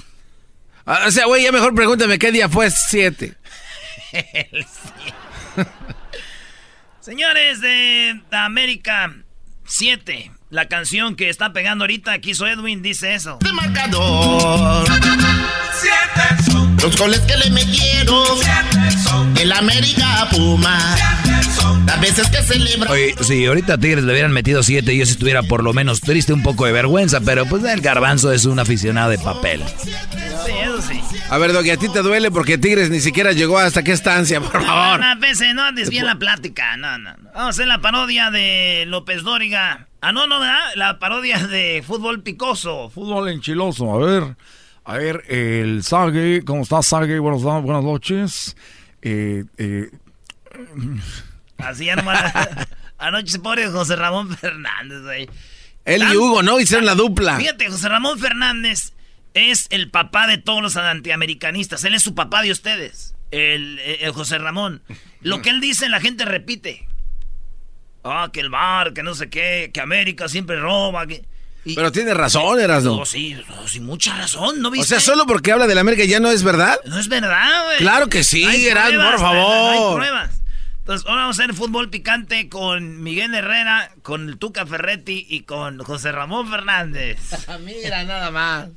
Ah, 0.87 1.07
O 1.09 1.11
sea, 1.11 1.27
güey, 1.27 1.43
ya 1.43 1.51
mejor 1.51 1.75
pregúntame 1.75 2.21
qué 2.21 2.31
día 2.31 2.49
fue 2.49 2.71
siete. 2.71 3.35
El 4.13 4.65
sí. 4.65 5.03
Señores 7.01 7.61
de 7.61 8.21
América 8.31 9.13
7, 9.67 10.31
la 10.55 10.69
canción 10.69 11.17
que 11.17 11.31
está 11.31 11.53
pegando 11.53 11.83
ahorita, 11.83 12.17
quiso 12.21 12.47
Edwin, 12.47 12.81
dice 12.81 13.17
eso. 13.17 13.39
De 13.41 13.53
marcador. 13.53 14.89
Los 16.81 16.97
goles 16.97 17.19
que 17.21 17.37
le 17.37 17.51
metieron. 17.51 18.25
El 19.37 19.51
América 19.51 20.29
Puma. 20.31 20.79
Las 21.87 22.01
veces 22.01 22.29
que 22.29 22.41
celebra. 22.41 22.89
Oye, 22.93 23.17
si 23.21 23.45
ahorita 23.47 23.79
Tigres 23.79 24.05
le 24.05 24.13
hubieran 24.13 24.31
metido 24.31 24.63
siete, 24.63 24.97
yo 24.97 25.05
si 25.05 25.13
estuviera 25.13 25.43
por 25.43 25.65
lo 25.65 25.73
menos 25.73 26.01
triste, 26.01 26.33
un 26.33 26.45
poco 26.45 26.67
de 26.67 26.73
vergüenza, 26.73 27.21
pero 27.21 27.47
pues 27.47 27.65
el 27.65 27.81
garbanzo 27.81 28.31
es 28.31 28.45
un 28.45 28.61
aficionado 28.61 29.11
de 29.11 29.19
papel. 29.19 29.61
Sí, 29.83 29.91
eso 30.63 30.83
sí. 30.83 31.01
A 31.35 31.39
ver, 31.39 31.53
Doggy, 31.53 31.71
a 31.71 31.77
ti 31.77 31.89
te 31.89 32.01
duele 32.01 32.31
porque 32.31 32.59
Tigres 32.59 32.91
ni 32.91 33.01
siquiera 33.01 33.33
llegó 33.33 33.59
hasta 33.59 33.83
qué 33.83 33.91
estancia, 33.91 34.41
por 34.41 34.65
favor. 34.65 35.01
No, 35.01 35.19
pese, 35.19 35.53
no 35.53 35.73
desvíen 35.73 36.07
la 36.07 36.15
plática. 36.15 36.77
No, 36.77 36.97
no, 36.97 37.11
no. 37.17 37.31
Vamos 37.35 37.47
a 37.47 37.49
hacer 37.49 37.67
la 37.67 37.81
parodia 37.81 38.31
de 38.31 38.85
López 38.87 39.25
Dóriga. 39.25 39.89
Ah, 40.01 40.13
no, 40.13 40.29
no, 40.29 40.39
¿verdad? 40.39 40.61
La 40.77 41.01
parodia 41.01 41.45
de 41.45 41.83
fútbol 41.85 42.23
picoso. 42.23 42.89
Fútbol 42.89 43.31
enchiloso, 43.31 43.93
a 43.93 43.99
ver. 43.99 44.37
A 44.85 44.97
ver, 44.97 45.25
el 45.29 45.83
Sargue, 45.83 46.45
¿cómo 46.45 46.63
estás, 46.63 46.87
Sargue? 46.87 47.19
Buenas, 47.19 47.43
buenas 47.43 47.83
noches. 47.83 48.57
Eh, 49.03 49.43
eh, 49.59 49.91
Así 51.59 51.89
nomás. 51.97 52.33
Anoche 52.99 53.33
se 53.33 53.41
pone 53.41 53.67
José 53.67 53.97
Ramón 53.97 54.37
Fernández, 54.37 55.03
güey. 55.03 55.29
Él 55.85 56.05
y 56.13 56.17
Hugo, 56.17 56.45
¿no? 56.45 56.61
Hicieron 56.61 56.87
la 56.87 56.95
dupla. 56.95 57.39
Fíjate, 57.39 57.69
José 57.71 57.89
Ramón 57.89 58.21
Fernández 58.21 58.93
es 59.35 59.67
el 59.71 59.91
papá 59.91 60.27
de 60.27 60.39
todos 60.39 60.63
los 60.63 60.77
antiamericanistas. 60.77 61.85
Él 61.85 61.95
es 61.95 62.03
su 62.03 62.15
papá 62.15 62.43
de 62.43 62.53
ustedes. 62.53 63.15
el, 63.31 63.79
el 63.81 64.13
José 64.13 64.39
Ramón. 64.39 64.83
Lo 65.21 65.43
que 65.43 65.51
él 65.51 65.61
dice, 65.61 65.89
la 65.89 66.01
gente 66.01 66.25
repite. 66.25 66.87
Ah, 68.05 68.31
que 68.33 68.41
el 68.41 68.51
bar, 68.51 68.93
que 68.93 69.03
no 69.03 69.15
sé 69.15 69.31
qué, 69.31 69.71
que 69.73 69.81
América 69.81 70.29
siempre 70.29 70.61
roba. 70.61 71.07
Que... 71.07 71.25
Pero 71.65 71.91
tiene 71.91 72.13
razón, 72.13 72.61
Erasno. 72.61 72.99
No, 72.99 73.07
sí, 73.07 73.35
no, 73.49 73.67
sí, 73.67 73.81
mucha 73.81 74.15
razón, 74.15 74.61
¿no 74.61 74.71
viste? 74.71 74.85
O 74.95 75.01
sea, 75.01 75.01
solo 75.01 75.25
porque 75.27 75.51
habla 75.53 75.67
de 75.67 75.75
la 75.75 75.81
América 75.81 76.05
ya 76.05 76.21
no 76.21 76.31
es 76.31 76.43
verdad. 76.43 76.79
No 76.85 76.99
es 76.99 77.09
verdad, 77.09 77.65
güey. 77.65 77.79
Claro 77.79 78.09
que 78.09 78.23
sí, 78.23 78.45
No 78.45 78.51
Erasno, 78.53 79.11
por 79.11 79.19
favor. 79.19 79.75
No 79.75 79.89
hay 79.91 79.95
pruebas. 79.97 80.41
Entonces, 80.81 81.07
ahora 81.09 81.23
vamos 81.23 81.41
a 81.41 81.43
hacer 81.43 81.55
fútbol 81.55 81.89
picante 81.89 82.51
con 82.51 83.03
Miguel 83.03 83.35
Herrera, 83.35 83.91
con 84.03 84.29
el 84.29 84.37
Tuca 84.37 84.67
Ferretti 84.67 85.27
y 85.27 85.45
con 85.45 85.79
José 85.79 86.13
Ramón 86.13 86.51
Fernández. 86.51 87.19
Mira, 87.65 88.05
nada 88.05 88.31
más. 88.31 88.69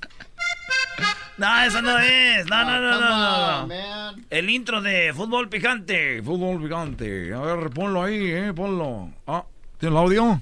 No, 1.38 1.62
eso 1.62 1.82
no 1.84 2.00
es. 2.00 2.48
No, 2.48 2.64
no, 2.64 2.82
no, 2.82 2.94
come 2.94 3.78
no. 3.80 4.12
no. 4.12 4.24
El 4.30 4.50
intro 4.50 4.82
de 4.82 5.14
fútbol 5.14 5.50
picante. 5.50 6.22
Fútbol 6.24 6.62
picante. 6.62 7.32
A 7.34 7.40
ver, 7.42 7.70
ponlo 7.70 8.04
ahí, 8.04 8.32
eh, 8.32 8.54
ponlo. 8.56 9.12
Ah, 9.28 9.44
¿tiene 9.78 9.96
el 9.96 10.02
audio? 10.02 10.42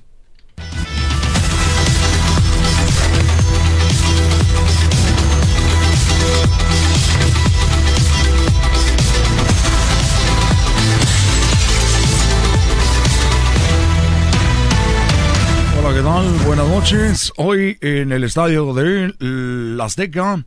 ¿Qué 15.93 16.01
tal? 16.01 16.25
Buenas 16.47 16.67
noches. 16.67 17.33
Hoy 17.37 17.77
en 17.79 18.11
el 18.11 18.23
estadio 18.23 18.73
de 18.73 19.13
la 19.19 19.85
Azteca, 19.85 20.43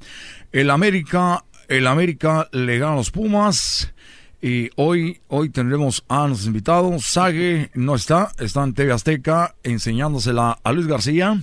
el 0.51 0.69
América, 0.69 1.45
el 1.69 1.87
América 1.87 2.49
le 2.51 2.79
gana 2.79 2.97
los 2.97 3.13
Pumas. 3.13 3.93
Y 4.43 4.71
hoy, 4.75 5.21
hoy 5.29 5.51
tendremos 5.51 6.05
a 6.09 6.27
nuestros 6.27 6.49
invitados. 6.49 7.05
Sague 7.05 7.71
no 7.75 7.95
está, 7.95 8.33
está 8.41 8.65
en 8.65 8.75
TV 8.75 8.93
Azteca 8.93 9.55
enseñándosela 9.63 10.59
a 10.63 10.73
Luis 10.73 10.89
García. 10.89 11.41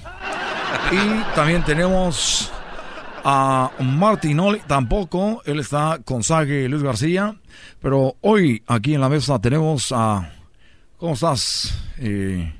Y 0.92 1.36
también 1.36 1.64
tenemos 1.64 2.52
a 3.24 3.72
Martinoli, 3.80 4.60
tampoco, 4.68 5.42
él 5.46 5.60
está 5.60 6.00
con 6.04 6.22
Sague 6.22 6.68
Luis 6.68 6.84
García. 6.84 7.36
Pero 7.82 8.18
hoy 8.22 8.62
aquí 8.68 8.94
en 8.94 9.02
la 9.02 9.10
mesa 9.10 9.40
tenemos 9.40 9.94
a... 9.94 10.34
¿Cómo 10.98 11.14
estás? 11.14 11.78
Eh, 11.98 12.54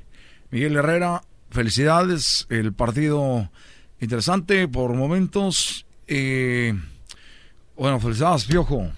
Miguel 0.50 0.76
Herrera, 0.76 1.22
felicidades. 1.56 2.46
El 2.50 2.72
partido 2.74 3.50
interesante 3.98 4.68
por 4.68 4.94
momentos. 4.94 5.86
Eh, 6.06 6.74
bueno, 7.76 7.98
felicidades, 7.98 8.44
Piojo. 8.44 8.92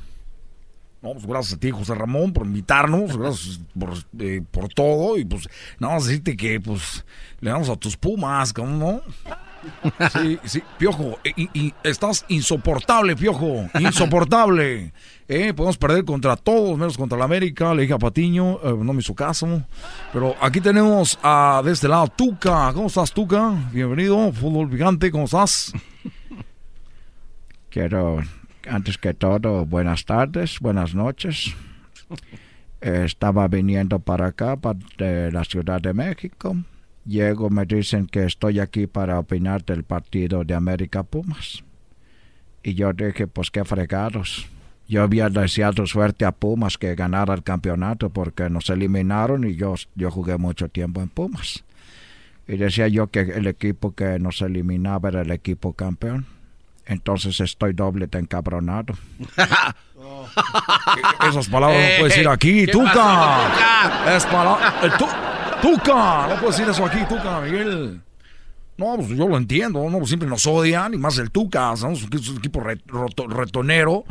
No, 1.01 1.13
pues 1.13 1.27
gracias 1.27 1.55
a 1.55 1.61
ti, 1.61 1.71
José 1.71 1.95
Ramón, 1.95 2.33
por 2.33 2.45
invitarnos, 2.45 3.17
gracias 3.17 3.61
por, 3.79 3.95
eh, 4.19 4.43
por 4.51 4.69
todo. 4.69 5.17
Y 5.17 5.25
pues, 5.25 5.49
nada 5.79 5.95
más 5.95 6.07
decirte 6.07 6.37
que 6.37 6.61
pues 6.61 7.05
le 7.41 7.51
damos 7.51 7.69
a 7.69 7.77
tus 7.77 7.97
pumas, 7.97 8.53
¿cómo 8.53 8.77
no? 8.77 9.03
Sí, 10.13 10.39
sí, 10.45 10.63
Piojo, 10.79 11.19
y, 11.25 11.49
y 11.53 11.75
estás 11.83 12.25
insoportable, 12.29 13.17
Piojo, 13.17 13.69
insoportable. 13.79 14.93
Eh, 15.31 15.53
podemos 15.53 15.77
perder 15.77 16.07
contra 16.07 16.37
todos, 16.37 16.79
menos 16.79 16.97
contra 16.97 17.19
la 17.19 17.27
América. 17.27 17.75
Le 17.75 17.83
dije 17.83 17.93
a 17.93 17.99
Patiño, 17.99 18.61
eh, 18.65 18.75
no 18.79 18.95
me 18.95 19.01
hizo 19.01 19.15
caso. 19.15 19.63
Pero 20.11 20.35
aquí 20.41 20.59
tenemos 20.59 21.19
a 21.23 21.61
de 21.63 21.73
este 21.73 21.87
lado 21.87 22.09
Tuca. 22.09 22.73
¿Cómo 22.73 22.87
estás, 22.87 23.13
Tuca? 23.13 23.53
Bienvenido, 23.71 24.33
fútbol 24.33 24.71
gigante, 24.71 25.11
¿cómo 25.11 25.27
estás? 25.27 25.75
Quiero, 27.71 28.23
antes 28.67 28.97
que 28.97 29.13
todo, 29.13 29.67
buenas 29.67 30.07
tardes, 30.07 30.61
buenas 30.61 30.95
noches. 30.95 31.55
Eh, 32.81 33.03
estaba 33.05 33.49
viniendo 33.49 33.99
para 33.99 34.29
acá, 34.29 34.57
para 34.57 34.79
la 35.31 35.45
Ciudad 35.45 35.83
de 35.83 35.93
México. 35.93 36.57
Llego, 37.09 37.49
me 37.49 37.65
dicen 37.65 38.07
que 38.07 38.27
estoy 38.27 38.61
aquí 38.61 38.87
para 38.87 39.19
opinar 39.19 39.65
del 39.65 39.83
partido 39.83 40.45
de 40.45 40.55
América 40.55 41.03
Pumas. 41.03 41.65
Y 42.63 42.75
yo 42.75 42.93
dije, 42.93 43.27
pues 43.27 43.51
qué 43.51 43.65
fregados. 43.65 44.47
Yo 44.87 45.03
había 45.03 45.31
deseado 45.31 45.87
suerte 45.87 46.27
a 46.27 46.33
Pumas 46.33 46.77
que 46.77 46.95
ganara 46.95 47.33
el 47.33 47.43
campeonato 47.43 48.11
porque 48.11 48.51
nos 48.51 48.69
eliminaron 48.69 49.49
y 49.49 49.55
yo, 49.55 49.75
yo 49.95 50.11
jugué 50.11 50.37
mucho 50.37 50.69
tiempo 50.69 51.01
en 51.01 51.09
Pumas. 51.09 51.65
Y 52.47 52.59
decía 52.59 52.89
yo 52.89 53.07
que 53.07 53.21
el 53.21 53.47
equipo 53.47 53.95
que 53.95 54.19
nos 54.19 54.43
eliminaba 54.43 55.09
era 55.09 55.23
el 55.23 55.31
equipo 55.31 55.73
campeón. 55.73 56.27
Entonces 56.85 57.41
estoy 57.41 57.73
doble 57.73 58.07
de 58.07 58.19
encabronado. 58.19 58.93
Esas 61.27 61.49
palabras 61.49 61.81
no 61.81 61.99
puedes 62.01 62.15
decir 62.15 62.29
aquí, 62.29 62.67
¿qué 62.67 62.73
Tuca. 62.73 64.15
Es 64.15 64.27
para... 64.27 65.38
tu- 65.63 65.69
Tuca, 65.77 66.27
no 66.29 66.41
puedes 66.41 66.57
decir 66.57 66.71
eso 66.71 66.85
aquí, 66.85 66.99
Tuca, 67.09 67.41
Miguel. 67.41 68.01
No, 68.77 68.95
pues 68.95 69.09
yo 69.09 69.27
lo 69.27 69.37
entiendo, 69.37 69.91
no, 69.91 69.99
pues 69.99 70.09
siempre 70.09 70.29
nos 70.29 70.47
odian, 70.47 70.95
y 70.95 70.99
más 70.99 71.19
el 71.19 71.33
Tuca, 71.33 71.75
somos 71.77 72.03
un 72.05 72.11
equipo- 72.13 72.63
retonero. 73.29 74.05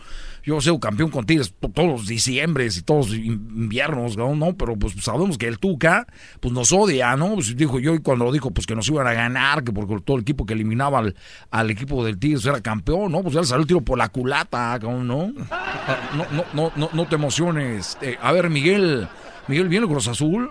Yo 0.44 0.60
soy 0.61 0.78
campeón 0.80 1.10
con 1.10 1.26
Tigres 1.26 1.53
to- 1.60 1.69
todos 1.69 1.90
los 1.90 2.07
diciembres 2.07 2.78
y 2.78 2.82
todos 2.82 3.10
los 3.10 3.18
in- 3.18 3.48
inviernos, 3.56 4.15
¿no? 4.18 4.34
¿no? 4.36 4.56
Pero 4.56 4.78
pues 4.78 4.94
sabemos 5.02 5.38
que 5.38 5.48
el 5.48 5.57
Tuca, 5.60 6.06
pues 6.41 6.53
nos 6.53 6.72
odia, 6.72 7.15
¿no? 7.18 7.34
Pues 7.36 7.56
dijo 7.56 7.80
yo, 7.80 7.94
y 7.95 7.99
cuando 7.99 8.26
lo 8.26 8.32
dijo, 8.32 8.52
pues 8.52 8.65
que 8.68 8.76
nos 8.76 8.88
iban 8.90 9.07
a 9.07 9.14
ganar, 9.14 9.64
que 9.64 9.72
porque 9.74 9.98
todo 10.03 10.15
el 10.18 10.22
equipo 10.24 10.45
que 10.45 10.53
eliminaba 10.53 10.99
al, 10.99 11.15
al 11.52 11.69
equipo 11.69 12.03
del 12.06 12.18
Tigres 12.18 12.45
era 12.45 12.61
campeón, 12.61 13.11
¿no? 13.11 13.22
Pues 13.24 13.34
ya 13.36 13.41
le 13.41 13.48
salió 13.48 13.61
el 13.61 13.68
tiro 13.68 13.82
por 13.82 13.98
la 13.98 14.07
culata, 14.10 14.80
¿no? 14.82 15.03
No, 15.03 15.34
no, 15.34 16.44
no, 16.53 16.72
no, 16.76 16.90
no 16.94 17.06
te 17.07 17.15
emociones. 17.15 17.98
Eh, 18.02 18.18
a 18.22 18.32
ver, 18.32 18.49
Miguel, 18.49 19.07
Miguel, 19.49 19.68
viene 19.69 19.86
el 19.86 19.91
Cruz 19.91 20.07
Azul, 20.07 20.49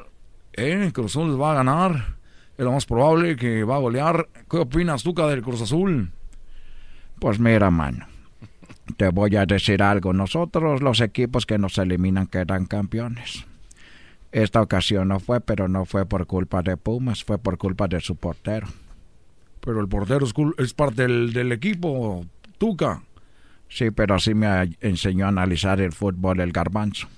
¿eh? 0.57 0.91
Cruz 0.93 1.13
Azul 1.13 1.41
va 1.41 1.53
a 1.53 1.55
ganar. 1.55 2.17
Es 2.59 2.65
lo 2.65 2.73
más 2.73 2.87
probable 2.87 3.37
que 3.37 3.65
va 3.65 3.77
a 3.77 3.81
golear. 3.81 4.29
¿Qué 4.51 4.57
opinas, 4.57 5.03
Tuca, 5.03 5.27
del 5.27 5.43
Cruz 5.43 5.61
Azul? 5.61 6.11
Pues 7.19 7.39
mira, 7.39 7.71
mano, 7.71 8.07
te 8.97 9.09
voy 9.09 9.37
a 9.37 9.47
decir 9.47 9.83
algo. 9.83 10.13
Nosotros, 10.13 10.83
los 10.83 11.01
equipos 11.01 11.47
que 11.47 11.59
nos 11.59 11.79
eliminan, 11.79 12.27
quedan 12.27 12.67
campeones. 12.67 13.45
Esta 14.33 14.61
ocasión 14.61 15.09
no 15.09 15.21
fue, 15.21 15.41
pero 15.41 15.69
no 15.69 15.85
fue 15.85 16.07
por 16.07 16.27
culpa 16.27 16.63
de 16.63 16.77
Pumas, 16.77 17.25
fue 17.25 17.39
por 17.39 17.59
culpa 17.59 17.89
de 17.89 18.01
su 18.01 18.17
portero. 18.17 18.67
Pero 19.61 19.81
el 19.81 19.89
portero 19.89 20.27
es, 20.27 20.35
es 20.59 20.75
parte 20.75 21.03
del, 21.03 21.33
del 21.33 21.53
equipo, 21.53 22.25
Tuca. 22.59 23.03
Sí, 23.69 23.91
pero 23.91 24.15
así 24.15 24.35
me 24.35 24.77
enseñó 24.81 25.27
a 25.27 25.29
analizar 25.29 25.81
el 25.81 25.93
fútbol 25.93 26.41
el 26.41 26.53
garbanzo. 26.53 27.09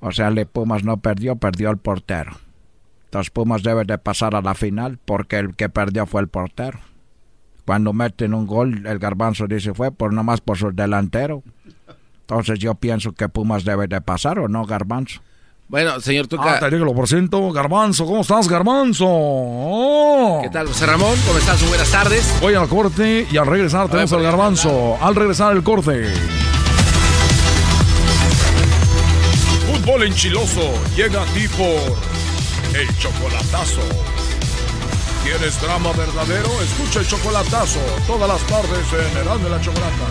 O 0.00 0.12
sea, 0.12 0.28
el 0.28 0.46
Pumas 0.46 0.84
no 0.84 0.98
perdió, 0.98 1.36
perdió 1.36 1.70
el 1.70 1.78
portero. 1.78 2.32
Los 3.12 3.30
Pumas 3.30 3.62
deben 3.62 3.86
de 3.86 3.98
pasar 3.98 4.34
a 4.34 4.42
la 4.42 4.54
final 4.54 4.98
porque 5.04 5.38
el 5.38 5.54
que 5.54 5.68
perdió 5.68 6.06
fue 6.06 6.20
el 6.20 6.28
portero. 6.28 6.78
Cuando 7.64 7.92
meten 7.92 8.34
un 8.34 8.46
gol, 8.46 8.86
el 8.86 8.98
garbanzo 8.98 9.46
dice 9.46 9.74
fue 9.74 9.92
por 9.92 10.12
nomás 10.12 10.40
por 10.40 10.56
su 10.56 10.70
delantero. 10.72 11.42
Entonces 12.20 12.58
yo 12.58 12.74
pienso 12.74 13.12
que 13.12 13.28
Pumas 13.28 13.64
debe 13.64 13.86
de 13.86 14.00
pasar 14.00 14.38
o 14.38 14.48
no, 14.48 14.64
garbanzo. 14.64 15.20
Bueno, 15.68 16.00
señor 16.00 16.26
Tuca. 16.26 16.54
Ah, 16.54 16.58
te 16.60 16.70
digo, 16.70 16.86
lo 16.86 16.94
presento. 16.94 17.52
Garbanzo, 17.52 18.06
¿cómo 18.06 18.22
estás, 18.22 18.48
Garbanzo? 18.48 19.04
Oh. 19.06 20.40
¿Qué 20.42 20.48
tal, 20.48 20.66
José 20.66 20.86
Ramón? 20.86 21.14
¿Cómo 21.26 21.38
estás? 21.38 21.60
Muy 21.60 21.68
buenas 21.68 21.90
tardes. 21.90 22.38
Voy 22.40 22.54
al 22.54 22.68
corte 22.68 23.26
y 23.30 23.36
al 23.36 23.46
regresar 23.46 23.88
tenemos 23.88 24.10
ver, 24.10 24.20
al 24.20 24.24
por 24.24 24.30
Garbanzo. 24.30 24.96
Al 25.02 25.14
regresar 25.14 25.54
el 25.54 25.62
corte. 25.62 26.06
Fútbol 29.66 30.04
enchiloso 30.04 30.72
llega 30.96 31.22
a 31.22 31.26
ti 31.26 31.46
por 31.48 32.17
El 32.74 32.88
Chocolatazo. 32.98 33.80
¿Quieres 35.24 35.60
drama 35.60 35.92
verdadero? 35.92 36.48
Escucha 36.62 37.00
El 37.00 37.06
Chocolatazo 37.06 37.80
todas 38.06 38.28
las 38.28 38.40
tardes 38.46 38.86
en 38.92 39.16
Heraldo 39.18 39.44
de 39.44 39.50
la 39.50 39.60
Chocolata. 39.60 40.06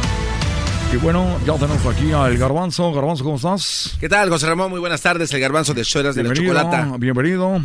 Y 0.92 0.98
bueno, 0.98 1.38
ya 1.46 1.56
tenemos 1.56 1.86
aquí 1.86 2.12
al 2.12 2.38
Garbanzo. 2.38 2.92
Garbanzo, 2.94 3.24
¿cómo 3.24 3.36
estás? 3.36 3.96
¿Qué 4.00 4.08
tal, 4.10 4.30
José 4.30 4.48
Ramón? 4.48 4.70
Muy 4.72 4.80
buenas 4.80 5.02
tardes. 5.02 5.32
El 5.34 5.40
garbanzo 5.42 5.74
de 5.74 5.84
Choras 5.84 6.16
de 6.16 6.24
la 6.24 6.34
Chocolata. 6.34 6.96
bienvenido. 6.98 7.62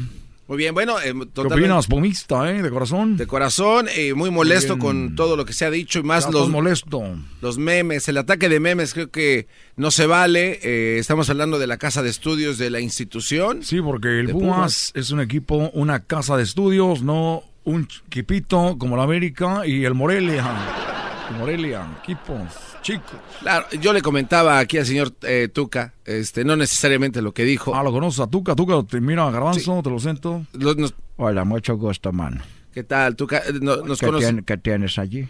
Muy 0.48 0.59
bien, 0.59 0.74
bueno. 0.74 0.98
eh, 1.01 1.14
¿Qué 1.19 1.27
totalmente- 1.27 1.55
opinas, 1.66 1.86
pomista, 1.86 2.51
eh? 2.51 2.62
De 2.62 2.70
corazón. 2.70 3.16
De 3.16 3.27
corazón, 3.27 3.86
eh, 3.97 4.12
muy 4.12 4.31
molesto 4.31 4.77
con 4.78 5.14
todo 5.14 5.36
lo 5.36 5.44
que 5.44 5.52
se 5.52 5.64
ha 5.64 5.70
dicho 5.70 6.01
y 6.01 6.02
más 6.02 6.27
Ya 6.27 6.32
los, 6.32 6.51
molesto. 6.51 7.02
los 7.40 7.59
memes, 7.59 8.09
el 8.09 8.19
ataque 8.19 8.48
de 8.48 8.60
memes 8.60 8.93
creo 8.93 9.10
que 9.10 9.47
no 9.77 9.90
se 9.90 10.06
vale. 10.06 10.59
eh, 10.62 10.98
estamos 10.98 11.31
hablando 11.31 11.59
de 11.59 11.66
la 11.66 11.77
casa 11.78 12.02
de 12.02 12.10
estudios 12.10 12.59
de 12.59 12.70
la 12.70 12.81
institución. 12.81 13.62
Sí, 13.62 13.81
porque 13.81 14.20
el 14.20 14.31
Pumas, 14.31 14.90
es 14.94 15.10
un 15.10 15.20
equipo, 15.20 15.70
una 15.74 16.01
casa 16.05 16.36
de 16.36 16.43
estudios, 16.43 17.02
no 17.02 17.43
un 17.64 17.86
equipito 18.09 18.77
como 18.78 18.97
la 18.97 19.05
América 19.05 19.62
y 19.66 19.85
el 19.85 19.94
Morelia. 19.94 20.44
El 21.31 21.36
Morelia, 21.39 21.86
equipos 22.03 22.40
chicos. 22.82 23.12
Claro, 23.40 23.66
yo 23.81 23.93
le 23.93 24.03
comentaba 24.03 24.59
aquí 24.59 24.78
al 24.78 24.86
señor 24.86 25.12
eh, 25.23 25.49
Tuca, 25.53 25.94
este, 26.05 26.44
no 26.44 26.57
necesariamente 26.57 27.23
lo 27.23 27.32
que 27.32 27.44
dijo. 27.44 27.74
Ah, 27.74 27.82
lo 27.82 27.93
conoces 27.93 28.20
a 28.20 28.27
Tuca, 28.27 28.55
Tuca, 28.55 28.82
te 28.82 29.01
mira 29.01 29.31
Garbanzo, 29.31 29.82
te 29.82 29.90
lo 29.90 29.99
siento. 29.99 30.44
Los- 30.53 30.77
nos- 30.77 30.94
Hola, 31.16 31.44
mucho 31.44 31.77
gusto, 31.77 32.12
mano. 32.12 32.40
¿Qué 32.74 32.82
tal, 32.85 33.16
Tuca? 33.16 33.39
Eh, 33.39 33.53
no- 33.61 33.77
nos 33.77 34.01
¿Qué, 34.01 34.07
conoce- 34.07 34.32
tien- 34.32 34.44
qué 34.44 34.57
tienes 34.59 34.99
allí? 34.99 35.28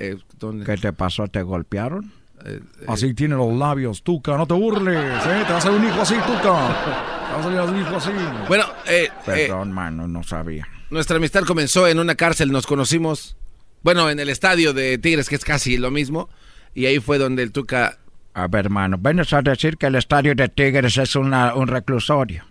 eh, 0.00 0.16
¿dónde? 0.40 0.64
¿Qué 0.66 0.76
te 0.76 0.92
pasó? 0.92 1.28
¿Te 1.28 1.42
golpearon? 1.42 2.10
Eh, 2.44 2.60
así 2.88 3.14
tiene 3.14 3.36
los 3.36 3.54
labios, 3.54 4.02
Tuca, 4.02 4.36
no 4.36 4.46
te 4.46 4.54
burles, 4.54 4.96
¿eh? 4.96 5.44
Te 5.46 5.52
vas 5.52 5.56
a 5.56 5.60
salir 5.60 5.80
un 5.80 5.86
hijo 5.86 6.00
así, 6.02 6.14
Tuca. 6.14 6.40
Te 6.42 6.50
va 6.50 7.38
a 7.38 7.42
salir 7.42 7.60
un 7.60 7.80
hijo 7.80 7.96
así. 7.96 8.10
Bueno, 8.48 8.64
eh, 8.86 9.08
Perdón, 9.24 9.70
mano, 9.72 10.08
no 10.08 10.22
sabía. 10.24 10.66
Nuestra 10.90 11.16
amistad 11.16 11.42
comenzó 11.44 11.86
en 11.86 11.98
una 12.00 12.14
cárcel, 12.16 12.50
nos 12.50 12.66
conocimos, 12.66 13.36
bueno, 13.84 14.10
en 14.10 14.18
el 14.18 14.28
estadio 14.28 14.72
de 14.72 14.98
Tigres, 14.98 15.28
que 15.28 15.36
es 15.36 15.44
casi 15.44 15.76
lo 15.76 15.92
mismo, 15.92 16.28
y 16.74 16.86
ahí 16.86 16.98
fue 16.98 17.18
donde 17.18 17.44
el 17.44 17.52
Tuca... 17.52 17.98
A 18.34 18.48
ver, 18.48 18.64
hermano, 18.64 18.96
¿vienes 18.98 19.32
a 19.32 19.42
decir 19.42 19.76
que 19.76 19.86
el 19.86 19.94
estadio 19.94 20.34
de 20.34 20.48
Tigres 20.48 20.96
es 20.98 21.14
una, 21.14 21.54
un 21.54 21.68
reclusorio? 21.68 22.44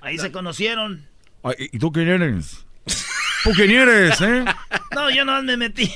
Ahí 0.00 0.18
se 0.18 0.30
conocieron. 0.30 1.04
Ay, 1.42 1.54
¿Y 1.72 1.78
tú 1.80 1.90
quién 1.90 2.06
eres? 2.08 2.64
¿Tú 3.42 3.50
quién 3.56 3.72
eres, 3.72 4.20
eh? 4.20 4.44
No, 4.94 5.10
yo 5.10 5.24
no 5.24 5.42
me 5.42 5.56
metí. 5.56 5.92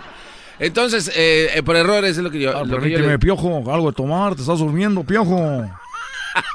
Entonces, 0.58 1.10
eh, 1.16 1.48
eh, 1.54 1.62
por 1.62 1.74
errores 1.76 2.16
es 2.16 2.22
lo 2.22 2.30
que 2.30 2.40
yo... 2.40 2.50
Ah, 2.56 2.60
lo 2.60 2.64
que 2.64 2.70
yo 2.70 2.76
permíteme, 2.80 3.08
le- 3.08 3.18
piojo, 3.18 3.72
algo 3.72 3.90
de 3.90 3.96
tomar, 3.96 4.34
te 4.34 4.42
estás 4.42 4.58
durmiendo, 4.58 5.02
piojo. 5.02 5.68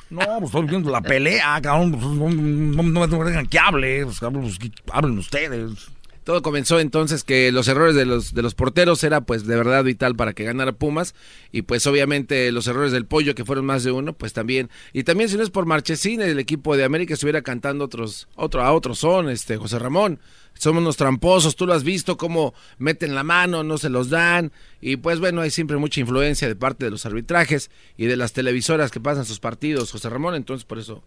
No, 0.10 0.22
pues 0.40 0.46
estoy 0.46 0.68
viendo 0.68 0.90
la 0.92 1.02
pelea, 1.02 1.60
cabrón. 1.62 1.92
pues, 1.92 2.04
No, 2.06 2.30
no, 2.30 2.84
no, 2.84 3.08
no 3.08 3.20
me 3.20 3.26
dejan 3.30 3.48
que 3.48 3.60
hable, 3.60 4.06
pues, 4.06 4.20
pues, 4.20 4.60
que 4.60 4.72
hablen 4.92 5.18
ustedes. 5.18 5.88
Todo 6.26 6.42
comenzó 6.42 6.80
entonces 6.80 7.24
que 7.24 7.52
los 7.52 7.68
errores 7.68 7.94
de 7.94 8.04
los, 8.04 8.34
de 8.34 8.42
los 8.42 8.56
porteros 8.56 9.04
era 9.04 9.22
pues 9.22 9.46
de 9.46 9.56
verdad 9.56 9.84
vital 9.84 10.16
para 10.16 10.34
que 10.34 10.44
ganara 10.44 10.72
Pumas. 10.72 11.14
Y 11.52 11.62
pues 11.62 11.86
obviamente 11.86 12.52
los 12.52 12.66
errores 12.66 12.92
del 12.92 13.06
pollo 13.06 13.36
que 13.36 13.46
fueron 13.46 13.64
más 13.64 13.84
de 13.84 13.92
uno 13.92 14.14
pues 14.14 14.34
también. 14.34 14.72
Y 14.92 15.04
también 15.04 15.30
si 15.30 15.38
no 15.38 15.44
es 15.44 15.52
por 15.52 15.68
Marchesín 15.68 16.24
el 16.24 16.40
equipo 16.40 16.76
de 16.76 16.84
América 16.84 17.14
estuviera 17.14 17.44
cantando 17.44 17.86
otros 17.86 18.28
otro 18.36 18.64
a 18.64 18.74
otros 18.74 18.98
son 18.98 19.30
este 19.30 19.58
José 19.58 19.78
Ramón. 19.78 20.20
Somos 20.56 20.82
unos 20.82 20.98
tramposos 20.98 21.56
tú 21.56 21.68
lo 21.68 21.74
has 21.74 21.84
visto 21.84 22.18
cómo 22.18 22.56
meten 22.80 23.14
la 23.14 23.24
mano 23.24 23.64
no 23.64 23.78
se 23.78 23.90
los 23.90 24.10
dan. 24.10 24.52
Y 24.82 24.98
pues 24.98 25.20
bueno 25.20 25.42
hay 25.42 25.52
siempre 25.52 25.78
mucha 25.78 26.00
influencia 26.00 26.48
de 26.48 26.56
parte 26.56 26.86
de 26.86 26.92
los 26.92 27.06
arbitrajes 27.06 27.70
y 27.98 28.08
de 28.08 28.18
las 28.18 28.34
televisoras 28.34 28.90
que 28.90 29.00
pasan 29.00 29.26
sus 29.26 29.40
partidos 29.40 29.92
José 29.92 30.10
Ramón. 30.10 30.34
Entonces 30.34 30.66
por 30.66 30.80
eso 30.80 31.04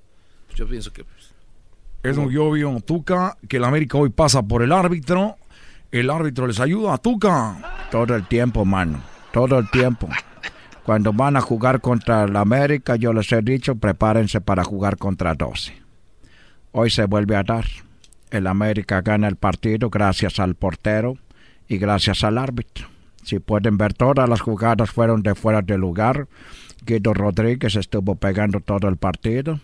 yo 0.55 0.69
pienso 0.69 0.93
que 0.93 1.03
pues, 1.03 1.33
Es 2.03 2.17
muy 2.17 2.37
obvio, 2.37 2.81
Tuca, 2.81 3.37
que 3.49 3.57
el 3.57 3.65
América 3.65 3.99
hoy 3.99 4.11
pasa 4.11 4.43
por 4.43 4.63
el 4.63 4.73
árbitro. 4.73 5.37
El 5.91 6.11
árbitro 6.11 6.47
les 6.47 6.61
ayuda 6.61 6.95
a 6.95 6.99
Tuca. 6.99 7.57
Todo 7.91 8.15
el 8.15 8.27
tiempo, 8.27 8.65
mano. 8.65 9.01
Todo 9.33 9.59
el 9.59 9.69
tiempo. 9.71 10.09
Cuando 10.85 11.13
van 11.13 11.37
a 11.37 11.41
jugar 11.41 11.81
contra 11.81 12.25
el 12.25 12.37
América, 12.37 12.97
yo 12.97 13.13
les 13.13 13.31
he 13.33 13.43
dicho, 13.43 13.75
prepárense 13.75 14.41
para 14.41 14.65
jugar 14.65 14.97
contra 14.97 15.35
12. 15.35 15.75
Hoy 16.73 16.91
se 16.91 17.05
vuelve 17.05 17.37
a 17.37 17.43
dar. 17.43 17.67
El 18.31 18.47
América 18.47 19.01
gana 19.01 19.27
el 19.27 19.37
partido 19.37 19.91
gracias 19.91 20.39
al 20.39 20.55
portero 20.55 21.17
y 21.67 21.79
gracias 21.79 22.23
al 22.23 22.39
árbitro. 22.39 22.87
Si 23.25 23.41
pueden 23.41 23.77
ver, 23.77 23.93
todas 23.93 24.29
las 24.29 24.41
jugadas 24.41 24.91
fueron 24.91 25.23
de 25.23 25.35
fuera 25.35 25.63
de 25.63 25.77
lugar. 25.77 26.29
Guido 26.87 27.13
Rodríguez 27.13 27.75
estuvo 27.77 28.15
pegando 28.15 28.61
todo 28.61 28.89
el 28.89 28.97
partido. 28.97 29.61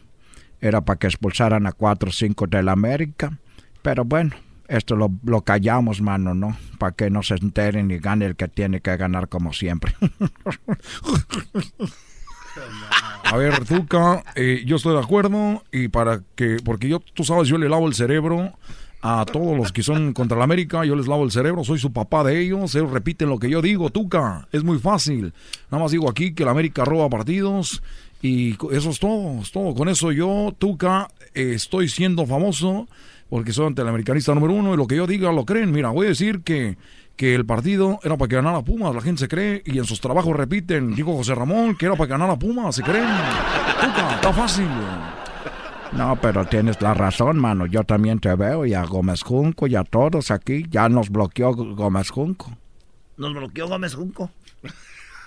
Era 0.64 0.80
para 0.80 0.98
que 0.98 1.08
expulsaran 1.08 1.66
a 1.66 1.72
4 1.72 2.08
o 2.08 2.12
5 2.12 2.46
del 2.46 2.70
América. 2.70 3.38
Pero 3.82 4.06
bueno, 4.06 4.30
esto 4.66 4.96
lo, 4.96 5.12
lo 5.22 5.42
callamos, 5.42 6.00
mano, 6.00 6.32
¿no? 6.34 6.56
Para 6.78 6.92
que 6.92 7.10
no 7.10 7.22
se 7.22 7.34
enteren 7.34 7.90
y 7.90 7.98
gane 7.98 8.24
el 8.24 8.34
que 8.34 8.48
tiene 8.48 8.80
que 8.80 8.96
ganar 8.96 9.28
como 9.28 9.52
siempre. 9.52 9.94
A 13.24 13.36
ver, 13.36 13.62
Tuca, 13.66 14.24
eh, 14.36 14.62
yo 14.64 14.76
estoy 14.76 14.94
de 14.94 15.02
acuerdo 15.02 15.62
y 15.70 15.88
para 15.88 16.22
que, 16.34 16.56
porque 16.64 16.88
yo, 16.88 17.00
tú 17.00 17.24
sabes, 17.24 17.46
yo 17.48 17.58
le 17.58 17.68
lavo 17.68 17.86
el 17.86 17.94
cerebro 17.94 18.52
a 19.02 19.26
todos 19.26 19.54
los 19.54 19.70
que 19.70 19.82
son 19.82 20.14
contra 20.14 20.38
la 20.38 20.44
América, 20.44 20.82
yo 20.86 20.96
les 20.96 21.06
lavo 21.06 21.24
el 21.24 21.30
cerebro, 21.30 21.62
soy 21.62 21.78
su 21.78 21.92
papá 21.92 22.24
de 22.24 22.40
ellos, 22.40 22.74
ellos 22.74 22.90
repiten 22.90 23.28
lo 23.28 23.38
que 23.38 23.50
yo 23.50 23.60
digo, 23.60 23.90
Tuca, 23.90 24.48
es 24.50 24.64
muy 24.64 24.78
fácil. 24.78 25.34
Nada 25.70 25.82
más 25.82 25.92
digo 25.92 26.08
aquí 26.08 26.32
que 26.32 26.46
la 26.46 26.52
América 26.52 26.86
roba 26.86 27.10
partidos 27.10 27.82
y 28.24 28.56
eso 28.72 28.88
es 28.88 28.98
todo, 28.98 29.42
es 29.42 29.52
todo. 29.52 29.74
Con 29.74 29.90
eso 29.90 30.10
yo, 30.10 30.54
Tuca, 30.56 31.08
eh, 31.34 31.52
estoy 31.52 31.90
siendo 31.90 32.24
famoso 32.24 32.88
porque 33.28 33.52
soy 33.52 33.66
ante 33.66 33.82
el 33.82 33.88
americanista 33.88 34.34
número 34.34 34.54
uno 34.54 34.72
y 34.72 34.78
lo 34.78 34.86
que 34.86 34.96
yo 34.96 35.06
diga 35.06 35.30
lo 35.30 35.44
creen. 35.44 35.70
Mira, 35.72 35.90
voy 35.90 36.06
a 36.06 36.08
decir 36.08 36.40
que, 36.40 36.78
que 37.16 37.34
el 37.34 37.44
partido 37.44 38.00
era 38.02 38.16
para 38.16 38.28
que 38.30 38.36
ganara 38.36 38.62
Pumas, 38.62 38.94
la 38.94 39.02
gente 39.02 39.20
se 39.20 39.28
cree 39.28 39.62
y 39.66 39.76
en 39.76 39.84
sus 39.84 40.00
trabajos 40.00 40.34
repiten, 40.34 40.94
dijo 40.94 41.14
José 41.14 41.34
Ramón, 41.34 41.76
que 41.76 41.84
era 41.84 41.96
para 41.96 42.06
que 42.06 42.12
ganara 42.12 42.38
Pumas, 42.38 42.74
se 42.74 42.82
creen. 42.82 43.04
Tuca, 43.04 44.14
está 44.14 44.32
fácil. 44.32 44.68
No, 45.92 46.16
pero 46.16 46.46
tienes 46.46 46.80
la 46.80 46.94
razón, 46.94 47.38
mano. 47.38 47.66
Yo 47.66 47.84
también 47.84 48.20
te 48.20 48.34
veo 48.34 48.64
y 48.64 48.72
a 48.72 48.84
Gómez 48.84 49.22
Junco 49.22 49.66
y 49.66 49.76
a 49.76 49.84
todos 49.84 50.30
aquí. 50.30 50.64
Ya 50.70 50.88
nos 50.88 51.10
bloqueó 51.10 51.52
Gómez 51.52 52.08
Junco. 52.08 52.56
Nos 53.18 53.34
bloqueó 53.34 53.68
Gómez 53.68 53.94
Junco. 53.94 54.30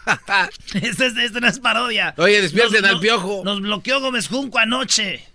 Este, 0.73 1.07
este 1.07 1.41
no 1.41 1.47
es 1.47 1.59
parodia. 1.59 2.13
Oye, 2.17 2.41
despierten 2.41 2.81
Nos- 2.81 2.91
al 2.91 2.99
piojo. 2.99 3.41
Nos 3.43 3.61
bloqueó 3.61 3.99
Gómez 3.99 4.27
Junco 4.27 4.59
anoche. 4.59 5.25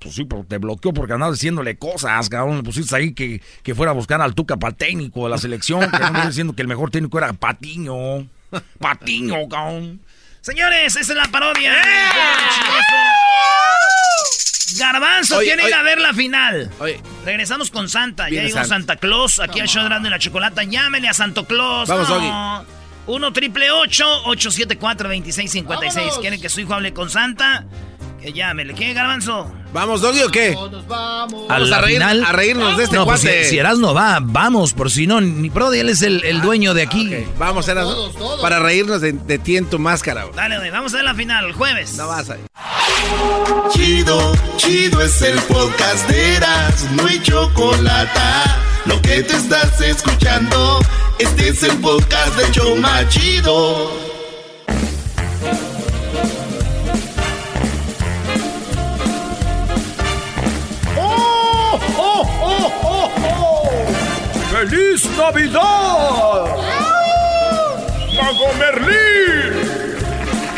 Pues 0.00 0.14
sí, 0.16 0.24
pero 0.24 0.44
te 0.48 0.58
bloqueó 0.58 0.92
porque 0.92 1.12
andabas 1.12 1.36
diciéndole 1.38 1.76
cosas, 1.76 2.28
cabrón. 2.28 2.56
Le 2.56 2.62
pusiste 2.64 2.94
ahí 2.96 3.14
que, 3.14 3.40
que 3.62 3.74
fuera 3.74 3.92
a 3.92 3.94
buscar 3.94 4.20
al 4.20 4.34
Tuca 4.34 4.56
para 4.56 4.70
el 4.72 4.76
técnico 4.76 5.24
de 5.24 5.30
la 5.30 5.38
selección, 5.38 5.88
que 5.90 5.98
no 5.98 6.26
diciendo 6.26 6.54
que 6.54 6.62
el 6.62 6.68
mejor 6.68 6.90
técnico 6.90 7.18
era 7.18 7.32
Patiño. 7.32 8.26
Patiño, 8.80 9.48
cabrón. 9.48 10.00
Señores, 10.40 10.96
esa 10.96 11.12
es 11.12 11.16
la 11.16 11.28
parodia. 11.30 11.72
Garbanzo 14.78 15.36
Oye, 15.36 15.46
tiene 15.48 15.62
que 15.62 15.68
ir 15.68 15.74
a 15.74 15.82
ver 15.82 16.00
la 16.00 16.12
final. 16.14 16.70
Oye. 16.80 17.00
Regresamos 17.24 17.70
con 17.70 17.88
Santa. 17.88 18.28
Ya 18.28 18.42
llegó 18.42 18.54
Santa. 18.56 18.68
Santa 18.68 18.96
Claus 18.96 19.38
aquí 19.38 19.60
al 19.60 19.68
show 19.68 19.88
de 19.88 20.10
la 20.10 20.18
Chocolata. 20.18 20.64
Llámele 20.64 21.08
a 21.08 21.14
Santo 21.14 21.46
Claus. 21.46 21.88
Vamos, 21.88 22.08
no. 22.08 22.81
1 23.06 23.32
triple 23.32 23.70
874 23.70 25.08
2656 25.08 26.18
¿Quieren 26.20 26.40
que 26.40 26.48
su 26.48 26.60
hijo 26.60 26.74
hable 26.74 26.92
con 26.92 27.10
Santa? 27.10 27.64
Que 28.20 28.32
llámele. 28.32 28.72
¿Qué, 28.74 28.92
Garbanzo? 28.94 29.52
¿Vamos, 29.72 30.00
Doggy, 30.00 30.22
o 30.22 30.28
qué? 30.30 30.54
vamos. 30.86 31.50
A 31.50 31.54
Vamos 31.54 31.72
a, 31.72 31.80
reír- 31.80 31.94
final- 31.94 32.24
a 32.24 32.30
reírnos 32.30 32.76
de 32.76 32.84
este 32.84 32.94
no, 32.96 33.04
pues 33.04 33.22
cuate. 33.22 33.42
si, 33.44 33.50
si 33.50 33.58
Erasmo 33.58 33.92
va, 33.94 34.20
vamos, 34.22 34.74
por 34.74 34.92
si 34.92 35.08
no, 35.08 35.20
ni 35.20 35.48
Brody, 35.48 35.80
él 35.80 35.88
es 35.88 36.02
el, 36.02 36.22
el 36.22 36.40
dueño 36.40 36.72
de 36.72 36.82
aquí. 36.82 37.12
Vamos, 37.36 37.66
Erasmo, 37.66 38.12
para 38.40 38.60
reírnos 38.60 39.00
de, 39.00 39.10
de 39.12 39.38
ti 39.40 39.56
en 39.56 39.68
tu 39.68 39.80
máscara. 39.80 40.22
güey. 40.22 40.36
Dale, 40.36 40.70
vamos 40.70 40.92
a 40.94 40.98
ver 40.98 41.04
la 41.04 41.14
final, 41.16 41.46
el 41.46 41.52
jueves. 41.54 41.94
No 41.96 42.06
vas 42.06 42.30
a 42.30 42.36
ir. 42.36 42.44
Chido, 43.72 44.32
chido 44.56 45.00
es 45.02 45.20
el 45.22 45.38
podcast 45.42 46.08
de 46.08 46.36
Eras, 46.36 46.86
no 46.92 47.06
hay 47.06 47.20
chocolate. 47.22 48.20
Lo 48.86 49.00
que 49.00 49.22
te 49.22 49.36
estás 49.36 49.80
escuchando, 49.80 50.80
este 51.18 51.48
es 51.48 51.62
el 51.62 51.78
podcast 51.78 52.36
de 52.36 52.50
Choma 52.50 53.08
Chido. 53.08 53.90
¡Oh, 60.98 61.78
oh, 61.96 62.28
oh, 62.42 62.72
oh, 62.82 63.10
oh! 63.24 63.70
¡Feliz 64.50 65.08
Navidad! 65.16 66.56
¡Mago 68.16 68.52
Merlín! 68.58 69.52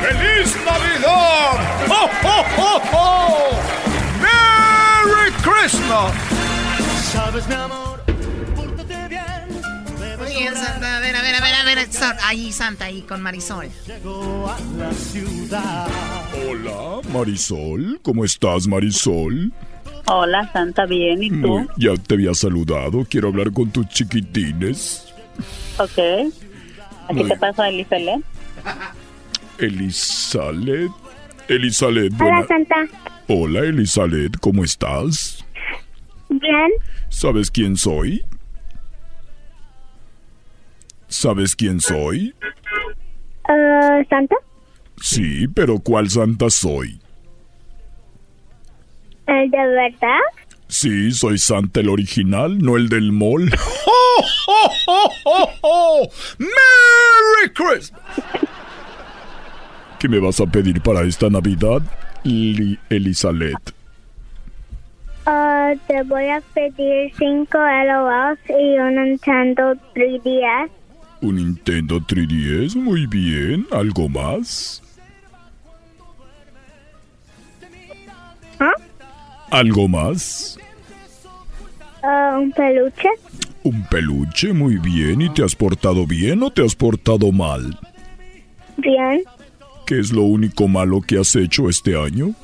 ¡Feliz 0.01 0.57
Navidad! 0.65 1.61
¡Oh, 1.91 2.09
oh, 2.25 2.45
oh, 2.59 2.83
oh! 2.93 3.51
¡Merry 4.21 5.31
Christmas! 5.43 6.13
Sabes, 7.13 7.47
mi 7.47 7.55
amor, 7.55 7.94
bien, 10.37 10.55
Santa. 10.55 10.97
A 10.97 11.01
ver, 11.01 11.17
a 11.17 11.23
ver, 11.23 11.35
a 11.35 11.41
ver, 11.41 11.55
a 11.55 11.65
ver. 11.65 11.79
Ahí, 12.25 12.53
Santa, 12.53 12.87
ahí 12.87 13.03
con 13.03 13.23
Marisol. 13.23 13.69
Llegó 13.87 14.49
a 14.51 14.59
la 14.79 14.93
ciudad. 14.93 15.89
Hola, 16.49 17.01
Marisol. 17.13 17.99
¿Cómo 18.03 18.25
estás, 18.25 18.67
Marisol? 18.67 19.53
Hola, 20.07 20.51
Santa, 20.53 20.87
bien, 20.87 21.23
¿y 21.23 21.31
tú? 21.31 21.37
Muy- 21.37 21.67
ya 21.79 21.95
te 21.97 22.15
había 22.15 22.35
saludado. 22.35 23.07
Quiero 23.09 23.29
hablar 23.29 23.53
con 23.53 23.71
tus 23.71 23.89
chiquitines. 23.89 25.13
Ok. 25.79 25.99
¿Aquí 27.09 27.15
Muy- 27.15 27.29
te 27.29 27.37
pasó 27.37 27.65
Elifelet? 27.65 28.21
Elisalet. 29.59 30.91
Elisalet, 31.49 32.13
Hola, 32.21 32.47
Santa. 32.49 32.77
Hola, 33.29 33.61
Elisalet. 33.61 34.37
¿Cómo 34.41 34.65
estás? 34.65 35.45
Bien. 36.29 36.71
¿Sabes 37.11 37.51
quién 37.51 37.77
soy? 37.77 38.25
¿Sabes 41.15 41.55
quién 41.55 41.81
soy? 41.81 42.35
Eh, 43.49 44.07
¿Santa? 44.11 44.35
Sí, 45.01 45.47
pero 45.55 45.79
¿cuál 45.79 46.11
santa 46.11 46.51
soy? 46.51 47.01
¿El 49.27 49.49
de 49.51 49.59
verdad? 49.59 50.19
Sí, 50.67 51.13
soy 51.13 51.39
Santa 51.39 51.81
el 51.81 51.89
original, 51.89 52.59
no 52.59 52.77
el 52.77 52.89
del 52.89 53.13
mall. 53.13 53.49
¡Oh, 53.87 54.25
oh, 54.49 54.71
oh, 54.89 55.11
oh, 55.25 55.51
oh! 55.63 56.09
¡Merry 56.39 57.53
Christmas! 57.55 58.03
¿Qué 60.01 60.09
me 60.09 60.19
vas 60.19 60.41
a 60.41 60.47
pedir 60.47 60.81
para 60.81 61.03
esta 61.03 61.31
Navidad, 61.31 61.81
Li- 62.25 62.79
Elisalet? 62.91 63.57
Eh, 65.27 65.79
te 65.87 66.03
voy 66.03 66.29
a 66.29 66.41
pedir 66.55 67.13
cinco 67.17 67.59
LOLs 67.59 68.39
y 68.49 68.79
un 68.79 68.97
Nintendo 68.97 69.75
3DS. 69.95 70.71
Un 71.25 71.37
Nintendo 71.37 72.01
3DS, 72.01 72.77
muy 72.77 73.07
bien. 73.07 73.67
¿Algo 73.71 74.11
más? 74.11 74.83
¿Ah? 78.61 78.75
¿Algo 79.51 79.89
más? 79.89 80.59
Ah, 82.03 82.37
un 82.39 82.53
peluche. 82.53 83.09
Un 83.63 83.87
peluche, 83.87 84.53
muy 84.53 84.77
bien. 84.77 85.23
¿Y 85.23 85.31
te 85.31 85.43
has 85.43 85.57
portado 85.57 86.07
bien 86.07 86.43
o 86.43 86.51
te 86.51 86.63
has 86.63 86.75
portado 86.75 87.33
mal? 87.33 87.75
Bien. 88.77 89.25
¿Qué 89.87 90.01
es 90.01 90.13
lo 90.13 90.25
único 90.25 90.69
malo 90.69 91.01
que 91.01 91.19
has 91.19 91.35
hecho 91.37 91.71
este 91.71 91.97
año? 91.97 92.35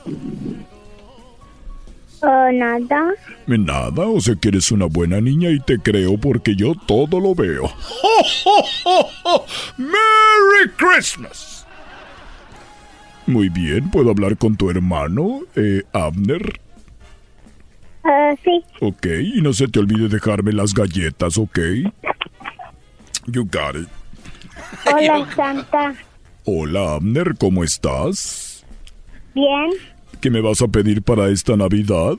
Ah, 2.23 2.51
nada. 2.53 3.15
Nada, 3.47 4.07
o 4.07 4.21
sea 4.21 4.35
que 4.35 4.49
eres 4.49 4.71
una 4.71 4.87
buena 4.87 5.21
niña 5.21 5.51
y 5.51 5.61
te 5.61 5.79
creo 5.79 6.19
porque 6.19 6.55
yo 6.55 6.75
todo 6.87 7.19
lo 7.19 7.35
veo. 7.35 7.73
¡Merry 9.79 10.71
Christmas! 10.77 11.67
Muy 13.27 13.49
bien, 13.49 13.91
¿puedo 13.91 14.11
hablar 14.11 14.37
con 14.37 14.57
tu 14.57 14.71
hermano, 14.71 15.41
eh, 15.55 15.83
Abner? 15.93 16.61
Ah, 18.05 18.35
sí. 18.45 18.63
Ok, 18.81 19.07
y 19.23 19.41
no 19.41 19.53
se 19.53 19.69
te 19.69 19.79
olvide 19.79 20.09
dejarme 20.09 20.53
las 20.53 20.75
galletas, 20.75 21.39
¿ok? 21.39 21.59
You 23.27 23.45
got 23.45 23.77
it. 23.77 23.89
Hola, 24.87 25.29
Santa. 25.35 25.95
Hola, 26.45 26.95
Abner, 26.95 27.35
¿cómo 27.39 27.63
estás? 27.63 28.65
Bien. 29.35 29.71
¿Qué 30.21 30.31
me 30.31 30.41
vas 30.41 30.61
a 30.61 30.69
pedir 30.69 31.03
para 31.03 31.29
esta 31.29 31.57
Navidad? 31.57 32.17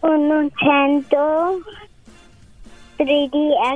Un 0.00 0.28
Nintendo 0.28 1.60
3D 2.98 3.30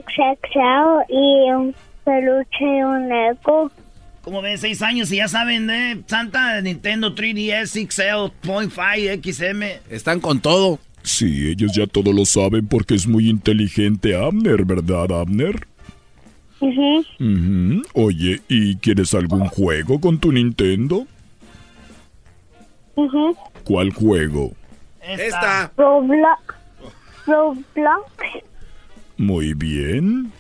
XXL 0.07 1.13
y 1.13 1.51
un 1.51 1.75
peluche 2.05 2.65
y 2.65 2.83
un 2.83 3.09
Lego. 3.09 3.71
Como 4.23 4.43
ven, 4.43 4.59
seis 4.59 4.81
años 4.83 5.11
y 5.13 5.17
ya 5.17 5.29
saben, 5.29 5.69
¿eh? 5.71 6.01
Santa 6.07 6.61
Nintendo 6.61 7.15
3DS 7.15 7.89
XL.5 7.89 9.21
XM. 9.23 9.63
Están 9.91 10.21
con 10.21 10.41
todo. 10.41 10.79
Sí, 11.03 11.49
ellos 11.49 11.73
ya 11.75 11.87
todo 11.87 12.13
lo 12.13 12.25
saben 12.25 12.67
porque 12.67 12.95
es 12.95 13.07
muy 13.07 13.29
inteligente 13.29 14.15
Abner, 14.15 14.65
¿verdad, 14.65 15.11
Abner? 15.13 15.67
Ujú. 16.61 17.05
Ujú. 17.19 17.83
Oye, 17.95 18.43
¿y 18.49 18.77
quieres 18.77 19.15
algún 19.15 19.47
juego 19.47 19.99
con 20.01 20.19
tu 20.19 20.31
Nintendo? 20.33 21.07
¿Cuál 23.65 23.93
juego? 23.93 24.53
Esta. 25.03 25.73
Roblox. 25.77 26.55
Roblox. 27.27 28.45
Muy 29.17 29.55
bien. 29.55 30.33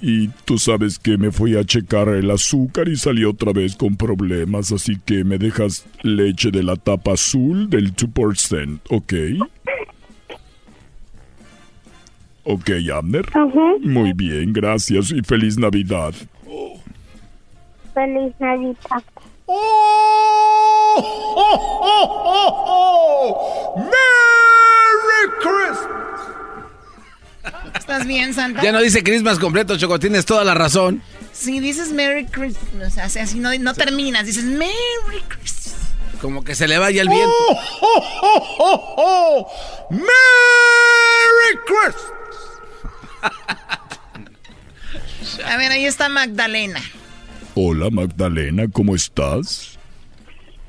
Y 0.00 0.28
tú 0.44 0.58
sabes 0.58 0.98
que 0.98 1.18
me 1.18 1.32
fui 1.32 1.56
a 1.56 1.64
checar 1.64 2.08
el 2.08 2.30
azúcar 2.30 2.88
y 2.88 2.96
salí 2.96 3.24
otra 3.24 3.52
vez 3.52 3.74
con 3.74 3.96
problemas, 3.96 4.70
así 4.70 4.96
que 5.04 5.24
me 5.24 5.38
dejas 5.38 5.86
leche 6.02 6.52
de 6.52 6.62
la 6.62 6.76
tapa 6.76 7.14
azul 7.14 7.68
del 7.68 7.96
2%, 7.96 8.80
¿ok? 8.90 9.14
Ok, 12.44 12.70
Abner. 12.94 13.26
Muy 13.80 14.12
bien, 14.12 14.52
gracias 14.52 15.10
y 15.10 15.20
feliz 15.22 15.58
Navidad. 15.58 16.14
Feliz 17.92 18.32
Navidad. 18.38 19.02
¡Merry 23.78 25.30
Christmas! 25.40 26.20
¿Estás 27.78 28.06
bien, 28.06 28.34
Santa? 28.34 28.60
Ya 28.62 28.72
no 28.72 28.80
dice 28.80 29.02
Christmas 29.02 29.38
completo, 29.38 29.78
Choco, 29.78 29.98
tienes 29.98 30.26
toda 30.26 30.44
la 30.44 30.52
razón. 30.54 31.02
Si 31.32 31.60
dices 31.60 31.92
Merry 31.92 32.26
Christmas, 32.26 32.88
o 32.88 32.90
sea, 32.90 33.04
así 33.22 33.38
no, 33.38 33.56
no 33.58 33.72
terminas, 33.72 34.26
dices 34.26 34.44
Merry 34.44 35.22
Christmas. 35.28 35.76
Como 36.20 36.44
que 36.44 36.54
se 36.54 36.68
le 36.68 36.76
vaya 36.78 37.00
el 37.00 37.08
viento. 37.08 37.32
¡Merry 39.90 41.58
Christmas! 41.64 42.12
A 45.46 45.56
ver, 45.56 45.72
ahí 45.72 45.86
está 45.86 46.08
Magdalena. 46.08 46.80
Hola 47.60 47.90
Magdalena, 47.90 48.68
¿cómo 48.72 48.94
estás? 48.94 49.76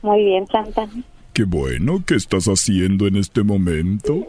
Muy 0.02 0.24
bien, 0.24 0.48
Santa. 0.48 0.90
Qué 1.34 1.44
bueno, 1.44 2.04
¿qué 2.04 2.16
estás 2.16 2.46
haciendo 2.48 3.06
en 3.06 3.16
este 3.16 3.44
momento? 3.44 4.26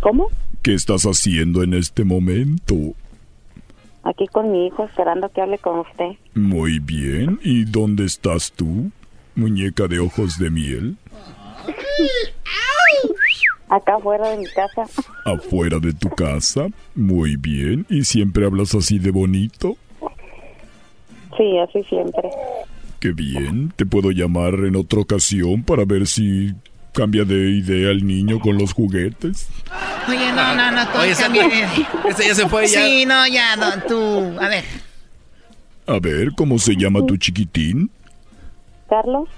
¿Cómo? 0.00 0.28
¿Qué 0.62 0.74
estás 0.74 1.04
haciendo 1.04 1.62
en 1.62 1.74
este 1.74 2.02
momento? 2.02 2.74
Aquí 4.02 4.26
con 4.26 4.50
mi 4.50 4.66
hijo 4.66 4.86
esperando 4.86 5.28
que 5.28 5.40
hable 5.40 5.58
con 5.58 5.78
usted. 5.78 6.16
Muy 6.34 6.80
bien, 6.80 7.38
¿y 7.44 7.64
dónde 7.64 8.06
estás 8.06 8.50
tú? 8.50 8.90
Muñeca 9.36 9.86
de 9.86 10.00
ojos 10.00 10.36
de 10.36 10.50
miel, 10.50 10.96
Acá 13.74 13.94
afuera 13.96 14.28
de 14.30 14.36
mi 14.38 14.46
casa. 14.48 14.82
afuera 15.24 15.78
de 15.78 15.94
tu 15.94 16.10
casa. 16.10 16.66
Muy 16.94 17.36
bien, 17.36 17.86
¿y 17.88 18.04
siempre 18.04 18.44
hablas 18.44 18.74
así 18.74 18.98
de 18.98 19.10
bonito? 19.10 19.76
Sí, 21.38 21.58
así 21.58 21.82
siempre. 21.88 22.28
Qué 23.00 23.12
bien, 23.12 23.72
te 23.74 23.86
puedo 23.86 24.10
llamar 24.10 24.52
en 24.66 24.76
otra 24.76 25.00
ocasión 25.00 25.62
para 25.62 25.84
ver 25.86 26.06
si 26.06 26.52
cambia 26.92 27.24
de 27.24 27.50
idea 27.50 27.90
el 27.90 28.06
niño 28.06 28.38
con 28.40 28.58
los 28.58 28.74
juguetes. 28.74 29.48
Oye, 30.06 30.30
no, 30.32 30.54
no, 30.54 30.70
no, 30.70 30.86
tú 30.92 30.98
Oye, 30.98 31.14
cambia 31.18 31.48
de- 31.48 32.10
ese 32.10 32.26
ya 32.28 32.34
se 32.34 32.46
fue, 32.48 32.66
ya. 32.68 32.84
Sí, 32.84 33.06
no, 33.06 33.26
ya, 33.26 33.56
no, 33.56 33.70
tú, 33.88 34.38
a 34.38 34.48
ver. 34.48 34.64
A 35.86 35.98
ver, 35.98 36.32
¿cómo 36.36 36.58
se 36.58 36.76
llama 36.76 37.04
tu 37.06 37.16
chiquitín? 37.16 37.90
Carlos, 38.90 39.28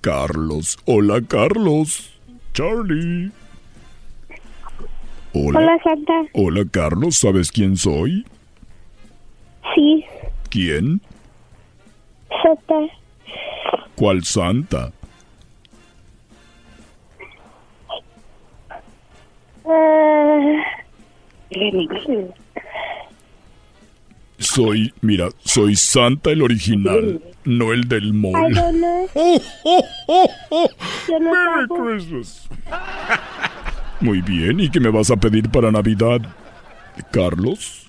Carlos. 0.00 0.76
Hola, 0.86 1.20
Carlos. 1.26 2.10
Charlie. 2.52 3.30
Hola. 5.38 5.58
Hola, 5.58 5.78
Santa. 5.84 6.12
Hola, 6.32 6.64
Carlos. 6.70 7.18
¿Sabes 7.18 7.52
quién 7.52 7.76
soy? 7.76 8.24
Sí, 9.74 10.02
¿Quién? 10.48 11.02
Santa. 12.42 12.74
¿Cuál 13.96 14.24
santa? 14.24 14.92
Ah, 19.64 20.62
Soy, 24.38 24.92
mira, 25.00 25.28
soy 25.44 25.74
Santa 25.76 26.30
el 26.30 26.42
original, 26.42 27.20
no 27.44 27.72
el 27.72 27.88
del 27.88 28.12
mall. 28.12 28.52
don't 28.54 28.76
know. 28.78 29.08
Yo 31.08 31.18
no 31.18 31.32
Merry. 31.32 31.66
Christmas. 31.68 32.48
Muy 34.00 34.20
bien, 34.20 34.60
¿y 34.60 34.70
qué 34.70 34.78
me 34.78 34.90
vas 34.90 35.10
a 35.10 35.16
pedir 35.16 35.50
para 35.50 35.72
Navidad, 35.72 36.20
Carlos? 37.10 37.88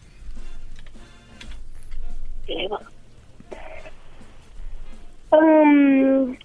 Um, 5.30 6.36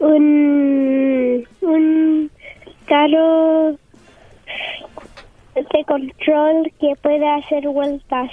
un, 0.00 1.48
un 1.60 2.30
carro 2.86 3.78
de 5.54 5.84
control 5.86 6.72
que 6.80 6.94
pueda 7.00 7.36
hacer 7.36 7.68
vueltas. 7.68 8.30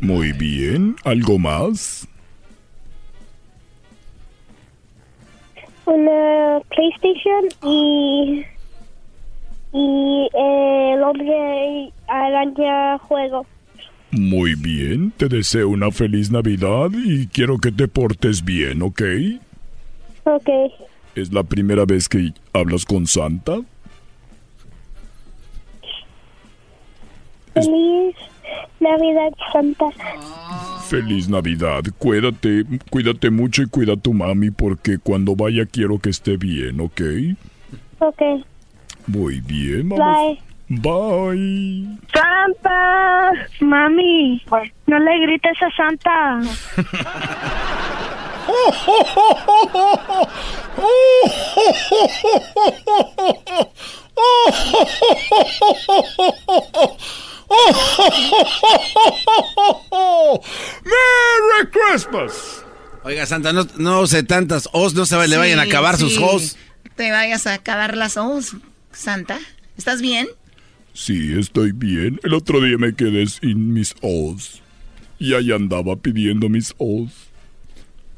Muy 0.00 0.32
bien, 0.32 0.96
¿algo 1.04 1.38
más? 1.38 2.08
Una 5.86 6.60
PlayStation 6.70 7.48
y 7.62 8.44
y 9.74 10.28
eh, 10.32 10.92
el 10.94 11.02
hombre 11.02 11.92
araña 12.06 12.96
juego. 12.98 13.44
Muy 14.12 14.54
bien, 14.54 15.12
te 15.16 15.28
deseo 15.28 15.68
una 15.68 15.90
feliz 15.90 16.30
Navidad 16.30 16.90
y 16.92 17.26
quiero 17.26 17.58
que 17.58 17.72
te 17.72 17.88
portes 17.88 18.44
bien, 18.44 18.80
¿ok? 18.82 19.02
Ok. 20.22 20.48
¿Es 21.16 21.32
la 21.32 21.42
primera 21.42 21.84
vez 21.84 22.08
que 22.08 22.32
hablas 22.52 22.84
con 22.84 23.08
Santa? 23.08 23.56
Feliz 27.54 28.14
Navidad 28.78 29.32
Santa. 29.52 29.86
Feliz 30.88 31.28
Navidad, 31.28 31.82
cuídate, 31.98 32.64
cuídate 32.90 33.30
mucho 33.30 33.62
y 33.62 33.66
cuida 33.66 33.94
a 33.94 33.96
tu 33.96 34.14
mami 34.14 34.50
porque 34.50 34.98
cuando 34.98 35.34
vaya 35.34 35.66
quiero 35.66 35.98
que 35.98 36.10
esté 36.10 36.36
bien, 36.36 36.78
¿ok? 36.80 37.00
Ok. 37.98 38.22
Muy 39.06 39.40
bien, 39.40 39.88
vamos. 39.88 40.38
Bye. 40.68 40.80
Bye. 40.80 41.98
Santa. 42.12 43.32
Mami, 43.60 44.42
no 44.86 44.98
le 44.98 45.20
grites 45.20 45.62
a 45.62 45.70
Santa. 45.76 46.40
¡Merry 60.84 61.70
Christmas! 61.70 62.64
Oiga, 63.02 63.26
Santa, 63.26 63.52
no, 63.52 63.66
no 63.76 64.00
use 64.00 64.22
tantas 64.22 64.68
os, 64.72 64.94
no 64.94 65.04
se 65.04 65.28
le 65.28 65.36
vayan 65.36 65.58
a 65.58 65.64
acabar 65.64 65.98
sus 65.98 66.16
os. 66.18 66.56
Te 66.96 67.10
vayas 67.10 67.46
a 67.46 67.54
acabar 67.54 67.96
las 67.96 68.16
os, 68.16 68.56
Santa. 68.94 69.38
¿Estás 69.76 70.00
bien? 70.00 70.26
Sí, 70.92 71.34
estoy 71.38 71.72
bien. 71.72 72.20
El 72.22 72.34
otro 72.34 72.60
día 72.60 72.78
me 72.78 72.94
quedé 72.94 73.26
sin 73.26 73.72
mis 73.72 73.94
os. 74.00 74.62
Y 75.18 75.34
ahí 75.34 75.52
andaba 75.52 75.96
pidiendo 75.96 76.48
mis 76.48 76.74
os. 76.78 77.10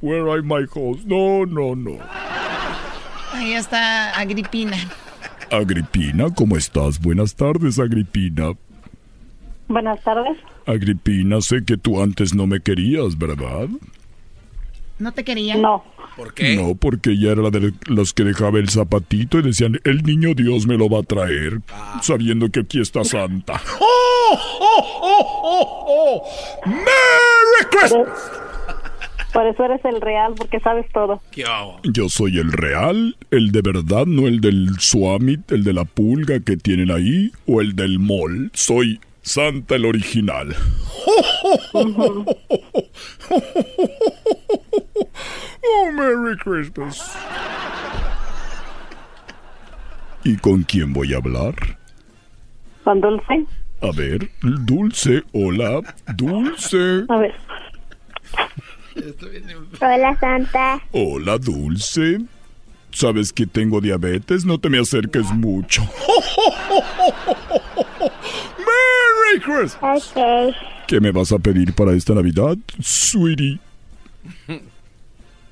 Where 0.02 0.30
are 0.30 0.42
my 0.42 0.66
os? 0.74 1.04
No, 1.04 1.46
no, 1.46 1.74
no. 1.74 1.98
Ahí 3.32 3.54
está 3.54 4.10
Agripina. 4.12 4.76
Agripina, 5.50 6.30
¿cómo 6.34 6.56
estás? 6.56 7.00
Buenas 7.00 7.34
tardes, 7.34 7.78
Agripina. 7.78 8.52
Buenas 9.68 10.02
tardes. 10.02 10.38
Agripina, 10.66 11.40
sé 11.40 11.64
que 11.64 11.76
tú 11.76 12.02
antes 12.02 12.34
no 12.34 12.46
me 12.46 12.60
querías, 12.60 13.16
¿verdad? 13.16 13.68
¿No 14.98 15.12
te 15.12 15.24
quería? 15.24 15.56
No. 15.56 15.84
¿Por 16.16 16.32
qué? 16.32 16.56
No, 16.56 16.74
porque 16.74 17.10
ella 17.10 17.32
era 17.32 17.42
la 17.42 17.50
de 17.50 17.74
los 17.86 18.14
que 18.14 18.24
dejaba 18.24 18.58
el 18.58 18.70
zapatito 18.70 19.38
y 19.38 19.42
decían, 19.42 19.78
el 19.84 20.02
niño 20.02 20.34
Dios 20.34 20.66
me 20.66 20.78
lo 20.78 20.88
va 20.88 21.00
a 21.00 21.02
traer, 21.02 21.60
sabiendo 22.00 22.48
que 22.50 22.60
aquí 22.60 22.80
está 22.80 23.04
Santa. 23.04 23.60
¡Oh, 23.80 24.38
oh, 24.60 25.00
oh, 25.02 25.42
oh, 25.44 25.84
oh! 25.88 26.68
¡Merry 26.68 27.70
Christmas! 27.70 28.08
Por 29.36 29.46
eso 29.46 29.66
eres 29.66 29.84
el 29.84 30.00
real, 30.00 30.32
porque 30.34 30.58
sabes 30.60 30.86
todo. 30.94 31.20
Yo 31.84 32.08
soy 32.08 32.38
el 32.38 32.50
real, 32.52 33.16
el 33.30 33.52
de 33.52 33.60
verdad, 33.60 34.06
no 34.06 34.26
el 34.26 34.40
del 34.40 34.70
Swamit, 34.78 35.52
el 35.52 35.62
de 35.62 35.74
la 35.74 35.84
pulga 35.84 36.40
que 36.40 36.56
tienen 36.56 36.90
ahí, 36.90 37.30
o 37.46 37.60
el 37.60 37.76
del 37.76 37.98
mall. 37.98 38.50
Soy 38.54 38.98
Santa 39.26 39.74
el 39.74 39.84
original. 39.86 40.54
¡Oh, 41.72 41.84
Merry 45.92 46.36
Christmas! 46.38 47.12
¿Y 50.22 50.36
con 50.36 50.62
quién 50.62 50.92
voy 50.92 51.12
a 51.12 51.16
hablar? 51.16 51.56
¿Con 52.84 53.00
Dulce? 53.00 53.44
A 53.82 53.90
ver, 53.90 54.30
Dulce, 54.42 55.24
hola, 55.32 55.80
Dulce. 56.14 57.04
A 57.08 57.16
ver. 57.16 57.34
Hola, 59.80 60.16
Santa. 60.20 60.80
Hola, 60.92 61.36
Dulce. 61.38 62.20
¿Sabes 62.92 63.32
que 63.32 63.44
tengo 63.44 63.80
diabetes? 63.80 64.44
No 64.44 64.58
te 64.58 64.70
me 64.70 64.78
acerques 64.78 65.26
mucho. 65.32 65.82
¡Merry 69.36 69.40
Christmas! 69.40 70.12
Ok. 70.16 70.54
¿Qué 70.86 71.00
me 71.00 71.10
vas 71.10 71.32
a 71.32 71.38
pedir 71.38 71.72
para 71.74 71.92
esta 71.92 72.14
Navidad, 72.14 72.56
sweetie? 72.80 73.58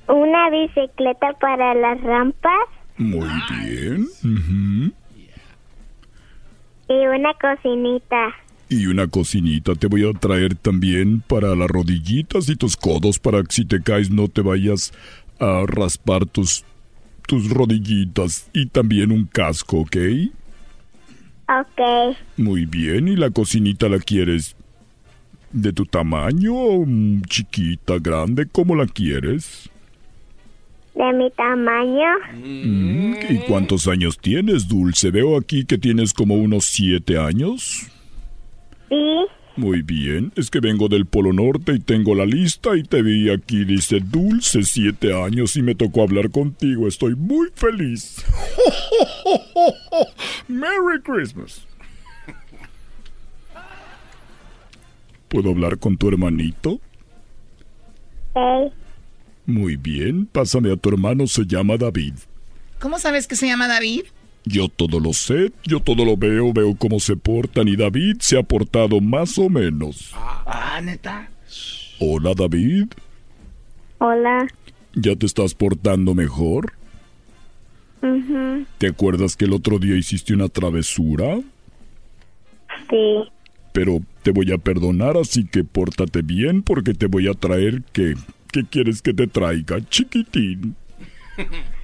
Una 0.07 0.49
bicicleta 0.49 1.33
para 1.39 1.73
las 1.75 2.01
rampas 2.01 2.51
Muy 2.97 3.27
bien. 3.63 4.07
y 6.87 6.93
una 6.93 7.33
cocinita. 7.33 8.33
Y 8.69 8.87
una 8.87 9.07
cocinita 9.07 9.75
te 9.75 9.87
voy 9.87 10.07
a 10.09 10.13
traer 10.17 10.55
también 10.55 11.21
para 11.21 11.55
las 11.55 11.67
rodillitas 11.67 12.49
y 12.49 12.55
tus 12.55 12.75
codos 12.77 13.19
para 13.19 13.41
que 13.43 13.51
si 13.51 13.65
te 13.65 13.81
caes 13.81 14.09
no 14.09 14.27
te 14.27 14.41
vayas 14.41 14.91
a 15.39 15.63
raspar 15.67 16.25
tus, 16.25 16.63
tus 17.27 17.49
rodillitas. 17.49 18.49
Y 18.53 18.67
también 18.67 19.11
un 19.11 19.25
casco, 19.25 19.79
¿ok? 19.81 19.97
Ok. 21.47 22.17
Muy 22.37 22.65
bien. 22.65 23.07
¿Y 23.07 23.15
la 23.15 23.29
cocinita 23.29 23.87
la 23.87 23.99
quieres 23.99 24.55
de 25.51 25.71
tu 25.71 25.85
tamaño 25.85 26.53
o 26.53 26.85
mm, 26.85 27.23
chiquita, 27.23 27.99
grande? 27.99 28.47
¿Cómo 28.51 28.75
la 28.75 28.87
quieres? 28.87 29.69
De 30.95 31.13
mi 31.13 31.29
tamaño. 31.31 32.07
Mm, 32.33 33.15
¿Y 33.29 33.37
cuántos 33.47 33.87
años 33.87 34.17
tienes, 34.17 34.67
Dulce? 34.67 35.11
Veo 35.11 35.37
aquí 35.37 35.65
que 35.65 35.77
tienes 35.77 36.13
como 36.13 36.35
unos 36.35 36.65
siete 36.65 37.17
años. 37.17 37.91
Sí. 38.89 39.25
Muy 39.57 39.81
bien, 39.81 40.33
es 40.35 40.49
que 40.49 40.59
vengo 40.59 40.89
del 40.89 41.05
Polo 41.05 41.31
Norte 41.31 41.73
y 41.73 41.79
tengo 41.79 42.13
la 42.13 42.25
lista 42.25 42.75
y 42.75 42.83
te 42.83 43.01
vi 43.01 43.29
aquí, 43.29 43.63
dice 43.63 44.01
Dulce, 44.01 44.63
siete 44.63 45.13
años 45.13 45.55
y 45.55 45.61
me 45.61 45.75
tocó 45.75 46.03
hablar 46.03 46.29
contigo. 46.29 46.87
Estoy 46.87 47.15
muy 47.15 47.49
feliz. 47.55 48.23
¡Merry 50.49 51.01
Christmas! 51.03 51.65
¿Puedo 55.29 55.51
hablar 55.51 55.77
con 55.79 55.97
tu 55.97 56.09
hermanito? 56.09 56.81
Ok. 58.33 58.73
Muy 59.45 59.77
bien, 59.77 60.25
pásame 60.25 60.71
a 60.71 60.75
tu 60.75 60.89
hermano, 60.89 61.27
se 61.27 61.45
llama 61.45 61.77
David. 61.77 62.15
¿Cómo 62.79 62.97
sabes 62.99 63.27
que 63.27 63.35
se 63.35 63.47
llama 63.47 63.67
David? 63.67 64.05
Yo 64.45 64.69
todo 64.69 64.99
lo 64.99 65.11
sé, 65.11 65.51
yo 65.63 65.79
todo 65.79 66.05
lo 66.05 66.15
veo, 66.17 66.53
veo 66.53 66.75
cómo 66.75 66.99
se 66.99 67.15
portan 67.15 67.67
y 67.67 67.75
David 67.75 68.17
se 68.19 68.37
ha 68.37 68.43
portado 68.43 69.01
más 69.01 69.37
o 69.39 69.49
menos. 69.49 70.11
Ah, 70.13 70.79
neta. 70.83 71.29
Hola 71.99 72.33
David, 72.35 72.87
Hola. 73.97 74.47
¿ya 74.93 75.15
te 75.15 75.25
estás 75.25 75.55
portando 75.55 76.13
mejor? 76.13 76.73
Ujú. 78.01 78.65
¿Te 78.77 78.87
acuerdas 78.87 79.35
que 79.35 79.45
el 79.45 79.53
otro 79.53 79.79
día 79.79 79.95
hiciste 79.95 80.33
una 80.33 80.49
travesura? 80.49 81.39
Sí. 82.89 83.23
Pero 83.71 83.99
te 84.21 84.31
voy 84.31 84.51
a 84.51 84.57
perdonar, 84.57 85.17
así 85.17 85.45
que 85.45 85.63
pórtate 85.63 86.21
bien 86.21 86.61
porque 86.61 86.93
te 86.93 87.07
voy 87.07 87.27
a 87.27 87.33
traer 87.33 87.81
que... 87.93 88.13
¿Qué 88.51 88.63
quieres 88.63 89.01
que 89.01 89.13
te 89.13 89.27
traiga, 89.27 89.81
chiquitín? 89.89 90.75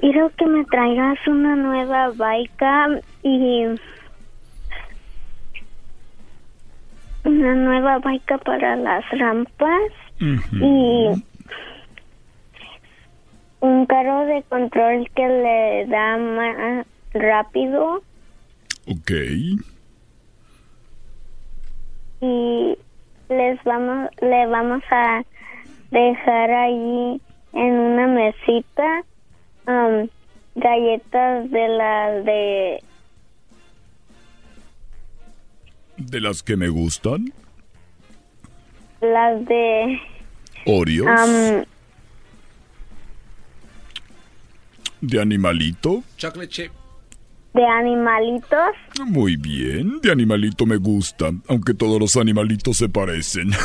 Quiero 0.00 0.30
que 0.36 0.46
me 0.46 0.64
traigas 0.64 1.18
una 1.26 1.54
nueva 1.56 2.10
baica 2.16 2.88
y 3.22 3.64
una 7.24 7.54
nueva 7.54 7.98
baica 7.98 8.38
para 8.38 8.76
las 8.76 9.04
rampas 9.10 9.92
y 10.20 11.08
un 13.60 13.86
carro 13.86 14.24
de 14.26 14.42
control 14.48 15.08
que 15.14 15.28
le 15.28 15.86
da 15.86 16.16
más 16.16 16.86
rápido 17.12 18.02
Ok. 18.88 19.10
y 22.20 22.76
les 23.28 23.62
vamos 23.64 24.08
le 24.20 24.46
vamos 24.46 24.82
a 24.90 25.22
dejar 25.90 26.50
allí 26.50 27.20
en 27.52 27.72
una 27.74 28.06
mesita 28.08 29.04
um, 29.66 30.08
galletas 30.54 31.50
de 31.50 31.68
las 31.68 32.24
de 32.24 32.82
¿De 35.98 36.20
las 36.20 36.42
que 36.42 36.56
me 36.56 36.68
gustan? 36.68 37.32
las 39.00 39.44
de 39.46 40.00
¿Oreos? 40.66 41.06
um, 41.06 41.64
¿De 45.00 45.20
animalito? 45.20 46.02
Chocolate 46.16 46.48
chip. 46.48 46.72
de 47.54 47.66
animalitos 47.66 48.74
Muy 49.04 49.36
bien, 49.36 50.00
de 50.00 50.10
animalito 50.12 50.64
me 50.66 50.76
gusta, 50.76 51.30
aunque 51.48 51.74
todos 51.74 52.00
los 52.00 52.16
animalitos 52.16 52.76
se 52.78 52.88
parecen. 52.88 53.50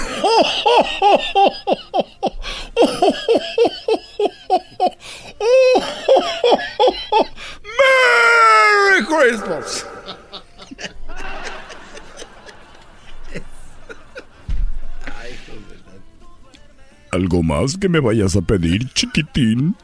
¿Algo 17.28 17.44
más 17.44 17.76
que 17.76 17.90
me 17.90 17.99
vayas 17.99 18.38
a 18.38 18.41
pedir, 18.41 18.88
chiquitín? 18.94 19.76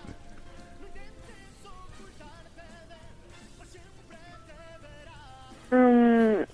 um, 5.69 6.45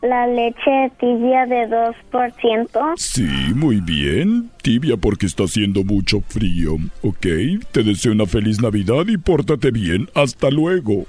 la 0.00 0.26
leche 0.26 0.90
tibia 0.98 1.44
de 1.44 1.68
2%. 1.68 2.92
Sí, 2.96 3.28
muy 3.54 3.82
bien. 3.82 4.48
Tibia 4.62 4.96
porque 4.96 5.26
está 5.26 5.44
haciendo 5.44 5.84
mucho 5.84 6.22
frío. 6.22 6.76
Ok, 7.02 7.26
te 7.72 7.82
deseo 7.82 8.12
una 8.12 8.24
feliz 8.24 8.62
Navidad 8.62 9.06
y 9.06 9.18
pórtate 9.18 9.70
bien. 9.70 10.08
Hasta 10.14 10.48
luego. 10.48 11.04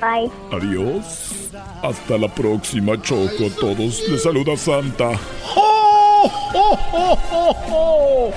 Bye. 0.00 0.30
Adiós. 0.50 1.50
Hasta 1.82 2.18
la 2.18 2.28
próxima, 2.28 3.00
Choco. 3.00 3.46
A 3.46 3.50
todos 3.60 4.02
les 4.08 4.22
saluda 4.22 4.56
Santa. 4.56 5.10
¡Oh, 5.56 6.30
oh, 6.54 6.78
oh, 6.92 7.18
oh, 7.32 7.56
oh! 7.68 8.32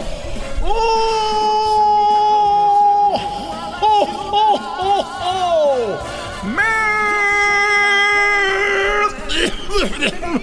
¡Oh 0.64 1.18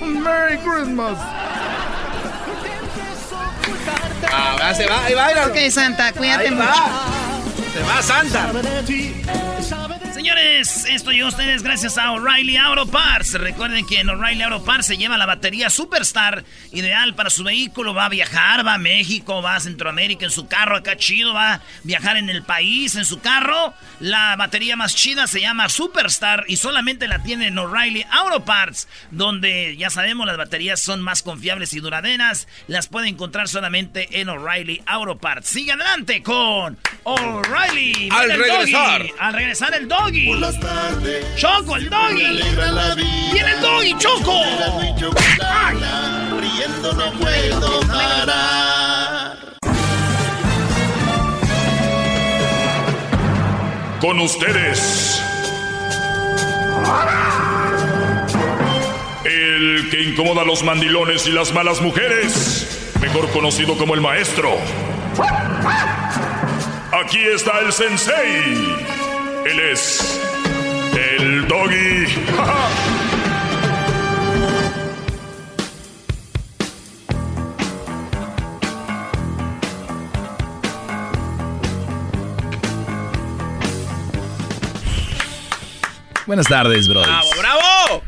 Merry 0.00 0.58
Christmas. 0.58 1.18
Ah, 4.30 4.56
va, 4.60 4.74
se 4.74 4.86
va, 4.86 5.04
ahí 5.04 5.14
va, 5.14 5.26
ahí 5.26 5.34
va. 5.34 5.46
Ok, 5.46 5.56
Santa, 5.70 6.12
cuídate 6.12 6.48
ahí 6.48 6.54
mucho. 6.54 6.84
Se 7.72 7.82
va 7.82 8.02
Santa. 8.02 8.52
Señores, 10.24 10.86
esto 10.86 11.10
llegó 11.10 11.26
a 11.26 11.28
ustedes 11.28 11.62
gracias 11.62 11.98
a 11.98 12.12
O'Reilly 12.12 12.56
Auto 12.56 12.86
Parts. 12.86 13.34
Recuerden 13.34 13.86
que 13.86 14.00
en 14.00 14.08
O'Reilly 14.08 14.40
Auto 14.40 14.64
Parts 14.64 14.86
se 14.86 14.96
lleva 14.96 15.18
la 15.18 15.26
batería 15.26 15.68
Superstar, 15.68 16.46
ideal 16.72 17.14
para 17.14 17.28
su 17.28 17.44
vehículo. 17.44 17.92
Va 17.92 18.06
a 18.06 18.08
viajar, 18.08 18.66
va 18.66 18.72
a 18.72 18.78
México, 18.78 19.42
va 19.42 19.56
a 19.56 19.60
Centroamérica 19.60 20.24
en 20.24 20.30
su 20.30 20.48
carro, 20.48 20.76
acá 20.76 20.96
chido, 20.96 21.34
va 21.34 21.52
a 21.52 21.60
viajar 21.82 22.16
en 22.16 22.30
el 22.30 22.42
país 22.42 22.96
en 22.96 23.04
su 23.04 23.20
carro. 23.20 23.74
La 24.00 24.34
batería 24.36 24.76
más 24.76 24.96
chida 24.96 25.26
se 25.26 25.42
llama 25.42 25.68
Superstar 25.68 26.46
y 26.48 26.56
solamente 26.56 27.06
la 27.06 27.22
tiene 27.22 27.48
en 27.48 27.58
O'Reilly 27.58 28.06
Auto 28.10 28.46
Parts, 28.46 28.88
donde 29.10 29.76
ya 29.76 29.90
sabemos 29.90 30.26
las 30.26 30.38
baterías 30.38 30.80
son 30.80 31.02
más 31.02 31.22
confiables 31.22 31.74
y 31.74 31.80
duraderas. 31.80 32.48
Las 32.66 32.88
puede 32.88 33.08
encontrar 33.08 33.46
solamente 33.46 34.08
en 34.18 34.30
O'Reilly 34.30 34.80
Auto 34.86 35.18
Parts. 35.18 35.50
Sigue 35.50 35.72
adelante 35.72 36.22
con 36.22 36.78
O'Reilly. 37.02 38.08
Al 38.10 38.30
regresar. 38.30 39.02
doggy. 39.02 39.12
Al 39.18 39.34
regresar 39.34 39.74
el 39.74 39.86
doggy. 40.14 40.26
Por 40.26 40.38
las 40.38 40.60
tardes. 40.60 41.26
Choco, 41.36 41.76
el 41.76 41.90
doggy. 41.90 42.42
La 42.56 42.94
vida. 42.94 43.32
¡Viene 43.32 43.52
el 43.52 43.60
doggy, 43.60 43.98
Choco! 43.98 44.42
Riendo 46.40 46.92
no 46.92 47.12
puedo 47.12 47.80
parar. 47.80 49.36
Con 54.00 54.20
ustedes. 54.20 55.22
El 59.24 59.88
que 59.90 60.02
incomoda 60.02 60.42
a 60.42 60.44
los 60.44 60.62
mandilones 60.62 61.26
y 61.26 61.32
las 61.32 61.52
malas 61.54 61.80
mujeres. 61.80 62.92
Mejor 63.00 63.30
conocido 63.30 63.76
como 63.76 63.94
el 63.94 64.00
maestro. 64.00 64.50
Aquí 66.92 67.20
está 67.22 67.60
el 67.60 67.72
sensei. 67.72 69.03
Él 69.46 69.60
es. 69.60 70.20
El 70.96 71.46
doggy. 71.48 72.06
Buenas 86.26 86.46
tardes, 86.48 86.88
bro. 86.88 87.02
¡Bravo, 87.02 87.30
bravo! 87.38 88.02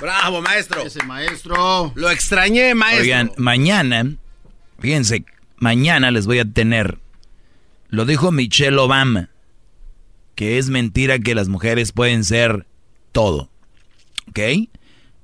¡Bravo, 0.00 0.40
maestro! 0.40 0.80
Ese 0.80 1.04
maestro. 1.04 1.92
Lo 1.94 2.10
extrañé, 2.10 2.74
maestro. 2.74 3.02
Oigan, 3.02 3.32
mañana, 3.36 4.16
fíjense, 4.78 5.26
mañana 5.58 6.10
les 6.10 6.26
voy 6.26 6.38
a 6.38 6.46
tener, 6.46 6.98
lo 7.88 8.06
dijo 8.06 8.32
Michelle 8.32 8.78
Obama, 8.78 9.28
que 10.40 10.56
es 10.56 10.70
mentira 10.70 11.18
que 11.18 11.34
las 11.34 11.50
mujeres 11.50 11.92
pueden 11.92 12.24
ser 12.24 12.66
todo. 13.12 13.50
¿Ok? 14.30 14.70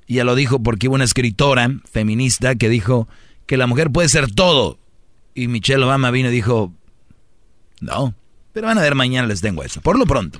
Ya 0.07 0.25
lo 0.25 0.35
dijo 0.35 0.63
porque 0.63 0.89
hubo 0.89 0.95
una 0.95 1.05
escritora 1.05 1.71
feminista 1.91 2.55
que 2.55 2.69
dijo 2.69 3.09
que 3.47 3.57
la 3.57 3.67
mujer 3.67 3.91
puede 3.91 4.11
ser 4.11 4.31
todo. 4.31 4.79
Y 5.35 5.49
Michelle 5.49 5.83
Obama 5.83 6.11
vino 6.11 6.29
y 6.29 6.33
dijo, 6.33 6.75
no, 7.81 8.15
pero 8.53 8.67
van 8.67 8.77
a 8.77 8.83
ver, 8.83 8.95
mañana 8.95 9.27
les 9.27 9.41
tengo 9.41 9.63
eso. 9.63 9.81
Por 9.81 9.99
lo 9.99 10.05
pronto. 10.05 10.39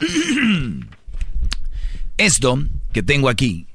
Esto 2.18 2.62
que 2.92 3.02
tengo 3.02 3.30
aquí, 3.30 3.66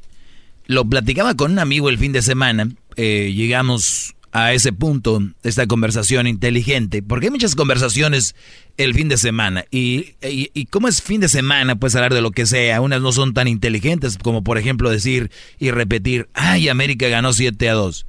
lo 0.67 0.85
platicaba 0.85 1.33
con 1.33 1.53
un 1.53 1.57
amigo 1.57 1.89
el 1.89 1.97
fin 1.97 2.11
de 2.11 2.21
semana. 2.21 2.69
eh, 2.95 3.33
llegamos 3.35 4.13
a 4.39 4.53
ese 4.53 4.71
punto, 4.71 5.19
esta 5.43 5.65
conversación 5.65 6.27
inteligente, 6.27 7.01
porque 7.01 7.25
hay 7.27 7.31
muchas 7.31 7.55
conversaciones 7.55 8.35
el 8.77 8.93
fin 8.93 9.09
de 9.09 9.17
semana. 9.17 9.65
Y, 9.71 10.15
y, 10.21 10.51
y 10.53 10.65
como 10.65 10.87
es 10.87 11.01
fin 11.01 11.21
de 11.21 11.27
semana, 11.27 11.75
puedes 11.77 11.95
hablar 11.95 12.13
de 12.13 12.21
lo 12.21 12.29
que 12.31 12.45
sea. 12.45 12.79
Unas 12.81 13.01
no 13.01 13.11
son 13.11 13.33
tan 13.33 13.47
inteligentes 13.47 14.17
como, 14.17 14.43
por 14.43 14.57
ejemplo, 14.59 14.91
decir 14.91 15.31
y 15.57 15.71
repetir, 15.71 16.29
ay, 16.33 16.69
América 16.69 17.07
ganó 17.07 17.33
7 17.33 17.67
a 17.69 17.73
2. 17.73 18.05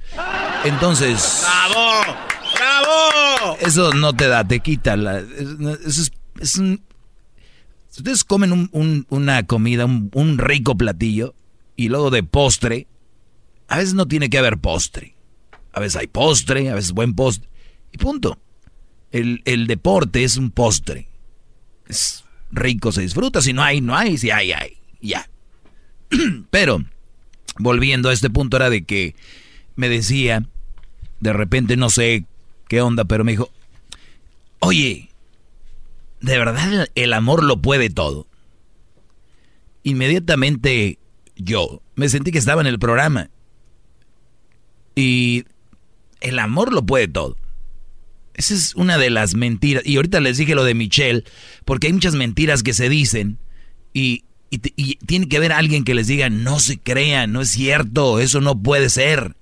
Entonces... 0.65 1.41
¡Bravo! 1.41 2.15
¡Bravo! 2.55 3.57
Eso 3.61 3.93
no 3.93 4.13
te 4.13 4.27
da, 4.27 4.47
te 4.47 4.59
quita. 4.59 4.95
La, 4.97 5.19
es, 5.19 5.25
eso 5.87 6.01
es, 6.03 6.11
es 6.41 6.55
un- 6.57 6.81
si 7.89 8.01
ustedes 8.01 8.23
comen 8.23 8.51
un- 8.51 8.69
un- 8.71 9.07
una 9.09 9.43
comida, 9.47 9.85
un 9.85 10.37
rico 10.37 10.77
platillo, 10.77 11.33
y 11.75 11.87
luego 11.89 12.11
de 12.11 12.21
postre, 12.21 12.85
a 13.67 13.77
veces 13.77 13.95
no 13.95 14.07
tiene 14.07 14.29
que 14.29 14.37
haber 14.37 14.57
postre. 14.59 15.15
A 15.79 15.81
veces 15.81 15.95
hay 15.95 16.07
postre, 16.07 16.69
a 16.69 16.75
veces 16.75 16.91
buen 16.91 17.15
postre. 17.15 17.47
Y 17.93 17.97
punto. 17.97 18.37
El, 19.11 19.41
el 19.45 19.65
deporte 19.65 20.25
es 20.25 20.35
un 20.35 20.51
postre. 20.51 21.07
Es 21.87 22.25
rico, 22.51 22.91
se 22.91 22.99
disfruta. 22.99 23.41
Si 23.41 23.53
no 23.53 23.63
hay, 23.63 23.79
no 23.79 23.95
hay. 23.95 24.17
Si 24.17 24.29
hay, 24.29 24.51
hay. 24.51 24.77
Ya. 24.99 25.29
Pero, 26.51 26.83
volviendo 27.59 28.09
a 28.09 28.13
este 28.13 28.29
punto, 28.29 28.57
era 28.57 28.69
de 28.69 28.83
que 28.83 29.15
me 29.77 29.87
decía, 29.87 30.45
de 31.21 31.31
repente 31.31 31.77
no 31.77 31.89
sé 31.89 32.25
qué 32.67 32.81
onda, 32.81 33.05
pero 33.05 33.23
me 33.23 33.31
dijo, 33.31 33.49
oye, 34.59 35.11
¿de 36.19 36.37
verdad 36.37 36.89
el 36.93 37.13
amor 37.13 37.41
lo 37.41 37.61
puede 37.61 37.89
todo? 37.89 38.27
Inmediatamente 39.83 40.99
yo 41.37 41.81
me 41.95 42.09
sentí 42.09 42.33
que 42.33 42.37
estaba 42.37 42.59
en 42.59 42.67
el 42.67 42.79
programa. 42.79 43.29
Y 44.93 45.45
el 46.21 46.39
amor 46.39 46.73
lo 46.73 46.85
puede 46.85 47.07
todo. 47.07 47.37
Esa 48.33 48.53
es 48.53 48.73
una 48.75 48.97
de 48.97 49.09
las 49.09 49.35
mentiras. 49.35 49.83
Y 49.85 49.97
ahorita 49.97 50.19
les 50.21 50.37
dije 50.37 50.55
lo 50.55 50.63
de 50.63 50.73
Michelle, 50.73 51.25
porque 51.65 51.87
hay 51.87 51.93
muchas 51.93 52.15
mentiras 52.15 52.63
que 52.63 52.73
se 52.73 52.89
dicen 52.89 53.37
y, 53.93 54.23
tiene 55.05 55.27
que 55.27 55.37
haber 55.37 55.51
alguien 55.51 55.83
que 55.83 55.93
les 55.93 56.07
diga, 56.07 56.29
no 56.31 56.59
se 56.59 56.79
crean, 56.79 57.31
no 57.31 57.41
es 57.41 57.49
cierto, 57.49 58.19
eso 58.19 58.41
no 58.41 58.59
puede 58.59 58.89
ser. 58.89 59.35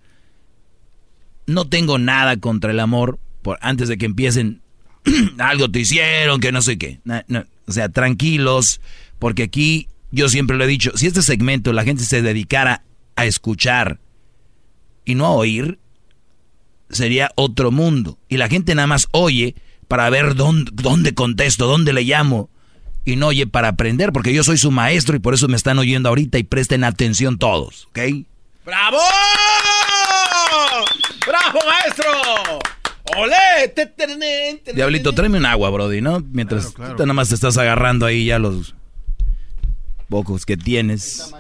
No 1.45 1.65
tengo 1.69 1.97
nada 1.97 2.35
contra 2.37 2.71
el 2.71 2.79
amor 2.81 3.17
por, 3.41 3.57
antes 3.61 3.87
de 3.87 3.97
que 3.97 4.05
empiecen, 4.05 4.61
algo 5.37 5.71
te 5.71 5.79
hicieron, 5.79 6.41
que 6.41 6.51
no 6.51 6.61
sé 6.61 6.77
qué. 6.77 6.99
No, 7.05 7.45
O 7.67 7.71
sea, 7.71 7.87
tranquilos, 7.87 8.81
porque 9.17 9.43
aquí 9.43 9.87
yo 10.11 10.27
siempre 10.27 10.57
lo 10.57 10.65
he 10.65 10.67
dicho, 10.67 10.91
si 10.95 11.07
este 11.07 11.21
segmento 11.21 11.71
la 11.71 11.83
gente 11.83 12.03
se 12.03 12.21
dedicara 12.21 12.83
a 13.15 13.25
escuchar 13.25 13.99
y 15.05 15.15
no 15.15 15.25
a 15.25 15.31
oír, 15.31 15.79
sería 16.89 17.31
otro 17.35 17.71
mundo. 17.71 18.17
Y 18.29 18.37
la 18.37 18.49
gente 18.49 18.75
nada 18.75 18.87
más 18.87 19.07
oye 19.11 19.55
para 19.87 20.09
ver 20.09 20.35
dónde, 20.35 20.71
dónde 20.73 21.13
contesto, 21.13 21.67
dónde 21.67 21.93
le 21.93 22.03
llamo. 22.03 22.49
Y 23.05 23.15
no 23.15 23.27
oye 23.27 23.47
para 23.47 23.69
aprender, 23.69 24.11
porque 24.11 24.33
yo 24.33 24.43
soy 24.43 24.57
su 24.57 24.69
maestro 24.69 25.15
y 25.15 25.19
por 25.19 25.33
eso 25.33 25.47
me 25.47 25.55
están 25.55 25.79
oyendo 25.79 26.09
ahorita 26.09 26.37
y 26.39 26.43
presten 26.43 26.83
atención 26.83 27.37
todos, 27.37 27.87
¿ok? 27.87 27.99
¡Bravo! 28.65 28.99
¡Bravo, 31.25 31.59
maestro! 31.65 32.11
¡Olé! 33.15 33.73
Diablito, 34.73 35.13
tráeme 35.13 35.37
un 35.37 35.45
agua, 35.45 35.69
Brody, 35.69 36.01
¿no? 36.01 36.21
Mientras 36.31 36.73
tú 36.73 36.81
nada 36.99 37.13
más 37.13 37.29
te 37.29 37.35
estás 37.35 37.57
agarrando 37.57 38.05
ahí 38.05 38.25
ya 38.25 38.39
los 38.39 38.75
pocos 40.09 40.45
que 40.45 40.57
tienes. 40.57 41.31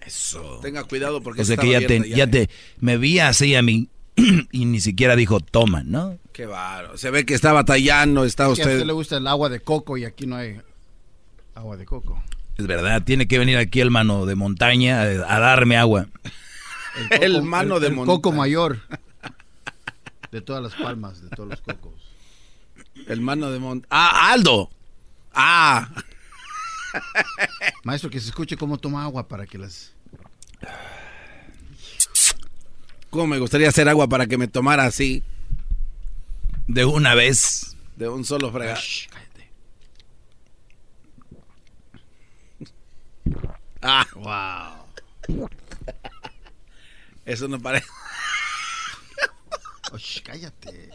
Eso. 0.00 0.60
Tenga 0.62 0.84
cuidado 0.84 1.20
porque 1.20 1.42
O 1.42 1.44
sea 1.44 1.56
que 1.56 1.70
ya 1.70 1.84
te, 1.84 2.08
ya 2.08 2.28
te, 2.28 2.48
me 2.78 2.96
vi 2.96 3.18
así 3.18 3.56
a 3.56 3.62
mí 3.62 3.88
y 4.52 4.64
ni 4.64 4.80
siquiera 4.80 5.16
dijo 5.16 5.40
toma, 5.40 5.82
¿no? 5.82 6.18
Qué 6.32 6.46
bárbaro. 6.46 6.96
Se 6.98 7.10
ve 7.10 7.24
que 7.26 7.34
está 7.34 7.52
batallando, 7.52 8.24
está 8.24 8.44
Que 8.44 8.48
a 8.48 8.52
usted. 8.52 8.72
usted 8.74 8.86
le 8.86 8.92
gusta 8.92 9.16
el 9.18 9.26
agua 9.26 9.48
de 9.48 9.60
coco 9.60 9.96
y 9.96 10.04
aquí 10.04 10.26
no 10.26 10.36
hay 10.36 10.60
agua 11.54 11.76
de 11.76 11.84
coco. 11.86 12.22
Es 12.56 12.66
verdad, 12.66 13.02
tiene 13.02 13.28
que 13.28 13.38
venir 13.38 13.58
aquí 13.58 13.80
el 13.80 13.90
mano 13.90 14.24
de 14.26 14.34
montaña 14.34 15.00
a, 15.02 15.04
a 15.36 15.38
darme 15.40 15.76
agua. 15.76 16.06
coco- 17.10 17.14
El 17.22 17.42
mano 17.42 17.78
de 17.80 17.88
el 17.88 17.94
montaña. 17.94 18.16
coco 18.16 18.32
mayor. 18.32 18.80
De 20.32 20.40
todas 20.40 20.62
las 20.62 20.74
palmas, 20.74 21.20
de 21.22 21.28
todos 21.30 21.50
los 21.50 21.60
cocos. 21.60 21.92
El 23.06 23.20
mano 23.20 23.50
de 23.50 23.58
Mont. 23.58 23.84
¡Ah, 23.90 24.32
Aldo! 24.32 24.70
¡Ah! 25.34 25.90
Maestro, 27.84 28.08
que 28.10 28.18
se 28.20 28.28
escuche 28.30 28.56
cómo 28.56 28.78
toma 28.78 29.04
agua 29.04 29.28
para 29.28 29.46
que 29.46 29.58
las... 29.58 29.92
¿Cómo 33.10 33.26
me 33.26 33.38
gustaría 33.38 33.68
hacer 33.68 33.88
agua 33.88 34.08
para 34.08 34.26
que 34.26 34.38
me 34.38 34.48
tomara 34.48 34.84
así? 34.84 35.22
De 36.66 36.84
una 36.84 37.14
vez. 37.14 37.76
De 37.96 38.08
un 38.08 38.24
solo 38.24 38.50
fregado. 38.52 38.80
Ah. 43.88 44.04
Wow. 44.16 44.86
Eso 47.24 47.46
no 47.46 47.60
parece. 47.60 47.86
Osh, 49.92 50.22
cállate. 50.22 50.90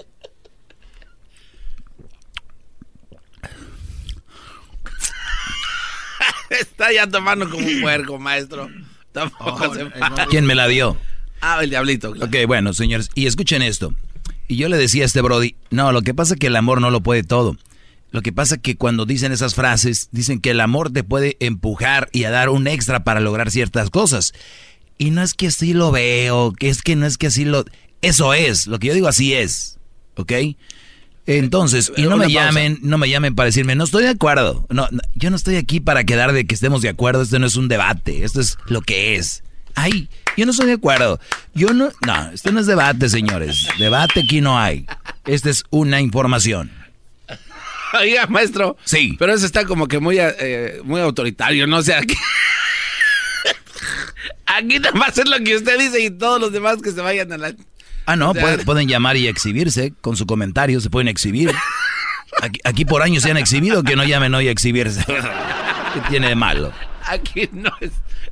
Está 6.49 6.91
ya 6.91 7.07
tomando 7.07 7.49
como 7.49 7.65
un 7.65 7.79
puerco, 7.81 8.19
maestro. 8.19 8.69
Tampoco 9.13 9.73
se 9.73 9.89
¿Quién 10.29 10.45
me 10.45 10.55
la 10.55 10.67
dio? 10.67 10.97
Ah, 11.41 11.59
el 11.61 11.69
diablito. 11.69 12.11
Ok, 12.11 12.35
bueno, 12.47 12.73
señores, 12.73 13.09
y 13.15 13.25
escuchen 13.25 13.61
esto. 13.61 13.93
Y 14.47 14.57
yo 14.57 14.69
le 14.69 14.77
decía 14.77 15.03
a 15.03 15.05
este 15.05 15.21
Brody, 15.21 15.55
no, 15.69 15.91
lo 15.91 16.01
que 16.01 16.13
pasa 16.13 16.35
es 16.35 16.39
que 16.39 16.47
el 16.47 16.55
amor 16.55 16.81
no 16.81 16.91
lo 16.91 17.01
puede 17.01 17.23
todo. 17.23 17.57
Lo 18.11 18.21
que 18.21 18.33
pasa 18.33 18.55
es 18.55 18.61
que 18.61 18.75
cuando 18.75 19.05
dicen 19.05 19.31
esas 19.31 19.55
frases, 19.55 20.09
dicen 20.11 20.41
que 20.41 20.51
el 20.51 20.59
amor 20.59 20.91
te 20.91 21.03
puede 21.03 21.37
empujar 21.39 22.09
y 22.11 22.25
a 22.25 22.31
dar 22.31 22.49
un 22.49 22.67
extra 22.67 23.03
para 23.03 23.21
lograr 23.21 23.49
ciertas 23.49 23.89
cosas. 23.89 24.33
Y 24.97 25.11
no 25.11 25.23
es 25.23 25.33
que 25.33 25.47
así 25.47 25.73
lo 25.73 25.91
veo, 25.91 26.51
que 26.51 26.69
es 26.69 26.81
que 26.81 26.95
no 26.95 27.05
es 27.05 27.17
que 27.17 27.27
así 27.27 27.45
lo... 27.45 27.65
Eso 28.01 28.33
es, 28.33 28.67
lo 28.67 28.79
que 28.79 28.87
yo 28.87 28.93
digo 28.93 29.07
así 29.07 29.33
es, 29.33 29.79
¿ok? 30.15 30.33
Entonces, 31.27 31.91
y 31.95 32.03
no 32.03 32.17
me 32.17 32.31
llamen, 32.31 32.79
no 32.81 32.97
me 32.97 33.09
llamen 33.09 33.35
para 33.35 33.45
decirme, 33.45 33.75
no 33.75 33.83
estoy 33.83 34.03
de 34.03 34.09
acuerdo. 34.09 34.65
No, 34.69 34.87
no, 34.91 35.01
yo 35.15 35.29
no 35.29 35.35
estoy 35.35 35.55
aquí 35.55 35.79
para 35.79 36.03
quedar 36.03 36.33
de 36.33 36.45
que 36.45 36.55
estemos 36.55 36.81
de 36.81 36.89
acuerdo, 36.89 37.21
esto 37.21 37.39
no 37.39 37.47
es 37.47 37.55
un 37.55 37.67
debate, 37.67 38.23
esto 38.25 38.41
es 38.41 38.57
lo 38.65 38.81
que 38.81 39.15
es. 39.15 39.43
Ay, 39.75 40.09
yo 40.37 40.45
no 40.45 40.51
estoy 40.51 40.67
de 40.67 40.73
acuerdo. 40.73 41.19
Yo 41.53 41.73
no, 41.73 41.91
no, 42.05 42.31
esto 42.31 42.51
no 42.51 42.59
es 42.59 42.67
debate, 42.67 43.09
señores. 43.09 43.67
Debate 43.77 44.21
aquí 44.21 44.41
no 44.41 44.59
hay. 44.59 44.85
Esta 45.25 45.49
es 45.49 45.63
una 45.69 46.01
información. 46.01 46.71
Oiga, 47.99 48.25
maestro. 48.27 48.77
Sí. 48.85 49.15
Pero 49.19 49.33
eso 49.33 49.45
está 49.45 49.65
como 49.65 49.87
que 49.87 49.99
muy, 49.99 50.17
eh, 50.19 50.79
muy 50.83 51.01
autoritario, 51.01 51.67
¿no? 51.67 51.77
O 51.77 51.83
sea, 51.83 51.99
aquí, 51.99 52.15
aquí 54.45 54.79
nada 54.79 54.93
más 54.93 55.17
es 55.17 55.27
lo 55.27 55.37
que 55.39 55.57
usted 55.57 55.77
dice 55.77 56.01
y 56.01 56.09
todos 56.09 56.39
los 56.39 56.51
demás 56.51 56.77
que 56.81 56.91
se 56.91 57.01
vayan 57.01 57.31
a 57.33 57.37
la... 57.37 57.53
Ah, 58.05 58.15
no, 58.15 58.31
O 58.31 58.33
sea, 58.33 58.41
pueden, 58.41 58.65
pueden 58.65 58.87
llamar 58.87 59.17
y 59.17 59.27
exhibirse 59.27 59.93
con 60.01 60.15
su 60.15 60.25
comentario, 60.25 60.79
se 60.79 60.89
pueden 60.89 61.07
exhibir. 61.07 61.51
Aquí, 62.41 62.59
aquí 62.63 62.85
por 62.85 63.03
años 63.03 63.23
se 63.23 63.31
han 63.31 63.37
exhibido, 63.37 63.83
que 63.83 63.95
no 63.95 64.03
llamen 64.03 64.33
hoy 64.33 64.47
a 64.47 64.51
exhibirse. 64.51 65.03
¿Qué 65.05 66.01
tiene 66.09 66.29
de 66.29 66.35
malo? 66.35 66.71
Aquí 67.07 67.49
no 67.51 67.71
es, 67.81 67.91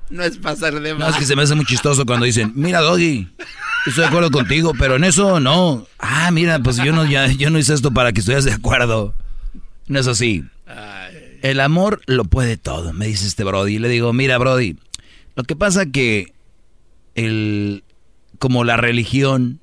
no 0.10 0.24
es 0.24 0.38
pasar 0.38 0.80
de 0.80 0.94
No, 0.94 1.00
más. 1.00 1.12
es 1.12 1.16
que 1.18 1.26
se 1.26 1.36
me 1.36 1.44
hace 1.44 1.56
muy 1.56 1.66
chistoso 1.66 2.06
cuando 2.06 2.26
dicen, 2.26 2.52
mira, 2.56 2.80
Doggy, 2.82 3.28
estoy 3.88 4.02
de 4.04 4.08
acuerdo 4.08 4.32
contigo, 4.32 4.74
pero 4.78 4.96
en 4.96 5.04
eso 5.04 5.40
no. 5.40 5.88
Ah, 5.98 6.30
mira, 6.32 6.60
pues 6.60 6.78
yo 6.78 6.92
no, 6.94 7.06
ya, 7.06 7.28
yo 7.28 7.50
no 7.50 7.60
hice 7.60 7.74
esto 7.74 7.92
para 7.92 8.12
que 8.14 8.20
estuvieras 8.20 8.46
de 8.46 8.54
acuerdo. 8.54 9.14
No 9.88 10.00
es 10.00 10.08
así. 10.08 10.44
El 11.42 11.62
amor 11.62 12.02
lo 12.06 12.26
puede 12.26 12.58
todo, 12.58 12.92
me 12.94 13.08
dice 13.08 13.26
este 13.26 13.44
Brody. 13.46 13.76
Y 13.76 13.80
le 13.80 13.88
digo, 13.88 14.12
mira, 14.12 14.38
Brody, 14.38 14.78
lo 15.36 15.44
que 15.46 15.56
pasa 15.56 15.86
que 15.86 16.34
el, 17.16 17.84
como 18.40 18.64
la 18.66 18.76
religión, 18.78 19.60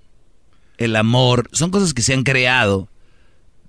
el 0.79 0.97
amor, 0.97 1.49
son 1.53 1.71
cosas 1.71 1.93
que 1.93 2.01
se 2.03 2.15
han 2.15 2.23
creado 2.23 2.89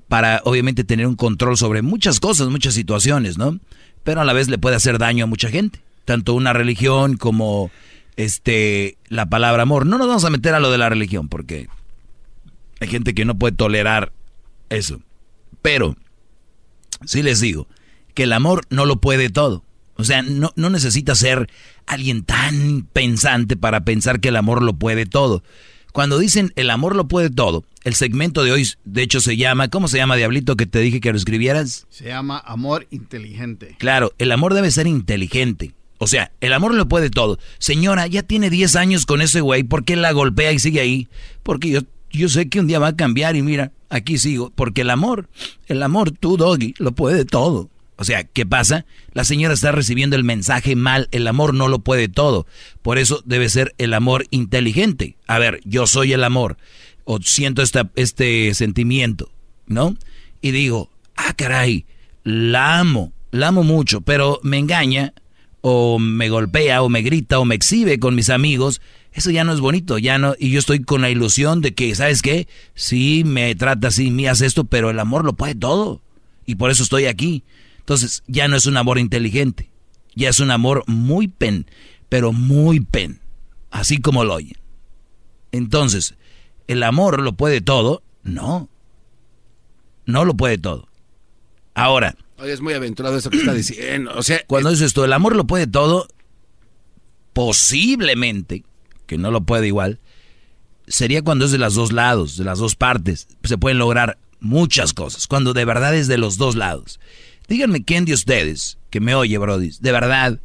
para 0.08 0.42
obviamente 0.46 0.86
tener 0.86 1.06
un 1.06 1.16
control 1.18 1.58
sobre 1.58 1.82
muchas 1.82 2.22
cosas, 2.22 2.48
muchas 2.48 2.74
situaciones, 2.76 3.38
¿no? 3.38 3.60
Pero 4.08 4.22
a 4.22 4.24
la 4.24 4.32
vez 4.32 4.48
le 4.48 4.58
puede 4.58 4.78
hacer 4.78 5.00
daño 5.00 5.26
a 5.26 5.28
mucha 5.28 5.50
gente, 5.50 5.82
tanto 6.06 6.34
una 6.34 6.54
religión 6.54 7.18
como 7.18 7.70
este 8.16 8.98
la 9.10 9.26
palabra 9.26 9.64
amor. 9.64 9.86
No 9.86 9.98
nos 9.98 10.08
vamos 10.08 10.24
a 10.24 10.30
meter 10.30 10.54
a 10.54 10.62
lo 10.62 10.72
de 10.72 10.78
la 10.78 10.88
religión 10.88 11.28
porque 11.28 11.68
hay 12.80 12.88
gente 12.88 13.14
que 13.14 13.26
no 13.26 13.38
puede 13.38 13.54
tolerar 13.54 14.14
eso. 14.70 15.02
Pero 15.62 15.98
sí 17.04 17.22
les 17.22 17.42
digo 17.42 17.68
que 18.14 18.24
el 18.24 18.32
amor 18.32 18.62
no 18.70 18.86
lo 18.86 19.02
puede 19.02 19.30
todo. 19.30 19.66
O 19.96 20.06
sea, 20.06 20.22
no, 20.22 20.54
no 20.56 20.70
necesita 20.70 21.14
ser 21.14 21.50
alguien 21.86 22.24
tan 22.24 22.88
pensante 22.94 23.58
para 23.58 23.82
pensar 23.82 24.22
que 24.22 24.30
el 24.30 24.38
amor 24.38 24.64
lo 24.64 24.72
puede 24.72 25.06
todo. 25.06 25.44
Cuando 25.98 26.20
dicen 26.20 26.54
el 26.56 26.70
amor 26.70 26.96
lo 26.96 27.08
puede 27.08 27.32
todo, 27.32 27.64
el 27.84 27.96
segmento 27.96 28.44
de 28.44 28.52
hoy, 28.52 28.70
de 28.86 29.02
hecho, 29.02 29.20
se 29.20 29.36
llama, 29.36 29.70
¿cómo 29.70 29.88
se 29.88 29.98
llama, 29.98 30.16
Diablito, 30.16 30.56
que 30.56 30.68
te 30.68 30.78
dije 30.78 31.02
que 31.02 31.12
lo 31.12 31.18
escribieras? 31.18 31.88
Se 31.90 32.06
llama 32.06 32.38
amor 32.38 32.86
inteligente. 32.92 33.76
Claro, 33.80 34.14
el 34.20 34.32
amor 34.32 34.54
debe 34.54 34.70
ser 34.70 34.86
inteligente. 34.86 35.74
O 35.98 36.06
sea, 36.06 36.32
el 36.40 36.54
amor 36.54 36.76
lo 36.76 36.88
puede 36.88 37.10
todo. 37.10 37.40
Señora, 37.58 38.06
ya 38.06 38.22
tiene 38.22 38.52
10 38.52 38.76
años 38.76 39.08
con 39.08 39.22
ese 39.22 39.42
güey, 39.42 39.64
¿por 39.64 39.86
qué 39.86 39.96
la 39.96 40.12
golpea 40.12 40.52
y 40.52 40.60
sigue 40.60 40.82
ahí? 40.82 41.08
Porque 41.42 41.72
yo, 41.72 41.80
yo 42.12 42.30
sé 42.30 42.48
que 42.48 42.60
un 42.60 42.68
día 42.68 42.78
va 42.78 42.90
a 42.90 42.96
cambiar 42.96 43.36
y 43.36 43.42
mira, 43.42 43.72
aquí 43.90 44.20
sigo. 44.20 44.52
Porque 44.54 44.82
el 44.82 44.92
amor, 44.92 45.30
el 45.66 45.82
amor, 45.82 46.12
tú, 46.12 46.38
Doggy, 46.38 46.76
lo 46.78 46.92
puede 46.92 47.26
todo. 47.26 47.72
O 47.98 48.04
sea, 48.04 48.24
¿qué 48.24 48.46
pasa? 48.46 48.86
La 49.14 49.26
señora 49.26 49.54
está 49.54 49.72
recibiendo 49.72 50.16
el 50.16 50.24
mensaje 50.24 50.76
mal, 50.76 51.10
el 51.12 51.28
amor 51.28 51.54
no 51.54 51.68
lo 51.68 51.80
puede 51.80 52.08
todo. 52.08 52.46
Por 52.82 53.00
eso 53.00 53.24
debe 53.26 53.50
ser 53.50 53.74
el 53.80 53.94
amor 53.94 54.26
inteligente. 54.30 55.18
A 55.28 55.40
ver, 55.40 55.60
yo 55.66 55.88
soy 55.88 56.14
el 56.14 56.24
amor, 56.24 56.58
o 57.06 57.20
siento 57.22 57.62
esta, 57.62 57.90
este 57.96 58.54
sentimiento, 58.54 59.32
¿no? 59.66 59.98
Y 60.42 60.52
digo, 60.52 60.92
ah, 61.16 61.34
caray, 61.34 61.86
la 62.24 62.80
amo, 62.80 63.14
la 63.32 63.48
amo 63.48 63.64
mucho, 63.64 64.02
pero 64.02 64.40
me 64.44 64.60
engaña, 64.60 65.14
o 65.62 65.98
me 65.98 66.30
golpea, 66.30 66.84
o 66.84 66.90
me 66.90 67.02
grita, 67.02 67.40
o 67.40 67.46
me 67.46 67.56
exhibe 67.56 68.00
con 68.00 68.16
mis 68.16 68.30
amigos. 68.30 68.80
Eso 69.12 69.32
ya 69.32 69.44
no 69.44 69.54
es 69.54 69.60
bonito, 69.60 69.98
ya 69.98 70.20
no, 70.20 70.36
y 70.38 70.52
yo 70.52 70.60
estoy 70.60 70.84
con 70.84 71.02
la 71.02 71.10
ilusión 71.10 71.62
de 71.62 71.74
que, 71.74 71.96
¿sabes 71.96 72.22
qué? 72.22 72.48
Sí, 72.76 73.24
me 73.26 73.56
trata 73.56 73.88
así, 73.88 74.12
me 74.12 74.30
hace 74.30 74.46
esto, 74.46 74.66
pero 74.66 74.92
el 74.92 75.00
amor 75.00 75.26
lo 75.26 75.34
puede 75.34 75.56
todo. 75.56 76.02
Y 76.46 76.56
por 76.56 76.70
eso 76.70 76.84
estoy 76.84 77.06
aquí. 77.06 77.44
Entonces, 77.88 78.22
ya 78.28 78.50
no 78.50 78.58
es 78.58 78.66
un 78.66 78.76
amor 78.76 79.00
inteligente. 79.00 79.72
Ya 80.14 80.28
es 80.28 80.42
un 80.42 80.52
amor 80.52 80.84
muy 80.88 81.30
pen, 81.30 81.72
pero 82.10 82.34
muy 82.34 82.82
pen. 82.82 83.22
Así 83.72 84.02
como 84.02 84.26
lo 84.26 84.34
oyen. 84.34 84.58
Entonces, 85.54 86.16
¿el 86.68 86.84
amor 86.84 87.22
lo 87.22 87.38
puede 87.38 87.62
todo? 87.62 88.04
No. 88.24 88.68
No 90.06 90.26
lo 90.26 90.34
puede 90.34 90.58
todo. 90.58 90.90
Ahora, 91.76 92.18
Oye, 92.40 92.52
es 92.52 92.60
muy 92.60 92.74
aventurado 92.74 93.16
eso 93.16 93.30
que 93.30 93.38
está 93.38 93.54
diciendo. 93.54 94.12
O 94.18 94.22
sea, 94.22 94.42
cuando 94.48 94.70
dices 94.70 94.92
tú, 94.92 95.06
el 95.06 95.14
amor 95.14 95.38
lo 95.38 95.48
puede 95.48 95.66
todo, 95.66 96.10
posiblemente, 97.32 98.66
que 99.06 99.18
no 99.18 99.32
lo 99.32 99.46
puede 99.46 99.68
igual, 99.68 100.02
sería 100.88 101.22
cuando 101.22 101.46
es 101.46 101.52
de 101.52 101.58
los 101.58 101.76
dos 101.76 101.94
lados, 101.94 102.36
de 102.36 102.44
las 102.44 102.60
dos 102.60 102.76
partes. 102.76 103.30
Se 103.46 103.58
pueden 103.58 103.78
lograr 103.78 104.18
muchas 104.42 104.92
cosas, 104.92 105.26
cuando 105.26 105.54
de 105.54 105.64
verdad 105.64 105.96
es 105.96 106.10
de 106.10 106.18
los 106.18 106.36
dos 106.36 106.58
lados. 106.58 107.00
Díganme 107.48 107.84
quién 107.84 108.06
de 108.06 108.14
ustedes, 108.14 108.78
que 108.90 109.00
me 109.00 109.16
oye, 109.16 109.38
Brody, 109.38 109.72
de 109.80 109.92
verdad 109.92 110.40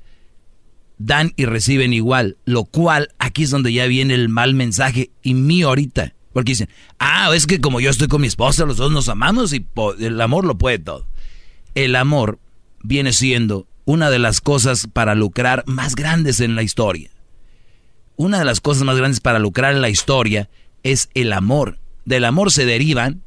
dan 0.98 1.32
y 1.36 1.46
reciben 1.46 1.92
igual, 1.92 2.36
lo 2.44 2.64
cual 2.64 3.08
aquí 3.18 3.42
es 3.42 3.50
donde 3.50 3.72
ya 3.72 3.86
viene 3.86 4.14
el 4.14 4.28
mal 4.28 4.54
mensaje 4.54 5.10
y 5.22 5.34
mío 5.34 5.68
ahorita. 5.68 6.14
Porque 6.32 6.52
dicen, 6.52 6.68
ah, 6.98 7.30
es 7.34 7.46
que 7.46 7.60
como 7.60 7.80
yo 7.80 7.90
estoy 7.90 8.08
con 8.08 8.20
mi 8.20 8.26
esposa, 8.26 8.64
los 8.64 8.76
dos 8.76 8.90
nos 8.92 9.08
amamos 9.08 9.52
y 9.52 9.66
el 9.98 10.20
amor 10.20 10.44
lo 10.44 10.56
puede 10.56 10.78
todo. 10.78 11.06
El 11.74 11.96
amor 11.96 12.38
viene 12.82 13.12
siendo 13.12 13.66
una 13.84 14.10
de 14.10 14.18
las 14.18 14.40
cosas 14.40 14.86
para 14.90 15.14
lucrar 15.14 15.64
más 15.66 15.94
grandes 15.94 16.40
en 16.40 16.54
la 16.54 16.62
historia. 16.62 17.10
Una 18.16 18.38
de 18.38 18.44
las 18.44 18.60
cosas 18.60 18.84
más 18.84 18.96
grandes 18.96 19.20
para 19.20 19.38
lucrar 19.38 19.74
en 19.74 19.82
la 19.82 19.90
historia 19.90 20.48
es 20.82 21.10
el 21.14 21.32
amor. 21.32 21.78
Del 22.04 22.24
amor 22.24 22.50
se 22.50 22.64
derivan 22.64 23.22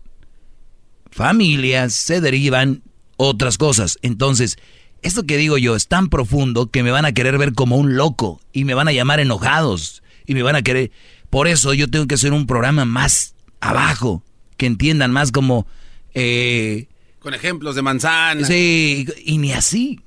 familias, 1.12 1.94
se 1.94 2.22
derivan 2.22 2.82
otras 3.18 3.58
cosas. 3.58 3.98
Entonces, 4.02 4.58
esto 5.02 5.24
que 5.24 5.38
digo 5.38 5.58
yo 5.58 5.76
es 5.76 5.88
tan 5.88 6.10
profundo 6.10 6.68
que 6.72 6.84
me 6.84 6.92
van 6.92 7.06
a 7.06 7.12
querer 7.14 7.38
ver 7.38 7.54
como 7.54 7.78
un 7.78 7.96
loco 7.96 8.40
y 8.54 8.64
me 8.66 8.74
van 8.74 8.88
a 8.88 8.92
llamar 8.92 9.20
enojados 9.20 10.04
y 10.26 10.34
me 10.34 10.42
van 10.44 10.56
a 10.56 10.62
querer... 10.62 10.92
Por 11.30 11.48
eso 11.48 11.74
yo 11.74 11.90
tengo 11.90 12.08
que 12.08 12.16
hacer 12.16 12.32
un 12.34 12.48
programa 12.48 12.86
más 12.86 13.36
abajo, 13.60 14.24
que 14.58 14.66
entiendan 14.68 15.12
más 15.12 15.32
como... 15.32 15.68
eh, 16.14 16.88
con 17.20 17.34
ejemplos 17.34 17.76
de 17.76 17.82
manzana. 17.82 18.46
Sí, 18.46 19.08
y, 19.26 19.38
ni 19.40 19.52
así. 19.52 20.00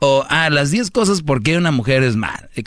O, 0.00 0.24
ah, 0.28 0.48
las 0.50 0.70
10 0.70 0.90
cosas 0.90 1.22
por 1.22 1.42
qué 1.42 1.56
una 1.58 1.70
mujer 1.70 2.02
es 2.02 2.16
mala. 2.16 2.48
Eh, 2.56 2.62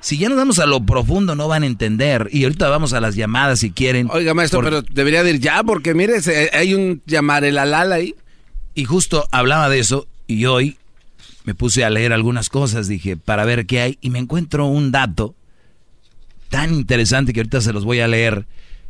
Si 0.00 0.18
ya 0.18 0.28
nos 0.28 0.36
vamos 0.36 0.58
a 0.58 0.66
lo 0.66 0.84
profundo, 0.84 1.34
no 1.36 1.46
van 1.48 1.62
a 1.62 1.66
entender. 1.66 2.28
Y 2.32 2.42
ahorita 2.44 2.68
vamos 2.68 2.92
a 2.92 3.00
las 3.00 3.14
llamadas 3.14 3.60
si 3.60 3.70
quieren. 3.70 4.08
Oiga, 4.10 4.34
maestro, 4.34 4.60
Por- 4.60 4.64
pero 4.70 4.82
debería 4.82 5.22
de 5.22 5.30
ir 5.30 5.40
ya, 5.40 5.62
porque 5.62 5.94
mire, 5.94 6.14
hay 6.52 6.74
un 6.74 7.00
llamar 7.06 7.44
el 7.44 7.56
alal 7.58 7.92
ahí. 7.92 8.14
Y 8.74 8.84
justo 8.84 9.26
hablaba 9.30 9.68
de 9.68 9.78
eso 9.78 10.06
y 10.26 10.46
hoy 10.46 10.76
me 11.44 11.54
puse 11.54 11.84
a 11.84 11.90
leer 11.90 12.12
algunas 12.12 12.48
cosas, 12.48 12.88
dije, 12.88 13.16
para 13.16 13.44
ver 13.44 13.66
qué 13.66 13.80
hay, 13.80 13.98
y 14.00 14.10
me 14.10 14.18
encuentro 14.18 14.66
un 14.66 14.92
dato 14.92 15.34
tan 16.50 16.74
interesante 16.74 17.32
que 17.32 17.40
ahorita 17.40 17.60
se 17.60 17.72
los 17.72 17.84
voy 17.84 18.00
a 18.00 18.08
leer. 18.08 18.44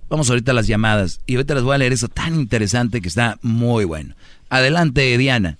Vamos 0.08 0.28
ahorita 0.28 0.50
a 0.50 0.54
las 0.54 0.66
llamadas 0.66 1.20
y 1.26 1.36
ahorita 1.36 1.54
les 1.54 1.62
voy 1.62 1.74
a 1.74 1.78
leer 1.78 1.92
eso 1.92 2.08
tan 2.08 2.34
interesante 2.34 3.00
que 3.00 3.08
está 3.08 3.38
muy 3.42 3.84
bueno. 3.84 4.14
Adelante, 4.48 5.16
Diana. 5.16 5.56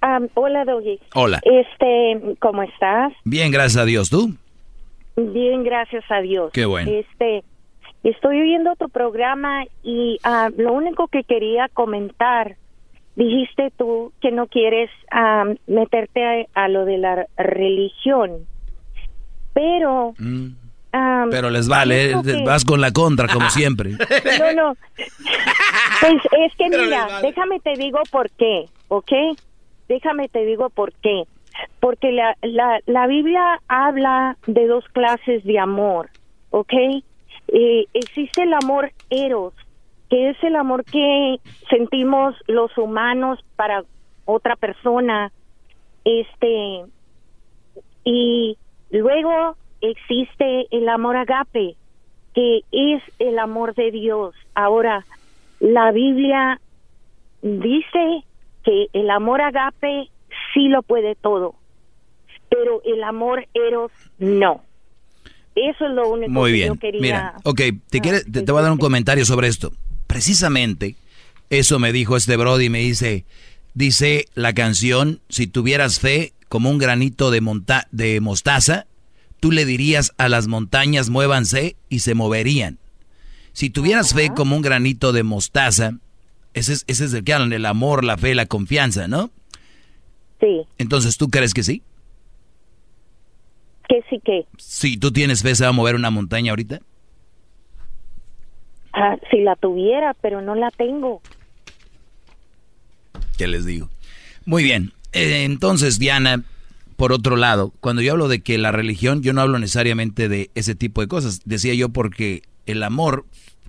Am, 0.00 0.28
hola, 0.34 0.64
Doggy. 0.64 0.98
Hola. 1.14 1.40
Este, 1.44 2.36
¿cómo 2.38 2.62
estás? 2.62 3.12
Bien, 3.24 3.50
gracias 3.50 3.82
a 3.82 3.84
Dios. 3.84 4.10
¿Tú? 4.10 4.34
Bien, 5.16 5.62
gracias 5.64 6.04
a 6.10 6.20
Dios. 6.20 6.50
Qué 6.52 6.64
bueno. 6.64 6.90
Este, 6.90 7.44
estoy 8.02 8.40
oyendo 8.40 8.74
tu 8.76 8.88
programa 8.88 9.64
y 9.82 10.18
ah, 10.24 10.50
lo 10.56 10.72
único 10.72 11.08
que 11.08 11.24
quería 11.24 11.68
comentar, 11.72 12.56
dijiste 13.16 13.70
tú 13.76 14.12
que 14.20 14.30
no 14.32 14.46
quieres 14.46 14.90
meterte 15.66 16.46
a, 16.54 16.64
a 16.64 16.68
lo 16.68 16.84
de 16.84 16.98
la 16.98 17.26
religión, 17.36 18.46
pero... 19.52 20.14
am, 20.92 21.30
Pero 21.30 21.50
les 21.50 21.68
vale, 21.68 22.12
eh, 22.12 22.14
que- 22.24 22.44
vas 22.44 22.64
con 22.64 22.80
la 22.80 22.90
contra, 22.92 23.28
como 23.28 23.48
siempre. 23.58 23.90
No, 24.38 24.52
no. 24.54 24.74
Pues 26.00 26.14
es 26.38 26.54
que 26.56 26.68
mira, 26.68 27.20
déjame 27.22 27.60
te 27.60 27.74
digo 27.74 28.00
por 28.10 28.30
qué, 28.32 28.66
¿ok? 28.88 29.12
déjame 29.88 30.28
te 30.28 30.44
digo 30.46 30.70
por 30.70 30.92
qué. 30.94 31.24
Porque 31.78 32.10
la, 32.10 32.36
la, 32.42 32.80
la 32.86 33.06
Biblia 33.06 33.60
habla 33.68 34.36
de 34.46 34.66
dos 34.66 34.84
clases 34.88 35.44
de 35.44 35.58
amor, 35.58 36.08
¿ok? 36.50 36.72
Eh, 37.48 37.84
existe 37.92 38.42
el 38.42 38.54
amor 38.54 38.90
eros, 39.10 39.52
que 40.10 40.30
es 40.30 40.36
el 40.42 40.56
amor 40.56 40.84
que 40.84 41.36
sentimos 41.70 42.34
los 42.46 42.76
humanos 42.78 43.38
para 43.56 43.84
otra 44.24 44.56
persona, 44.56 45.32
este, 46.04 46.84
y 48.04 48.56
luego 48.90 49.56
existe 49.80 50.66
el 50.70 50.88
amor 50.88 51.16
agape, 51.16 51.76
que 52.34 52.60
es 52.70 53.02
el 53.18 53.38
amor 53.38 53.74
de 53.74 53.90
Dios. 53.90 54.34
Ahora, 54.54 55.06
la 55.60 55.92
Biblia 55.92 56.60
dice 57.42 58.24
que 58.64 58.86
el 58.92 59.10
amor 59.10 59.40
agape 59.40 60.08
sí 60.52 60.68
lo 60.68 60.82
puede 60.82 61.14
todo, 61.16 61.54
pero 62.48 62.82
el 62.84 63.02
amor 63.04 63.46
eros 63.54 63.90
no. 64.18 64.62
Eso 65.54 65.86
es 65.86 65.92
lo 65.92 66.08
único 66.08 66.30
Muy 66.32 66.50
que 66.50 66.54
bien. 66.54 66.68
yo 66.74 66.80
quería. 66.80 67.00
Mira, 67.00 67.34
ok, 67.44 67.60
te, 67.88 68.00
quiere- 68.00 68.24
te, 68.24 68.42
te 68.42 68.52
voy 68.52 68.60
a 68.60 68.64
dar 68.64 68.72
un 68.72 68.78
comentario 68.78 69.24
sobre 69.24 69.46
esto. 69.48 69.70
Precisamente 70.14 70.94
eso 71.50 71.80
me 71.80 71.92
dijo 71.92 72.16
este 72.16 72.36
Brody, 72.36 72.68
me 72.68 72.78
dice, 72.78 73.24
dice 73.74 74.26
la 74.34 74.52
canción, 74.52 75.18
si 75.28 75.48
tuvieras 75.48 75.98
fe 75.98 76.32
como 76.48 76.70
un 76.70 76.78
granito 76.78 77.32
de, 77.32 77.40
monta 77.40 77.88
de 77.90 78.20
mostaza, 78.20 78.86
tú 79.40 79.50
le 79.50 79.64
dirías 79.64 80.12
a 80.16 80.28
las 80.28 80.46
montañas 80.46 81.10
muévanse 81.10 81.74
y 81.88 81.98
se 81.98 82.14
moverían. 82.14 82.78
Si 83.54 83.70
tuvieras 83.70 84.14
fe 84.14 84.30
como 84.32 84.54
un 84.54 84.62
granito 84.62 85.12
de 85.12 85.24
mostaza, 85.24 85.98
ese 86.52 86.74
es, 86.74 86.84
ese 86.86 87.06
es 87.06 87.12
el 87.12 87.24
que 87.24 87.34
hablan, 87.34 87.52
el 87.52 87.66
amor, 87.66 88.04
la 88.04 88.16
fe, 88.16 88.36
la 88.36 88.46
confianza, 88.46 89.08
¿no? 89.08 89.32
Sí. 90.38 90.62
Entonces, 90.78 91.16
¿tú 91.16 91.28
crees 91.28 91.54
que 91.54 91.64
sí? 91.64 91.82
Que 93.88 94.00
sí 94.08 94.20
que. 94.24 94.46
Si 94.58 94.96
tú 94.96 95.10
tienes 95.10 95.42
fe, 95.42 95.56
¿se 95.56 95.64
va 95.64 95.70
a 95.70 95.72
mover 95.72 95.96
una 95.96 96.10
montaña 96.10 96.52
ahorita? 96.52 96.82
Ah, 98.94 99.16
si 99.30 99.40
la 99.40 99.56
tuviera, 99.56 100.14
pero 100.20 100.40
no 100.40 100.54
la 100.54 100.70
tengo. 100.70 101.20
¿Qué 103.36 103.46
les 103.46 103.64
digo? 103.64 103.90
Muy 104.44 104.62
bien. 104.62 104.92
Eh, 105.12 105.44
entonces, 105.44 105.98
Diana, 105.98 106.42
por 106.96 107.12
otro 107.12 107.36
lado, 107.36 107.72
cuando 107.80 108.02
yo 108.02 108.12
hablo 108.12 108.28
de 108.28 108.40
que 108.42 108.58
la 108.58 108.72
religión, 108.72 109.22
yo 109.22 109.32
no 109.32 109.40
hablo 109.40 109.58
necesariamente 109.58 110.28
de 110.28 110.50
ese 110.54 110.74
tipo 110.74 111.00
de 111.00 111.08
cosas. 111.08 111.40
Decía 111.44 111.74
yo 111.74 111.88
porque 111.88 112.42
el 112.66 112.82
amor, 112.82 113.24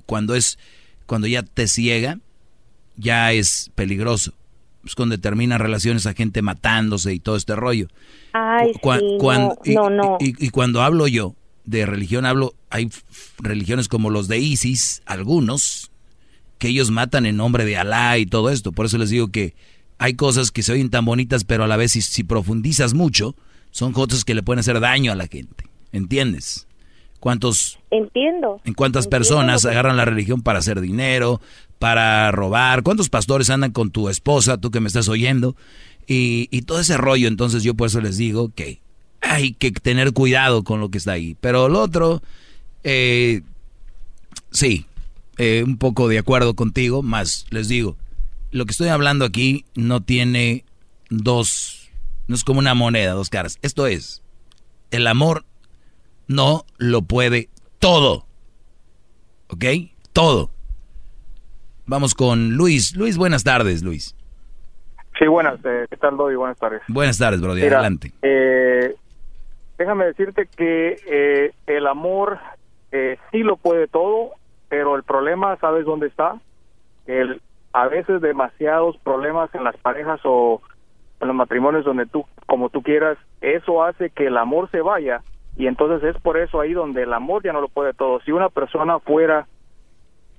cuando 0.05 0.35
es, 0.35 0.59
cuando 1.05 1.27
ya 1.27 1.43
te 1.43 1.67
ciega, 1.67 2.19
ya 2.97 3.31
es 3.31 3.71
peligroso. 3.75 4.33
Es 4.85 4.93
cuando 4.93 5.19
terminan 5.19 5.59
relaciones 5.59 6.05
a 6.05 6.13
gente 6.13 6.43
matándose 6.43 7.13
y 7.13 7.19
todo 7.19 7.35
este 7.35 7.55
rollo. 7.55 7.87
Ay, 8.33 8.71
sí, 8.73 9.17
no, 9.73 9.89
no. 9.89 10.17
y- 10.19 10.45
y 10.45 10.49
cuando 10.49 10.83
hablo 10.83 11.07
yo 11.07 11.33
de 11.65 11.85
religión, 11.85 12.25
hablo, 12.25 12.53
hay 12.69 12.89
religiones 13.39 13.87
como 13.87 14.09
los 14.09 14.27
de 14.27 14.37
ISIS, 14.39 15.01
algunos, 15.05 15.91
que 16.57 16.67
ellos 16.69 16.91
matan 16.91 17.25
en 17.25 17.37
nombre 17.37 17.65
de 17.65 17.77
Alá 17.77 18.17
y 18.17 18.25
todo 18.25 18.49
esto. 18.49 18.71
Por 18.71 18.85
eso 18.85 18.97
les 18.97 19.09
digo 19.09 19.27
que 19.29 19.53
hay 19.97 20.13
cosas 20.15 20.51
que 20.51 20.63
se 20.63 20.73
oyen 20.73 20.89
tan 20.89 21.05
bonitas, 21.05 21.43
pero 21.43 21.63
a 21.63 21.67
la 21.67 21.77
vez 21.77 21.93
si, 21.93 22.01
si 22.01 22.23
profundizas 22.23 22.93
mucho, 22.93 23.35
son 23.71 23.91
cosas 23.93 24.23
que 24.23 24.33
le 24.35 24.43
pueden 24.43 24.59
hacer 24.59 24.79
daño 24.79 25.11
a 25.11 25.15
la 25.15 25.27
gente. 25.27 25.65
¿Entiendes? 25.91 26.67
¿Cuántos, 27.19 27.79
Entiendo. 27.89 28.61
en 28.65 28.73
cuántas 28.73 29.05
Entiendo 29.05 29.17
personas 29.17 29.61
que- 29.63 29.69
agarran 29.69 29.97
la 29.97 30.05
religión 30.05 30.41
para 30.41 30.59
hacer 30.59 30.79
dinero, 30.81 31.41
para 31.79 32.29
robar? 32.31 32.83
¿Cuántos 32.83 33.09
pastores 33.09 33.49
andan 33.49 33.71
con 33.71 33.89
tu 33.89 34.09
esposa, 34.09 34.57
tú 34.57 34.69
que 34.71 34.79
me 34.79 34.87
estás 34.87 35.07
oyendo? 35.09 35.55
Y, 36.07 36.47
y 36.51 36.61
todo 36.61 36.79
ese 36.79 36.97
rollo, 36.97 37.27
entonces 37.27 37.63
yo 37.63 37.73
por 37.73 37.87
eso 37.87 37.99
les 37.99 38.17
digo 38.17 38.51
que 38.53 38.79
hay 39.25 39.53
que 39.53 39.71
tener 39.71 40.13
cuidado 40.13 40.63
con 40.63 40.79
lo 40.79 40.89
que 40.89 40.97
está 40.97 41.13
ahí. 41.13 41.35
Pero 41.41 41.67
lo 41.69 41.81
otro, 41.81 42.21
eh, 42.83 43.41
sí, 44.51 44.85
eh, 45.37 45.63
un 45.65 45.77
poco 45.77 46.07
de 46.07 46.19
acuerdo 46.19 46.53
contigo, 46.55 47.01
más 47.03 47.45
les 47.49 47.67
digo, 47.67 47.97
lo 48.51 48.65
que 48.65 48.71
estoy 48.71 48.87
hablando 48.89 49.25
aquí 49.25 49.65
no 49.75 50.01
tiene 50.01 50.63
dos, 51.09 51.89
no 52.27 52.35
es 52.35 52.43
como 52.43 52.59
una 52.59 52.73
moneda, 52.73 53.13
dos 53.13 53.29
caras. 53.29 53.57
Esto 53.61 53.87
es, 53.87 54.21
el 54.91 55.07
amor 55.07 55.45
no 56.27 56.65
lo 56.77 57.01
puede 57.01 57.49
todo. 57.79 58.25
¿Ok? 59.47 59.65
Todo. 60.13 60.49
Vamos 61.85 62.15
con 62.15 62.53
Luis. 62.53 62.95
Luis, 62.95 63.15
buenas 63.17 63.43
tardes, 63.43 63.83
Luis. 63.83 64.15
Sí, 65.19 65.27
buenas. 65.27 65.59
eh, 65.63 65.85
¿Qué 65.89 65.97
tal, 65.97 66.17
Doy? 66.17 66.35
Buenas 66.35 66.57
tardes. 66.57 66.81
Buenas 66.87 67.17
tardes, 67.17 67.41
Brody. 67.41 67.61
Mira, 67.61 67.77
Adelante. 67.79 68.11
eh, 68.21 68.95
déjame 69.77 70.05
decirte 70.05 70.47
que 70.47 70.97
eh, 71.07 71.53
el 71.67 71.87
amor 71.87 72.39
eh, 72.91 73.17
sí 73.31 73.39
lo 73.39 73.57
puede 73.57 73.87
todo, 73.87 74.31
pero 74.69 74.95
el 74.95 75.03
problema, 75.03 75.55
¿sabes 75.57 75.85
dónde 75.85 76.07
está? 76.07 76.39
El, 77.05 77.41
a 77.73 77.87
veces 77.87 78.21
demasiados 78.21 78.97
problemas 78.97 79.53
en 79.53 79.63
las 79.63 79.77
parejas 79.77 80.19
o 80.23 80.61
en 81.19 81.27
los 81.27 81.35
matrimonios 81.35 81.85
donde 81.85 82.05
tú, 82.05 82.25
como 82.45 82.69
tú 82.69 82.81
quieras, 82.81 83.17
eso 83.41 83.83
hace 83.83 84.09
que 84.09 84.27
el 84.27 84.37
amor 84.37 84.69
se 84.71 84.81
vaya 84.81 85.21
y 85.57 85.67
entonces 85.67 86.15
es 86.15 86.21
por 86.21 86.37
eso 86.37 86.59
ahí 86.59 86.73
donde 86.73 87.03
el 87.03 87.13
amor 87.13 87.43
ya 87.43 87.53
no 87.53 87.61
lo 87.61 87.69
puede 87.69 87.93
todo. 87.93 88.19
Si 88.21 88.31
una 88.31 88.49
persona 88.49 88.99
fuera 88.99 89.47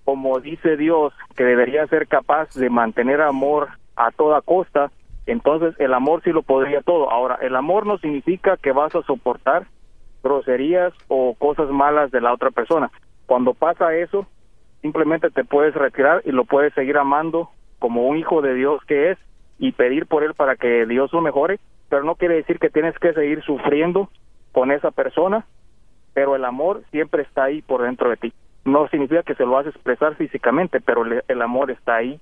como 0.06 0.38
dice 0.38 0.76
Dios, 0.76 1.12
que 1.34 1.42
debería 1.42 1.84
ser 1.88 2.06
capaz 2.06 2.54
de 2.54 2.70
mantener 2.70 3.20
amor 3.20 3.70
a 3.96 4.12
toda 4.12 4.40
costa, 4.40 4.92
entonces 5.26 5.74
el 5.78 5.92
amor 5.92 6.22
sí 6.22 6.30
lo 6.30 6.42
podría 6.42 6.82
todo. 6.82 7.10
Ahora, 7.10 7.38
el 7.42 7.56
amor 7.56 7.86
no 7.86 7.98
significa 7.98 8.56
que 8.56 8.72
vas 8.72 8.94
a 8.94 9.02
soportar 9.02 9.66
groserías 10.22 10.92
o 11.08 11.34
cosas 11.34 11.68
malas 11.70 12.10
de 12.10 12.20
la 12.20 12.32
otra 12.32 12.50
persona. 12.50 12.90
Cuando 13.26 13.54
pasa 13.54 13.94
eso, 13.94 14.26
simplemente 14.82 15.30
te 15.30 15.44
puedes 15.44 15.74
retirar 15.74 16.22
y 16.24 16.30
lo 16.30 16.44
puedes 16.44 16.72
seguir 16.74 16.96
amando 16.96 17.50
como 17.78 18.06
un 18.06 18.16
hijo 18.16 18.40
de 18.40 18.54
Dios 18.54 18.80
que 18.86 19.10
es 19.10 19.18
y 19.58 19.72
pedir 19.72 20.06
por 20.06 20.22
él 20.22 20.34
para 20.34 20.56
que 20.56 20.86
Dios 20.86 21.12
lo 21.12 21.20
mejore, 21.20 21.58
pero 21.88 22.04
no 22.04 22.14
quiere 22.14 22.36
decir 22.36 22.58
que 22.58 22.70
tienes 22.70 22.96
que 22.98 23.12
seguir 23.12 23.42
sufriendo 23.42 24.08
con 24.52 24.70
esa 24.70 24.90
persona, 24.90 25.44
pero 26.14 26.36
el 26.36 26.44
amor 26.44 26.82
siempre 26.90 27.22
está 27.22 27.44
ahí 27.44 27.62
por 27.62 27.82
dentro 27.82 28.10
de 28.10 28.16
ti. 28.16 28.32
No 28.64 28.88
significa 28.88 29.22
que 29.22 29.34
se 29.34 29.44
lo 29.44 29.52
vas 29.52 29.66
a 29.66 29.70
expresar 29.70 30.16
físicamente, 30.16 30.80
pero 30.80 31.04
el 31.04 31.42
amor 31.42 31.70
está 31.70 31.96
ahí 31.96 32.20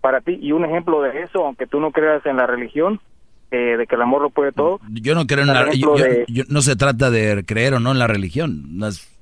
para 0.00 0.20
ti. 0.20 0.38
Y 0.40 0.52
un 0.52 0.64
ejemplo 0.64 1.02
de 1.02 1.22
eso, 1.22 1.44
aunque 1.44 1.66
tú 1.66 1.80
no 1.80 1.90
creas 1.92 2.24
en 2.26 2.36
la 2.36 2.46
religión, 2.46 3.00
eh, 3.50 3.76
de 3.76 3.86
que 3.86 3.94
el 3.94 4.02
amor 4.02 4.22
lo 4.22 4.30
puede 4.30 4.52
todo, 4.52 4.80
Yo 4.92 5.14
no 5.14 5.26
creo 5.26 5.42
en 5.42 5.48
la 5.48 5.70
yo- 6.26 6.44
no 6.48 6.60
se 6.62 6.74
trata 6.76 7.10
de 7.10 7.44
creer 7.46 7.74
o 7.74 7.80
no 7.80 7.92
en 7.92 7.98
la 7.98 8.06
religión. 8.06 8.76
No 8.78 8.88
es- 8.88 9.12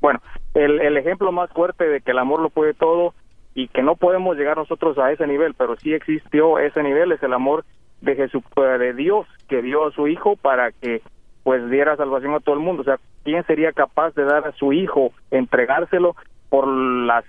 Bueno, 0.00 0.20
el, 0.54 0.80
el 0.80 0.96
ejemplo 0.96 1.32
más 1.32 1.50
fuerte 1.50 1.84
de 1.88 2.00
que 2.00 2.12
el 2.12 2.18
amor 2.18 2.40
lo 2.40 2.50
puede 2.50 2.74
todo 2.74 3.14
y 3.54 3.66
que 3.68 3.82
no 3.82 3.96
podemos 3.96 4.36
llegar 4.36 4.56
nosotros 4.56 4.98
a 4.98 5.10
ese 5.10 5.26
nivel, 5.26 5.54
pero 5.54 5.76
sí 5.76 5.92
existió 5.94 6.58
ese 6.60 6.82
nivel, 6.82 7.10
es 7.12 7.22
el 7.24 7.32
amor 7.32 7.64
de 8.00 8.14
Jesús, 8.14 8.42
de 8.56 8.92
Dios, 8.94 9.26
que 9.48 9.60
dio 9.62 9.86
a 9.88 9.92
su 9.92 10.06
Hijo 10.06 10.36
para 10.36 10.70
que 10.70 11.02
pues 11.42 11.68
diera 11.70 11.96
salvación 11.96 12.34
a 12.34 12.40
todo 12.40 12.54
el 12.54 12.60
mundo. 12.60 12.82
O 12.82 12.84
sea, 12.84 12.98
¿quién 13.24 13.44
sería 13.46 13.72
capaz 13.72 14.14
de 14.14 14.24
dar 14.24 14.46
a 14.46 14.52
su 14.52 14.72
Hijo, 14.72 15.10
entregárselo 15.32 16.14
por 16.50 16.68
las 16.68 17.24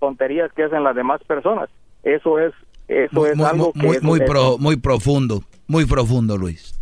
tonterías 0.00 0.50
que 0.54 0.64
hacen 0.64 0.82
las 0.82 0.96
demás 0.96 1.20
personas? 1.26 1.68
Eso 2.02 2.38
es, 2.40 2.52
eso 2.88 3.26
es 3.26 3.36
muy, 3.36 3.46
algo 3.46 3.72
muy, 3.74 3.90
que... 3.90 3.96
es- 3.98 4.02
muy, 4.02 4.20
es- 4.20 4.26
pro- 4.26 4.58
muy 4.58 4.76
profundo. 4.76 5.44
Muy 5.68 5.84
profundo, 5.84 6.36
Luis. 6.36 6.74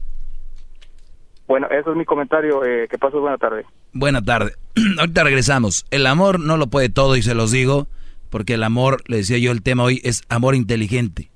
Bueno, 1.46 1.66
eso 1.70 1.90
es 1.90 1.96
mi 1.96 2.04
comentario. 2.04 2.64
Eh, 2.64 2.88
que 2.90 2.98
pases 2.98 3.20
buena 3.20 3.38
tarde. 3.38 3.64
Buena 3.92 4.22
tarde. 4.22 4.52
Ahorita 4.98 5.24
regresamos. 5.24 5.84
El 5.90 6.06
amor 6.06 6.40
no 6.40 6.56
lo 6.56 6.68
puede 6.68 6.88
todo 6.88 7.16
y 7.16 7.22
se 7.22 7.34
los 7.34 7.50
digo 7.50 7.86
porque 8.30 8.54
el 8.54 8.62
amor, 8.62 9.02
le 9.06 9.18
decía 9.18 9.38
yo, 9.38 9.52
el 9.52 9.62
tema 9.62 9.84
hoy 9.84 10.00
es 10.04 10.22
amor 10.28 10.54
inteligente. 10.54 11.30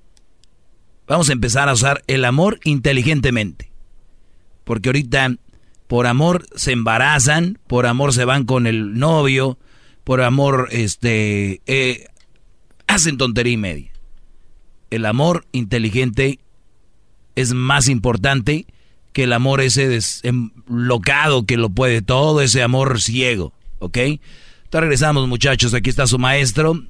Vamos 1.07 1.31
a 1.31 1.33
empezar 1.33 1.69
a 1.69 1.73
usar 1.73 2.03
el 2.07 2.25
amor 2.25 2.59
inteligentemente. 2.65 3.71
Porque 4.65 4.91
ahorita 4.91 5.35
por 5.89 6.07
amor 6.07 6.45
se 6.55 6.73
embarazan, 6.73 7.59
por 7.67 7.87
amor 7.87 8.13
se 8.13 8.25
van 8.25 8.45
con 8.45 8.67
el 8.67 8.99
novio, 8.99 9.59
por 10.05 10.21
amor 10.21 10.69
este 10.71 11.61
eh, 11.67 12.07
hacen 12.87 13.19
tontería 13.19 13.53
y 13.53 13.59
media. 13.59 13.93
El 14.91 15.07
amor 15.07 15.47
inteligente 15.53 16.39
es 17.35 17.55
más 17.55 17.89
importante 17.89 18.67
que 19.13 19.25
el 19.25 19.33
amor 19.33 19.61
ese 19.61 19.89
deslocado 19.89 21.45
que 21.47 21.57
lo 21.57 21.71
puede 21.71 22.03
todo, 22.03 22.41
ese 22.41 22.63
amor 22.63 23.01
ciego, 23.01 23.53
¿ok? 23.79 23.97
Entonces 23.97 24.21
regresamos 24.73 25.29
muchachos, 25.29 25.75
aquí 25.75 25.91
está 25.91 26.07
su 26.07 26.19
maestro, 26.19 26.83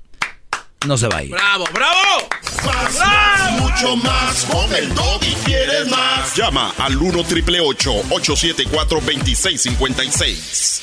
no 0.87 0.99
se 0.99 1.09
vaya. 1.09 1.31
¡Bravo, 1.31 1.65
bravo! 1.73 2.29
Más, 2.65 2.99
más, 2.99 3.61
mucho 3.61 3.97
más. 3.97 4.45
Con 4.45 4.75
el 4.75 4.89
y 5.23 5.35
quieres 5.45 5.89
más. 5.89 6.35
Llama 6.37 6.73
al 6.79 6.97
1 6.97 7.25
triple 7.25 7.61
874 7.61 9.01
2656. 9.01 10.83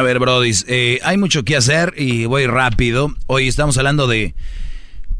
A 0.00 0.02
ver, 0.02 0.18
Brody, 0.18 0.52
eh, 0.66 0.98
hay 1.02 1.18
mucho 1.18 1.44
que 1.44 1.56
hacer 1.56 1.92
y 1.94 2.24
voy 2.24 2.46
rápido. 2.46 3.14
Hoy 3.26 3.48
estamos 3.48 3.76
hablando 3.76 4.06
de 4.06 4.34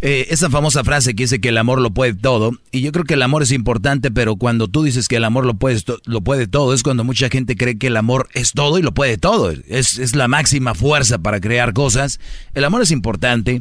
eh, 0.01 0.28
esa 0.31 0.48
famosa 0.48 0.82
frase 0.85 1.15
que 1.15 1.24
dice 1.24 1.39
que 1.39 1.51
el 1.51 1.59
amor 1.59 1.82
lo 1.82 1.90
puede 1.90 2.15
todo. 2.15 2.52
Y 2.73 2.81
yo 2.81 2.90
creo 2.90 3.05
que 3.05 3.12
el 3.12 3.20
amor 3.20 3.43
es 3.43 3.52
importante, 3.52 4.11
pero 4.11 4.36
cuando 4.36 4.69
tú 4.69 4.82
dices 4.82 5.07
que 5.07 5.16
el 5.16 5.24
amor 5.24 5.44
lo 5.44 5.52
puede, 5.52 5.82
lo 6.07 6.23
puede 6.23 6.47
todo, 6.47 6.73
es 6.73 6.82
cuando 6.82 7.05
mucha 7.05 7.28
gente 7.28 7.57
cree 7.57 7.77
que 7.77 7.89
el 7.89 7.97
amor 7.98 8.31
es 8.32 8.52
todo 8.52 8.78
y 8.78 8.82
lo 8.82 8.94
puede 8.94 9.19
todo. 9.19 9.51
Es, 9.69 9.98
es 9.98 10.16
la 10.16 10.28
máxima 10.28 10.74
fuerza 10.74 11.19
para 11.19 11.43
crear 11.43 11.74
cosas. 11.74 12.19
El 12.55 12.65
amor 12.65 12.81
es 12.81 12.90
importante. 12.90 13.61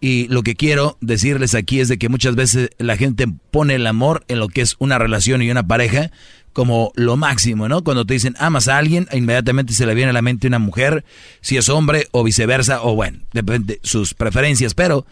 Y 0.00 0.28
lo 0.28 0.42
que 0.44 0.54
quiero 0.54 0.96
decirles 1.00 1.56
aquí 1.56 1.80
es 1.80 1.88
de 1.88 1.98
que 1.98 2.08
muchas 2.08 2.36
veces 2.36 2.70
la 2.78 2.96
gente 2.96 3.26
pone 3.50 3.74
el 3.74 3.86
amor 3.88 4.24
en 4.28 4.38
lo 4.38 4.48
que 4.48 4.60
es 4.60 4.76
una 4.78 4.98
relación 4.98 5.42
y 5.42 5.50
una 5.50 5.66
pareja 5.66 6.12
como 6.52 6.92
lo 6.94 7.16
máximo, 7.16 7.68
¿no? 7.68 7.84
Cuando 7.84 8.04
te 8.04 8.14
dicen 8.14 8.34
amas 8.38 8.68
a 8.68 8.78
alguien, 8.78 9.06
inmediatamente 9.12 9.72
se 9.72 9.86
le 9.86 9.94
viene 9.94 10.10
a 10.10 10.14
la 10.14 10.22
mente 10.22 10.46
una 10.46 10.58
mujer, 10.58 11.04
si 11.40 11.56
es 11.56 11.68
hombre 11.68 12.08
o 12.10 12.24
viceversa, 12.24 12.82
o 12.82 12.94
bueno, 12.94 13.20
depende 13.32 13.74
de 13.74 13.80
sus 13.82 14.14
preferencias, 14.14 14.74
pero 14.74 15.06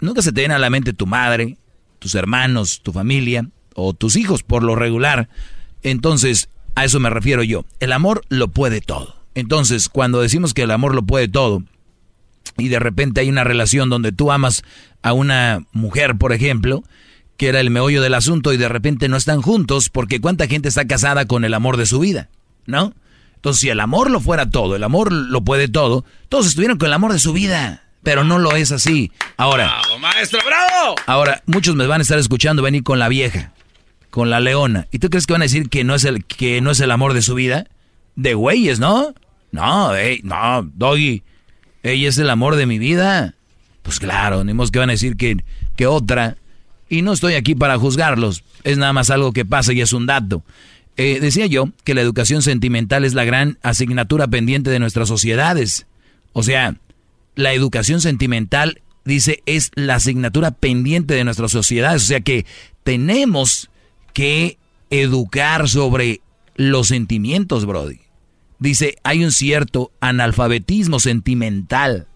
nunca 0.00 0.22
se 0.22 0.32
te 0.32 0.42
viene 0.42 0.54
a 0.54 0.58
la 0.58 0.70
mente 0.70 0.92
tu 0.92 1.06
madre, 1.06 1.56
tus 1.98 2.14
hermanos, 2.14 2.80
tu 2.82 2.92
familia 2.92 3.48
o 3.74 3.94
tus 3.94 4.16
hijos 4.16 4.42
por 4.42 4.62
lo 4.62 4.74
regular. 4.74 5.28
Entonces, 5.82 6.48
a 6.74 6.84
eso 6.84 7.00
me 7.00 7.10
refiero 7.10 7.42
yo. 7.42 7.64
El 7.80 7.92
amor 7.92 8.22
lo 8.28 8.48
puede 8.48 8.80
todo. 8.80 9.16
Entonces, 9.34 9.88
cuando 9.88 10.20
decimos 10.20 10.54
que 10.54 10.62
el 10.62 10.70
amor 10.70 10.94
lo 10.94 11.02
puede 11.02 11.28
todo, 11.28 11.62
y 12.56 12.68
de 12.68 12.78
repente 12.78 13.20
hay 13.20 13.28
una 13.28 13.44
relación 13.44 13.90
donde 13.90 14.12
tú 14.12 14.30
amas 14.30 14.62
a 15.02 15.12
una 15.12 15.66
mujer, 15.72 16.16
por 16.16 16.32
ejemplo, 16.32 16.84
que 17.36 17.48
era 17.48 17.60
el 17.60 17.70
meollo 17.70 18.02
del 18.02 18.14
asunto 18.14 18.52
y 18.52 18.56
de 18.56 18.68
repente 18.68 19.08
no 19.08 19.16
están 19.16 19.42
juntos 19.42 19.88
porque 19.88 20.20
cuánta 20.20 20.46
gente 20.46 20.68
está 20.68 20.86
casada 20.86 21.26
con 21.26 21.44
el 21.44 21.54
amor 21.54 21.76
de 21.76 21.86
su 21.86 21.98
vida, 21.98 22.28
¿no? 22.66 22.94
Entonces, 23.36 23.60
si 23.60 23.68
el 23.68 23.80
amor 23.80 24.10
lo 24.10 24.20
fuera 24.20 24.48
todo, 24.48 24.76
el 24.76 24.84
amor 24.84 25.12
lo 25.12 25.42
puede 25.42 25.68
todo, 25.68 26.04
todos 26.28 26.46
estuvieron 26.46 26.78
con 26.78 26.86
el 26.86 26.94
amor 26.94 27.12
de 27.12 27.18
su 27.18 27.32
vida, 27.32 27.84
pero 28.02 28.24
no 28.24 28.38
lo 28.38 28.56
es 28.56 28.72
así. 28.72 29.12
Ahora, 29.36 29.66
¡Bravo, 29.66 29.98
maestro, 29.98 30.40
bravo! 30.46 30.94
Ahora, 31.06 31.42
muchos 31.46 31.74
me 31.74 31.86
van 31.86 32.00
a 32.00 32.02
estar 32.02 32.18
escuchando 32.18 32.62
venir 32.62 32.82
con 32.82 32.98
la 32.98 33.08
vieja, 33.08 33.52
con 34.10 34.30
la 34.30 34.40
leona. 34.40 34.86
¿Y 34.92 34.98
tú 34.98 35.10
crees 35.10 35.26
que 35.26 35.34
van 35.34 35.42
a 35.42 35.44
decir 35.44 35.68
que 35.68 35.84
no 35.84 35.94
es 35.94 36.04
el, 36.04 36.24
que 36.24 36.60
no 36.60 36.70
es 36.70 36.80
el 36.80 36.90
amor 36.90 37.12
de 37.12 37.20
su 37.20 37.34
vida? 37.34 37.66
De 38.16 38.34
güeyes, 38.34 38.78
¿no? 38.78 39.12
No, 39.52 39.92
no, 40.22 40.70
Doggy, 40.74 41.22
ella 41.82 42.08
es 42.08 42.18
el 42.18 42.30
amor 42.30 42.56
de 42.56 42.66
mi 42.66 42.78
vida. 42.78 43.34
Pues 43.82 44.00
claro, 44.00 44.42
ni 44.42 44.54
más 44.54 44.70
que 44.70 44.78
van 44.78 44.88
a 44.88 44.92
decir 44.92 45.16
que, 45.18 45.36
que 45.76 45.86
otra 45.86 46.38
y 46.88 47.02
no 47.02 47.12
estoy 47.12 47.34
aquí 47.34 47.54
para 47.54 47.78
juzgarlos, 47.78 48.44
es 48.62 48.78
nada 48.78 48.92
más 48.92 49.10
algo 49.10 49.32
que 49.32 49.44
pasa 49.44 49.72
y 49.72 49.80
es 49.80 49.92
un 49.92 50.06
dato. 50.06 50.42
Eh, 50.96 51.18
decía 51.20 51.46
yo 51.46 51.70
que 51.82 51.94
la 51.94 52.00
educación 52.00 52.42
sentimental 52.42 53.04
es 53.04 53.14
la 53.14 53.24
gran 53.24 53.58
asignatura 53.62 54.28
pendiente 54.28 54.70
de 54.70 54.78
nuestras 54.78 55.08
sociedades. 55.08 55.86
O 56.32 56.42
sea, 56.42 56.76
la 57.34 57.52
educación 57.52 58.00
sentimental, 58.00 58.80
dice, 59.04 59.42
es 59.46 59.70
la 59.74 59.96
asignatura 59.96 60.52
pendiente 60.52 61.14
de 61.14 61.24
nuestras 61.24 61.50
sociedades. 61.50 62.02
O 62.02 62.06
sea 62.06 62.20
que 62.20 62.46
tenemos 62.84 63.70
que 64.12 64.58
educar 64.90 65.68
sobre 65.68 66.20
los 66.54 66.88
sentimientos, 66.88 67.66
Brody. 67.66 68.00
Dice, 68.60 68.96
hay 69.02 69.24
un 69.24 69.32
cierto 69.32 69.90
analfabetismo 70.00 71.00
sentimental. 71.00 72.06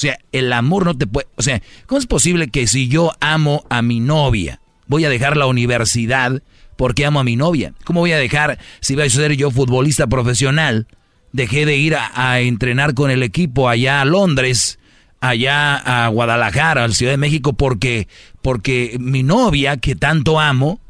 O 0.00 0.06
sea, 0.08 0.18
el 0.32 0.50
amor 0.54 0.86
no 0.86 0.96
te 0.96 1.06
puede... 1.06 1.26
O 1.36 1.42
sea, 1.42 1.60
¿cómo 1.84 1.98
es 1.98 2.06
posible 2.06 2.48
que 2.48 2.66
si 2.66 2.88
yo 2.88 3.12
amo 3.20 3.66
a 3.68 3.82
mi 3.82 4.00
novia, 4.00 4.62
voy 4.86 5.04
a 5.04 5.10
dejar 5.10 5.36
la 5.36 5.44
universidad 5.44 6.42
porque 6.76 7.04
amo 7.04 7.20
a 7.20 7.24
mi 7.24 7.36
novia? 7.36 7.74
¿Cómo 7.84 8.00
voy 8.00 8.12
a 8.12 8.16
dejar, 8.16 8.58
si 8.80 8.94
voy 8.94 9.04
a 9.04 9.10
ser 9.10 9.36
yo 9.36 9.50
futbolista 9.50 10.06
profesional, 10.06 10.86
dejé 11.32 11.66
de 11.66 11.76
ir 11.76 11.96
a, 11.96 12.40
entrenar 12.40 12.94
con 12.94 13.10
el 13.10 13.22
equipo 13.22 13.68
allá 13.68 14.00
a 14.00 14.06
Londres, 14.06 14.78
allá 15.20 15.76
a 15.76 16.08
Guadalajara, 16.08 16.84
a 16.84 16.88
la 16.88 16.94
Ciudad 16.94 17.12
de 17.12 17.18
México, 17.18 17.52
porque, 17.52 18.08
porque 18.40 18.96
mi 18.98 19.22
novia, 19.22 19.76
que 19.76 19.96
tanto 19.96 20.40
amo, 20.40 20.80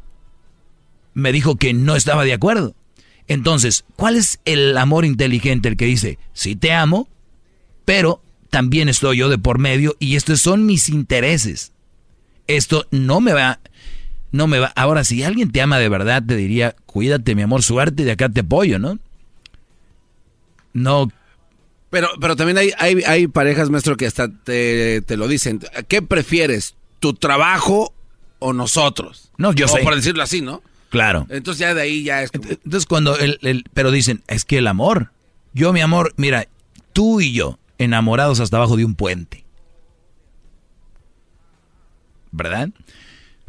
me 1.13 1.33
dijo 1.33 1.57
que 1.57 1.73
no 1.73 1.97
estaba 1.97 2.23
de 2.23 2.31
acuerdo. 2.31 2.75
Entonces, 3.27 3.83
¿cuál 3.97 4.15
es 4.15 4.39
el 4.45 4.77
amor 4.77 5.03
inteligente? 5.03 5.67
El 5.67 5.75
que 5.75 5.83
dice, 5.83 6.17
sí 6.31 6.55
te 6.55 6.71
amo, 6.71 7.09
pero 7.83 8.21
también 8.51 8.89
estoy 8.89 9.17
yo 9.17 9.29
de 9.29 9.39
por 9.39 9.57
medio 9.57 9.95
y 9.97 10.17
estos 10.17 10.41
son 10.41 10.67
mis 10.67 10.89
intereses. 10.89 11.71
Esto 12.47 12.85
no 12.91 13.21
me 13.21 13.33
va, 13.33 13.59
no 14.31 14.45
me 14.45 14.59
va. 14.59 14.73
Ahora, 14.75 15.03
si 15.03 15.23
alguien 15.23 15.51
te 15.51 15.61
ama 15.61 15.79
de 15.79 15.89
verdad, 15.89 16.21
te 16.23 16.35
diría, 16.35 16.75
cuídate, 16.85 17.33
mi 17.33 17.41
amor, 17.41 17.63
suerte, 17.63 18.03
de 18.03 18.11
acá 18.11 18.29
te 18.29 18.41
apoyo, 18.41 18.77
¿no? 18.77 18.99
No. 20.73 21.09
Pero, 21.89 22.09
pero 22.19 22.35
también 22.35 22.57
hay, 22.57 22.71
hay, 22.77 23.01
hay 23.07 23.27
parejas, 23.27 23.69
maestro, 23.69 23.95
que 23.95 24.05
hasta 24.05 24.29
te, 24.29 25.03
lo 25.07 25.27
dicen. 25.29 25.61
¿Qué 25.87 26.01
prefieres? 26.01 26.75
¿Tu 26.99 27.13
trabajo 27.13 27.93
o 28.39 28.51
nosotros? 28.51 29.31
No, 29.37 29.53
yo 29.53 29.65
o 29.65 29.69
sé. 29.69 29.79
por 29.81 29.95
decirlo 29.95 30.23
así, 30.23 30.41
¿no? 30.41 30.61
Claro. 30.89 31.25
Entonces 31.29 31.59
ya 31.59 31.73
de 31.73 31.83
ahí 31.83 32.03
ya 32.03 32.21
es 32.21 32.31
Entonces 32.33 32.85
cuando 32.85 33.17
el, 33.17 33.39
el, 33.43 33.63
pero 33.73 33.91
dicen, 33.91 34.23
es 34.27 34.43
que 34.43 34.57
el 34.57 34.67
amor, 34.67 35.11
yo 35.53 35.71
mi 35.71 35.79
amor, 35.79 36.13
mira, 36.17 36.47
tú 36.91 37.21
y 37.21 37.31
yo, 37.31 37.57
enamorados 37.83 38.39
hasta 38.39 38.57
abajo 38.57 38.77
de 38.77 38.85
un 38.85 38.95
puente. 38.95 39.45
¿Verdad? 42.31 42.69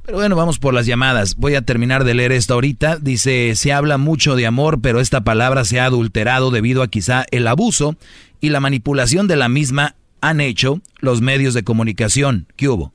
Pero 0.04 0.18
bueno, 0.18 0.34
vamos 0.34 0.58
por 0.58 0.74
las 0.74 0.86
llamadas. 0.86 1.36
Voy 1.36 1.54
a 1.54 1.62
terminar 1.62 2.02
de 2.02 2.14
leer 2.14 2.32
esto 2.32 2.54
ahorita. 2.54 2.96
Dice, 2.96 3.54
se 3.54 3.72
habla 3.72 3.98
mucho 3.98 4.34
de 4.34 4.46
amor, 4.46 4.80
pero 4.80 4.98
esta 4.98 5.22
palabra 5.22 5.64
se 5.64 5.78
ha 5.78 5.84
adulterado 5.84 6.50
debido 6.50 6.82
a 6.82 6.88
quizá 6.88 7.24
el 7.30 7.46
abuso 7.46 7.96
y 8.40 8.48
la 8.48 8.58
manipulación 8.58 9.28
de 9.28 9.36
la 9.36 9.48
misma 9.48 9.94
han 10.20 10.40
hecho 10.40 10.80
los 10.98 11.20
medios 11.20 11.54
de 11.54 11.62
comunicación. 11.62 12.48
¿Qué 12.56 12.68
hubo? 12.68 12.92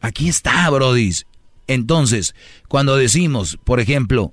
Aquí 0.00 0.28
está, 0.28 0.70
Brodis. 0.70 1.26
Entonces, 1.66 2.36
cuando 2.68 2.96
decimos, 2.96 3.58
por 3.64 3.80
ejemplo, 3.80 4.32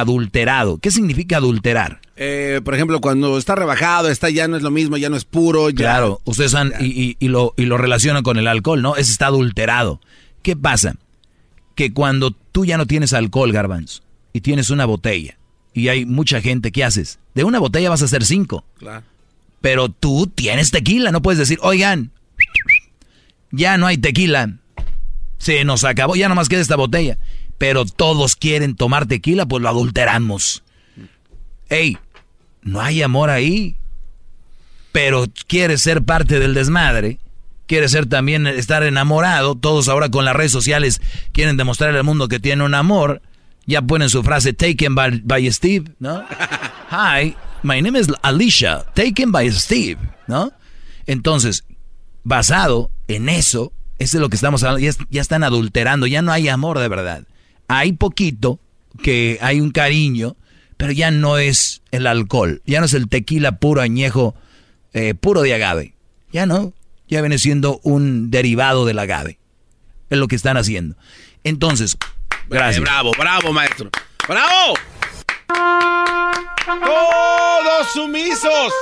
adulterado, 0.00 0.78
¿qué 0.78 0.90
significa 0.90 1.38
adulterar? 1.38 2.00
Eh, 2.16 2.60
por 2.64 2.74
ejemplo, 2.74 3.00
cuando 3.00 3.38
está 3.38 3.54
rebajado, 3.54 4.08
está 4.08 4.30
ya 4.30 4.46
no 4.46 4.56
es 4.56 4.62
lo 4.62 4.70
mismo, 4.70 4.96
ya 4.96 5.10
no 5.10 5.16
es 5.16 5.24
puro. 5.24 5.70
Ya, 5.70 5.76
claro, 5.76 6.20
ustedes 6.24 6.54
han, 6.54 6.72
y, 6.80 7.16
y, 7.18 7.28
lo, 7.28 7.54
y 7.56 7.64
lo 7.64 7.76
relacionan 7.76 8.22
con 8.22 8.38
el 8.38 8.46
alcohol, 8.46 8.82
¿no? 8.82 8.96
Ese 8.96 9.10
está 9.10 9.26
adulterado. 9.26 10.00
¿Qué 10.42 10.56
pasa? 10.56 10.94
Que 11.74 11.92
cuando 11.92 12.30
tú 12.30 12.64
ya 12.64 12.76
no 12.76 12.86
tienes 12.86 13.12
alcohol, 13.12 13.52
Garbanz, 13.52 14.02
y 14.32 14.42
tienes 14.42 14.70
una 14.70 14.84
botella, 14.84 15.38
y 15.72 15.88
hay 15.88 16.06
mucha 16.06 16.40
gente, 16.40 16.70
¿qué 16.70 16.84
haces? 16.84 17.18
De 17.34 17.42
una 17.42 17.58
botella 17.58 17.90
vas 17.90 18.02
a 18.02 18.04
hacer 18.04 18.24
cinco. 18.24 18.64
Claro. 18.78 19.04
Pero 19.60 19.88
tú 19.88 20.30
tienes 20.32 20.70
tequila, 20.70 21.10
no 21.10 21.22
puedes 21.22 21.38
decir, 21.38 21.58
oigan, 21.62 22.12
ya 23.50 23.76
no 23.76 23.86
hay 23.86 23.98
tequila. 23.98 24.58
Se 25.38 25.64
nos 25.64 25.84
acabó, 25.84 26.14
ya 26.16 26.28
nomás 26.28 26.48
queda 26.48 26.60
esta 26.60 26.76
botella. 26.76 27.18
Pero 27.58 27.84
todos 27.84 28.36
quieren 28.36 28.74
tomar 28.76 29.06
tequila, 29.06 29.46
pues 29.46 29.62
lo 29.62 29.68
adulteramos. 29.68 30.64
Ey, 31.68 31.98
no 32.62 32.80
hay 32.80 33.02
amor 33.02 33.30
ahí. 33.30 33.76
Pero 34.92 35.26
quieres 35.46 35.82
ser 35.82 36.04
parte 36.04 36.38
del 36.38 36.54
desmadre. 36.54 37.18
Quieres 37.66 37.92
ser 37.92 38.06
también 38.06 38.46
estar 38.46 38.82
enamorado. 38.82 39.54
Todos 39.54 39.88
ahora 39.88 40.08
con 40.08 40.24
las 40.24 40.36
redes 40.36 40.52
sociales 40.52 41.00
quieren 41.32 41.56
demostrar 41.56 41.94
al 41.94 42.04
mundo 42.04 42.28
que 42.28 42.40
tienen 42.40 42.64
un 42.64 42.74
amor. 42.74 43.22
Ya 43.66 43.82
ponen 43.82 44.10
su 44.10 44.22
frase 44.22 44.52
Taken 44.52 44.94
by, 44.94 45.50
Steve, 45.52 45.90
¿no? 45.98 46.22
Hi, 46.90 47.34
my 47.62 47.80
name 47.80 47.98
is 47.98 48.08
Alicia, 48.22 48.84
taken 48.94 49.32
by 49.32 49.50
Steve, 49.50 49.98
¿no? 50.26 50.52
Entonces, 51.06 51.64
basado 52.22 52.90
en 53.08 53.30
eso, 53.30 53.72
eso 53.98 54.18
es 54.18 54.20
lo 54.20 54.28
que 54.28 54.36
estamos 54.36 54.62
hablando. 54.62 54.84
Ya, 54.86 54.92
ya 55.08 55.22
están 55.22 55.44
adulterando, 55.44 56.06
ya 56.06 56.20
no 56.20 56.30
hay 56.30 56.48
amor 56.48 56.78
de 56.78 56.88
verdad. 56.88 57.24
Hay 57.68 57.92
poquito, 57.92 58.60
que 59.02 59.38
hay 59.40 59.60
un 59.60 59.70
cariño, 59.70 60.36
pero 60.76 60.92
ya 60.92 61.10
no 61.10 61.38
es 61.38 61.82
el 61.90 62.06
alcohol, 62.06 62.62
ya 62.66 62.80
no 62.80 62.86
es 62.86 62.94
el 62.94 63.08
tequila 63.08 63.58
puro 63.58 63.80
añejo, 63.80 64.34
eh, 64.92 65.14
puro 65.14 65.42
de 65.42 65.54
agave. 65.54 65.94
Ya 66.32 66.46
no, 66.46 66.72
ya 67.08 67.20
viene 67.20 67.38
siendo 67.38 67.80
un 67.82 68.30
derivado 68.30 68.84
del 68.84 68.98
agave. 68.98 69.38
Es 70.10 70.18
lo 70.18 70.28
que 70.28 70.36
están 70.36 70.56
haciendo. 70.56 70.96
Entonces, 71.42 71.96
gracias. 72.48 72.82
bravo, 72.82 73.12
bravo, 73.18 73.52
maestro. 73.52 73.90
¡Bravo! 74.28 74.74
¡Todos 76.66 77.92
sumisos! 77.92 78.72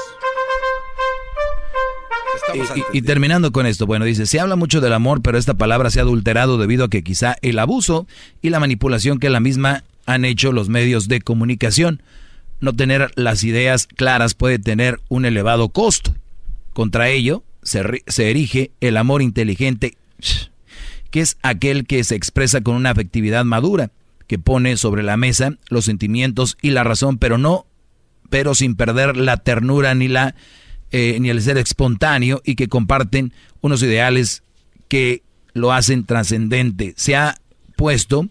Y, 2.93 2.99
y, 2.99 3.03
terminando 3.03 3.53
con 3.53 3.67
esto, 3.67 3.87
bueno, 3.87 4.05
dice, 4.05 4.27
se 4.27 4.41
habla 4.41 4.57
mucho 4.57 4.81
del 4.81 4.93
amor, 4.93 5.23
pero 5.23 5.39
esta 5.39 5.55
palabra 5.55 5.91
se 5.91 6.01
ha 6.01 6.03
adulterado 6.03 6.59
debido 6.59 6.85
a 6.85 6.91
que 6.91 7.03
quizá 7.03 7.37
el 7.43 7.59
abuso 7.59 8.07
y 8.41 8.51
la 8.51 8.61
manipulación 8.61 9.19
que 9.19 9.31
la 9.31 9.41
misma 9.41 9.85
han 10.07 10.25
hecho 10.25 10.53
los 10.53 10.69
medios 10.69 11.09
de 11.09 11.21
comunicación. 11.21 12.03
No 12.61 12.75
tener 12.75 13.11
las 13.17 13.45
ideas 13.45 13.87
claras 13.87 14.35
puede 14.35 14.59
tener 14.59 15.01
un 15.09 15.25
elevado 15.25 15.69
costo. 15.71 16.15
Contra 16.73 17.09
ello 17.09 17.45
se, 17.63 18.03
se 18.07 18.31
erige 18.31 18.73
el 18.81 18.97
amor 18.97 19.23
inteligente, 19.23 19.97
que 21.11 21.21
es 21.21 21.37
aquel 21.43 21.87
que 21.87 22.05
se 22.05 22.15
expresa 22.15 22.61
con 22.61 22.77
una 22.77 22.91
afectividad 22.91 23.45
madura, 23.45 23.91
que 24.27 24.39
pone 24.39 24.77
sobre 24.77 25.03
la 25.03 25.17
mesa 25.17 25.59
los 25.69 25.85
sentimientos 25.85 26.57
y 26.63 26.71
la 26.71 26.85
razón, 26.85 27.19
pero 27.19 27.37
no, 27.37 27.67
pero 28.31 28.55
sin 28.55 28.77
perder 28.77 29.17
la 29.17 29.37
ternura 29.37 29.95
ni 29.95 30.09
la 30.09 30.35
eh, 30.93 31.19
ni 31.21 31.31
el 31.31 31.43
ser 31.43 31.59
espontáneo 31.59 32.41
y 32.45 32.55
que 32.55 32.69
comparten 32.69 33.33
unos 33.61 33.83
ideales 33.83 34.43
que 34.89 35.23
lo 35.55 35.73
hacen 35.73 36.05
trascendente. 36.05 36.95
Se 36.97 37.17
ha 37.17 37.37
puesto 37.77 38.29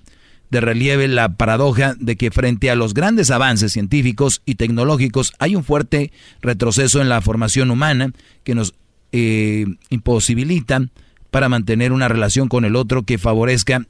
de 0.51 0.61
relieve 0.61 1.07
la 1.07 1.37
paradoja 1.37 1.95
de 1.97 2.17
que 2.17 2.29
frente 2.29 2.69
a 2.69 2.75
los 2.75 2.93
grandes 2.93 3.31
avances 3.31 3.71
científicos 3.71 4.41
y 4.45 4.55
tecnológicos 4.55 5.33
hay 5.39 5.55
un 5.55 5.63
fuerte 5.63 6.11
retroceso 6.41 7.01
en 7.01 7.09
la 7.09 7.21
formación 7.21 7.71
humana 7.71 8.11
que 8.43 8.53
nos 8.53 8.75
eh, 9.11 9.65
imposibilita 9.89 10.87
para 11.31 11.49
mantener 11.49 11.93
una 11.93 12.09
relación 12.09 12.49
con 12.49 12.65
el 12.65 12.75
otro 12.75 13.03
que 13.03 13.17
favorezca 13.17 13.85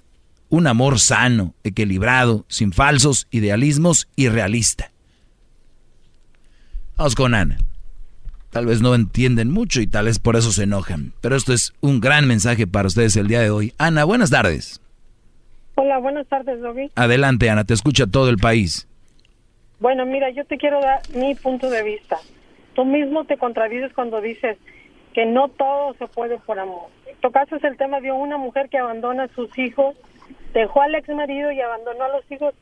un 0.49 0.68
amor 0.68 0.99
sano, 0.99 1.56
equilibrado, 1.64 2.45
sin 2.48 2.72
falsos 2.73 3.27
idealismos 3.31 4.07
y 4.15 4.30
realista. 4.30 4.91
Vamos 6.98 7.15
con 7.15 7.34
Ana. 7.34 7.57
Tal 8.52 8.65
vez 8.65 8.82
no 8.82 8.94
entienden 8.94 9.49
mucho 9.49 9.80
y 9.80 9.88
tal 9.88 10.06
vez 10.06 10.19
por 10.19 10.36
eso 10.36 10.52
se 10.52 10.64
enojan. 10.64 11.14
Pero 11.22 11.38
esto 11.38 11.53
es 11.53 11.73
un 11.80 12.02
gran 12.02 12.28
mensaje 12.28 12.68
para 12.68 12.88
ustedes 12.88 13.15
el 13.15 13.30
día 13.30 13.40
de 13.40 13.49
hoy. 13.49 13.73
Ana, 13.78 14.03
buenas 14.03 14.30
tardes. 14.30 14.82
Hola, 15.76 15.99
buenas 15.99 16.28
tardes, 16.28 16.60
Doggy. 16.60 16.91
Adelante, 16.95 17.49
Ana, 17.49 17.64
te 17.64 17.73
escucha 17.73 18.07
todo 18.07 18.30
el 18.30 18.38
país. 18.38 18.90
Bueno, 19.80 20.06
mira, 20.06 20.30
yo 20.32 20.44
te 20.44 20.57
quiero 20.57 20.82
dar 20.82 20.99
mi 21.15 21.34
punto 21.34 21.69
de 21.69 21.82
vista. 21.82 22.18
Tú 22.76 22.84
mismo 22.84 23.23
te 23.23 23.38
contradices 23.38 23.94
cuando 23.94 24.19
dices 24.19 24.57
que 25.14 25.26
no 25.26 25.48
todo 25.48 25.94
se 25.94 26.07
puede 26.07 26.38
por 26.40 26.60
amor. 26.60 26.90
Tocaste 27.22 27.56
el 27.65 27.78
tema 27.78 28.02
de 28.02 28.11
una 28.11 28.38
mujer 28.38 28.68
que 28.69 28.78
abandona 28.78 29.23
a 29.23 29.28
sus 29.30 29.57
hijos, 29.57 29.95
dejó 30.53 30.82
al 30.82 30.94
ex 30.95 31.07
marido 31.07 31.53
y 31.53 31.61
abandonó 31.61 32.03
a 32.03 32.10
los 32.10 32.30
hijos 32.30 32.53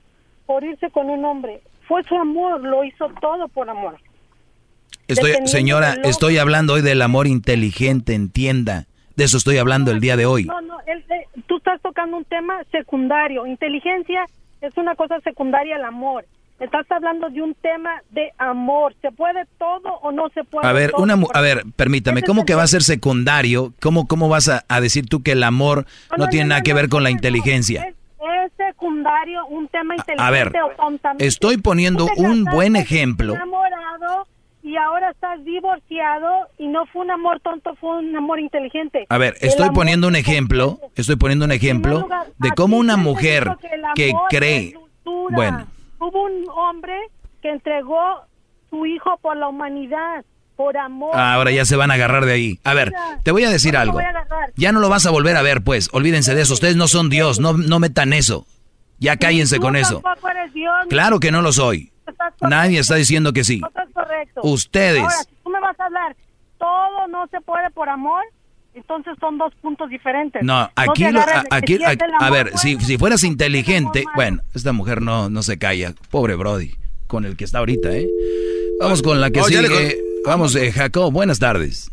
por 0.45 0.63
irse 0.63 0.91
con 0.91 1.09
un 1.09 1.25
hombre. 1.25 1.61
Fue 1.87 2.03
su 2.03 2.15
amor, 2.15 2.61
lo 2.61 2.83
hizo 2.83 3.09
todo 3.19 3.47
por 3.47 3.69
amor. 3.69 3.97
Estoy, 5.09 5.33
señora, 5.45 5.95
estoy 6.03 6.37
hablando 6.37 6.73
hoy 6.73 6.83
del 6.83 7.01
amor 7.01 7.25
inteligente, 7.25 8.13
entienda. 8.13 8.85
De 9.15 9.23
eso 9.23 9.37
estoy 9.37 9.57
hablando 9.57 9.89
el 9.89 9.99
día 9.99 10.15
de 10.15 10.27
hoy. 10.27 10.45
No, 10.45 10.61
no, 10.61 10.77
tú 11.47 11.57
estás 11.57 11.81
tocando 11.81 12.15
un 12.15 12.25
tema 12.25 12.61
secundario. 12.71 13.47
Inteligencia 13.47 14.23
es 14.61 14.77
una 14.77 14.93
cosa 14.93 15.19
secundaria 15.21 15.77
al 15.77 15.85
amor. 15.85 16.25
Estás 16.59 16.85
hablando 16.91 17.29
de 17.29 17.41
un 17.41 17.55
tema 17.55 17.89
de 18.11 18.31
amor. 18.37 18.93
¿Se 19.01 19.11
puede 19.11 19.45
todo 19.57 19.95
o 20.03 20.11
no 20.11 20.29
se 20.29 20.43
puede? 20.43 20.67
A 20.67 20.73
ver, 20.73 20.91
una, 20.95 21.17
a 21.33 21.41
ver, 21.41 21.63
permítame, 21.75 22.21
¿cómo 22.21 22.45
que 22.45 22.53
va 22.53 22.61
a 22.61 22.67
ser 22.67 22.83
secundario? 22.83 23.73
¿Cómo, 23.81 24.07
cómo 24.07 24.29
vas 24.29 24.47
a, 24.47 24.81
decir 24.81 25.07
tú 25.07 25.23
que 25.23 25.31
el 25.31 25.41
amor 25.43 25.87
no, 26.17 26.27
tiene 26.27 26.49
nada 26.49 26.61
que 26.61 26.75
ver 26.75 26.87
con 26.87 27.01
la 27.01 27.09
inteligencia? 27.09 27.87
Es, 27.87 27.95
secundario 28.57 29.45
un 29.47 29.67
tema 29.69 29.95
inteligente 29.95 30.23
a 30.23 30.29
ver, 30.29 30.51
Estoy 31.17 31.57
poniendo 31.57 32.07
un 32.17 32.43
buen 32.43 32.75
ejemplo 32.75 33.35
y 34.69 34.77
ahora 34.77 35.09
estás 35.09 35.43
divorciado 35.43 36.47
y 36.59 36.67
no 36.67 36.85
fue 36.85 37.01
un 37.01 37.09
amor 37.09 37.39
tonto, 37.39 37.75
fue 37.77 37.97
un 37.97 38.15
amor 38.15 38.39
inteligente. 38.39 39.07
A 39.09 39.17
ver, 39.17 39.35
estoy 39.41 39.71
poniendo 39.71 40.07
un 40.07 40.15
ejemplo, 40.15 40.79
estoy 40.95 41.15
poniendo 41.15 41.45
un 41.45 41.51
ejemplo 41.51 42.07
de 42.37 42.51
cómo 42.51 42.77
una 42.77 42.95
mujer 42.95 43.49
que 43.95 44.13
cree, 44.29 44.75
bueno, 45.31 45.65
hubo 45.99 46.23
un 46.23 46.45
hombre 46.49 46.93
que 47.41 47.49
entregó 47.49 48.21
su 48.69 48.85
hijo 48.85 49.17
por 49.21 49.37
la 49.37 49.47
humanidad. 49.47 50.23
Por 50.55 50.75
amor. 50.75 51.11
Ah, 51.13 51.35
ahora 51.35 51.51
ya 51.51 51.63
se 51.63 51.77
van 51.77 51.89
a 51.89 51.93
agarrar 51.93 52.25
de 52.25 52.33
ahí. 52.33 52.59
A 52.65 52.73
ver, 52.73 52.91
te 53.23 53.31
voy 53.31 53.45
a 53.45 53.49
decir 53.49 53.77
algo. 53.77 53.97
Ya 54.57 54.73
no 54.73 54.81
lo 54.81 54.89
vas 54.89 55.05
a 55.05 55.09
volver 55.09 55.37
a 55.37 55.41
ver, 55.41 55.63
pues. 55.63 55.87
Olvídense 55.93 56.35
de 56.35 56.41
eso. 56.41 56.53
Ustedes 56.53 56.75
no 56.75 56.89
son 56.89 57.07
Dios. 57.07 57.39
No, 57.39 57.53
no 57.53 57.79
metan 57.79 58.11
eso. 58.11 58.45
Ya 58.97 59.15
cállense 59.15 59.57
con 59.59 59.77
eso. 59.77 60.03
Claro 60.89 61.21
que 61.21 61.31
no 61.31 61.41
lo 61.41 61.53
soy. 61.53 61.93
Nadie 62.41 62.79
está 62.79 62.95
diciendo 62.95 63.33
que 63.33 63.45
sí. 63.45 63.61
Ustedes. 64.43 65.01
Ahora, 65.01 65.13
si 65.27 65.35
tú 65.43 65.49
me 65.49 65.59
vas 65.59 65.79
a 65.79 65.85
hablar, 65.85 66.15
todo 66.57 67.07
no 67.07 67.27
se 67.27 67.41
puede 67.41 67.69
por 67.71 67.89
amor, 67.89 68.23
entonces 68.73 69.15
son 69.19 69.37
dos 69.37 69.53
puntos 69.55 69.89
diferentes. 69.89 70.43
No, 70.43 70.69
aquí, 70.75 71.05
aquí, 71.49 71.79
a 72.19 72.29
ver, 72.29 72.57
si, 72.57 72.79
si 72.79 72.97
fueras 72.97 73.23
inteligente, 73.23 74.03
bueno, 74.15 74.41
esta 74.53 74.73
mujer 74.73 75.01
no, 75.01 75.29
no 75.29 75.41
se 75.41 75.57
calla. 75.57 75.93
Pobre 76.11 76.35
Brody, 76.35 76.75
con 77.07 77.25
el 77.25 77.35
que 77.35 77.45
está 77.45 77.59
ahorita, 77.59 77.89
¿eh? 77.91 78.07
Vamos 78.79 79.01
con 79.01 79.19
la 79.19 79.31
que 79.31 79.41
sigue. 79.43 79.97
Vamos, 80.25 80.55
eh, 80.55 80.71
Jacob, 80.71 81.11
buenas 81.11 81.39
tardes. 81.39 81.91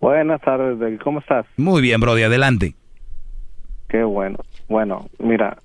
Buenas 0.00 0.40
tardes, 0.40 1.00
¿cómo 1.02 1.20
estás? 1.20 1.46
Muy 1.56 1.82
bien, 1.82 2.00
Brody, 2.00 2.22
adelante. 2.22 2.74
Qué 3.88 4.02
bueno. 4.04 4.38
Bueno, 4.68 5.08
mira, 5.18 5.58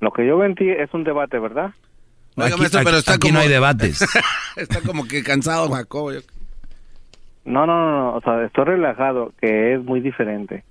lo 0.00 0.12
que 0.12 0.26
yo 0.26 0.38
vendí 0.38 0.68
es 0.70 0.92
un 0.94 1.04
debate, 1.04 1.38
¿verdad? 1.38 1.72
Aquí, 2.44 2.62
pero 2.84 2.98
está 2.98 3.16
no 3.32 3.38
hay 3.38 3.48
debates. 3.48 4.04
está 4.56 4.80
como 4.80 5.06
que 5.06 5.22
cansado, 5.22 5.68
Jacobo. 5.70 6.12
No, 7.44 7.66
no, 7.66 7.90
no, 7.90 8.14
o 8.14 8.20
sea, 8.20 8.44
estoy 8.44 8.64
relajado, 8.64 9.32
que 9.40 9.74
es 9.74 9.82
muy 9.82 10.00
diferente. 10.00 10.64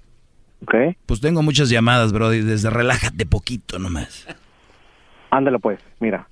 ¿Ok? 0.63 0.75
Pues 1.05 1.21
tengo 1.21 1.41
muchas 1.41 1.69
llamadas, 1.69 2.13
Brody, 2.13 2.41
desde 2.41 2.69
relájate 2.69 3.25
poquito 3.25 3.79
nomás. 3.79 4.27
Ándale 5.29 5.59
pues, 5.59 5.79
mira. 5.99 6.27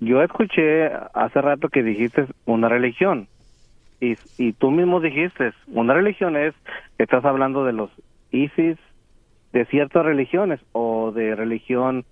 Yo 0.00 0.22
escuché 0.22 0.92
hace 1.14 1.40
rato 1.40 1.68
que 1.68 1.82
dijiste 1.82 2.26
una 2.44 2.68
religión. 2.68 3.26
Y, 4.00 4.16
y 4.36 4.52
tú 4.52 4.70
mismo 4.70 5.00
dijiste, 5.00 5.52
una 5.66 5.92
religión 5.94 6.36
es, 6.36 6.54
estás 6.98 7.24
hablando 7.24 7.64
de 7.64 7.72
los 7.72 7.90
ISIS, 8.30 8.78
de 9.52 9.64
ciertas 9.66 10.04
religiones 10.04 10.60
o 10.72 11.10
de 11.10 11.34
religión 11.34 12.04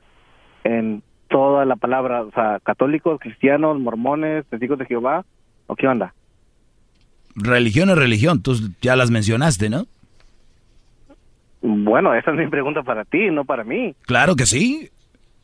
en 0.65 1.03
toda 1.29 1.65
la 1.65 1.77
palabra, 1.77 2.23
o 2.23 2.31
sea, 2.33 2.61
católicos, 2.63 3.21
cristianos, 3.21 3.79
mormones, 3.79 4.47
testigos 4.47 4.79
de 4.79 4.87
Jehová, 4.87 5.25
¿o 5.67 5.77
qué 5.77 5.89
onda? 5.89 6.15
Religión 7.35 7.91
es 7.91 7.99
religión, 7.99 8.43
tú 8.43 8.57
ya 8.81 8.97
las 8.97 9.11
mencionaste, 9.11 9.69
¿no? 9.69 9.87
Bueno, 11.61 12.15
esa 12.15 12.31
es 12.31 12.37
mi 12.37 12.47
pregunta 12.47 12.83
para 12.83 13.05
ti, 13.05 13.31
no 13.31 13.45
para 13.45 13.65
mí. 13.65 13.95
Claro 14.03 14.37
que 14.37 14.47
sí, 14.47 14.91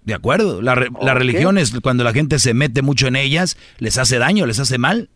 de 0.05 0.15
acuerdo. 0.15 0.63
La, 0.63 0.75
la 1.01 1.15
religión 1.15 1.59
es 1.59 1.79
cuando 1.81 2.05
la 2.05 2.13
gente 2.13 2.39
se 2.39 2.55
mete 2.55 2.83
mucho 2.83 3.09
en 3.09 3.17
ellas, 3.17 3.59
les 3.79 3.99
hace 3.99 4.19
daño, 4.19 4.47
les 4.47 4.61
hace 4.61 4.79
mal. 4.79 5.09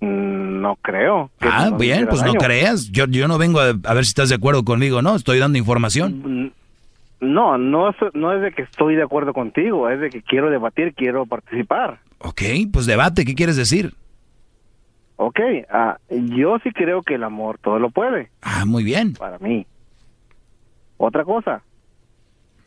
Mm, 0.00 0.60
no 0.60 0.76
creo. 0.76 1.30
Ah, 1.40 1.70
bien, 1.78 2.06
pues 2.08 2.22
no 2.22 2.34
creas. 2.34 2.90
Yo, 2.90 3.06
yo 3.06 3.28
no 3.28 3.38
vengo 3.38 3.60
a, 3.60 3.70
a, 3.70 3.94
ver 3.94 4.04
si 4.04 4.10
estás 4.10 4.28
de 4.28 4.34
acuerdo 4.36 4.64
conmigo, 4.64 5.02
¿no? 5.02 5.16
Estoy 5.16 5.38
dando 5.38 5.58
información. 5.58 6.44
Mm, 6.44 6.50
no, 7.20 7.56
no 7.56 7.88
es, 7.88 7.96
no 8.14 8.32
es 8.32 8.42
de 8.42 8.52
que 8.52 8.62
estoy 8.62 8.94
de 8.94 9.02
acuerdo 9.02 9.32
contigo, 9.32 9.88
es 9.88 10.00
de 10.00 10.10
que 10.10 10.22
quiero 10.22 10.50
debatir, 10.50 10.94
quiero 10.94 11.24
participar. 11.26 12.00
Ok, 12.18 12.42
pues 12.72 12.86
debate, 12.86 13.24
¿qué 13.24 13.34
quieres 13.34 13.56
decir? 13.56 13.94
Ok, 15.16 15.40
ah, 15.70 15.96
yo 16.10 16.58
sí 16.62 16.70
creo 16.72 17.02
que 17.02 17.14
el 17.14 17.24
amor 17.24 17.58
todo 17.58 17.78
lo 17.78 17.90
puede. 17.90 18.30
Ah, 18.42 18.64
muy 18.66 18.84
bien. 18.84 19.14
Para 19.14 19.38
mí. 19.38 19.66
Otra 20.98 21.24
cosa, 21.24 21.62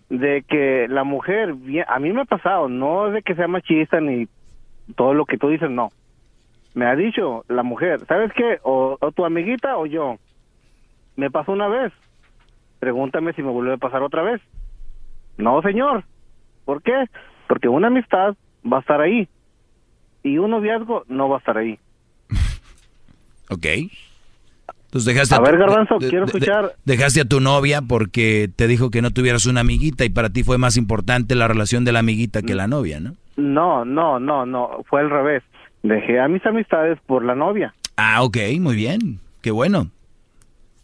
de 0.09 0.43
que 0.47 0.87
la 0.89 1.03
mujer, 1.03 1.55
a 1.87 1.99
mí 1.99 2.11
me 2.11 2.21
ha 2.21 2.25
pasado, 2.25 2.67
no 2.67 3.07
es 3.07 3.13
de 3.13 3.21
que 3.21 3.35
sea 3.35 3.47
machista 3.47 4.01
ni 4.01 4.27
todo 4.95 5.13
lo 5.13 5.25
que 5.25 5.37
tú 5.37 5.49
dices, 5.49 5.69
no. 5.69 5.89
Me 6.73 6.85
ha 6.85 6.95
dicho 6.95 7.45
la 7.47 7.63
mujer, 7.63 8.05
¿sabes 8.07 8.31
qué? 8.33 8.59
o 8.63 8.97
tu 9.15 9.25
amiguita 9.25 9.77
o 9.77 9.85
yo. 9.85 10.17
Me 11.15 11.29
pasó 11.29 11.51
una 11.51 11.67
vez 11.67 11.91
pregúntame 12.79 13.33
si 13.33 13.43
me 13.43 13.51
vuelve 13.51 13.73
a 13.73 13.77
pasar 13.77 14.01
otra 14.01 14.23
vez. 14.23 14.41
No, 15.37 15.61
señor. 15.61 16.03
¿Por 16.65 16.81
qué? 16.81 17.05
Porque 17.47 17.67
una 17.67 17.87
amistad 17.87 18.35
va 18.65 18.77
a 18.77 18.81
estar 18.81 19.01
ahí 19.01 19.27
y 20.23 20.37
un 20.37 20.51
noviazgo 20.51 21.03
no 21.07 21.29
va 21.29 21.37
a 21.37 21.39
estar 21.39 21.57
ahí. 21.57 21.79
ok. 23.49 23.65
Entonces 24.85 25.13
dejaste 25.13 25.35
a, 25.35 25.39
ver, 25.39 25.57
Garbanzo, 25.57 25.97
quiero 25.99 26.25
escuchar. 26.25 26.73
dejaste 26.83 27.21
a 27.21 27.25
tu 27.25 27.39
novia 27.39 27.83
porque 27.83 28.49
te 28.55 28.67
dijo 28.67 28.89
que 28.89 29.03
no 29.03 29.11
tuvieras 29.11 29.45
una 29.45 29.61
amiguita 29.61 30.03
y 30.03 30.09
para 30.09 30.31
ti 30.31 30.43
fue 30.43 30.57
más 30.57 30.77
importante 30.77 31.35
la 31.35 31.47
relación 31.47 31.85
de 31.85 31.91
la 31.91 31.99
amiguita 31.99 32.41
que 32.41 32.55
la 32.55 32.67
novia, 32.67 32.99
¿no? 32.99 33.13
No, 33.37 33.85
no, 33.85 34.19
no, 34.19 34.47
no, 34.47 34.83
fue 34.89 35.01
al 35.01 35.11
revés. 35.11 35.43
Dejé 35.83 36.19
a 36.19 36.27
mis 36.27 36.43
amistades 36.45 36.97
por 37.05 37.23
la 37.23 37.35
novia. 37.35 37.73
Ah, 37.97 38.23
ok, 38.23 38.37
muy 38.59 38.75
bien. 38.75 39.19
Qué 39.41 39.51
bueno. 39.51 39.91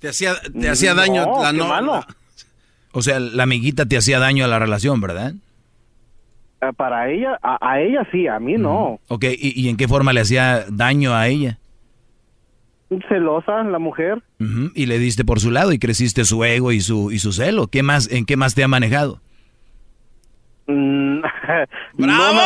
Te 0.06 0.10
hacía, 0.10 0.36
te 0.40 0.70
hacía 0.70 0.94
daño 0.94 1.42
la 1.42 1.52
no, 1.82 2.06
O 2.92 3.02
sea, 3.02 3.20
la 3.20 3.42
amiguita 3.42 3.88
te 3.88 3.98
hacía 3.98 4.20
daño 4.20 4.46
a 4.46 4.48
la 4.48 4.60
relación, 4.60 5.02
¿verdad? 5.02 5.34
Eh, 6.62 6.74
para 6.78 7.10
ella, 7.10 7.40
a, 7.42 7.80
ella 7.80 8.08
sí, 8.12 8.28
a 8.28 8.40
mí 8.40 8.54
no. 8.54 9.00
Ok, 9.08 9.26
¿Y, 9.36 9.68
en 9.68 9.78
qué 9.78 9.88
forma 9.88 10.14
le 10.14 10.22
hacía 10.22 10.66
daño 10.70 11.16
a 11.16 11.28
ella? 11.28 11.58
Celosa, 13.10 13.64
la 13.64 13.80
mujer. 13.80 14.22
Y 14.76 14.86
le 14.86 15.00
diste 15.00 15.26
por 15.26 15.40
su 15.40 15.50
lado 15.50 15.72
y 15.72 15.80
creciste 15.80 16.24
su 16.24 16.44
ego 16.44 16.72
y 16.72 16.82
su, 16.82 17.12
y 17.12 17.18
su 17.18 17.32
celo. 17.32 17.66
¿Qué 17.66 17.82
más, 17.82 18.08
¿En 18.12 18.28
qué 18.28 18.38
más 18.38 18.54
te 18.54 18.64
ha 18.64 18.68
manejado? 18.68 19.22
Mm, 20.68 21.22
¡Bravo! 21.98 22.42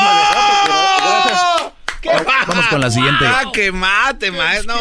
Vamos 2.47 2.67
con 2.67 2.81
la 2.81 2.91
siguiente. 2.91 3.25
Ah, 3.27 3.43
que 3.53 3.71
mate, 3.71 4.31
maestro. 4.31 4.75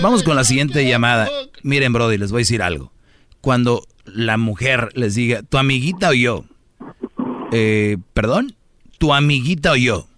Vamos 0.00 0.22
con 0.22 0.36
la 0.36 0.44
siguiente 0.44 0.86
llamada. 0.86 1.28
Miren, 1.62 1.92
Brody, 1.92 2.18
les 2.18 2.30
voy 2.30 2.40
a 2.40 2.42
decir 2.42 2.62
algo. 2.62 2.92
Cuando 3.40 3.86
la 4.04 4.36
mujer 4.36 4.90
les 4.94 5.14
diga, 5.14 5.42
tu 5.42 5.58
amiguita 5.58 6.10
o 6.10 6.14
yo, 6.14 6.44
eh, 7.52 7.98
perdón, 8.12 8.54
tu 8.98 9.12
amiguita 9.14 9.72
o 9.72 9.76
yo, 9.76 10.08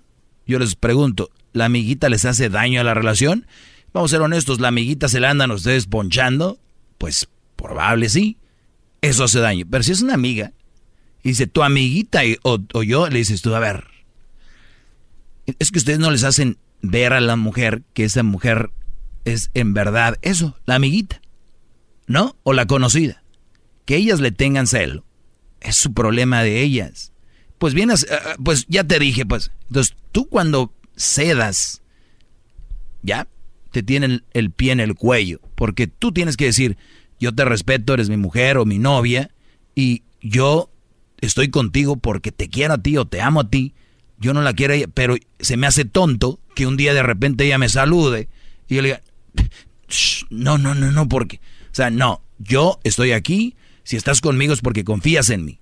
Yo 0.47 0.59
les 0.59 0.77
pregunto, 0.77 1.31
¿la 1.53 1.65
amiguita 1.65 2.09
les 2.09 2.25
hace 2.25 2.49
daño 2.49 2.81
a 2.81 2.85
la 2.85 2.95
relación? 2.95 3.47
Vamos 3.93 4.13
a 4.13 4.17
ser 4.17 4.23
honestos, 4.23 4.61
¿la 4.61 4.69
amiguita 4.69 5.09
se 5.09 5.19
la 5.21 5.31
andan 5.31 5.51
ustedes 5.51 5.87
ponchando? 5.87 6.59
Pues 6.99 7.29
probable 7.57 8.09
sí. 8.09 8.37
Eso 9.01 9.25
hace 9.25 9.41
daño. 9.41 9.67
Pero 9.69 9.83
si 9.83 9.93
es 9.93 10.03
una 10.03 10.15
amiga, 10.15 10.53
y 11.23 11.31
dice, 11.31 11.47
tu 11.47 11.63
amiguita 11.63 12.21
o, 12.43 12.59
o 12.73 12.83
yo, 12.83 13.09
le 13.09 13.19
dices 13.19 13.43
tú, 13.43 13.55
a 13.55 13.59
ver, 13.59 13.85
es 15.59 15.71
que 15.71 15.79
ustedes 15.79 15.99
no 15.99 16.11
les 16.11 16.25
hacen 16.25 16.59
ver 16.83 17.13
a 17.13 17.21
la 17.21 17.37
mujer 17.37 17.83
que 17.95 18.05
esa 18.05 18.23
mujer 18.23 18.71
es 19.25 19.51
en 19.55 19.75
verdad 19.75 20.19
eso, 20.23 20.57
la 20.67 20.77
amiguita, 20.77 21.21
¿no? 22.07 22.37
O 22.43 22.53
la 22.53 22.67
conocida. 22.67 23.23
Que 23.85 23.97
ellas 23.97 24.21
le 24.21 24.33
tengan 24.33 24.67
celo. 24.67 25.05
Es 25.61 25.77
su 25.77 25.93
problema 25.93 26.43
de 26.43 26.63
ellas. 26.63 27.13
Pues 27.59 27.75
bien, 27.75 27.91
eh, 27.91 27.95
pues 28.43 28.67
ya 28.69 28.85
te 28.85 28.99
dije, 28.99 29.25
pues. 29.25 29.51
Entonces, 29.69 29.97
tú 30.13 30.29
cuando 30.29 30.73
cedas, 30.97 31.83
ya, 33.03 33.27
te 33.71 33.83
tienen 33.83 34.25
el 34.33 34.51
pie 34.51 34.73
en 34.73 34.81
el 34.81 34.95
cuello. 34.95 35.41
Porque 35.55 35.87
tú 35.87 36.13
tienes 36.13 36.37
que 36.37 36.47
decir, 36.47 36.77
yo 37.19 37.35
te 37.35 37.45
respeto, 37.45 37.95
eres 37.95 38.09
mi 38.09 38.17
mujer 38.17 38.59
o 38.59 38.65
mi 38.65 38.79
novia, 38.79 39.31
y 39.75 40.03
yo 40.21 40.71
estoy 41.21 41.51
contigo 41.51 41.97
porque 41.97 42.33
te 42.33 42.49
quiero 42.49 42.75
a 42.75 42.79
ti 42.79 42.97
o 42.97 43.07
te 43.07 43.21
amo 43.21 43.41
a 43.41 43.51
ti. 43.51 43.75
Yo 44.19 44.33
no 44.33 44.43
la 44.43 44.55
quiero, 44.55 44.75
pero 44.95 45.17
se 45.39 45.57
me 45.57 45.67
hace 45.67 45.85
tonto 45.85 46.41
que 46.55 46.67
un 46.67 46.77
día 46.77 46.95
de 46.95 47.03
repente 47.03 47.45
ella 47.45 47.59
me 47.59 47.69
salude 47.69 48.29
y 48.69 48.77
yo 48.77 48.83
le 48.83 48.89
diga, 48.89 49.03
no, 50.31 50.59
no, 50.59 50.75
no, 50.75 50.91
no, 50.91 51.09
porque, 51.09 51.41
o 51.71 51.75
sea, 51.75 51.91
no, 51.91 52.23
yo 52.39 52.81
estoy 52.85 53.13
aquí, 53.13 53.57
si 53.83 53.97
estás 53.97 54.21
conmigo 54.21 54.53
es 54.53 54.61
porque 54.61 54.85
confías 54.85 55.31
en 55.31 55.45
mí. 55.45 55.61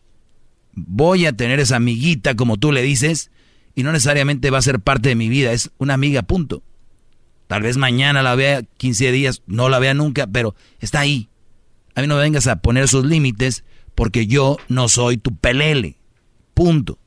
Voy 0.72 1.26
a 1.26 1.32
tener 1.32 1.60
esa 1.60 1.76
amiguita, 1.76 2.34
como 2.34 2.56
tú 2.56 2.72
le 2.72 2.82
dices, 2.82 3.30
y 3.74 3.82
no 3.82 3.92
necesariamente 3.92 4.50
va 4.50 4.58
a 4.58 4.62
ser 4.62 4.80
parte 4.80 5.10
de 5.10 5.14
mi 5.14 5.28
vida, 5.28 5.52
es 5.52 5.70
una 5.78 5.94
amiga, 5.94 6.22
punto. 6.22 6.62
Tal 7.46 7.62
vez 7.62 7.76
mañana 7.76 8.22
la 8.22 8.34
vea 8.34 8.62
15 8.62 9.12
días, 9.12 9.42
no 9.46 9.68
la 9.68 9.78
vea 9.78 9.94
nunca, 9.94 10.26
pero 10.26 10.54
está 10.80 11.00
ahí. 11.00 11.28
A 11.94 12.00
mí 12.00 12.06
no 12.06 12.16
me 12.16 12.22
vengas 12.22 12.46
a 12.46 12.56
poner 12.56 12.88
sus 12.88 13.04
límites 13.04 13.64
porque 13.94 14.26
yo 14.26 14.56
no 14.68 14.88
soy 14.88 15.16
tu 15.18 15.36
pelele. 15.36 15.98
Punto. 16.54 16.98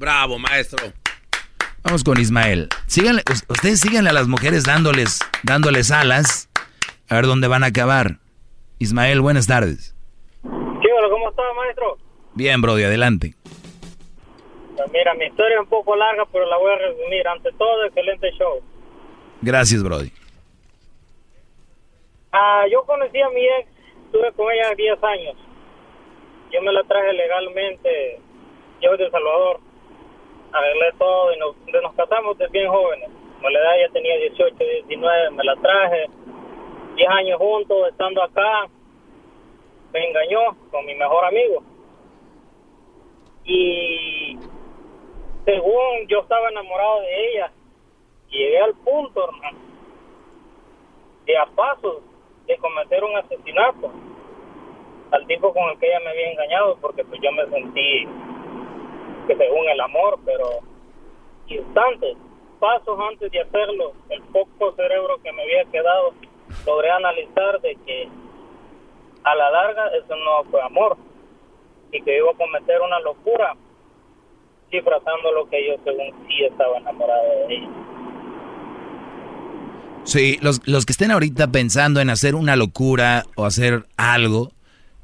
Bravo, 0.00 0.38
maestro. 0.38 0.94
Vamos 1.82 2.02
con 2.02 2.18
Ismael. 2.18 2.70
Síganle, 2.86 3.22
ustedes 3.50 3.80
síganle 3.80 4.08
a 4.08 4.14
las 4.14 4.28
mujeres 4.28 4.64
dándoles, 4.64 5.18
dándoles 5.42 5.90
alas. 5.90 6.48
A 7.10 7.16
ver 7.16 7.26
dónde 7.26 7.48
van 7.48 7.64
a 7.64 7.66
acabar. 7.66 8.16
Ismael, 8.78 9.20
buenas 9.20 9.46
tardes. 9.46 9.94
¿cómo 10.42 11.28
está, 11.28 11.42
maestro? 11.54 11.98
Bien, 12.32 12.62
Brody, 12.62 12.84
adelante. 12.84 13.34
Pues 14.74 14.90
mira, 14.90 15.12
mi 15.12 15.26
historia 15.26 15.56
es 15.56 15.64
un 15.64 15.68
poco 15.68 15.94
larga, 15.94 16.24
pero 16.32 16.46
la 16.46 16.56
voy 16.56 16.72
a 16.72 16.76
resumir. 16.76 17.28
Ante 17.28 17.52
todo, 17.58 17.84
excelente 17.84 18.32
show. 18.38 18.62
Gracias, 19.42 19.82
Brody. 19.82 20.10
Ah, 22.32 22.64
yo 22.72 22.84
conocí 22.84 23.20
a 23.20 23.28
mi 23.28 23.44
ex, 23.44 23.68
estuve 24.06 24.32
con 24.32 24.50
ella 24.50 24.74
10 24.74 25.04
años. 25.04 25.36
Yo 26.50 26.62
me 26.62 26.72
la 26.72 26.84
traje 26.84 27.12
legalmente, 27.12 28.18
yo 28.80 28.96
de 28.96 29.04
El 29.04 29.10
Salvador 29.10 29.60
arreglé 30.52 30.92
todo 30.98 31.32
y 31.32 31.38
nos, 31.38 31.56
nos 31.82 31.94
casamos 31.94 32.36
de 32.38 32.48
bien 32.48 32.68
jóvenes. 32.70 33.08
Me 33.42 33.50
la 33.50 33.58
edad 33.58 33.86
ya 33.86 33.92
tenía 33.92 34.16
18, 34.16 34.56
19, 34.58 35.30
me 35.30 35.44
la 35.44 35.56
traje, 35.56 36.06
10 36.96 37.08
años 37.08 37.38
juntos, 37.38 37.88
estando 37.88 38.22
acá, 38.22 38.68
me 39.92 40.08
engañó 40.08 40.56
con 40.70 40.84
mi 40.84 40.94
mejor 40.94 41.24
amigo. 41.24 41.62
Y 43.44 44.38
según 45.44 46.06
yo 46.08 46.20
estaba 46.20 46.48
enamorado 46.50 47.00
de 47.00 47.30
ella, 47.30 47.52
llegué 48.28 48.60
al 48.60 48.74
punto, 48.74 49.24
hermano, 49.24 49.58
de 51.24 51.38
a 51.38 51.46
pasos 51.46 52.02
de 52.46 52.56
cometer 52.58 53.02
un 53.04 53.16
asesinato 53.16 53.90
al 55.12 55.26
tipo 55.26 55.52
con 55.52 55.70
el 55.70 55.78
que 55.78 55.86
ella 55.86 56.00
me 56.00 56.10
había 56.10 56.30
engañado, 56.32 56.76
porque 56.80 57.04
pues 57.04 57.20
yo 57.22 57.32
me 57.32 57.46
sentí 57.46 58.06
que 59.26 59.36
según 59.36 59.68
el 59.68 59.80
amor, 59.80 60.18
pero 60.24 60.60
instantes, 61.48 62.16
pasos 62.58 62.98
antes 63.10 63.30
de 63.32 63.40
hacerlo, 63.40 63.92
el 64.08 64.22
poco 64.22 64.74
cerebro 64.76 65.18
que 65.22 65.32
me 65.32 65.42
había 65.42 65.64
quedado, 65.70 66.12
logré 66.66 66.90
analizar 66.90 67.60
de 67.60 67.76
que 67.86 68.08
a 69.24 69.34
la 69.34 69.50
larga 69.50 69.88
eso 69.96 70.14
no 70.16 70.50
fue 70.50 70.62
amor 70.62 70.96
y 71.92 72.00
que 72.02 72.16
iba 72.16 72.30
a 72.30 72.36
cometer 72.36 72.80
una 72.80 73.00
locura 73.00 73.54
disfrazando 74.70 75.32
lo 75.32 75.48
que 75.48 75.66
yo 75.66 75.74
según 75.84 76.12
sí 76.28 76.44
estaba 76.44 76.78
enamorado 76.78 77.22
de 77.48 77.54
ella. 77.54 77.68
Sí, 80.04 80.38
los, 80.40 80.66
los 80.66 80.86
que 80.86 80.92
estén 80.92 81.10
ahorita 81.10 81.48
pensando 81.48 82.00
en 82.00 82.10
hacer 82.10 82.34
una 82.34 82.56
locura 82.56 83.24
o 83.36 83.44
hacer 83.44 83.84
algo, 83.96 84.52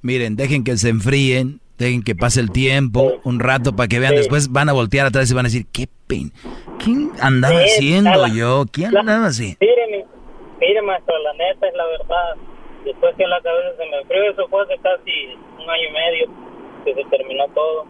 miren, 0.03 0.37
dejen 0.37 0.65
que 0.65 0.77
se 0.77 0.89
enfríen, 0.89 1.61
Dejen 1.79 2.03
que 2.03 2.15
pase 2.15 2.41
el 2.41 2.51
tiempo, 2.51 3.21
un 3.25 3.39
rato 3.39 3.77
para 3.77 3.87
que 3.87 3.99
vean. 3.99 4.15
Después 4.15 4.51
van 4.51 4.69
a 4.69 4.73
voltear 4.73 5.07
atrás 5.07 5.31
y 5.31 5.35
van 5.35 5.45
a 5.45 5.49
decir, 5.49 5.67
qué 5.73 5.89
pen. 6.07 6.33
¿Quién 6.83 7.11
andaba 7.21 7.59
haciendo 7.59 8.27
yo? 8.29 8.65
¿Quién 8.73 8.97
andaba 8.97 9.27
así? 9.27 9.57
Mire, 9.61 10.07
mire, 10.59 10.83
maestro, 10.83 11.15
la 11.19 11.33
neta 11.35 11.69
es 11.69 11.75
la 11.75 11.87
verdad. 11.87 12.37
Después 12.85 13.15
que 13.17 13.27
la 13.27 13.41
cabeza 13.43 13.77
se 13.77 13.91
me 13.91 13.99
enfrió, 13.99 14.31
eso 14.31 14.49
fue 14.49 14.63
hace 14.63 14.79
casi 14.79 15.35
un 15.63 15.69
año 15.69 15.89
y 15.89 15.93
medio 15.93 16.27
que 16.85 16.95
se 16.95 17.05
terminó 17.11 17.45
todo. 17.55 17.85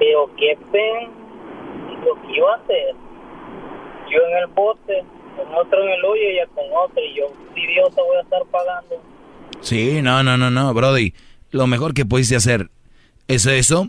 Pero 0.00 0.30
qué 0.36 0.58
pen 0.72 1.10
lo 2.04 2.20
que 2.22 2.36
iba 2.36 2.52
a 2.52 2.56
hacer. 2.56 2.94
Yo 4.10 4.18
en 4.26 4.36
el 4.38 4.46
bote, 4.48 5.04
con 5.36 5.54
otro 5.54 5.80
en 5.84 5.90
el 5.90 6.04
hoyo 6.04 6.22
y 6.22 6.48
con 6.54 6.64
otro. 6.74 7.00
Y 7.04 7.14
yo, 7.18 7.26
idiota, 7.54 8.02
voy 8.02 8.16
a 8.16 8.22
estar 8.22 8.42
pagando. 8.50 9.00
Sí, 9.60 10.02
no, 10.02 10.24
no, 10.24 10.36
no, 10.36 10.50
no, 10.50 10.74
Brody. 10.74 11.14
Lo 11.52 11.68
mejor 11.68 11.94
que 11.94 12.04
pudiste 12.04 12.34
hacer 12.34 12.68
es 13.28 13.46
eso, 13.46 13.88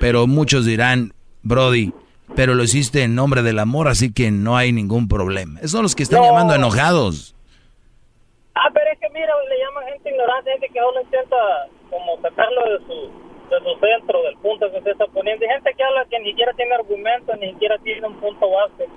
pero 0.00 0.26
muchos 0.26 0.66
dirán, 0.66 1.12
Brody, 1.42 1.92
pero 2.34 2.54
lo 2.54 2.62
hiciste 2.64 3.02
en 3.02 3.14
nombre 3.14 3.42
del 3.42 3.58
amor, 3.58 3.88
así 3.88 4.12
que 4.12 4.30
no 4.30 4.56
hay 4.56 4.72
ningún 4.72 5.08
problema. 5.08 5.60
Esos 5.60 5.72
son 5.72 5.82
los 5.82 5.94
que 5.94 6.02
están 6.02 6.22
llamando 6.22 6.54
enojados. 6.54 7.34
Ah, 8.54 8.70
pero 8.72 8.86
es 8.90 8.98
que 8.98 9.08
mira, 9.10 9.32
le 9.48 9.58
llaman 9.58 9.84
gente 9.92 10.10
ignorante, 10.10 10.50
gente 10.50 10.68
que 10.68 10.80
no 10.80 11.00
intenta 11.00 11.36
como 11.90 12.20
sacarlo 12.22 12.62
de 12.72 12.78
su, 12.86 12.96
de 13.52 13.58
su 13.60 13.72
centro, 13.78 14.22
del 14.22 14.36
punto 14.38 14.72
que 14.72 14.82
se 14.82 14.90
está 14.90 15.06
poniendo. 15.08 15.44
Hay 15.44 15.52
gente 15.52 15.74
que 15.76 15.84
habla 15.84 16.04
que 16.10 16.18
ni 16.20 16.30
siquiera 16.30 16.52
tiene 16.54 16.74
argumentos, 16.74 17.36
ni 17.38 17.52
siquiera 17.52 17.78
tiene 17.78 18.06
un 18.06 18.16
punto 18.16 18.50
base 18.50 18.88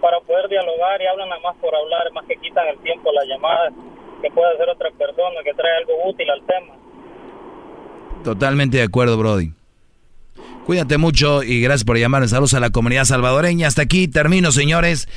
para 0.00 0.20
poder 0.20 0.48
dialogar 0.48 1.02
y 1.02 1.06
hablan 1.06 1.28
nada 1.28 1.40
más 1.42 1.56
por 1.56 1.74
hablar, 1.74 2.10
más 2.12 2.24
que 2.26 2.36
quitan 2.36 2.66
el 2.68 2.78
tiempo, 2.78 3.12
la 3.12 3.24
llamada, 3.24 3.70
que 4.22 4.30
puede 4.30 4.54
hacer 4.54 4.68
otra 4.68 4.90
persona, 4.92 5.42
que 5.44 5.54
trae 5.54 5.76
algo 5.76 6.08
útil 6.08 6.30
al 6.30 6.42
tema. 6.46 6.74
Totalmente 8.24 8.76
de 8.78 8.82
acuerdo, 8.82 9.16
Brody. 9.16 9.52
Cuídate 10.66 10.98
mucho 10.98 11.42
y 11.42 11.60
gracias 11.60 11.84
por 11.84 11.98
llamar. 11.98 12.28
Saludos 12.28 12.54
a 12.54 12.60
la 12.60 12.70
comunidad 12.70 13.04
salvadoreña. 13.04 13.66
Hasta 13.66 13.82
aquí 13.82 14.08
termino, 14.08 14.52
señores. 14.52 15.08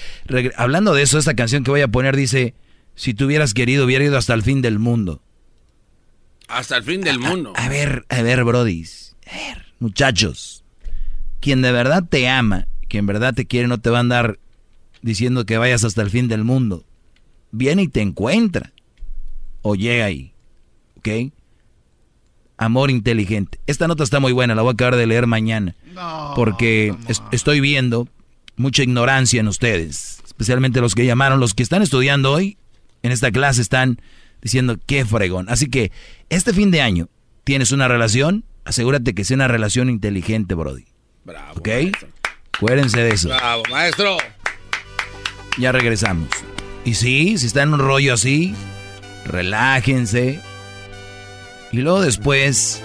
Hablando 0.55 0.93
de 0.93 1.03
eso, 1.03 1.19
esta 1.19 1.35
canción 1.35 1.63
que 1.63 1.71
voy 1.71 1.81
a 1.81 1.89
poner 1.89 2.15
dice, 2.15 2.55
si 2.95 3.13
tú 3.13 3.25
hubieras 3.25 3.53
querido, 3.53 3.85
hubiera 3.85 4.05
ido 4.05 4.17
hasta 4.17 4.33
el 4.33 4.41
fin 4.41 4.61
del 4.61 4.79
mundo. 4.79 5.21
Hasta 6.47 6.77
el 6.77 6.83
fin 6.83 7.01
del 7.01 7.19
mundo. 7.19 7.53
A, 7.55 7.69
ver, 7.69 8.05
a 8.09 8.21
ver, 8.21 8.43
Brody. 8.43 8.85
A 9.27 9.35
ver, 9.35 9.65
muchachos. 9.79 10.63
Quien 11.39 11.61
de 11.61 11.71
verdad 11.71 12.03
te 12.09 12.29
ama, 12.29 12.67
quien 12.87 13.01
en 13.01 13.07
verdad 13.07 13.33
te 13.33 13.45
quiere, 13.45 13.67
no 13.67 13.79
te 13.79 13.89
va 13.89 13.97
a 13.97 14.01
andar 14.01 14.39
diciendo 15.01 15.45
que 15.45 15.57
vayas 15.57 15.83
hasta 15.83 16.01
el 16.01 16.09
fin 16.09 16.27
del 16.27 16.43
mundo. 16.43 16.85
Viene 17.51 17.83
y 17.83 17.87
te 17.89 18.01
encuentra. 18.01 18.71
O 19.61 19.75
llega 19.75 20.05
ahí. 20.05 20.33
¿Ok? 20.97 21.33
Amor 22.57 22.91
inteligente. 22.91 23.59
Esta 23.67 23.87
nota 23.87 24.03
está 24.03 24.19
muy 24.19 24.31
buena, 24.31 24.55
la 24.55 24.61
voy 24.61 24.71
a 24.71 24.73
acabar 24.73 24.95
de 24.95 25.07
leer 25.07 25.27
mañana. 25.27 25.75
porque 26.35 26.95
estoy 27.31 27.59
viendo 27.59 28.07
mucha 28.55 28.83
ignorancia 28.83 29.39
en 29.39 29.47
ustedes. 29.47 30.19
Especialmente 30.25 30.81
los 30.81 30.95
que 30.95 31.05
llamaron, 31.05 31.39
los 31.39 31.53
que 31.53 31.63
están 31.63 31.81
estudiando 31.81 32.31
hoy 32.31 32.57
en 33.03 33.11
esta 33.11 33.31
clase 33.31 33.61
están 33.61 33.99
diciendo 34.41 34.77
qué 34.85 35.05
fregón. 35.05 35.47
Así 35.49 35.67
que 35.69 35.91
este 36.29 36.53
fin 36.53 36.71
de 36.71 36.81
año 36.81 37.09
tienes 37.43 37.71
una 37.71 37.87
relación, 37.87 38.43
asegúrate 38.65 39.13
que 39.13 39.23
sea 39.23 39.35
una 39.35 39.47
relación 39.47 39.89
inteligente, 39.89 40.55
Brody. 40.55 40.85
Bravo. 41.25 41.59
¿Ok? 41.59 41.69
Acuérdense 42.53 42.99
de 43.01 43.11
eso. 43.13 43.29
Bravo, 43.29 43.63
maestro. 43.69 44.17
Ya 45.57 45.71
regresamos. 45.71 46.29
Y 46.85 46.95
sí, 46.95 47.37
si 47.37 47.45
está 47.45 47.63
en 47.63 47.73
un 47.73 47.79
rollo 47.79 48.13
así, 48.13 48.53
relájense 49.25 50.39
y 51.73 51.81
luego 51.81 52.01
después 52.01 52.81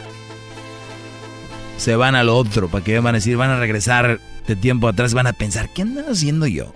se 1.76 1.94
van 1.94 2.16
al 2.16 2.30
otro, 2.30 2.68
para 2.68 2.82
que 2.82 2.98
van 2.98 3.14
a 3.14 3.18
decir, 3.18 3.36
van 3.36 3.50
a 3.50 3.60
regresar 3.60 4.18
de 4.46 4.56
tiempo 4.56 4.88
atrás, 4.88 5.12
van 5.12 5.26
a 5.26 5.34
pensar, 5.34 5.68
¿qué 5.74 5.82
ando 5.82 6.00
haciendo 6.10 6.46
yo? 6.46 6.74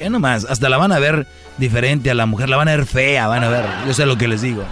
Ya 0.00 0.10
nomás, 0.10 0.44
hasta 0.44 0.68
la 0.68 0.76
van 0.78 0.90
a 0.90 0.98
ver 0.98 1.28
diferente 1.56 2.10
a 2.10 2.14
la 2.14 2.26
mujer, 2.26 2.48
la 2.48 2.56
van 2.56 2.68
a 2.68 2.76
ver 2.76 2.86
fea, 2.86 3.28
van 3.28 3.44
a 3.44 3.48
ver, 3.48 3.64
yo 3.86 3.94
sé 3.94 4.04
lo 4.04 4.18
que 4.18 4.26
les 4.26 4.42
digo. 4.42 4.64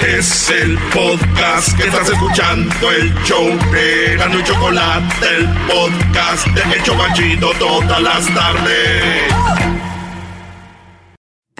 Es 0.00 0.48
el 0.50 0.78
podcast 0.94 1.76
que 1.76 1.88
estás 1.88 2.08
escuchando, 2.08 2.90
el 2.92 3.12
show 3.24 3.48
de 3.72 4.16
Gano 4.16 4.38
y 4.38 4.44
Chocolate, 4.44 5.26
el 5.38 5.48
podcast 5.66 6.46
de 6.46 6.76
El 6.76 6.82
Chocachito 6.84 7.52
todas 7.58 8.00
las 8.00 8.26
tardes. 8.32 9.61